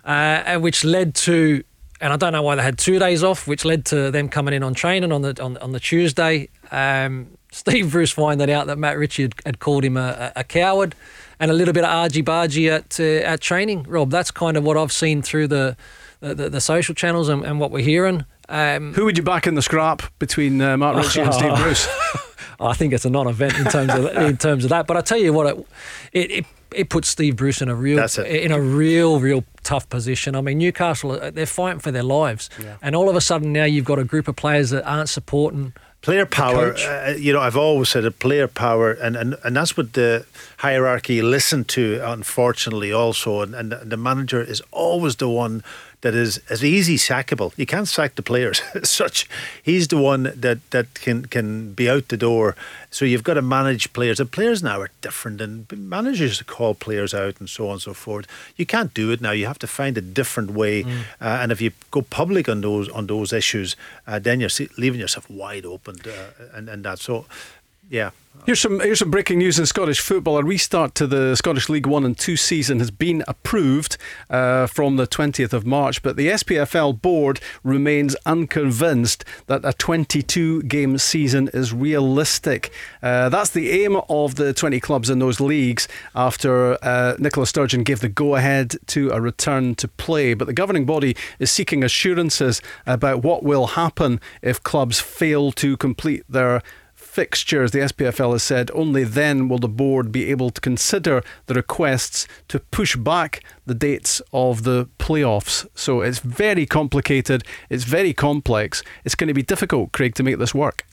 uh, 0.04 0.42
and 0.44 0.62
which 0.62 0.84
led 0.84 1.14
to 1.14 1.64
and 2.00 2.12
I 2.12 2.16
don't 2.16 2.32
know 2.32 2.42
why 2.42 2.54
they 2.54 2.62
had 2.62 2.78
two 2.78 2.98
days 2.98 3.22
off, 3.22 3.46
which 3.46 3.64
led 3.64 3.84
to 3.86 4.10
them 4.10 4.28
coming 4.28 4.54
in 4.54 4.62
on 4.62 4.74
training 4.74 5.12
on 5.12 5.22
the 5.22 5.42
on, 5.42 5.56
on 5.58 5.72
the 5.72 5.80
Tuesday. 5.80 6.48
Um, 6.70 7.36
Steve 7.52 7.90
Bruce 7.90 8.12
finding 8.12 8.50
out 8.50 8.66
that 8.66 8.78
Matt 8.78 8.98
Ritchie 8.98 9.22
had, 9.22 9.34
had 9.44 9.58
called 9.58 9.84
him 9.84 9.96
a, 9.96 10.32
a 10.36 10.44
coward, 10.44 10.94
and 11.38 11.50
a 11.50 11.54
little 11.54 11.74
bit 11.74 11.84
of 11.84 11.90
argy 11.90 12.22
bargy 12.22 12.70
at 12.70 13.00
uh, 13.00 13.26
at 13.26 13.40
training. 13.40 13.84
Rob, 13.84 14.10
that's 14.10 14.30
kind 14.30 14.56
of 14.56 14.64
what 14.64 14.76
I've 14.76 14.92
seen 14.92 15.22
through 15.22 15.48
the 15.48 15.76
the, 16.20 16.34
the, 16.34 16.50
the 16.50 16.60
social 16.60 16.94
channels 16.94 17.28
and, 17.28 17.44
and 17.44 17.58
what 17.58 17.70
we're 17.70 17.84
hearing. 17.84 18.24
Um, 18.48 18.94
Who 18.94 19.04
would 19.06 19.16
you 19.16 19.22
back 19.22 19.46
in 19.46 19.54
the 19.54 19.62
scrap 19.62 20.02
between 20.18 20.60
uh, 20.60 20.76
Matt 20.76 20.96
Ritchie 20.96 21.20
and 21.20 21.32
Steve 21.32 21.54
Bruce? 21.56 21.88
I 22.60 22.74
think 22.74 22.92
it's 22.92 23.06
a 23.06 23.10
non-event 23.10 23.58
in 23.58 23.64
terms 23.64 23.94
of 23.94 24.04
in 24.16 24.36
terms 24.36 24.64
of 24.64 24.70
that. 24.70 24.86
But 24.86 24.98
I 24.98 25.00
tell 25.00 25.18
you 25.18 25.32
what, 25.32 25.46
it 25.46 25.66
it, 26.12 26.30
it, 26.30 26.46
it 26.72 26.88
puts 26.90 27.08
Steve 27.08 27.36
Bruce 27.36 27.62
in 27.62 27.70
a 27.70 27.74
real 27.74 28.06
in 28.26 28.52
a 28.52 28.60
real 28.60 29.18
real 29.18 29.44
tough 29.62 29.88
position. 29.88 30.36
I 30.36 30.42
mean, 30.42 30.58
Newcastle 30.58 31.18
they're 31.30 31.46
fighting 31.46 31.80
for 31.80 31.90
their 31.90 32.02
lives, 32.02 32.50
yeah. 32.62 32.76
and 32.82 32.94
all 32.94 33.08
of 33.08 33.16
a 33.16 33.20
sudden 33.20 33.52
now 33.52 33.64
you've 33.64 33.86
got 33.86 33.98
a 33.98 34.04
group 34.04 34.28
of 34.28 34.36
players 34.36 34.70
that 34.70 34.84
aren't 34.84 35.08
supporting 35.08 35.72
player 36.02 36.24
power 36.24 36.74
uh, 36.74 37.14
you 37.18 37.32
know 37.32 37.40
i've 37.40 37.56
always 37.56 37.88
said 37.88 38.04
a 38.04 38.10
player 38.10 38.48
power 38.48 38.92
and, 38.92 39.16
and 39.16 39.36
and 39.44 39.56
that's 39.56 39.76
what 39.76 39.92
the 39.92 40.24
hierarchy 40.58 41.20
listen 41.20 41.64
to 41.64 42.00
unfortunately 42.02 42.92
also 42.92 43.42
and, 43.42 43.54
and 43.54 43.72
the 43.72 43.96
manager 43.96 44.40
is 44.40 44.62
always 44.70 45.16
the 45.16 45.28
one 45.28 45.62
that 46.02 46.14
is 46.14 46.40
as 46.48 46.64
easy 46.64 46.96
sackable. 46.96 47.52
You 47.56 47.66
can't 47.66 47.88
sack 47.88 48.14
the 48.14 48.22
players 48.22 48.62
as 48.74 48.88
such. 48.88 49.28
He's 49.62 49.88
the 49.88 49.98
one 49.98 50.32
that, 50.34 50.58
that 50.70 50.94
can 50.94 51.26
can 51.26 51.72
be 51.72 51.88
out 51.88 52.08
the 52.08 52.16
door. 52.16 52.56
So 52.90 53.04
you've 53.04 53.22
got 53.22 53.34
to 53.34 53.42
manage 53.42 53.92
players. 53.92 54.18
And 54.18 54.30
players 54.30 54.62
now 54.62 54.80
are 54.80 54.90
different, 55.00 55.40
and 55.40 55.70
managers 55.72 56.42
call 56.42 56.74
players 56.74 57.14
out 57.14 57.38
and 57.38 57.48
so 57.48 57.66
on 57.66 57.72
and 57.72 57.82
so 57.82 57.94
forth. 57.94 58.26
You 58.56 58.66
can't 58.66 58.92
do 58.94 59.10
it 59.12 59.20
now. 59.20 59.32
You 59.32 59.46
have 59.46 59.58
to 59.60 59.66
find 59.66 59.96
a 59.96 60.00
different 60.00 60.50
way. 60.52 60.82
Mm. 60.82 61.00
Uh, 61.20 61.40
and 61.42 61.52
if 61.52 61.60
you 61.60 61.72
go 61.90 62.02
public 62.02 62.48
on 62.48 62.60
those 62.62 62.88
on 62.88 63.06
those 63.06 63.32
issues, 63.32 63.76
uh, 64.06 64.18
then 64.18 64.40
you're 64.40 64.50
leaving 64.78 65.00
yourself 65.00 65.28
wide 65.30 65.66
open. 65.66 65.96
Uh, 66.04 66.46
and 66.54 66.68
and 66.68 66.84
that 66.84 66.98
so 66.98 67.26
yeah. 67.90 68.10
Here's 68.46 68.60
some 68.60 68.80
here's 68.80 69.00
some 69.00 69.10
breaking 69.10 69.38
news 69.38 69.58
in 69.58 69.66
Scottish 69.66 70.00
football. 70.00 70.38
A 70.38 70.42
restart 70.42 70.94
to 70.94 71.06
the 71.06 71.36
Scottish 71.36 71.68
League 71.68 71.86
One 71.86 72.06
and 72.06 72.16
Two 72.16 72.36
season 72.36 72.78
has 72.78 72.90
been 72.90 73.22
approved 73.28 73.98
uh, 74.30 74.66
from 74.66 74.96
the 74.96 75.06
20th 75.06 75.52
of 75.52 75.66
March, 75.66 76.02
but 76.02 76.16
the 76.16 76.28
SPFL 76.28 77.02
board 77.02 77.40
remains 77.62 78.16
unconvinced 78.24 79.26
that 79.46 79.62
a 79.62 79.74
22 79.74 80.62
game 80.62 80.96
season 80.96 81.50
is 81.52 81.74
realistic. 81.74 82.72
Uh, 83.02 83.28
that's 83.28 83.50
the 83.50 83.70
aim 83.70 83.96
of 84.08 84.36
the 84.36 84.54
20 84.54 84.80
clubs 84.80 85.10
in 85.10 85.18
those 85.18 85.38
leagues 85.38 85.86
after 86.14 86.82
uh, 86.82 87.16
Nicola 87.18 87.46
Sturgeon 87.46 87.82
gave 87.82 88.00
the 88.00 88.08
go 88.08 88.36
ahead 88.36 88.76
to 88.86 89.10
a 89.10 89.20
return 89.20 89.74
to 89.74 89.86
play. 89.86 90.32
But 90.32 90.46
the 90.46 90.54
governing 90.54 90.86
body 90.86 91.14
is 91.38 91.50
seeking 91.50 91.84
assurances 91.84 92.62
about 92.86 93.22
what 93.22 93.42
will 93.42 93.66
happen 93.68 94.18
if 94.40 94.62
clubs 94.62 94.98
fail 94.98 95.52
to 95.52 95.76
complete 95.76 96.24
their 96.26 96.62
fixtures, 97.20 97.72
the 97.72 97.80
SPFL 97.80 98.32
has 98.32 98.42
said 98.42 98.70
only 98.72 99.04
then 99.04 99.46
will 99.46 99.58
the 99.58 99.68
board 99.68 100.10
be 100.10 100.30
able 100.30 100.48
to 100.48 100.58
consider 100.58 101.22
the 101.44 101.52
requests 101.52 102.26
to 102.48 102.60
push 102.70 102.96
back 102.96 103.44
the 103.66 103.74
dates 103.74 104.22
of 104.32 104.62
the 104.62 104.88
playoffs. 104.98 105.68
So 105.74 106.00
it's 106.00 106.20
very 106.20 106.64
complicated, 106.64 107.44
it's 107.68 107.84
very 107.84 108.14
complex. 108.14 108.82
It's 109.04 109.14
going 109.14 109.28
to 109.28 109.34
be 109.34 109.42
difficult, 109.42 109.92
Craig, 109.92 110.14
to 110.14 110.22
make 110.22 110.38
this 110.38 110.54
work 110.54 110.86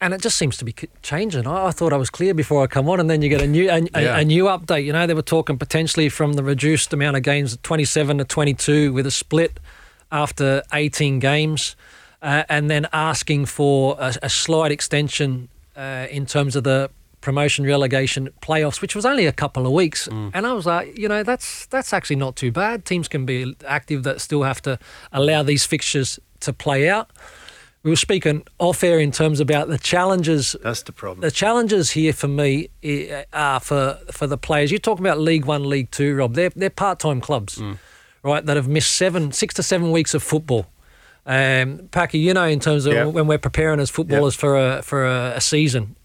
and 0.00 0.14
it 0.14 0.20
just 0.20 0.36
seems 0.38 0.56
to 0.58 0.64
be 0.64 0.74
changing. 1.02 1.46
I, 1.48 1.68
I, 1.68 1.70
thought 1.70 1.92
I 1.92 1.96
was 1.96 2.10
clear 2.10 2.34
before 2.34 2.62
I 2.62 2.66
come 2.66 2.86
on, 2.88 3.00
and 3.00 3.08
then 3.08 3.22
you 3.22 3.30
get 3.30 3.40
a 3.40 3.46
new 3.46 3.70
a, 3.70 3.80
yeah. 3.80 4.18
a, 4.18 4.20
a, 4.20 4.24
new 4.24 4.44
update. 4.44 4.84
You 4.84 4.92
know, 4.92 5.06
they 5.06 5.14
were 5.14 5.22
talking 5.22 5.56
potentially 5.58 6.10
from 6.10 6.34
the 6.34 6.44
reduced 6.44 6.92
amount 6.92 7.16
of 7.16 7.22
games, 7.22 7.56
27 7.62 8.18
to 8.18 8.24
22, 8.24 8.92
with 8.92 9.06
a 9.06 9.10
split 9.10 9.58
after 10.12 10.62
18 10.70 11.18
games 11.18 11.76
uh, 12.20 12.44
and 12.48 12.68
then 12.68 12.86
asking 12.92 13.46
for 13.46 13.96
a, 13.98 14.14
a 14.22 14.28
slight 14.28 14.70
extension 14.70 15.48
uh, 15.76 16.06
in 16.10 16.26
terms 16.26 16.56
of 16.56 16.64
the 16.64 16.90
promotion 17.20 17.66
relegation 17.66 18.28
playoffs, 18.40 18.80
which 18.80 18.94
was 18.94 19.04
only 19.04 19.26
a 19.26 19.32
couple 19.32 19.66
of 19.66 19.72
weeks. 19.72 20.06
Mm. 20.08 20.30
And 20.32 20.46
I 20.46 20.52
was 20.52 20.64
like, 20.64 20.96
you 20.96 21.08
know, 21.08 21.22
that's 21.22 21.66
that's 21.66 21.92
actually 21.92 22.16
not 22.16 22.36
too 22.36 22.52
bad. 22.52 22.84
Teams 22.84 23.08
can 23.08 23.26
be 23.26 23.56
active 23.66 24.02
that 24.04 24.20
still 24.20 24.44
have 24.44 24.62
to 24.62 24.78
allow 25.12 25.42
these 25.42 25.66
fixtures 25.66 26.20
to 26.40 26.52
play 26.52 26.88
out. 26.88 27.10
We 27.82 27.90
were 27.90 27.96
speaking 27.96 28.44
off 28.58 28.82
air 28.82 28.98
in 28.98 29.12
terms 29.12 29.38
about 29.38 29.68
the 29.68 29.78
challenges. 29.78 30.56
That's 30.62 30.82
the 30.82 30.92
problem. 30.92 31.20
The 31.20 31.30
challenges 31.30 31.92
here 31.92 32.12
for 32.12 32.28
me 32.28 32.68
are 33.32 33.60
for 33.60 33.98
for 34.10 34.26
the 34.26 34.38
players. 34.38 34.70
You 34.70 34.78
talk 34.78 34.98
about 34.98 35.18
League 35.18 35.44
One, 35.44 35.68
League 35.68 35.90
Two, 35.90 36.14
Rob. 36.14 36.34
They're 36.34 36.50
they're 36.50 36.70
part 36.70 36.98
time 36.98 37.20
clubs, 37.20 37.58
mm. 37.58 37.78
right? 38.22 38.44
That 38.44 38.56
have 38.56 38.68
missed 38.68 38.92
seven, 38.92 39.32
six 39.32 39.54
to 39.54 39.62
seven 39.62 39.90
weeks 39.90 40.14
of 40.14 40.22
football 40.22 40.66
um, 41.26 41.88
Packie, 41.88 42.20
you 42.20 42.32
know, 42.32 42.44
in 42.46 42.60
terms 42.60 42.86
of 42.86 42.92
yep. 42.92 43.08
when 43.08 43.26
we're 43.26 43.38
preparing 43.38 43.80
as 43.80 43.90
footballers 43.90 44.34
yep. 44.34 44.40
for 44.40 44.56
a 44.56 44.82
for 44.82 45.04
a, 45.04 45.32
a, 45.36 45.40
season, 45.40 45.96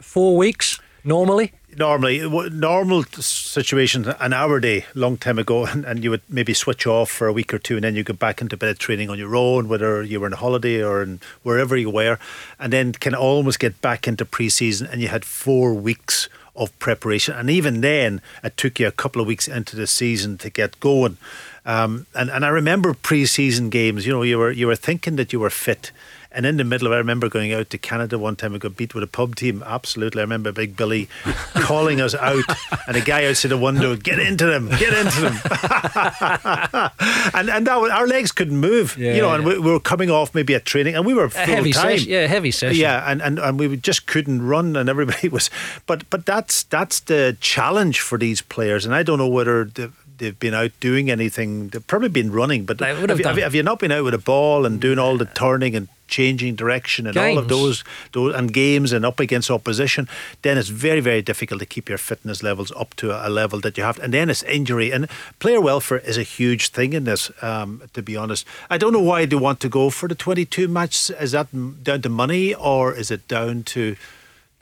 four 0.00 0.36
weeks 0.36 0.80
normally. 1.04 1.52
Normally, 1.76 2.28
normal 2.50 3.04
situation, 3.04 4.08
an 4.18 4.32
hour 4.32 4.58
day, 4.58 4.86
long 4.94 5.16
time 5.18 5.38
ago, 5.38 5.66
and, 5.70 5.84
and 5.84 6.02
you 6.02 6.10
would 6.10 6.22
maybe 6.28 6.54
switch 6.54 6.86
off 6.86 7.10
for 7.10 7.28
a 7.28 7.32
week 7.32 7.54
or 7.54 7.58
two, 7.58 7.76
and 7.76 7.84
then 7.84 7.94
you 7.94 8.02
go 8.02 8.14
back 8.14 8.40
into 8.40 8.54
a 8.54 8.58
bit 8.58 8.70
of 8.70 8.78
training 8.78 9.08
on 9.10 9.18
your 9.18 9.36
own, 9.36 9.68
whether 9.68 10.02
you 10.02 10.18
were 10.18 10.26
on 10.26 10.32
holiday 10.32 10.82
or 10.82 11.02
in 11.02 11.20
wherever 11.42 11.76
you 11.76 11.90
were, 11.90 12.18
and 12.58 12.72
then 12.72 12.92
can 12.92 13.14
almost 13.14 13.60
get 13.60 13.80
back 13.80 14.08
into 14.08 14.24
pre-season, 14.24 14.88
and 14.88 15.00
you 15.00 15.08
had 15.08 15.24
four 15.24 15.74
weeks 15.74 16.28
of 16.56 16.76
preparation, 16.80 17.34
and 17.36 17.48
even 17.48 17.82
then, 17.82 18.20
it 18.42 18.56
took 18.56 18.80
you 18.80 18.88
a 18.88 18.92
couple 18.92 19.20
of 19.22 19.28
weeks 19.28 19.46
into 19.46 19.76
the 19.76 19.86
season 19.86 20.38
to 20.38 20.50
get 20.50 20.80
going. 20.80 21.18
Um, 21.66 22.06
and 22.14 22.30
and 22.30 22.44
I 22.44 22.48
remember 22.48 22.94
pre-season 22.94 23.70
games. 23.70 24.06
You 24.06 24.12
know, 24.12 24.22
you 24.22 24.38
were 24.38 24.50
you 24.50 24.66
were 24.66 24.76
thinking 24.76 25.16
that 25.16 25.32
you 25.32 25.40
were 25.40 25.50
fit. 25.50 25.92
And 26.32 26.46
in 26.46 26.58
the 26.58 26.64
middle 26.64 26.86
of, 26.86 26.92
I 26.92 26.96
remember 26.96 27.28
going 27.28 27.52
out 27.52 27.70
to 27.70 27.78
Canada 27.78 28.16
one 28.16 28.36
time 28.36 28.52
We 28.52 28.60
got 28.60 28.76
beat 28.76 28.94
with 28.94 29.02
a 29.02 29.08
pub 29.08 29.34
team. 29.34 29.64
Absolutely, 29.66 30.20
I 30.20 30.22
remember 30.22 30.52
Big 30.52 30.76
Billy 30.76 31.08
calling 31.54 32.00
us 32.00 32.14
out, 32.14 32.44
and 32.86 32.96
a 32.96 33.00
guy 33.00 33.26
outside 33.26 33.48
the 33.48 33.58
window, 33.58 33.96
"Get 33.96 34.20
into 34.20 34.46
them, 34.46 34.68
get 34.68 34.92
into 34.94 35.20
them!" 35.22 35.32
and 37.34 37.50
and 37.50 37.66
that 37.66 37.80
was, 37.80 37.90
our 37.90 38.06
legs 38.06 38.30
couldn't 38.30 38.58
move, 38.58 38.96
yeah, 38.96 39.14
you 39.14 39.22
know. 39.22 39.34
And 39.34 39.44
we, 39.44 39.58
we, 39.58 39.72
were 39.72 39.80
coming 39.80 40.08
off 40.08 40.32
maybe 40.32 40.54
a 40.54 40.60
training, 40.60 40.94
and 40.94 41.04
we 41.04 41.14
were 41.14 41.28
full 41.28 41.44
heavy 41.44 41.72
time, 41.72 41.98
session, 41.98 42.10
yeah, 42.10 42.26
heavy 42.28 42.52
session, 42.52 42.80
yeah, 42.80 43.10
and, 43.10 43.20
and 43.20 43.40
and 43.40 43.58
we 43.58 43.76
just 43.76 44.06
couldn't 44.06 44.46
run, 44.46 44.76
and 44.76 44.88
everybody 44.88 45.28
was. 45.36 45.50
But 45.86 46.08
but 46.10 46.26
that's 46.26 46.62
that's 46.62 47.00
the 47.00 47.36
challenge 47.40 48.00
for 48.00 48.18
these 48.18 48.40
players, 48.40 48.86
and 48.86 48.94
I 48.94 49.02
don't 49.02 49.18
know 49.18 49.28
whether 49.28 49.64
the 49.64 49.90
they've 50.20 50.38
been 50.38 50.54
out 50.54 50.70
doing 50.78 51.10
anything. 51.10 51.68
They've 51.68 51.86
probably 51.86 52.10
been 52.10 52.30
running, 52.30 52.64
but 52.64 52.78
have, 52.80 53.08
have, 53.08 53.18
you, 53.18 53.42
have, 53.42 53.54
you, 53.54 53.62
not 53.62 53.80
been 53.80 53.90
out 53.90 54.04
with 54.04 54.14
a 54.14 54.18
ball 54.18 54.64
and 54.64 54.80
doing 54.80 54.98
all 54.98 55.16
the 55.16 55.24
turning 55.24 55.74
and 55.74 55.88
changing 56.06 56.56
direction 56.56 57.06
and 57.06 57.14
games. 57.14 57.36
all 57.36 57.42
of 57.42 57.48
those, 57.48 57.84
those 58.12 58.34
and 58.34 58.52
games 58.52 58.92
and 58.92 59.06
up 59.06 59.18
against 59.18 59.50
opposition, 59.50 60.08
then 60.42 60.58
it's 60.58 60.68
very, 60.68 61.00
very 61.00 61.22
difficult 61.22 61.60
to 61.60 61.66
keep 61.66 61.88
your 61.88 61.98
fitness 61.98 62.42
levels 62.42 62.70
up 62.76 62.94
to 62.96 63.10
a, 63.10 63.28
level 63.30 63.60
that 63.60 63.78
you 63.78 63.82
have. 63.82 63.98
And 64.00 64.12
then 64.12 64.28
it's 64.28 64.42
injury. 64.42 64.92
And 64.92 65.08
player 65.38 65.60
welfare 65.60 65.98
is 65.98 66.18
a 66.18 66.22
huge 66.22 66.68
thing 66.68 66.92
in 66.92 67.04
this, 67.04 67.30
um, 67.42 67.82
to 67.94 68.02
be 68.02 68.16
honest. 68.16 68.46
I 68.68 68.76
don't 68.76 68.92
know 68.92 69.00
why 69.00 69.24
they 69.24 69.36
want 69.36 69.60
to 69.60 69.68
go 69.68 69.88
for 69.88 70.08
the 70.08 70.14
22 70.14 70.68
match. 70.68 71.10
Is 71.10 71.32
that 71.32 71.48
down 71.82 72.02
to 72.02 72.08
money 72.08 72.54
or 72.54 72.92
is 72.92 73.10
it 73.10 73.26
down 73.26 73.62
to, 73.64 73.96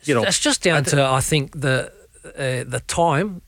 you 0.05 0.15
know? 0.15 0.23
It's 0.23 0.39
just 0.39 0.63
down 0.63 0.85
to, 0.85 1.05
I 1.05 1.21
think, 1.21 1.61
the. 1.61 1.93
Uh, 2.37 2.63
the 2.63 2.83
time 2.87 3.41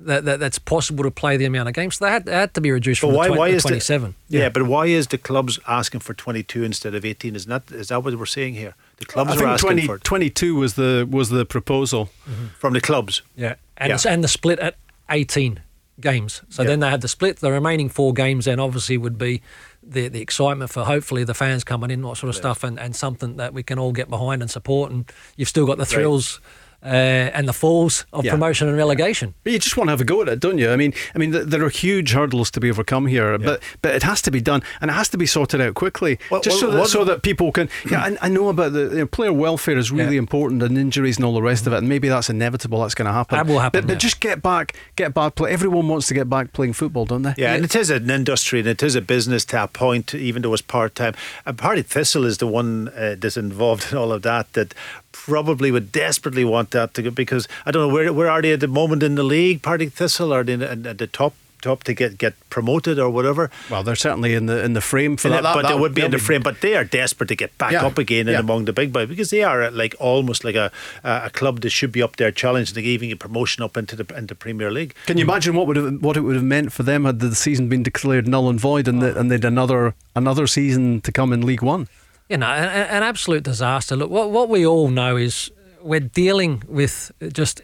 that, 0.00 0.24
that, 0.24 0.40
that's 0.40 0.58
possible 0.58 1.04
to 1.04 1.10
play 1.10 1.36
the 1.36 1.44
amount 1.44 1.68
of 1.68 1.74
games. 1.74 1.96
So 1.96 2.04
they 2.04 2.10
had, 2.10 2.26
they 2.26 2.32
had 2.32 2.54
to 2.54 2.60
be 2.60 2.70
reduced 2.70 3.00
but 3.00 3.08
from 3.08 3.16
why, 3.16 3.26
20, 3.28 3.38
why 3.38 3.48
is 3.48 3.62
27. 3.62 4.14
The, 4.28 4.36
yeah, 4.36 4.42
yeah, 4.44 4.48
but 4.50 4.64
why 4.64 4.86
is 4.86 5.06
the 5.08 5.18
clubs 5.18 5.58
asking 5.66 6.00
for 6.00 6.14
22 6.14 6.64
instead 6.64 6.94
of 6.94 7.04
18? 7.04 7.34
Is 7.34 7.46
that 7.46 7.70
is 7.70 7.88
that 7.88 8.04
what 8.04 8.14
we're 8.14 8.26
saying 8.26 8.54
here? 8.54 8.74
The 8.98 9.06
clubs 9.06 9.30
I 9.40 9.44
are 9.44 9.46
asking 9.46 9.68
20, 9.68 9.86
for 9.86 9.98
22 9.98 10.54
was 10.54 10.74
the 10.74 11.08
was 11.10 11.30
the 11.30 11.44
proposal 11.44 12.10
mm-hmm. 12.28 12.46
from 12.58 12.74
the 12.74 12.80
clubs. 12.80 13.22
Yeah, 13.36 13.54
and 13.76 13.90
yeah. 13.90 14.12
and 14.12 14.22
the 14.22 14.28
split 14.28 14.58
at 14.58 14.76
18 15.10 15.60
games. 15.98 16.42
So 16.50 16.62
yeah. 16.62 16.70
then 16.70 16.80
they 16.80 16.90
had 16.90 17.00
the 17.00 17.08
split. 17.08 17.38
The 17.38 17.50
remaining 17.50 17.88
four 17.88 18.12
games 18.12 18.44
then 18.44 18.60
obviously 18.60 18.98
would 18.98 19.16
be 19.16 19.40
the 19.82 20.08
the 20.08 20.20
excitement 20.20 20.70
for 20.70 20.84
hopefully 20.84 21.24
the 21.24 21.34
fans 21.34 21.64
coming 21.64 21.90
in, 21.90 22.02
what 22.02 22.18
sort 22.18 22.28
of 22.28 22.34
yeah. 22.36 22.40
stuff, 22.40 22.64
and, 22.64 22.78
and 22.78 22.94
something 22.94 23.36
that 23.36 23.54
we 23.54 23.62
can 23.62 23.78
all 23.78 23.92
get 23.92 24.10
behind 24.10 24.42
and 24.42 24.50
support. 24.50 24.90
And 24.90 25.10
you've 25.36 25.48
still 25.48 25.66
got 25.66 25.78
the 25.78 25.86
thrills. 25.86 26.40
Right 26.42 26.52
uh, 26.86 27.30
and 27.34 27.48
the 27.48 27.52
falls 27.52 28.06
of 28.12 28.24
yeah. 28.24 28.30
promotion 28.30 28.68
and 28.68 28.76
relegation. 28.76 29.34
But 29.42 29.52
you 29.52 29.58
just 29.58 29.76
want 29.76 29.88
to 29.88 29.92
have 29.92 30.00
a 30.00 30.04
go 30.04 30.22
at 30.22 30.28
it, 30.28 30.40
don't 30.40 30.58
you? 30.58 30.70
I 30.70 30.76
mean, 30.76 30.94
I 31.14 31.18
mean, 31.18 31.32
there 31.32 31.64
are 31.64 31.68
huge 31.68 32.12
hurdles 32.12 32.50
to 32.52 32.60
be 32.60 32.70
overcome 32.70 33.06
here, 33.06 33.32
yeah. 33.32 33.38
but 33.38 33.62
but 33.82 33.94
it 33.94 34.02
has 34.04 34.22
to 34.22 34.30
be 34.30 34.40
done, 34.40 34.62
and 34.80 34.90
it 34.90 34.94
has 34.94 35.08
to 35.10 35.18
be 35.18 35.26
sorted 35.26 35.60
out 35.60 35.74
quickly, 35.74 36.18
well, 36.30 36.40
just 36.40 36.62
well, 36.62 36.72
so 36.72 36.76
that 36.76 36.88
so 36.88 37.04
that 37.04 37.22
people 37.22 37.52
can. 37.52 37.68
Yeah, 37.86 38.02
I, 38.02 38.16
I 38.22 38.28
know 38.28 38.48
about 38.48 38.72
the 38.72 38.80
you 38.80 38.96
know, 38.96 39.06
player 39.06 39.32
welfare 39.32 39.78
is 39.78 39.92
really 39.92 40.14
yeah. 40.14 40.18
important, 40.18 40.60
and 40.62 40.76
injuries 40.76 41.18
and 41.18 41.24
all 41.24 41.34
the 41.34 41.42
rest 41.42 41.68
of 41.68 41.72
it, 41.72 41.78
and 41.78 41.88
maybe 41.88 42.08
that's 42.08 42.28
inevitable. 42.28 42.80
That's 42.80 42.96
going 42.96 43.06
to 43.06 43.12
happen. 43.12 43.36
That 43.36 43.46
will 43.46 43.60
happen. 43.60 43.82
But, 43.82 43.86
but 43.86 43.98
just 43.98 44.18
get 44.18 44.42
back, 44.42 44.74
get 44.96 45.14
back. 45.14 45.36
Play. 45.36 45.52
Everyone 45.52 45.86
wants 45.86 46.08
to 46.08 46.14
get 46.14 46.28
back 46.28 46.52
playing 46.52 46.72
football, 46.72 47.04
don't 47.04 47.22
they? 47.22 47.34
Yeah, 47.36 47.54
and 47.54 47.64
it 47.64 47.76
is 47.76 47.90
an 47.90 48.10
industry, 48.10 48.58
and 48.60 48.68
it 48.68 48.82
is 48.82 48.96
a 48.96 49.00
business 49.00 49.44
to 49.46 49.64
a 49.64 49.68
point, 49.68 50.14
even 50.14 50.42
though 50.42 50.52
it's 50.52 50.62
part 50.62 50.96
time. 50.96 51.14
And 51.44 51.56
Partick 51.56 51.86
Thistle 51.86 52.24
is 52.24 52.38
the 52.38 52.46
one 52.48 52.88
uh, 52.88 53.14
that's 53.16 53.36
involved 53.36 53.92
in 53.92 53.98
all 53.98 54.10
of 54.10 54.22
that. 54.22 54.52
That 54.54 54.74
probably 55.12 55.70
would 55.70 55.90
desperately 55.90 56.44
want 56.44 56.70
that 56.76 56.94
to 56.94 57.10
because 57.10 57.48
I 57.64 57.70
don't 57.70 57.88
know 57.88 57.94
where 57.94 58.12
where 58.12 58.30
are 58.30 58.42
they 58.42 58.52
at 58.52 58.60
the 58.60 58.68
moment 58.68 59.02
in 59.02 59.14
the 59.16 59.22
league? 59.22 59.62
Partick 59.62 59.92
Thistle 59.92 60.32
are 60.32 60.44
they 60.44 60.54
at 60.54 60.98
the 60.98 61.06
top 61.06 61.34
top 61.66 61.84
to 61.84 61.94
get 61.94 62.18
get 62.18 62.34
promoted 62.50 62.98
or 62.98 63.10
whatever. 63.10 63.50
Well, 63.70 63.82
they're 63.82 63.96
certainly 63.96 64.34
in 64.34 64.46
the 64.46 64.62
in 64.64 64.72
the 64.74 64.80
frame 64.80 65.16
for 65.16 65.28
that, 65.28 65.42
that, 65.42 65.54
But 65.54 65.62
that, 65.62 65.74
they 65.74 65.80
would 65.80 65.94
be 65.94 66.04
in 66.04 66.10
the 66.10 66.18
frame. 66.18 66.42
But 66.42 66.60
they 66.60 66.74
are 66.76 66.84
desperate 66.84 67.28
to 67.28 67.36
get 67.36 67.56
back 67.58 67.72
yeah, 67.72 67.86
up 67.86 67.98
again 67.98 68.26
yeah. 68.26 68.38
among 68.38 68.66
the 68.66 68.72
big 68.72 68.92
boys 68.92 69.08
because 69.08 69.30
they 69.30 69.42
are 69.42 69.62
uh, 69.62 69.70
like 69.70 69.94
almost 69.98 70.44
like 70.44 70.54
a 70.54 70.70
a 71.02 71.30
club 71.30 71.60
that 71.60 71.70
should 71.70 71.92
be 71.92 72.02
up 72.02 72.16
there 72.16 72.30
challenging, 72.30 72.82
giving 72.82 73.10
a 73.12 73.16
promotion 73.16 73.62
up 73.62 73.76
into 73.76 73.96
the 73.96 74.06
into 74.16 74.34
Premier 74.34 74.70
League. 74.70 74.94
Can 75.06 75.18
you 75.18 75.24
imagine 75.24 75.54
what 75.54 75.66
would 75.66 75.76
have, 75.76 76.02
what 76.02 76.16
it 76.16 76.20
would 76.20 76.36
have 76.36 76.44
meant 76.44 76.72
for 76.72 76.82
them 76.82 77.04
had 77.04 77.20
the 77.20 77.34
season 77.34 77.68
been 77.68 77.82
declared 77.82 78.28
null 78.28 78.48
and 78.48 78.60
void 78.60 78.88
and, 78.88 79.02
oh. 79.02 79.12
the, 79.12 79.18
and 79.18 79.30
they'd 79.30 79.44
another 79.44 79.94
another 80.14 80.46
season 80.46 81.00
to 81.02 81.12
come 81.12 81.32
in 81.32 81.44
League 81.44 81.62
One? 81.62 81.88
you 82.28 82.36
know, 82.36 82.46
an, 82.46 82.68
an 82.68 83.02
absolute 83.02 83.44
disaster. 83.44 83.94
Look, 83.96 84.10
what 84.10 84.30
what 84.30 84.48
we 84.48 84.66
all 84.66 84.88
know 84.88 85.16
is 85.16 85.50
we're 85.86 86.00
dealing 86.00 86.62
with 86.66 87.12
just 87.32 87.60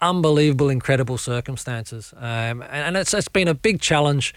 unbelievable, 0.00 0.70
incredible 0.70 1.18
circumstances, 1.18 2.14
um, 2.16 2.62
and, 2.70 2.96
it's 2.96 3.12
it's 3.14 3.28
been 3.28 3.48
a 3.48 3.54
big 3.54 3.80
challenge 3.80 4.34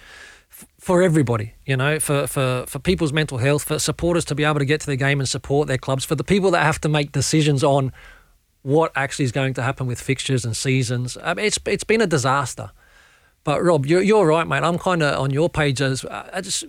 for 0.80 1.02
everybody. 1.02 1.54
You 1.66 1.78
know, 1.78 2.00
for, 2.00 2.28
for 2.28 2.66
for 2.68 2.80
people's 2.80 3.14
mental 3.14 3.38
health, 3.38 3.64
for 3.64 3.80
supporters 3.80 4.26
to 4.26 4.36
be 4.36 4.44
able 4.44 4.60
to 4.60 4.66
get 4.66 4.82
to 4.82 4.88
the 4.88 4.98
game 4.98 5.20
and 5.20 5.28
support 5.28 5.68
their 5.68 5.78
clubs, 5.78 6.06
for 6.06 6.16
the 6.16 6.24
people 6.24 6.52
that 6.52 6.64
have 6.64 6.80
to 6.82 6.90
make 6.90 7.12
decisions 7.12 7.64
on 7.64 7.91
what 8.62 8.91
actually 8.95 9.26
is 9.26 9.32
going 9.32 9.54
to 9.54 9.62
happen 9.62 9.88
with 9.88 10.00
fixtures 10.00 10.45
and 10.45 10.56
seasons. 10.56 11.18
I 11.24 11.34
mean, 11.34 11.45
it's 11.45 11.60
it's 11.66 11.84
been 11.84 12.02
a 12.02 12.08
disaster. 12.08 12.72
But 13.44 13.64
Rob, 13.64 13.86
you're 13.86 14.02
you're 14.02 14.26
right, 14.26 14.48
mate. 14.48 14.64
I'm 14.64 14.80
kind 14.80 15.04
of 15.04 15.20
on 15.20 15.32
your 15.32 15.50
page 15.50 15.82
as 15.82 16.06
I 16.06 16.41
just 16.41 16.66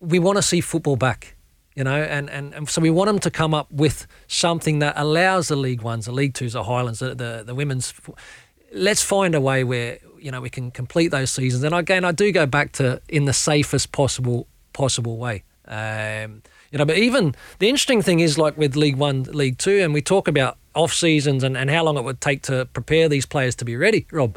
we 0.00 0.18
want 0.18 0.36
to 0.36 0.42
see 0.42 0.60
football 0.60 0.96
back 0.96 1.36
you 1.80 1.84
know, 1.84 2.02
and, 2.02 2.28
and, 2.28 2.52
and 2.52 2.68
so 2.68 2.82
we 2.82 2.90
want 2.90 3.08
them 3.08 3.18
to 3.20 3.30
come 3.30 3.54
up 3.54 3.72
with 3.72 4.06
something 4.28 4.80
that 4.80 4.92
allows 4.98 5.48
the 5.48 5.56
League 5.56 5.80
Ones, 5.80 6.04
the 6.04 6.12
League 6.12 6.34
Twos, 6.34 6.52
the 6.52 6.64
Highlands, 6.64 6.98
the, 6.98 7.14
the, 7.14 7.42
the 7.46 7.54
women's. 7.54 7.94
Let's 8.70 9.02
find 9.02 9.34
a 9.34 9.40
way 9.40 9.64
where 9.64 9.98
you 10.18 10.30
know 10.30 10.42
we 10.42 10.50
can 10.50 10.72
complete 10.72 11.08
those 11.08 11.30
seasons. 11.30 11.64
And 11.64 11.74
again, 11.74 12.04
I 12.04 12.12
do 12.12 12.32
go 12.32 12.44
back 12.44 12.72
to 12.72 13.00
in 13.08 13.24
the 13.24 13.32
safest 13.32 13.92
possible 13.92 14.46
possible 14.74 15.16
way. 15.16 15.42
Um, 15.68 16.42
you 16.70 16.76
know, 16.76 16.84
but 16.84 16.98
even 16.98 17.34
the 17.60 17.70
interesting 17.70 18.02
thing 18.02 18.20
is 18.20 18.36
like 18.36 18.58
with 18.58 18.76
League 18.76 18.96
One, 18.96 19.22
League 19.22 19.56
Two, 19.56 19.78
and 19.78 19.94
we 19.94 20.02
talk 20.02 20.28
about 20.28 20.58
off 20.74 20.92
seasons 20.92 21.42
and, 21.42 21.56
and 21.56 21.70
how 21.70 21.82
long 21.82 21.96
it 21.96 22.04
would 22.04 22.20
take 22.20 22.42
to 22.42 22.66
prepare 22.74 23.08
these 23.08 23.24
players 23.24 23.54
to 23.54 23.64
be 23.64 23.74
ready. 23.74 24.06
Rob, 24.12 24.36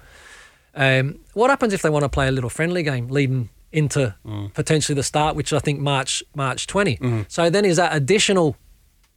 um, 0.75 1.19
what 1.33 1.49
happens 1.49 1.73
if 1.73 1.81
they 1.81 1.89
want 1.89 2.03
to 2.03 2.09
play 2.09 2.29
a 2.29 2.31
little 2.31 2.49
friendly 2.49 2.83
game 2.83 3.09
leading 3.09 3.49
into 3.73 4.15
mm. 4.25 4.53
potentially 4.53 4.95
the 4.95 5.03
start, 5.03 5.35
which 5.35 5.51
I 5.51 5.59
think 5.59 5.79
March 5.79 6.23
March 6.35 6.67
20. 6.67 6.97
Mm. 6.97 7.25
So 7.27 7.49
then 7.49 7.65
is 7.65 7.77
that 7.77 7.95
additional 7.95 8.55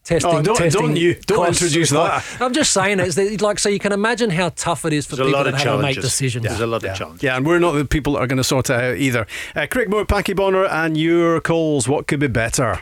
testing? 0.03 0.31
Oh, 0.31 0.43
don't, 0.43 0.57
testing 0.57 0.83
don't 0.83 0.97
you 0.97 1.15
don't 1.27 1.49
introduce 1.49 1.91
that. 1.91 2.25
I'm 2.41 2.55
just 2.55 2.73
saying 2.73 2.99
it's 3.01 3.17
like 3.43 3.59
so 3.59 3.69
you 3.69 3.79
can 3.79 3.93
imagine 3.93 4.31
how 4.31 4.49
tough 4.51 4.85
it 4.85 4.93
is 4.93 5.07
for 5.07 5.17
There's 5.17 5.29
people 5.29 5.45
that 5.45 5.55
have 5.55 5.63
to 5.63 5.79
make 5.79 6.01
decisions. 6.01 6.45
Yeah. 6.45 6.51
There's 6.51 6.63
a 6.63 6.67
lot 6.67 6.85
of 6.85 6.97
challenges. 6.97 7.23
Yeah, 7.23 7.37
and 7.37 7.47
we're 7.47 7.59
not 7.59 7.73
the 7.73 7.85
people 7.85 8.15
that 8.15 8.21
are 8.21 8.27
going 8.27 8.39
to 8.39 8.45
sort 8.45 8.71
it 8.71 8.75
out 8.75 8.97
either. 8.97 9.27
Uh, 9.55 9.67
Craig 9.71 9.91
Moore, 9.91 10.07
Packie 10.07 10.35
Bonner, 10.35 10.65
and 10.65 10.97
your 10.97 11.41
calls. 11.41 11.87
What 11.87 12.07
could 12.07 12.21
be 12.21 12.29
better? 12.29 12.81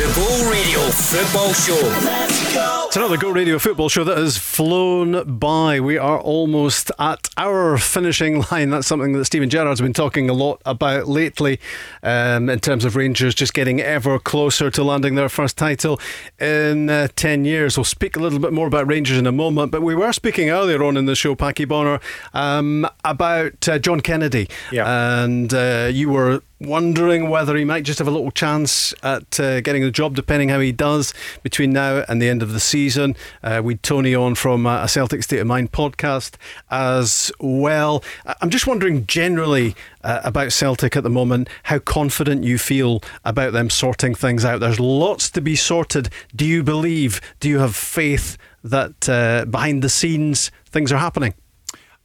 The 0.00 0.06
Go 0.16 0.50
Radio 0.50 0.78
Football 0.88 1.52
Show. 1.52 1.74
Let's 2.06 2.54
go. 2.54 2.84
It's 2.86 2.96
another 2.96 3.18
Go 3.18 3.28
Radio 3.32 3.58
Football 3.58 3.90
Show 3.90 4.02
that 4.04 4.16
has 4.16 4.38
flown 4.38 5.38
by. 5.38 5.78
We 5.78 5.98
are 5.98 6.18
almost 6.18 6.90
at 6.98 7.28
our 7.36 7.76
finishing 7.76 8.42
line. 8.50 8.70
That's 8.70 8.86
something 8.86 9.12
that 9.12 9.26
Steven 9.26 9.50
Gerrard's 9.50 9.82
been 9.82 9.92
talking 9.92 10.30
a 10.30 10.32
lot 10.32 10.62
about 10.64 11.06
lately 11.06 11.60
um, 12.02 12.48
in 12.48 12.60
terms 12.60 12.86
of 12.86 12.96
Rangers 12.96 13.34
just 13.34 13.52
getting 13.52 13.82
ever 13.82 14.18
closer 14.18 14.70
to 14.70 14.82
landing 14.82 15.16
their 15.16 15.28
first 15.28 15.58
title 15.58 16.00
in 16.40 16.88
uh, 16.88 17.08
10 17.14 17.44
years. 17.44 17.76
We'll 17.76 17.84
speak 17.84 18.16
a 18.16 18.20
little 18.20 18.38
bit 18.38 18.54
more 18.54 18.66
about 18.66 18.86
Rangers 18.86 19.18
in 19.18 19.26
a 19.26 19.32
moment, 19.32 19.70
but 19.70 19.82
we 19.82 19.94
were 19.94 20.14
speaking 20.14 20.48
earlier 20.48 20.82
on 20.82 20.96
in 20.96 21.04
the 21.04 21.14
show, 21.14 21.36
Packie 21.36 21.68
Bonner, 21.68 22.00
um, 22.32 22.88
about 23.04 23.68
uh, 23.68 23.78
John 23.78 24.00
Kennedy. 24.00 24.48
Yeah. 24.72 25.24
And 25.24 25.52
uh, 25.52 25.90
you 25.92 26.08
were 26.08 26.40
wondering 26.60 27.30
whether 27.30 27.56
he 27.56 27.64
might 27.64 27.84
just 27.84 27.98
have 27.98 28.08
a 28.08 28.10
little 28.10 28.30
chance 28.30 28.92
at 29.02 29.40
uh, 29.40 29.60
getting 29.62 29.82
the 29.82 29.90
job, 29.90 30.14
depending 30.14 30.50
how 30.50 30.60
he 30.60 30.72
does 30.72 31.14
between 31.42 31.72
now 31.72 32.04
and 32.08 32.20
the 32.20 32.28
end 32.28 32.42
of 32.42 32.52
the 32.52 32.60
season. 32.60 33.16
Uh, 33.42 33.60
we 33.64 33.76
Tony 33.76 34.14
on 34.14 34.34
from 34.34 34.66
uh, 34.66 34.84
a 34.84 34.88
Celtic 34.88 35.22
State 35.22 35.40
of 35.40 35.46
Mind 35.46 35.72
podcast 35.72 36.34
as 36.70 37.32
well. 37.40 38.04
I'm 38.40 38.50
just 38.50 38.66
wondering 38.66 39.06
generally 39.06 39.74
uh, 40.04 40.20
about 40.22 40.52
Celtic 40.52 40.96
at 40.96 41.02
the 41.02 41.10
moment, 41.10 41.48
how 41.64 41.78
confident 41.78 42.44
you 42.44 42.58
feel 42.58 43.02
about 43.24 43.52
them 43.52 43.70
sorting 43.70 44.14
things 44.14 44.44
out. 44.44 44.60
There's 44.60 44.80
lots 44.80 45.30
to 45.30 45.40
be 45.40 45.56
sorted. 45.56 46.10
Do 46.36 46.44
you 46.44 46.62
believe? 46.62 47.20
Do 47.40 47.48
you 47.48 47.58
have 47.58 47.74
faith 47.74 48.36
that 48.62 49.08
uh, 49.08 49.46
behind 49.46 49.82
the 49.82 49.88
scenes 49.88 50.50
things 50.66 50.92
are 50.92 50.98
happening? 50.98 51.34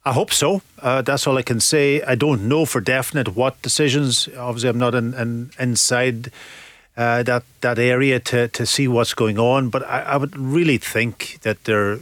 I 0.05 0.13
hope 0.13 0.31
so. 0.31 0.61
Uh, 0.79 1.01
that's 1.01 1.25
all 1.25 1.35
I 1.37 1.41
can 1.41 1.59
say. 1.59 2.01
I 2.03 2.13
don't 2.13 2.47
know 2.47 2.65
for 2.65 2.79
definite 2.79 3.35
what 3.35 3.59
decisions. 3.63 4.29
Obviously, 4.37 4.69
I'm 4.69 4.77
not 4.77 4.93
in, 4.93 5.15
in 5.15 5.49
inside 5.57 6.31
uh, 6.95 7.23
that 7.23 7.43
that 7.61 7.79
area 7.79 8.19
to 8.19 8.47
to 8.49 8.65
see 8.67 8.87
what's 8.87 9.15
going 9.15 9.39
on. 9.39 9.69
But 9.69 9.83
I, 9.83 10.01
I 10.01 10.17
would 10.17 10.37
really 10.37 10.77
think 10.77 11.39
that 11.41 11.63
they're 11.63 11.97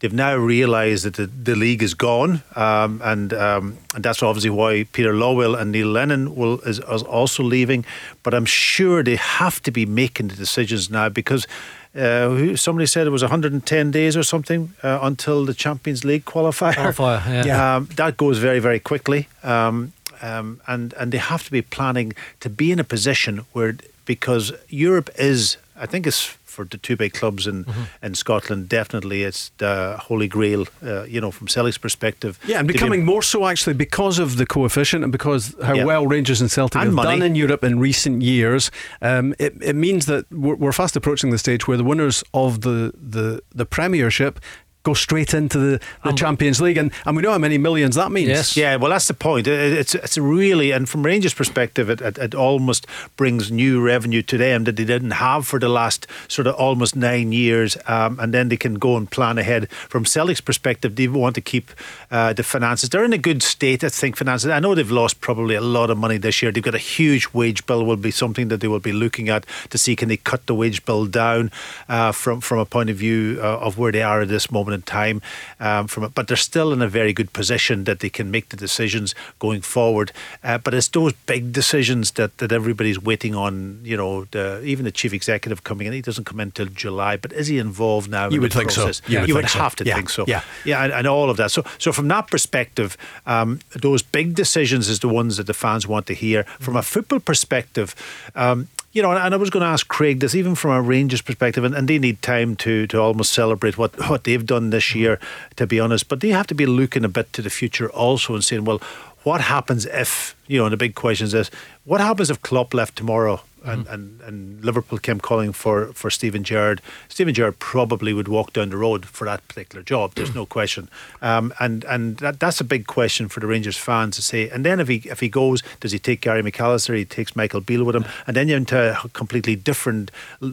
they've 0.00 0.14
now 0.14 0.34
realised 0.34 1.04
that 1.04 1.14
the, 1.14 1.26
the 1.26 1.54
league 1.54 1.82
is 1.82 1.92
gone, 1.92 2.42
um, 2.56 3.02
and 3.04 3.34
um, 3.34 3.76
and 3.94 4.02
that's 4.02 4.22
obviously 4.22 4.50
why 4.50 4.84
Peter 4.84 5.12
Lawwell 5.12 5.54
and 5.60 5.72
Neil 5.72 5.88
Lennon 5.88 6.34
will 6.34 6.58
is, 6.60 6.78
is 6.78 7.02
also 7.02 7.42
leaving. 7.42 7.84
But 8.22 8.32
I'm 8.32 8.46
sure 8.46 9.02
they 9.02 9.16
have 9.16 9.60
to 9.64 9.70
be 9.70 9.84
making 9.84 10.28
the 10.28 10.36
decisions 10.36 10.88
now 10.88 11.10
because 11.10 11.46
uh, 11.94 12.56
somebody 12.56 12.86
said 12.86 13.06
it 13.06 13.10
was 13.10 13.22
110 13.22 13.90
days 13.90 14.16
or 14.16 14.22
something 14.22 14.72
uh, 14.82 14.98
until 15.02 15.44
the 15.44 15.54
Champions 15.54 16.04
League 16.04 16.24
qualifier. 16.24 16.72
Qualifier, 16.72 17.26
yeah. 17.26 17.44
yeah. 17.46 17.76
Um, 17.76 17.88
that 17.96 18.16
goes 18.16 18.38
very, 18.38 18.60
very 18.60 18.80
quickly. 18.80 19.28
Um, 19.42 19.92
um, 20.22 20.60
and, 20.66 20.94
and 20.94 21.12
they 21.12 21.18
have 21.18 21.44
to 21.44 21.50
be 21.50 21.62
planning 21.62 22.14
to 22.40 22.48
be 22.48 22.72
in 22.72 22.78
a 22.78 22.84
position 22.84 23.44
where, 23.52 23.76
because 24.04 24.52
Europe 24.68 25.10
is, 25.18 25.56
I 25.76 25.86
think 25.86 26.06
it's 26.06 26.38
for 26.52 26.64
the 26.64 26.78
two 26.78 26.96
big 26.96 27.12
clubs 27.14 27.46
in, 27.46 27.64
mm-hmm. 27.64 28.04
in 28.06 28.14
Scotland, 28.14 28.68
definitely 28.68 29.22
it's 29.22 29.50
the 29.58 29.96
holy 29.98 30.28
grail, 30.28 30.66
uh, 30.84 31.04
you 31.04 31.20
know, 31.20 31.30
from 31.30 31.48
Celtic's 31.48 31.78
perspective. 31.78 32.38
Yeah, 32.46 32.58
and 32.58 32.68
becoming 32.68 33.00
be, 33.00 33.06
more 33.06 33.22
so 33.22 33.46
actually 33.46 33.74
because 33.74 34.18
of 34.18 34.36
the 34.36 34.46
coefficient 34.46 35.02
and 35.02 35.10
because 35.10 35.56
how 35.62 35.74
yeah. 35.74 35.84
well 35.84 36.06
Rangers 36.06 36.40
and 36.40 36.50
Celtic 36.50 36.80
and 36.80 36.88
have 36.88 36.94
money. 36.94 37.18
done 37.18 37.22
in 37.22 37.34
Europe 37.34 37.64
in 37.64 37.78
recent 37.78 38.22
years. 38.22 38.70
Um, 39.00 39.34
it, 39.38 39.54
it 39.60 39.76
means 39.76 40.06
that 40.06 40.30
we're, 40.30 40.56
we're 40.56 40.72
fast 40.72 40.96
approaching 40.96 41.30
the 41.30 41.38
stage 41.38 41.66
where 41.66 41.76
the 41.76 41.84
winners 41.84 42.22
of 42.34 42.60
the, 42.60 42.92
the, 42.94 43.42
the 43.54 43.66
Premiership 43.66 44.38
go 44.82 44.94
straight 44.94 45.34
into 45.34 45.58
the, 45.58 45.80
the 46.02 46.10
um, 46.10 46.16
Champions 46.16 46.60
League, 46.60 46.76
and, 46.76 46.92
and 47.06 47.16
we 47.16 47.22
know 47.22 47.32
how 47.32 47.38
many 47.38 47.58
millions 47.58 47.94
that 47.96 48.10
means. 48.10 48.28
Yes. 48.28 48.56
Yeah, 48.56 48.76
well, 48.76 48.90
that's 48.90 49.08
the 49.08 49.14
point. 49.14 49.46
It, 49.46 49.72
it's 49.72 49.94
it's 49.94 50.18
really, 50.18 50.70
and 50.72 50.88
from 50.88 51.04
Rangers' 51.04 51.34
perspective, 51.34 51.88
it, 51.90 52.00
it, 52.00 52.18
it, 52.18 52.34
almost 52.34 52.86
brings 53.16 53.50
new 53.50 53.80
revenue 53.80 54.22
to 54.22 54.36
them 54.36 54.64
that 54.64 54.76
they 54.76 54.84
didn't 54.84 55.12
have 55.12 55.46
for 55.46 55.58
the 55.58 55.68
last 55.68 56.06
sort 56.28 56.46
of 56.46 56.54
almost 56.56 56.96
nine 56.96 57.32
years, 57.32 57.76
um, 57.86 58.18
and 58.18 58.34
then 58.34 58.48
they 58.48 58.56
can 58.56 58.74
go 58.74 58.96
and 58.96 59.10
plan 59.10 59.38
ahead. 59.38 59.70
From 59.70 60.04
Celtic's 60.04 60.40
perspective, 60.40 60.96
they 60.96 61.08
want 61.08 61.34
to 61.36 61.40
keep 61.40 61.70
uh, 62.10 62.32
the 62.32 62.42
finances. 62.42 62.90
They're 62.90 63.04
in 63.04 63.12
a 63.12 63.18
good 63.18 63.42
state, 63.42 63.84
I 63.84 63.88
think, 63.88 64.16
finances. 64.16 64.50
I 64.50 64.60
know 64.60 64.74
they've 64.74 64.90
lost 64.90 65.20
probably 65.20 65.54
a 65.54 65.60
lot 65.60 65.90
of 65.90 65.98
money 65.98 66.18
this 66.18 66.42
year. 66.42 66.50
They've 66.50 66.62
got 66.62 66.74
a 66.74 66.78
huge 66.78 67.32
wage 67.32 67.66
bill. 67.66 67.82
Will 67.82 67.96
be 67.96 68.10
something 68.10 68.48
that 68.48 68.60
they 68.60 68.68
will 68.68 68.80
be 68.80 68.92
looking 68.92 69.28
at 69.28 69.44
to 69.70 69.78
see 69.78 69.96
can 69.96 70.08
they 70.08 70.16
cut 70.16 70.46
the 70.46 70.54
wage 70.54 70.84
bill 70.84 71.06
down 71.06 71.50
uh, 71.88 72.12
from 72.12 72.40
from 72.40 72.58
a 72.58 72.64
point 72.64 72.90
of 72.90 72.96
view 72.96 73.38
uh, 73.42 73.58
of 73.58 73.78
where 73.78 73.92
they 73.92 74.02
are 74.02 74.22
at 74.22 74.28
this 74.28 74.50
moment 74.50 74.71
in 74.72 74.82
time 74.82 75.22
um, 75.60 75.86
from 75.86 76.04
it. 76.04 76.14
But 76.14 76.28
they're 76.28 76.36
still 76.36 76.72
in 76.72 76.82
a 76.82 76.88
very 76.88 77.12
good 77.12 77.32
position 77.32 77.84
that 77.84 78.00
they 78.00 78.10
can 78.10 78.30
make 78.30 78.48
the 78.48 78.56
decisions 78.56 79.14
going 79.38 79.60
forward. 79.60 80.12
Uh, 80.42 80.58
but 80.58 80.74
it's 80.74 80.88
those 80.88 81.12
big 81.26 81.52
decisions 81.52 82.12
that, 82.12 82.38
that 82.38 82.52
everybody's 82.52 83.00
waiting 83.00 83.34
on. 83.34 83.80
You 83.82 83.96
know, 83.96 84.24
the, 84.26 84.62
even 84.64 84.84
the 84.84 84.92
chief 84.92 85.12
executive 85.12 85.64
coming 85.64 85.86
in, 85.86 85.92
he 85.92 86.02
doesn't 86.02 86.24
come 86.24 86.40
in 86.40 86.48
until 86.48 86.66
July. 86.66 87.16
But 87.16 87.32
is 87.32 87.46
he 87.48 87.58
involved 87.58 88.10
now? 88.10 88.28
You 88.28 88.40
would 88.40 88.52
think 88.52 88.72
process? 88.72 89.02
so. 89.04 89.12
You, 89.12 89.26
you 89.26 89.34
would, 89.34 89.44
would 89.44 89.50
have 89.52 89.76
to 89.76 89.84
yeah. 89.84 89.96
think 89.96 90.10
so. 90.10 90.24
Yeah, 90.26 90.42
yeah, 90.64 90.84
and, 90.84 90.92
and, 90.92 91.06
all 91.06 91.30
of 91.30 91.36
that. 91.36 91.50
So, 91.50 91.64
so 91.78 91.92
from 91.92 92.08
that 92.08 92.28
perspective, 92.28 92.96
um, 93.26 93.60
those 93.80 94.02
big 94.02 94.34
decisions 94.34 94.88
is 94.88 95.00
the 95.00 95.08
ones 95.08 95.36
that 95.36 95.46
the 95.46 95.54
fans 95.54 95.86
want 95.86 96.06
to 96.06 96.14
hear. 96.14 96.44
From 96.60 96.76
a 96.76 96.82
football 96.82 97.20
perspective, 97.20 97.94
um, 98.34 98.68
you 98.92 99.00
know, 99.02 99.12
and 99.12 99.34
I 99.34 99.36
was 99.36 99.50
going 99.50 99.62
to 99.62 99.68
ask 99.68 99.88
Craig 99.88 100.20
this, 100.20 100.34
even 100.34 100.54
from 100.54 100.72
a 100.72 100.82
Rangers 100.82 101.22
perspective, 101.22 101.64
and, 101.64 101.74
and 101.74 101.88
they 101.88 101.98
need 101.98 102.20
time 102.20 102.56
to 102.56 102.86
to 102.88 103.00
almost 103.00 103.32
celebrate 103.32 103.78
what, 103.78 103.92
what 104.08 104.24
they've 104.24 104.44
done 104.44 104.70
this 104.70 104.94
year, 104.94 105.18
to 105.56 105.66
be 105.66 105.80
honest. 105.80 106.08
But 106.08 106.20
they 106.20 106.28
have 106.28 106.46
to 106.48 106.54
be 106.54 106.66
looking 106.66 107.04
a 107.04 107.08
bit 107.08 107.32
to 107.32 107.42
the 107.42 107.50
future 107.50 107.90
also 107.90 108.34
and 108.34 108.44
saying, 108.44 108.64
well, 108.64 108.82
what 109.22 109.40
happens 109.40 109.86
if, 109.86 110.34
you 110.46 110.58
know, 110.58 110.66
and 110.66 110.72
the 110.72 110.76
big 110.76 110.94
question 110.94 111.26
is 111.26 111.32
this, 111.32 111.50
what 111.84 112.00
happens 112.00 112.28
if 112.28 112.42
Klopp 112.42 112.74
left 112.74 112.96
tomorrow 112.96 113.40
and, 113.64 113.84
mm-hmm. 113.84 113.94
and, 113.94 114.20
and 114.22 114.64
Liverpool 114.64 114.98
came 114.98 115.20
calling 115.20 115.52
for, 115.52 115.92
for 115.92 116.10
Steven 116.10 116.44
Gerrard, 116.44 116.80
Steven 117.08 117.34
Gerrard 117.34 117.58
probably 117.58 118.12
would 118.12 118.28
walk 118.28 118.52
down 118.52 118.70
the 118.70 118.76
road 118.76 119.06
for 119.06 119.24
that 119.24 119.46
particular 119.48 119.82
job. 119.82 120.14
There's 120.14 120.34
no 120.34 120.46
question. 120.58 120.88
Um, 121.20 121.52
and 121.60 121.84
and 121.84 122.16
that, 122.18 122.40
that's 122.40 122.60
a 122.60 122.64
big 122.64 122.86
question 122.86 123.28
for 123.28 123.40
the 123.40 123.46
Rangers 123.46 123.76
fans 123.76 124.16
to 124.16 124.22
say. 124.22 124.48
And 124.48 124.64
then 124.64 124.80
if 124.80 124.88
he 124.88 124.96
if 125.06 125.20
he 125.20 125.28
goes, 125.28 125.62
does 125.80 125.92
he 125.92 125.98
take 125.98 126.20
Gary 126.20 126.42
McAllister? 126.42 126.96
He 126.96 127.04
takes 127.04 127.36
Michael 127.36 127.60
Beale 127.60 127.84
with 127.84 127.96
him, 127.96 128.04
and 128.26 128.36
then 128.36 128.48
you're 128.48 128.58
into 128.58 129.02
a 129.04 129.08
completely 129.10 129.56
different 129.56 130.10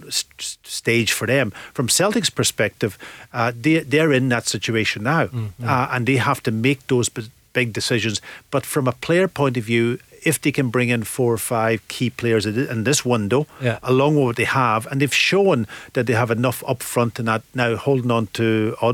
st- 0.10 0.58
stage 0.64 1.12
for 1.12 1.26
them. 1.26 1.52
From 1.74 1.90
Celtic's 1.90 2.30
perspective, 2.30 2.98
uh, 3.34 3.52
they 3.56 3.80
they're 3.80 4.14
in 4.14 4.30
that 4.30 4.48
situation 4.48 5.04
now, 5.04 5.28
mm-hmm. 5.28 5.68
uh, 5.68 5.90
and 5.92 6.06
they 6.06 6.18
have 6.18 6.42
to 6.44 6.52
make 6.52 6.88
those 6.88 7.10
big 7.54 7.74
decisions. 7.74 8.22
But 8.52 8.66
from 8.66 8.88
a 8.88 8.92
player 8.92 9.28
point 9.28 9.58
of 9.58 9.64
view, 9.64 10.00
if 10.24 10.42
they 10.42 10.52
can 10.52 10.70
bring 10.70 10.90
in 10.90 11.04
four 11.04 11.34
or 11.34 11.38
five 11.38 11.88
key 11.88 12.10
players 12.10 12.46
in 12.46 12.84
this 12.84 13.06
window, 13.06 13.48
yeah. 13.62 13.80
along 13.84 14.16
with 14.16 14.26
what 14.26 14.36
they 14.36 14.46
have, 14.46 14.86
and 14.88 15.02
they've 15.02 15.14
shown 15.14 15.68
that 15.94 16.08
they 16.08 16.14
have 16.14 16.32
enough 16.32 16.64
up 16.68 16.84
front 16.84 17.20
and 17.20 17.28
that 17.28 17.44
now 17.54 17.76
holding 17.76 18.12
on 18.12 18.28
to 18.28 18.76
uh, 18.82 18.94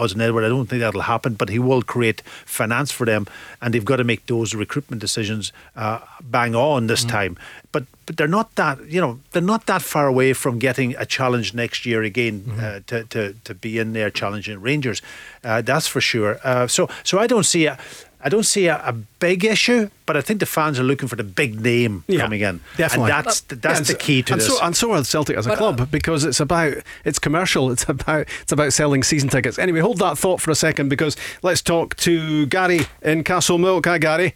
Odsonne 0.00 0.22
Edouard, 0.22 0.44
I 0.44 0.48
don't 0.48 0.66
think 0.66 0.80
that'll 0.80 1.02
happen, 1.02 1.34
but 1.34 1.50
he 1.50 1.58
will 1.58 1.82
create 1.82 2.22
finance 2.46 2.90
for 2.90 3.04
them, 3.04 3.26
and 3.60 3.74
they've 3.74 3.84
got 3.84 3.96
to 3.96 4.04
make 4.04 4.26
those 4.26 4.54
recruitment 4.54 5.00
decisions 5.00 5.52
uh, 5.76 6.00
bang 6.22 6.54
on 6.54 6.86
this 6.86 7.04
mm. 7.04 7.10
time. 7.10 7.38
But 7.72 7.84
but 8.06 8.16
they're 8.16 8.26
not 8.28 8.54
that 8.56 8.78
you 8.90 9.00
know 9.00 9.20
they're 9.32 9.40
not 9.54 9.66
that 9.66 9.82
far 9.82 10.06
away 10.08 10.32
from 10.32 10.58
getting 10.58 10.96
a 10.96 11.06
challenge 11.06 11.54
next 11.54 11.86
year 11.86 12.02
again 12.02 12.40
Mm-hmm. 12.40 12.60
uh, 12.64 12.80
to, 12.86 13.04
to 13.04 13.34
to 13.44 13.54
be 13.54 13.78
in 13.78 13.92
there 13.92 14.10
challenging 14.10 14.60
Rangers. 14.60 15.02
Uh, 15.44 15.62
that's 15.62 15.86
for 15.86 16.00
sure. 16.00 16.38
Uh, 16.44 16.66
so 16.66 16.88
so 17.04 17.18
I 17.18 17.26
don't 17.26 17.46
see 17.46 17.66
a. 17.66 17.78
I 18.22 18.28
don't 18.28 18.44
see 18.44 18.66
a, 18.68 18.76
a 18.84 18.92
big 19.18 19.46
issue, 19.46 19.88
but 20.04 20.14
I 20.14 20.20
think 20.20 20.40
the 20.40 20.46
fans 20.46 20.78
are 20.78 20.82
looking 20.82 21.08
for 21.08 21.16
the 21.16 21.24
big 21.24 21.58
name 21.58 22.04
Yeah, 22.06 22.20
coming 22.20 22.42
in. 22.42 22.60
Definitely, 22.76 23.12
and 23.12 23.24
that's 23.24 23.40
that's 23.40 23.64
Yeah, 23.64 23.72
the 23.72 23.76
and 23.78 23.86
so- 23.86 23.94
key 23.96 24.22
to 24.24 24.32
and 24.34 24.40
this. 24.42 24.48
So, 24.48 24.62
and 24.62 24.76
so 24.76 24.92
are 24.92 25.04
Celtic 25.04 25.36
as 25.38 25.46
a 25.46 25.50
But, 25.50 25.58
club 25.58 25.80
uh, 25.80 25.84
because 25.86 26.26
it's 26.28 26.38
about 26.40 26.74
it's 27.06 27.18
commercial. 27.18 27.70
It's 27.72 27.88
about 27.88 28.26
it's 28.42 28.52
about 28.52 28.74
selling 28.74 29.02
season 29.04 29.30
tickets. 29.30 29.58
Anyway, 29.58 29.80
hold 29.80 29.98
that 30.00 30.18
thought 30.18 30.42
for 30.42 30.50
a 30.50 30.54
second 30.54 30.90
because 30.90 31.16
let's 31.42 31.62
talk 31.62 31.96
to 31.98 32.44
Gary 32.46 32.80
in 33.00 33.24
Castlemilk. 33.24 33.86
Hi, 33.86 33.96
Gary. 33.98 34.34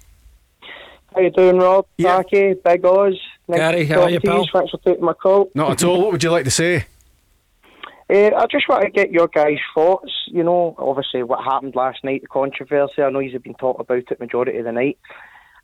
How 1.15 1.21
you 1.21 1.31
doing, 1.31 1.59
Rob? 1.59 1.87
Yeah. 1.97 2.23
Big 2.33 2.85
Oz. 2.85 3.15
Nice 3.47 3.59
Gary, 3.59 3.85
how 3.87 4.03
are 4.03 4.11
you, 4.11 4.21
pal? 4.21 4.47
Thanks 4.53 4.71
for 4.71 4.79
taking 4.79 5.05
my 5.05 5.13
call. 5.13 5.51
Not 5.55 5.71
at 5.73 5.85
all. 5.85 6.01
What 6.03 6.13
would 6.13 6.23
you 6.25 6.31
like 6.31 6.45
to 6.45 6.51
say? 6.51 6.87
Uh, 8.11 8.31
I 8.37 8.47
just 8.51 8.69
want 8.69 8.83
to 8.85 8.91
get 8.91 9.11
your 9.11 9.29
guys' 9.29 9.59
thoughts. 9.75 10.13
You 10.27 10.43
know, 10.43 10.75
obviously 10.79 11.23
what 11.23 11.45
happened 11.45 11.75
last 11.77 12.03
night, 12.05 12.23
the 12.23 12.29
controversy. 12.29 13.03
I 13.03 13.11
know 13.11 13.19
you've 13.21 13.43
been 13.43 13.55
talking 13.55 13.81
about 13.81 14.11
it 14.11 14.21
majority 14.21 14.59
of 14.59 14.65
the 14.65 14.73
night. 14.73 14.99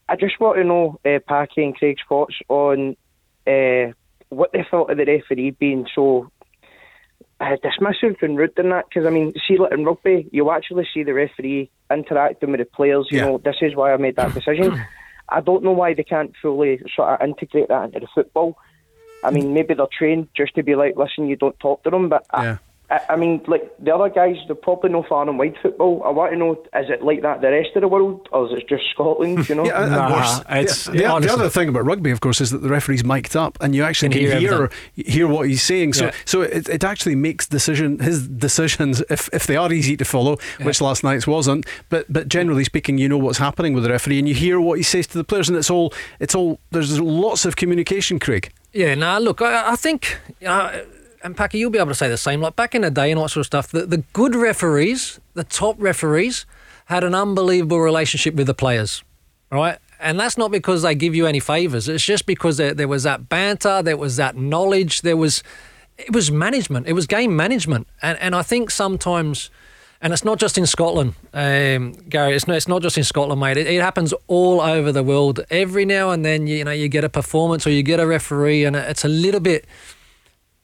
I 0.08 0.16
just 0.16 0.38
want 0.40 0.58
to 0.58 0.64
know 0.64 0.98
uh, 1.04 1.18
Packie 1.28 1.64
and 1.64 1.74
Craig's 1.76 2.02
thoughts 2.08 2.34
on 2.48 2.96
uh, 3.46 3.92
what 4.28 4.52
they 4.52 4.64
thought 4.70 4.90
of 4.90 4.98
the 4.98 5.04
referee 5.04 5.50
being 5.52 5.86
so 5.94 6.30
uh, 7.40 7.56
dismissive 7.64 8.22
and 8.22 8.36
rude 8.38 8.58
in 8.58 8.70
that. 8.70 8.86
Because 8.88 9.06
I 9.06 9.10
mean, 9.10 9.32
see, 9.46 9.56
like 9.58 9.72
in 9.72 9.84
rugby, 9.84 10.28
you 10.32 10.50
actually 10.50 10.86
see 10.92 11.02
the 11.02 11.14
referee 11.14 11.70
interacting 11.90 12.50
with 12.52 12.60
the 12.60 12.66
players. 12.66 13.08
You 13.10 13.18
Yeah. 13.18 13.24
know, 13.26 13.38
this 13.38 13.56
is 13.62 13.74
why 13.76 13.92
I 13.92 13.96
made 13.96 14.16
that 14.16 14.34
decision. 14.34 14.82
I 15.30 15.40
don't 15.40 15.62
know 15.62 15.72
why 15.72 15.94
they 15.94 16.04
can't 16.04 16.32
fully 16.40 16.80
sort 16.94 17.20
of 17.20 17.28
integrate 17.28 17.68
that 17.68 17.84
into 17.84 18.00
the 18.00 18.08
football. 18.14 18.56
I 19.22 19.30
mean, 19.30 19.52
maybe 19.52 19.74
they're 19.74 19.86
trained 19.96 20.28
just 20.36 20.54
to 20.54 20.62
be 20.62 20.74
like, 20.74 20.96
listen, 20.96 21.28
you 21.28 21.36
don't 21.36 21.58
talk 21.60 21.82
to 21.84 21.90
them. 21.90 22.08
But 22.08 22.26
I, 22.32 22.58
I, 22.90 23.00
I 23.10 23.16
mean, 23.16 23.40
like 23.46 23.72
the 23.78 23.94
other 23.94 24.08
guys, 24.08 24.36
they're 24.46 24.56
probably 24.56 24.90
no 24.90 25.02
far 25.04 25.28
and 25.28 25.38
wide 25.38 25.56
football. 25.62 26.02
I 26.04 26.10
want 26.10 26.32
to 26.32 26.36
know, 26.38 26.52
is 26.54 26.90
it 26.90 27.02
like 27.02 27.22
that 27.22 27.40
the 27.40 27.50
rest 27.50 27.70
of 27.76 27.82
the 27.82 27.88
world, 27.88 28.28
or 28.32 28.46
is 28.46 28.58
it 28.58 28.68
just 28.68 28.82
Scotland? 28.90 29.48
You 29.48 29.54
know? 29.54 29.64
Yeah, 29.70 29.84
and 29.84 30.12
worse. 30.14 30.84
the, 30.86 30.92
the- 30.92 30.98
the 31.20 31.32
other 31.32 31.48
thing 31.48 31.68
about 31.68 31.84
rugby, 31.84 32.10
of 32.10 32.20
course, 32.20 32.40
is 32.40 32.50
that 32.50 32.58
the 32.58 32.68
referee's 32.68 33.04
mic'd 33.04 33.36
up, 33.36 33.56
and 33.60 33.74
you 33.74 33.84
actually 33.84 34.08
Can 34.10 34.26
can, 34.28 34.40
hear 34.40 34.70
hear 34.96 35.04
hear, 35.06 35.28
what 35.28 35.48
he's 35.48 35.62
saying. 35.62 35.92
So, 35.92 36.06
Yeah. 36.06 36.12
so 36.24 36.42
it, 36.42 36.68
it 36.68 36.82
actually 36.82 37.14
makes 37.14 37.46
decision 37.46 37.98
his 38.00 38.26
decisions 38.26 39.02
if, 39.08 39.28
if 39.32 39.46
they 39.46 39.56
are 39.56 39.72
easy 39.72 39.96
to 39.96 40.04
follow, 40.04 40.38
which 40.62 40.80
last 40.80 41.04
night's 41.04 41.26
wasn't. 41.26 41.66
But 41.90 42.12
but 42.12 42.28
generally 42.28 42.64
speaking, 42.64 42.98
you 42.98 43.08
know 43.08 43.18
what's 43.18 43.38
happening 43.38 43.72
with 43.74 43.84
the 43.84 43.90
referee, 43.90 44.18
and 44.18 44.28
you 44.28 44.34
hear 44.34 44.60
what 44.60 44.78
he 44.78 44.82
says 44.82 45.06
to 45.08 45.18
the 45.18 45.24
players, 45.24 45.48
and 45.48 45.56
it's 45.56 45.70
all 45.70 45.92
it's 46.18 46.34
all 46.34 46.58
there's 46.72 46.98
lots 47.00 47.44
of 47.44 47.54
communication, 47.56 48.18
Craig. 48.18 48.50
Yeah, 48.72 48.94
now 48.94 49.18
look, 49.18 49.42
I, 49.42 49.72
I 49.72 49.76
think, 49.76 50.18
uh, 50.46 50.80
and 51.22 51.36
Packie, 51.36 51.58
you'll 51.58 51.70
be 51.70 51.78
able 51.78 51.88
to 51.88 51.94
say 51.94 52.08
the 52.08 52.16
same. 52.16 52.40
Like 52.40 52.56
back 52.56 52.74
in 52.74 52.82
the 52.82 52.90
day 52.90 53.10
and 53.10 53.18
all 53.18 53.24
that 53.24 53.30
sort 53.30 53.42
of 53.42 53.46
stuff, 53.46 53.68
the, 53.68 53.86
the 53.86 53.98
good 54.12 54.34
referees, 54.34 55.20
the 55.34 55.44
top 55.44 55.76
referees, 55.78 56.46
had 56.86 57.04
an 57.04 57.14
unbelievable 57.14 57.80
relationship 57.80 58.34
with 58.34 58.46
the 58.46 58.54
players, 58.54 59.04
right? 59.50 59.78
And 60.00 60.18
that's 60.18 60.38
not 60.38 60.50
because 60.50 60.82
they 60.82 60.94
give 60.94 61.14
you 61.14 61.26
any 61.26 61.40
favours. 61.40 61.88
It's 61.88 62.04
just 62.04 62.26
because 62.26 62.56
there, 62.56 62.74
there 62.74 62.88
was 62.88 63.02
that 63.02 63.28
banter, 63.28 63.82
there 63.82 63.96
was 63.96 64.16
that 64.16 64.36
knowledge, 64.36 65.02
there 65.02 65.16
was, 65.16 65.42
it 65.98 66.12
was 66.12 66.30
management, 66.30 66.86
it 66.86 66.94
was 66.94 67.06
game 67.06 67.36
management, 67.36 67.86
and 68.00 68.18
and 68.18 68.34
I 68.34 68.42
think 68.42 68.70
sometimes. 68.70 69.50
And 70.02 70.14
it's 70.14 70.24
not 70.24 70.38
just 70.38 70.56
in 70.56 70.64
Scotland, 70.64 71.12
um, 71.34 71.92
Gary. 72.08 72.34
It's 72.34 72.48
not, 72.48 72.56
it's 72.56 72.66
not 72.66 72.80
just 72.80 72.96
in 72.96 73.04
Scotland, 73.04 73.38
mate. 73.38 73.58
It, 73.58 73.66
it 73.66 73.82
happens 73.82 74.14
all 74.28 74.62
over 74.62 74.92
the 74.92 75.02
world. 75.02 75.40
Every 75.50 75.84
now 75.84 76.08
and 76.08 76.24
then, 76.24 76.46
you 76.46 76.64
know, 76.64 76.70
you 76.70 76.88
get 76.88 77.04
a 77.04 77.10
performance 77.10 77.66
or 77.66 77.70
you 77.70 77.82
get 77.82 78.00
a 78.00 78.06
referee, 78.06 78.64
and 78.64 78.74
it's 78.74 79.04
a 79.04 79.08
little 79.08 79.40
bit 79.40 79.66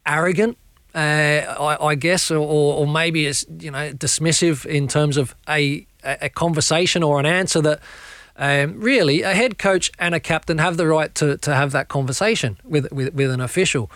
arrogant, 0.07 0.57
uh, 0.95 0.99
I, 0.99 1.89
I 1.89 1.95
guess, 1.95 2.31
or, 2.31 2.39
or 2.39 2.87
maybe 2.87 3.27
it's 3.27 3.45
you 3.61 3.70
know 3.70 3.93
dismissive 3.93 4.65
in 4.66 4.89
terms 4.89 5.16
of 5.16 5.35
a 5.49 5.87
a 6.03 6.28
conversation 6.28 7.03
or 7.03 7.19
an 7.20 7.27
answer 7.27 7.61
that. 7.62 7.81
Um, 8.39 8.83
really, 8.83 9.23
a 9.23 9.33
head 9.33 9.57
coach 9.57 9.91
and 9.99 10.15
a 10.15 10.20
captain 10.20 10.59
have 10.59 10.77
the 10.77 10.87
right 10.87 11.15
to, 11.15 11.39
to 11.39 11.55
have 11.55 11.73
that 11.73 11.89
conversation 11.89 12.59
with, 12.65 12.93
with 12.93 13.15
with 13.15 13.31
an 13.31 13.41
official. 13.41 13.91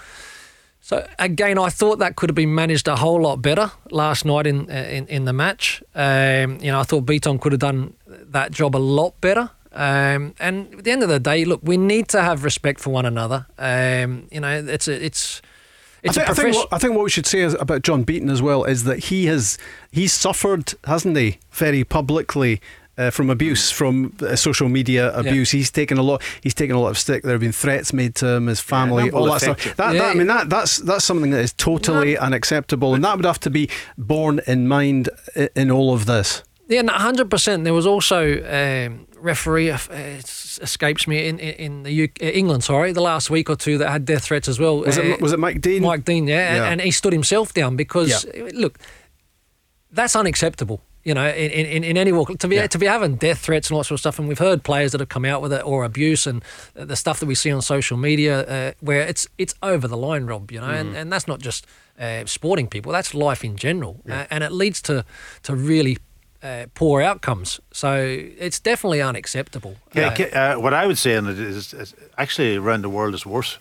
So 0.80 1.06
again, 1.18 1.58
I 1.58 1.68
thought 1.68 1.98
that 1.98 2.16
could 2.16 2.30
have 2.30 2.34
been 2.34 2.54
managed 2.54 2.88
a 2.88 2.96
whole 2.96 3.20
lot 3.20 3.42
better 3.42 3.70
last 3.90 4.24
night 4.24 4.46
in 4.46 4.70
in, 4.70 5.06
in 5.08 5.24
the 5.26 5.32
match. 5.32 5.82
Um, 5.94 6.58
you 6.60 6.72
know, 6.72 6.80
I 6.80 6.84
thought 6.84 7.02
Beaton 7.02 7.38
could 7.38 7.52
have 7.52 7.60
done 7.60 7.94
that 8.06 8.50
job 8.50 8.74
a 8.74 8.78
lot 8.78 9.20
better. 9.20 9.50
Um, 9.72 10.34
and 10.40 10.74
at 10.74 10.84
the 10.84 10.90
end 10.90 11.02
of 11.02 11.08
the 11.08 11.20
day, 11.20 11.44
look, 11.44 11.60
we 11.62 11.76
need 11.76 12.08
to 12.08 12.22
have 12.22 12.42
respect 12.44 12.80
for 12.80 12.90
one 12.90 13.06
another. 13.06 13.46
Um, 13.56 14.26
you 14.32 14.40
know, 14.40 14.64
it's 14.66 14.88
a, 14.88 15.04
it's 15.04 15.42
it's 16.02 16.16
I 16.16 16.24
think, 16.24 16.30
I, 16.30 16.42
think 16.42 16.54
what, 16.56 16.68
I 16.72 16.78
think 16.78 16.94
what 16.94 17.04
we 17.04 17.10
should 17.10 17.26
say 17.26 17.40
is 17.40 17.54
about 17.54 17.82
John 17.82 18.02
Beaton 18.04 18.30
as 18.30 18.40
well 18.42 18.64
is 18.64 18.84
that 18.84 18.98
he 19.04 19.26
has 19.26 19.58
he's 19.90 20.12
suffered, 20.12 20.74
hasn't 20.84 21.16
he, 21.16 21.38
very 21.52 21.84
publicly. 21.84 22.60
Uh, 22.98 23.08
from 23.08 23.30
abuse, 23.30 23.70
from 23.70 24.14
uh, 24.20 24.36
social 24.36 24.68
media 24.68 25.10
abuse, 25.16 25.52
he's 25.52 25.70
taken 25.70 25.96
a 25.96 26.02
lot. 26.02 26.20
He's 26.42 26.52
taken 26.52 26.76
a 26.76 26.78
lot 26.80 26.90
of 26.90 26.98
stick. 26.98 27.22
There 27.22 27.32
have 27.32 27.40
been 27.40 27.50
threats 27.52 27.94
made 27.94 28.14
to 28.16 28.26
him, 28.26 28.46
his 28.46 28.60
family, 28.60 29.04
will 29.10 29.20
all 29.20 29.32
that 29.32 29.40
stuff. 29.40 29.64
you. 29.64 29.72
That, 29.74 29.94
Yeah. 29.94 30.02
that, 30.02 30.10
I 30.10 30.14
mean, 30.18 30.26
that 30.26 30.50
that's 30.50 30.76
that's 30.78 31.02
something 31.06 31.30
that 31.30 31.40
is 31.40 31.54
totally 31.54 32.18
unacceptable, 32.18 32.92
and 32.94 33.02
that 33.02 33.16
would 33.16 33.24
have 33.24 33.40
to 33.40 33.48
be 33.50 33.70
borne 33.96 34.40
in 34.46 34.68
mind 34.68 35.08
i- 35.34 35.48
in 35.56 35.70
all 35.70 35.94
of 35.94 36.04
this. 36.04 36.42
Yeah, 36.70 36.82
hundred 36.88 37.28
percent. 37.30 37.64
There 37.64 37.74
was 37.74 37.86
also 37.86 38.20
um, 38.44 39.06
referee 39.18 39.70
uh, 39.70 39.78
escapes 40.62 41.06
me 41.08 41.26
in 41.28 41.38
in, 41.40 41.82
the 41.82 42.04
UK, 42.04 42.22
England. 42.22 42.62
Sorry, 42.64 42.92
the 42.92 43.00
last 43.02 43.28
week 43.28 43.50
or 43.50 43.56
two 43.56 43.76
that 43.78 43.90
had 43.90 44.04
death 44.04 44.22
threats 44.24 44.48
as 44.48 44.58
well. 44.60 44.78
Was 44.78 44.96
Uh, 44.96 45.02
it 45.02 45.20
was 45.20 45.32
it 45.32 45.38
Mike 45.40 45.60
Dean? 45.60 45.82
Mike 45.82 46.04
Dean, 46.04 46.26
yeah, 46.28 46.36
Yeah. 46.54 46.62
And, 46.64 46.72
and 46.72 46.80
he 46.80 46.92
stood 46.92 47.12
himself 47.12 47.52
down 47.52 47.74
because 47.76 48.24
look, 48.54 48.78
that's 49.92 50.14
unacceptable. 50.16 50.80
You 51.02 51.14
know, 51.14 51.26
in, 51.26 51.50
in, 51.50 51.82
in 51.82 51.96
any 51.96 52.12
walk 52.12 52.38
to 52.38 52.46
be 52.46 52.68
to 52.68 52.78
be 52.78 52.86
having 52.86 53.16
death 53.16 53.38
threats 53.38 53.68
and 53.68 53.74
all 53.74 53.80
that 53.80 53.86
sort 53.86 53.96
of 53.96 54.00
stuff, 54.00 54.18
and 54.18 54.28
we've 54.28 54.38
heard 54.38 54.62
players 54.62 54.92
that 54.92 55.00
have 55.00 55.08
come 55.08 55.24
out 55.24 55.40
with 55.42 55.52
it 55.52 55.64
or 55.64 55.84
abuse 55.84 56.26
and 56.26 56.42
the 56.74 56.94
stuff 56.94 57.18
that 57.20 57.26
we 57.26 57.34
see 57.34 57.50
on 57.50 57.62
social 57.62 57.96
media 57.96 58.42
uh, 58.42 58.72
where 58.80 59.00
it's 59.08 59.26
it's 59.38 59.54
over 59.62 59.88
the 59.88 59.96
line, 59.96 60.26
Rob. 60.26 60.52
You 60.52 60.60
know, 60.60 60.68
and, 60.68 60.90
Mm. 60.92 60.96
and 61.00 61.12
that's 61.12 61.26
not 61.26 61.40
just 61.40 61.66
uh, 61.98 62.26
sporting 62.26 62.68
people; 62.68 62.92
that's 62.92 63.14
life 63.14 63.42
in 63.42 63.56
general, 63.56 64.02
uh, 64.10 64.26
and 64.30 64.44
it 64.44 64.52
leads 64.52 64.82
to 64.82 65.04
to 65.44 65.56
really 65.56 65.96
uh, 66.42 66.66
poor 66.74 67.02
outcomes. 67.02 67.60
So 67.72 67.94
it's 68.38 68.60
definitely 68.60 69.02
unacceptable. 69.02 69.74
Yeah, 69.94 70.14
Uh, 70.18 70.38
uh, 70.38 70.54
what 70.60 70.72
I 70.72 70.86
would 70.86 70.98
say, 70.98 71.14
and 71.16 71.28
it 71.28 71.38
is, 71.38 71.74
is 71.74 71.94
actually 72.16 72.56
around 72.56 72.82
the 72.82 72.88
world 72.88 73.14
is 73.14 73.26
worse 73.26 73.58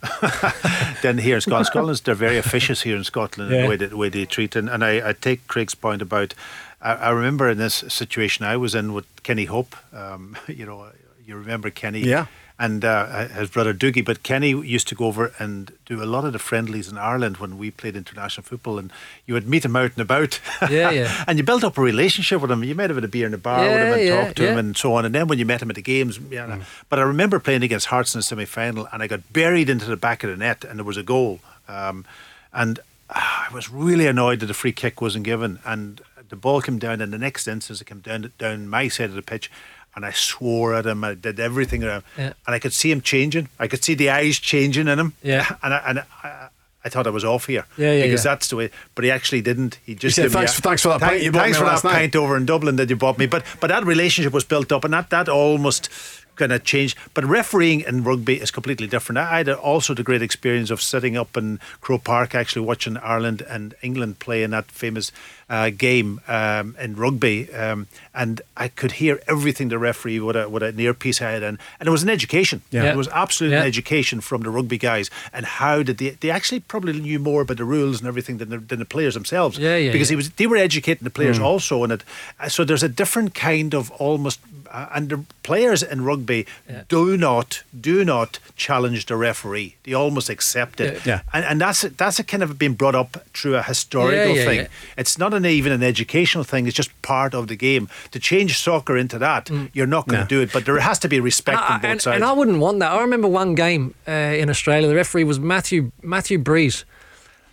than 1.01 1.17
here 1.17 1.35
in 1.35 1.41
Scotland. 1.41 1.65
Scotland's 1.67 2.01
they're 2.01 2.15
very 2.15 2.37
officious 2.37 2.81
here 2.83 2.95
in 2.97 3.03
Scotland 3.03 3.51
in 3.51 3.57
Yeah. 3.57 3.63
the 3.63 3.69
way, 3.69 3.75
that, 3.77 3.93
way 3.93 4.09
they 4.09 4.25
treat. 4.25 4.55
And, 4.55 4.69
and 4.69 4.83
I, 4.83 5.09
I 5.09 5.13
take 5.13 5.47
Craig's 5.47 5.75
point 5.75 6.01
about. 6.01 6.33
I, 6.81 6.93
I 6.93 7.09
remember 7.09 7.49
in 7.49 7.57
this 7.57 7.83
situation 7.87 8.45
I 8.45 8.57
was 8.57 8.73
in 8.75 8.93
with 8.93 9.05
Kenny 9.23 9.45
Hope. 9.45 9.75
Um, 9.93 10.37
you 10.47 10.65
know, 10.65 10.87
you 11.25 11.35
remember 11.35 11.69
Kenny, 11.69 12.01
Yeah. 12.01 12.25
And 12.59 12.83
uh, 12.83 13.29
his 13.29 13.49
brother 13.49 13.73
Doogie. 13.73 14.03
But 14.03 14.21
Kenny 14.21 14.49
used 14.49 14.89
to 14.89 14.95
go 14.95 15.05
over 15.05 15.31
and 15.39 15.71
do 15.85 16.03
a 16.03 16.05
lot 16.05 16.25
of 16.25 16.33
the 16.33 16.39
friendlies 16.39 16.89
in 16.89 16.97
Ireland 16.97 17.37
when 17.37 17.57
we 17.57 17.71
played 17.71 17.95
international 17.95 18.43
football, 18.43 18.77
and 18.77 18.91
you 19.25 19.33
would 19.33 19.47
meet 19.47 19.63
him 19.63 19.77
out 19.77 19.91
and 19.91 19.99
about. 19.99 20.41
Yeah, 20.69 20.91
yeah. 20.91 21.23
and 21.27 21.39
you 21.39 21.43
built 21.43 21.63
up 21.63 21.77
a 21.77 21.81
relationship 21.81 22.41
with 22.41 22.51
him. 22.51 22.63
You 22.65 22.75
might 22.75 22.89
have 22.89 22.97
had 22.97 23.05
a 23.05 23.07
beer 23.07 23.25
in 23.25 23.33
a 23.33 23.37
bar 23.37 23.61
with 23.61 23.71
him 23.71 23.93
and 23.93 24.03
yeah, 24.03 24.23
talked 24.23 24.37
to 24.37 24.51
him 24.51 24.57
and 24.57 24.75
so 24.75 24.93
on. 24.93 25.05
And 25.05 25.15
then 25.15 25.27
when 25.27 25.39
you 25.39 25.45
met 25.45 25.61
him 25.61 25.69
at 25.69 25.77
the 25.77 25.81
games, 25.81 26.19
yeah. 26.29 26.47
Mm. 26.47 26.63
But 26.89 26.99
I 26.99 27.03
remember 27.03 27.39
playing 27.39 27.63
against 27.63 27.87
Hearts 27.87 28.13
in 28.13 28.19
the 28.19 28.23
semi 28.23 28.45
final, 28.45 28.89
and 28.91 29.01
I 29.01 29.07
got 29.07 29.31
buried 29.31 29.69
into 29.69 29.85
the 29.85 29.97
back 29.97 30.23
of 30.25 30.29
the 30.29 30.37
net, 30.37 30.65
and 30.65 30.77
there 30.77 30.85
was 30.85 30.97
a 30.97 31.03
goal. 31.03 31.39
Um, 31.69 32.05
and 32.51 32.79
ah, 33.09 33.47
I 33.49 33.53
was 33.53 33.69
really 33.69 34.05
annoyed 34.05 34.41
that 34.41 34.47
the 34.47 34.53
free 34.53 34.73
kick 34.73 34.99
wasn't 34.99 35.23
given, 35.23 35.59
and 35.65 36.01
the 36.27 36.35
ball 36.35 36.61
came 36.61 36.77
down. 36.77 36.99
And 36.99 37.13
the 37.13 37.17
next 37.17 37.47
instance, 37.47 37.79
it 37.79 37.85
came 37.85 38.01
down 38.01 38.33
down 38.37 38.67
my 38.67 38.89
side 38.89 39.09
of 39.09 39.15
the 39.15 39.21
pitch. 39.21 39.49
And 39.95 40.05
I 40.05 40.11
swore 40.11 40.75
at 40.75 40.85
him. 40.85 41.03
I 41.03 41.13
did 41.15 41.39
everything 41.39 41.83
around, 41.83 42.03
Yeah. 42.17 42.33
and 42.45 42.55
I 42.55 42.59
could 42.59 42.73
see 42.73 42.91
him 42.91 43.01
changing. 43.01 43.49
I 43.59 43.67
could 43.67 43.83
see 43.83 43.95
the 43.95 44.09
eyes 44.09 44.39
changing 44.39 44.87
in 44.87 44.99
him. 44.99 45.13
Yeah. 45.23 45.45
and 45.63 45.73
I, 45.73 45.77
and 45.87 45.99
I, 46.23 46.47
I 46.85 46.89
thought 46.89 47.07
I 47.07 47.09
was 47.09 47.25
off 47.25 47.47
here. 47.47 47.65
Yeah, 47.77 47.91
yeah, 47.93 48.03
because 48.05 48.23
yeah. 48.23 48.31
that's 48.31 48.47
the 48.47 48.55
way. 48.55 48.69
But 48.95 49.03
he 49.03 49.11
actually 49.11 49.41
didn't. 49.41 49.79
He 49.85 49.95
just 49.95 50.15
said, 50.15 50.31
"Thanks 50.31 50.53
a- 50.53 50.55
for- 50.55 50.61
thanks 50.61 50.81
for 50.83 50.89
that 50.89 51.01
pint 51.01 51.23
you 51.23 51.31
bought 51.31 51.41
Thanks 51.41 51.57
me 51.59 51.65
for 51.65 51.69
that 51.71 51.83
night." 51.83 51.93
pint 51.93 52.15
over 52.15 52.37
in 52.37 52.45
Dublin 52.45 52.77
that 52.77 52.89
you 52.89 52.95
bought 52.95 53.17
me. 53.17 53.25
But 53.25 53.43
but 53.59 53.67
that 53.67 53.83
relationship 53.85 54.31
was 54.31 54.45
built 54.45 54.71
up, 54.71 54.85
and 54.85 54.93
that 54.93 55.09
that 55.09 55.27
almost 55.27 55.89
kind 56.37 56.53
of 56.53 56.63
changed. 56.63 56.97
But 57.13 57.25
refereeing 57.25 57.81
in 57.81 58.05
rugby 58.05 58.35
is 58.39 58.49
completely 58.51 58.87
different. 58.87 59.17
I 59.17 59.39
had 59.39 59.49
also 59.49 59.93
the 59.93 60.03
great 60.03 60.21
experience 60.21 60.69
of 60.71 60.81
sitting 60.81 61.17
up 61.17 61.35
in 61.35 61.59
Croke 61.81 62.05
Park, 62.05 62.33
actually 62.33 62.65
watching 62.65 62.95
Ireland 62.95 63.41
and 63.41 63.73
England 63.81 64.19
play 64.19 64.43
in 64.43 64.51
that 64.51 64.71
famous 64.71 65.11
uh, 65.49 65.69
game 65.71 66.21
um, 66.27 66.75
in 66.79 66.95
rugby, 66.95 67.51
um, 67.53 67.87
and 68.13 68.41
I 68.55 68.67
could 68.67 68.91
hear 68.93 69.19
everything 69.27 69.69
the 69.69 69.77
referee 69.79 70.19
with 70.19 70.35
a 70.35 70.47
with 70.47 70.63
an 70.63 70.79
earpiece 70.79 71.21
I 71.21 71.31
had 71.31 71.43
in, 71.43 71.57
and 71.79 71.87
it 71.87 71.91
was 71.91 72.03
an 72.03 72.09
education. 72.09 72.61
Yeah. 72.71 72.83
Yeah. 72.83 72.91
It 72.93 72.97
was 72.97 73.07
absolutely 73.09 73.55
Yeah. 73.55 73.61
an 73.63 73.67
education 73.67 74.21
from 74.21 74.41
the 74.43 74.49
rugby 74.49 74.77
guys, 74.77 75.09
and 75.33 75.45
how 75.45 75.83
did 75.83 75.97
they? 75.97 76.09
They 76.19 76.29
actually 76.31 76.59
probably 76.61 76.93
knew 76.99 77.19
more 77.19 77.41
about 77.41 77.57
the 77.57 77.65
rules 77.65 77.99
and 77.99 78.07
everything 78.07 78.37
than 78.39 78.49
the, 78.49 78.57
than 78.59 78.79
the 78.79 78.85
players 78.85 79.13
themselves. 79.13 79.57
Yeah, 79.57 79.75
yeah, 79.77 79.91
Because 79.91 80.09
yeah. 80.09 80.13
he 80.13 80.17
was 80.17 80.29
they 80.31 80.47
were 80.47 80.57
educating 80.57 81.03
the 81.03 81.09
players 81.11 81.39
Mm. 81.39 81.43
also 81.45 81.83
in 81.83 81.91
it. 81.91 82.03
Uh, 82.39 82.49
So 82.49 82.63
there's 82.63 82.83
a 82.83 82.89
different 82.89 83.33
kind 83.33 83.73
of 83.73 83.91
almost 83.91 84.39
uh, 84.71 84.85
and 84.95 85.09
the 85.09 85.17
players 85.43 85.81
in 85.83 86.03
rugby 86.05 86.45
do 86.89 87.17
not 87.17 87.63
do 87.81 88.05
not 88.05 88.39
challenge 88.55 89.05
the 89.05 89.15
referee. 89.15 89.73
They 89.83 89.93
almost 89.95 90.29
accept 90.29 90.79
it. 90.79 91.05
Yeah. 91.05 91.21
And, 91.33 91.43
and 91.45 91.59
that's 91.61 91.81
that's 91.97 92.19
a 92.19 92.23
kind 92.23 92.43
of 92.43 92.57
been 92.57 92.75
brought 92.75 92.95
up 92.95 93.17
through 93.33 93.55
a 93.57 93.63
historical 93.63 94.35
thing. 94.35 94.67
It's 94.97 95.17
not 95.17 95.33
an 95.45 95.51
even 95.51 95.71
an 95.71 95.83
educational 95.83 96.43
thing. 96.43 96.67
It's 96.67 96.75
just 96.75 96.99
part 97.01 97.33
of 97.33 97.47
the 97.47 97.55
game. 97.55 97.89
To 98.11 98.19
change 98.19 98.57
soccer 98.57 98.97
into 98.97 99.17
that, 99.19 99.45
mm. 99.45 99.69
you're 99.73 99.87
not 99.87 100.07
going 100.07 100.21
to 100.21 100.27
do 100.27 100.41
it. 100.41 100.51
But 100.53 100.65
there 100.65 100.79
has 100.79 100.99
to 100.99 101.07
be 101.07 101.19
respect 101.19 101.57
on 101.57 101.81
both 101.81 101.91
and, 101.91 102.01
sides. 102.01 102.15
And 102.15 102.23
I 102.23 102.31
wouldn't 102.31 102.59
want 102.59 102.79
that. 102.79 102.91
I 102.91 103.01
remember 103.01 103.27
one 103.27 103.55
game 103.55 103.95
uh, 104.07 104.11
in 104.11 104.49
Australia. 104.49 104.87
The 104.87 104.95
referee 104.95 105.23
was 105.23 105.39
Matthew 105.39 105.91
Matthew 106.01 106.37
Breeze, 106.37 106.85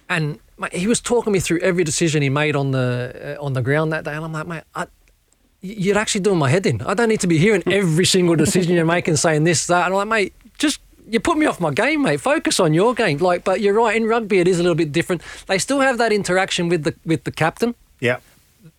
and 0.08 0.38
he 0.72 0.86
was 0.86 1.00
talking 1.00 1.32
me 1.32 1.40
through 1.40 1.60
every 1.60 1.84
decision 1.84 2.22
he 2.22 2.30
made 2.30 2.56
on 2.56 2.70
the 2.70 3.36
uh, 3.38 3.44
on 3.44 3.52
the 3.52 3.62
ground 3.62 3.92
that 3.92 4.04
day, 4.04 4.14
and 4.14 4.24
I'm 4.24 4.32
like, 4.32 4.46
mate, 4.46 4.64
I, 4.74 4.86
you're 5.60 5.98
actually 5.98 6.22
doing 6.22 6.38
my 6.38 6.48
head 6.48 6.66
in. 6.66 6.80
I 6.82 6.94
don't 6.94 7.08
need 7.08 7.20
to 7.20 7.26
be 7.26 7.38
hearing 7.38 7.62
every 7.66 8.06
single 8.06 8.36
decision 8.36 8.74
you're 8.74 8.84
making, 8.84 9.16
saying 9.16 9.44
this, 9.44 9.66
that, 9.66 9.86
and 9.86 9.94
I'm 9.94 10.08
like, 10.08 10.08
mate, 10.08 10.34
just 10.58 10.80
you 11.08 11.20
put 11.20 11.38
me 11.38 11.46
off 11.46 11.60
my 11.60 11.72
game, 11.72 12.02
mate. 12.02 12.20
Focus 12.20 12.60
on 12.60 12.74
your 12.74 12.94
game. 12.94 13.18
Like, 13.18 13.44
but 13.44 13.60
you're 13.60 13.74
right. 13.74 13.96
In 13.96 14.06
rugby, 14.06 14.38
it 14.38 14.48
is 14.48 14.58
a 14.58 14.62
little 14.62 14.74
bit 14.74 14.92
different. 14.92 15.22
They 15.46 15.58
still 15.58 15.80
have 15.80 15.98
that 15.98 16.12
interaction 16.12 16.68
with 16.68 16.84
the 16.84 16.94
with 17.04 17.24
the 17.24 17.32
captain. 17.32 17.74
Yeah 18.00 18.18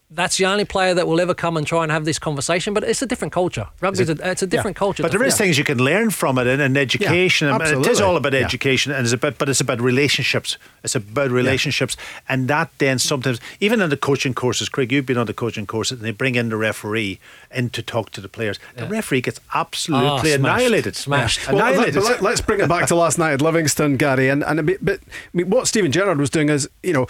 that's 0.09 0.37
the 0.37 0.45
only 0.45 0.63
player 0.63 0.93
that 0.93 1.05
will 1.05 1.19
ever 1.19 1.33
come 1.33 1.57
and 1.57 1.67
try 1.67 1.83
and 1.83 1.91
have 1.91 2.05
this 2.05 2.17
conversation. 2.17 2.73
But 2.73 2.85
it's 2.85 3.01
a 3.01 3.05
different 3.05 3.33
culture. 3.33 3.67
Rugby, 3.81 4.03
a, 4.03 4.31
it's 4.31 4.41
a 4.41 4.47
different 4.47 4.75
yeah. 4.77 4.79
culture. 4.79 5.03
But 5.03 5.11
there 5.11 5.23
is 5.23 5.33
yeah. 5.33 5.37
things 5.37 5.57
you 5.57 5.65
can 5.65 5.79
learn 5.79 6.11
from 6.11 6.37
it 6.37 6.47
in, 6.47 6.61
in 6.61 6.77
education. 6.77 7.49
Yeah, 7.49 7.79
it 7.79 7.87
is 7.87 7.99
all 7.99 8.15
about 8.15 8.33
education, 8.33 8.93
and 8.93 9.03
it's 9.03 9.13
about, 9.13 9.37
but 9.37 9.49
it's 9.49 9.59
about 9.59 9.81
relationships. 9.81 10.57
It's 10.83 10.95
about 10.95 11.31
relationships, 11.31 11.97
and 12.29 12.47
that 12.47 12.69
then 12.77 12.99
sometimes, 12.99 13.41
even 13.59 13.81
in 13.81 13.89
the 13.89 13.97
coaching 13.97 14.33
courses, 14.33 14.69
Craig, 14.69 14.91
you've 14.91 15.05
been 15.05 15.17
on 15.17 15.27
the 15.27 15.33
coaching 15.33 15.67
courses, 15.67 15.99
and 15.99 16.07
they 16.07 16.11
bring 16.11 16.35
in 16.35 16.49
the 16.49 16.57
referee 16.57 17.19
in 17.51 17.69
to 17.71 17.81
talk 17.81 18.11
to 18.11 18.21
the 18.21 18.29
players. 18.29 18.59
The 18.75 18.85
referee 18.85 19.21
gets 19.21 19.41
absolutely 19.53 20.09
oh, 20.09 20.17
smashed, 20.19 20.35
annihilated. 20.35 20.95
Smashed. 20.95 21.47
Well, 21.47 21.57
annihilated. 21.57 22.01
Let, 22.01 22.23
us 22.23 22.41
bring 22.41 22.61
it 22.61 22.69
back 22.69 22.87
to 22.87 22.95
last 22.95 23.17
night 23.17 23.33
at 23.33 23.41
Livingston, 23.41 23.97
Gary, 23.97 24.29
and 24.29 24.43
and 24.43 24.59
a 24.59 24.63
bit. 24.63 24.83
But 24.83 25.01
I 25.01 25.09
mean, 25.33 25.49
what 25.49 25.67
Steven 25.67 25.91
Gerrard 25.91 26.17
was 26.17 26.29
doing 26.29 26.47
is, 26.47 26.69
you 26.81 26.93
know 26.93 27.07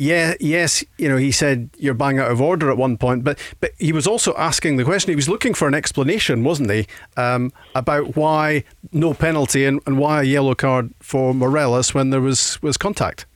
yeah, 0.00 0.32
yes, 0.40 0.82
you 0.96 1.10
know, 1.10 1.18
he 1.18 1.30
said 1.30 1.68
you're 1.76 1.92
bang 1.92 2.18
out 2.18 2.30
of 2.30 2.40
order 2.40 2.70
at 2.70 2.78
one 2.78 2.96
point, 2.96 3.22
but 3.22 3.38
but 3.60 3.72
he 3.78 3.92
was 3.92 4.06
also 4.06 4.34
asking 4.36 4.78
the 4.78 4.84
question. 4.84 5.10
He 5.10 5.16
was 5.16 5.28
looking 5.28 5.52
for 5.52 5.68
an 5.68 5.74
explanation, 5.74 6.42
wasn't 6.42 6.70
he, 6.70 6.86
um, 7.18 7.52
about 7.74 8.16
why 8.16 8.64
no 8.92 9.12
penalty 9.12 9.66
and, 9.66 9.78
and 9.84 9.98
why 9.98 10.22
a 10.22 10.24
yellow 10.24 10.54
card 10.54 10.94
for 11.00 11.34
Morelos 11.34 11.92
when 11.92 12.08
there 12.08 12.22
was 12.22 12.58
was 12.62 12.78
contact. 12.78 13.26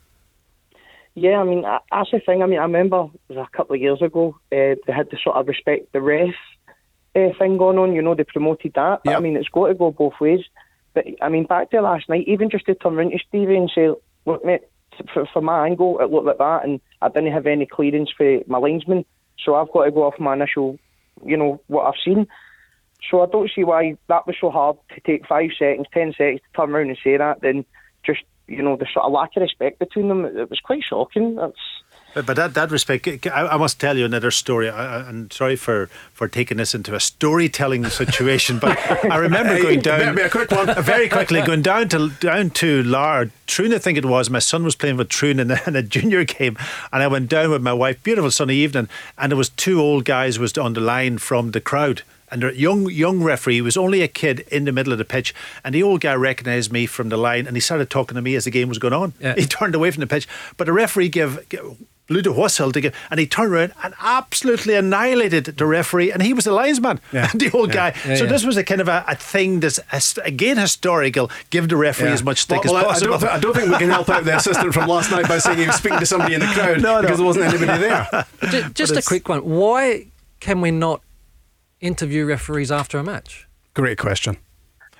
Yeah, 1.14 1.38
I 1.38 1.44
mean 1.44 1.66
that's 1.90 2.10
the 2.10 2.20
thing. 2.20 2.42
I 2.42 2.46
mean, 2.46 2.58
I 2.58 2.62
remember 2.62 3.10
it 3.28 3.34
was 3.34 3.46
a 3.46 3.56
couple 3.56 3.76
of 3.76 3.82
years 3.82 4.00
ago 4.00 4.34
uh, 4.50 4.80
they 4.86 4.92
had 4.94 5.10
to 5.10 5.18
sort 5.22 5.36
of 5.36 5.46
respect 5.46 5.92
the 5.92 6.00
ref 6.00 6.34
uh, 7.14 7.28
thing 7.38 7.58
going 7.58 7.76
on. 7.76 7.92
You 7.92 8.00
know, 8.00 8.14
they 8.14 8.24
promoted 8.24 8.72
that. 8.72 9.02
But, 9.04 9.10
yep. 9.10 9.18
I 9.18 9.20
mean, 9.20 9.36
it's 9.36 9.50
got 9.50 9.66
to 9.66 9.74
go 9.74 9.90
both 9.90 10.14
ways. 10.18 10.40
But 10.94 11.04
I 11.20 11.28
mean, 11.28 11.44
back 11.44 11.72
to 11.72 11.82
last 11.82 12.08
night, 12.08 12.26
even 12.26 12.48
just 12.48 12.64
to 12.66 12.74
turn 12.74 12.94
around 12.94 13.10
to 13.10 13.18
Stevie 13.28 13.58
and 13.58 13.70
say, 13.74 13.90
"Look, 14.24 14.42
mate, 14.46 14.62
for, 15.12 15.40
my 15.40 15.66
angle, 15.66 15.98
it 16.00 16.10
looked 16.10 16.26
like 16.26 16.38
that, 16.38 16.64
and 16.64 16.80
I 17.02 17.08
didn't 17.08 17.32
have 17.32 17.46
any 17.46 17.66
clearance 17.66 18.10
for 18.16 18.40
my 18.46 18.58
linesman, 18.58 19.04
so 19.44 19.54
I've 19.54 19.72
got 19.72 19.84
to 19.84 19.90
go 19.90 20.04
off 20.04 20.18
my 20.18 20.34
initial, 20.34 20.78
you 21.24 21.36
know, 21.36 21.60
what 21.66 21.86
I've 21.86 22.00
seen. 22.04 22.26
So 23.10 23.22
I 23.22 23.26
don't 23.26 23.50
see 23.54 23.64
why 23.64 23.96
that 24.08 24.26
was 24.26 24.36
so 24.40 24.50
hard 24.50 24.76
to 24.94 25.00
take 25.00 25.26
five 25.26 25.50
seconds, 25.58 25.86
ten 25.92 26.14
seconds 26.16 26.40
to 26.40 26.60
turn 26.60 26.70
around 26.70 26.88
and 26.88 26.98
say 27.02 27.16
that. 27.16 27.40
Then 27.42 27.64
just 28.04 28.22
you 28.46 28.62
know 28.62 28.76
the 28.76 28.86
sort 28.92 29.06
of 29.06 29.12
lack 29.12 29.36
of 29.36 29.42
respect 29.42 29.78
between 29.78 30.08
them. 30.08 30.24
It 30.24 30.48
was 30.48 30.60
quite 30.60 30.82
shocking. 30.88 31.36
That's 31.36 31.58
but, 32.14 32.26
but 32.26 32.36
that, 32.36 32.54
that 32.54 32.70
respect, 32.70 33.26
I, 33.26 33.46
I, 33.46 33.56
must 33.56 33.80
tell 33.80 33.96
you 33.98 34.04
another 34.04 34.30
story. 34.30 34.70
I, 34.70 35.08
am 35.08 35.30
sorry 35.30 35.56
for, 35.56 35.88
for 36.12 36.28
taking 36.28 36.56
this 36.56 36.74
into 36.74 36.94
a 36.94 37.00
storytelling 37.00 37.84
situation, 37.86 38.58
but 38.58 38.78
I 39.10 39.16
remember 39.16 39.58
going 39.62 39.80
down. 39.80 40.18
a 40.18 40.30
quick 40.30 40.50
one. 40.50 40.72
Very 40.82 41.08
quickly, 41.08 41.42
going 41.46 41.62
down 41.62 41.88
to 41.90 42.10
down 42.20 42.50
to 42.50 42.82
Lar, 42.84 43.30
Troon, 43.46 43.74
I 43.74 43.78
think 43.78 43.98
it 43.98 44.04
was. 44.04 44.30
My 44.30 44.38
son 44.38 44.64
was 44.64 44.76
playing 44.76 44.96
with 44.96 45.08
Troon 45.08 45.40
in 45.40 45.50
a, 45.50 45.60
in 45.66 45.76
a 45.76 45.82
junior 45.82 46.24
game, 46.24 46.56
and 46.92 47.02
I 47.02 47.08
went 47.08 47.28
down 47.28 47.50
with 47.50 47.62
my 47.62 47.72
wife. 47.72 48.02
Beautiful 48.02 48.30
sunny 48.30 48.56
evening, 48.56 48.88
and 49.18 49.32
there 49.32 49.36
was 49.36 49.48
two 49.50 49.80
old 49.80 50.04
guys 50.04 50.38
was 50.38 50.56
on 50.56 50.74
the 50.74 50.80
line 50.80 51.18
from 51.18 51.50
the 51.50 51.60
crowd 51.60 52.02
and 52.30 52.42
the 52.42 52.58
young 52.58 52.90
young 52.90 53.22
referee 53.22 53.60
was 53.60 53.76
only 53.76 54.02
a 54.02 54.08
kid 54.08 54.40
in 54.50 54.64
the 54.64 54.72
middle 54.72 54.92
of 54.92 54.98
the 54.98 55.04
pitch, 55.04 55.32
and 55.64 55.74
the 55.74 55.82
old 55.82 56.00
guy 56.00 56.14
recognised 56.14 56.72
me 56.72 56.84
from 56.84 57.08
the 57.08 57.16
line, 57.16 57.46
and 57.46 57.56
he 57.56 57.60
started 57.60 57.90
talking 57.90 58.16
to 58.16 58.22
me 58.22 58.34
as 58.34 58.44
the 58.44 58.50
game 58.50 58.68
was 58.68 58.78
going 58.78 58.92
on. 58.92 59.12
Yeah. 59.20 59.34
He 59.36 59.46
turned 59.46 59.74
away 59.74 59.92
from 59.92 60.00
the 60.00 60.06
pitch, 60.06 60.26
but 60.56 60.64
the 60.64 60.72
referee 60.72 61.10
gave, 61.10 61.48
gave 61.48 61.76
blew 62.06 62.22
the 62.22 62.32
whistle 62.32 62.72
to 62.72 62.80
get, 62.80 62.94
and 63.10 63.18
he 63.18 63.26
turned 63.26 63.52
around 63.52 63.72
and 63.82 63.94
absolutely 64.00 64.74
annihilated 64.74 65.44
the 65.44 65.66
referee, 65.66 66.12
and 66.12 66.22
he 66.22 66.32
was 66.32 66.44
the 66.44 66.52
linesman, 66.52 67.00
yeah. 67.12 67.30
the 67.34 67.50
old 67.52 67.68
yeah. 67.70 67.90
guy. 67.90 68.00
Yeah, 68.06 68.16
so 68.16 68.26
this 68.26 68.44
was 68.44 68.56
a 68.56 68.64
kind 68.64 68.80
of 68.80 68.88
a, 68.88 69.04
a 69.08 69.14
thing 69.14 69.60
that's 69.60 69.80
again 70.18 70.58
historical. 70.58 71.30
Give 71.50 71.68
the 71.68 71.76
referee 71.76 72.08
as 72.08 72.22
much 72.22 72.38
stick 72.38 72.64
well, 72.64 72.76
as 72.76 72.82
well, 72.82 72.92
possible. 72.92 73.14
I 73.14 73.18
don't, 73.18 73.30
I 73.30 73.38
don't, 73.38 73.54
think 73.54 73.70
we 73.70 73.78
can 73.78 73.90
help 73.90 74.08
out 74.08 74.24
the 74.24 74.36
assistant 74.36 74.74
from 74.74 74.88
last 74.88 75.10
night 75.10 75.28
by 75.28 75.38
saying 75.38 75.58
he 75.58 75.66
was 75.66 75.76
speaking 75.76 76.00
to 76.00 76.06
somebody 76.06 76.34
in 76.34 76.40
the 76.40 76.46
crowd 76.46 76.82
no, 76.82 76.96
no. 76.96 77.02
because 77.02 77.18
there 77.18 77.26
wasn't 77.26 77.46
anybody 77.46 77.78
there. 77.78 78.26
just, 78.50 78.74
just 78.74 78.96
a 78.96 79.02
quick 79.02 79.28
one: 79.28 79.40
Why 79.40 80.06
can 80.40 80.60
we 80.60 80.70
not 80.70 81.02
interview 81.80 82.26
referees 82.26 82.70
after 82.70 82.98
a 82.98 83.04
match? 83.04 83.48
Great 83.74 83.98
question. 83.98 84.36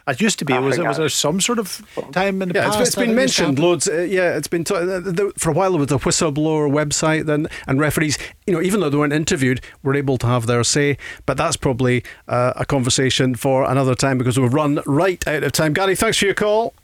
It 0.07 0.21
used 0.21 0.39
to 0.41 0.45
be. 0.45 0.53
Was, 0.53 0.79
was 0.79 0.99
there 0.99 1.09
some 1.09 1.41
sort 1.41 1.59
of 1.59 1.83
time 2.13 2.43
in 2.43 2.51
the 2.51 2.55
yeah, 2.55 2.67
past? 2.67 2.81
it's, 2.81 2.89
it's 2.89 2.97
been 2.97 3.15
mentioned 3.15 3.59
loads. 3.59 3.89
Uh, 3.89 4.03
yeah, 4.03 4.37
it's 4.37 4.49
been 4.49 4.65
t- 4.65 4.75
uh, 4.75 5.01
the, 5.01 5.33
for 5.39 5.51
a 5.51 5.53
while. 5.53 5.79
with 5.79 5.89
the 5.89 5.99
whistleblower 5.99 6.71
website, 6.71 7.25
then 7.25 7.49
and 7.67 7.81
referees. 7.81 8.19
You 8.47 8.53
know, 8.53 8.61
even 8.61 8.81
though 8.81 8.91
they 8.91 8.99
weren't 8.99 9.15
interviewed, 9.15 9.63
were 9.83 9.95
able 9.95 10.19
to 10.19 10.27
have 10.27 10.47
their 10.47 10.63
say. 10.63 10.99
But 11.25 11.39
that's 11.39 11.57
probably 11.57 12.05
uh, 12.29 12.53
a 12.57 12.67
conversation 12.67 13.35
for 13.35 13.65
another 13.65 13.95
time 13.95 14.19
because 14.19 14.39
we've 14.39 14.53
run 14.53 14.81
right 14.85 15.27
out 15.27 15.43
of 15.43 15.53
time. 15.53 15.73
Gary, 15.73 15.97
thanks 15.97 16.19
for 16.19 16.27
your 16.27 16.35
call. 16.35 16.75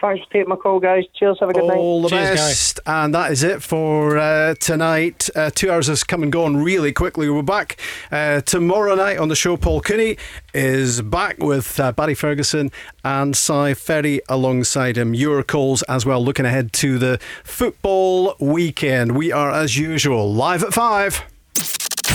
Thanks 0.00 0.24
for 0.24 0.32
taking 0.32 0.48
my 0.48 0.56
call, 0.56 0.78
guys. 0.78 1.04
Cheers. 1.14 1.38
Have 1.40 1.50
a 1.50 1.52
good 1.52 1.62
All 1.62 1.68
night. 1.68 1.76
All 1.76 2.02
the 2.02 2.08
Cheers, 2.08 2.36
best. 2.38 2.84
Guy. 2.84 3.04
And 3.04 3.14
that 3.14 3.32
is 3.32 3.42
it 3.42 3.62
for 3.62 4.16
uh, 4.16 4.54
tonight. 4.54 5.28
Uh, 5.34 5.50
two 5.52 5.70
hours 5.70 5.88
has 5.88 6.04
come 6.04 6.22
and 6.22 6.30
gone 6.30 6.56
really 6.56 6.92
quickly. 6.92 7.28
We're 7.28 7.42
back 7.42 7.80
uh, 8.12 8.40
tomorrow 8.42 8.94
night 8.94 9.18
on 9.18 9.28
the 9.28 9.34
show. 9.34 9.56
Paul 9.56 9.80
Cooney 9.80 10.16
is 10.54 11.02
back 11.02 11.38
with 11.38 11.80
uh, 11.80 11.90
Barry 11.92 12.14
Ferguson 12.14 12.70
and 13.04 13.36
Si 13.36 13.74
Ferry 13.74 14.20
alongside 14.28 14.96
him. 14.96 15.14
Your 15.14 15.42
calls 15.42 15.82
as 15.82 16.06
well. 16.06 16.24
Looking 16.24 16.46
ahead 16.46 16.72
to 16.74 16.98
the 16.98 17.18
football 17.42 18.36
weekend. 18.38 19.16
We 19.16 19.32
are, 19.32 19.50
as 19.50 19.76
usual, 19.76 20.32
live 20.32 20.62
at 20.62 20.72
five. 20.72 21.24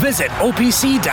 visit 0.00 0.30
opc-ltd.uk. 0.40 1.08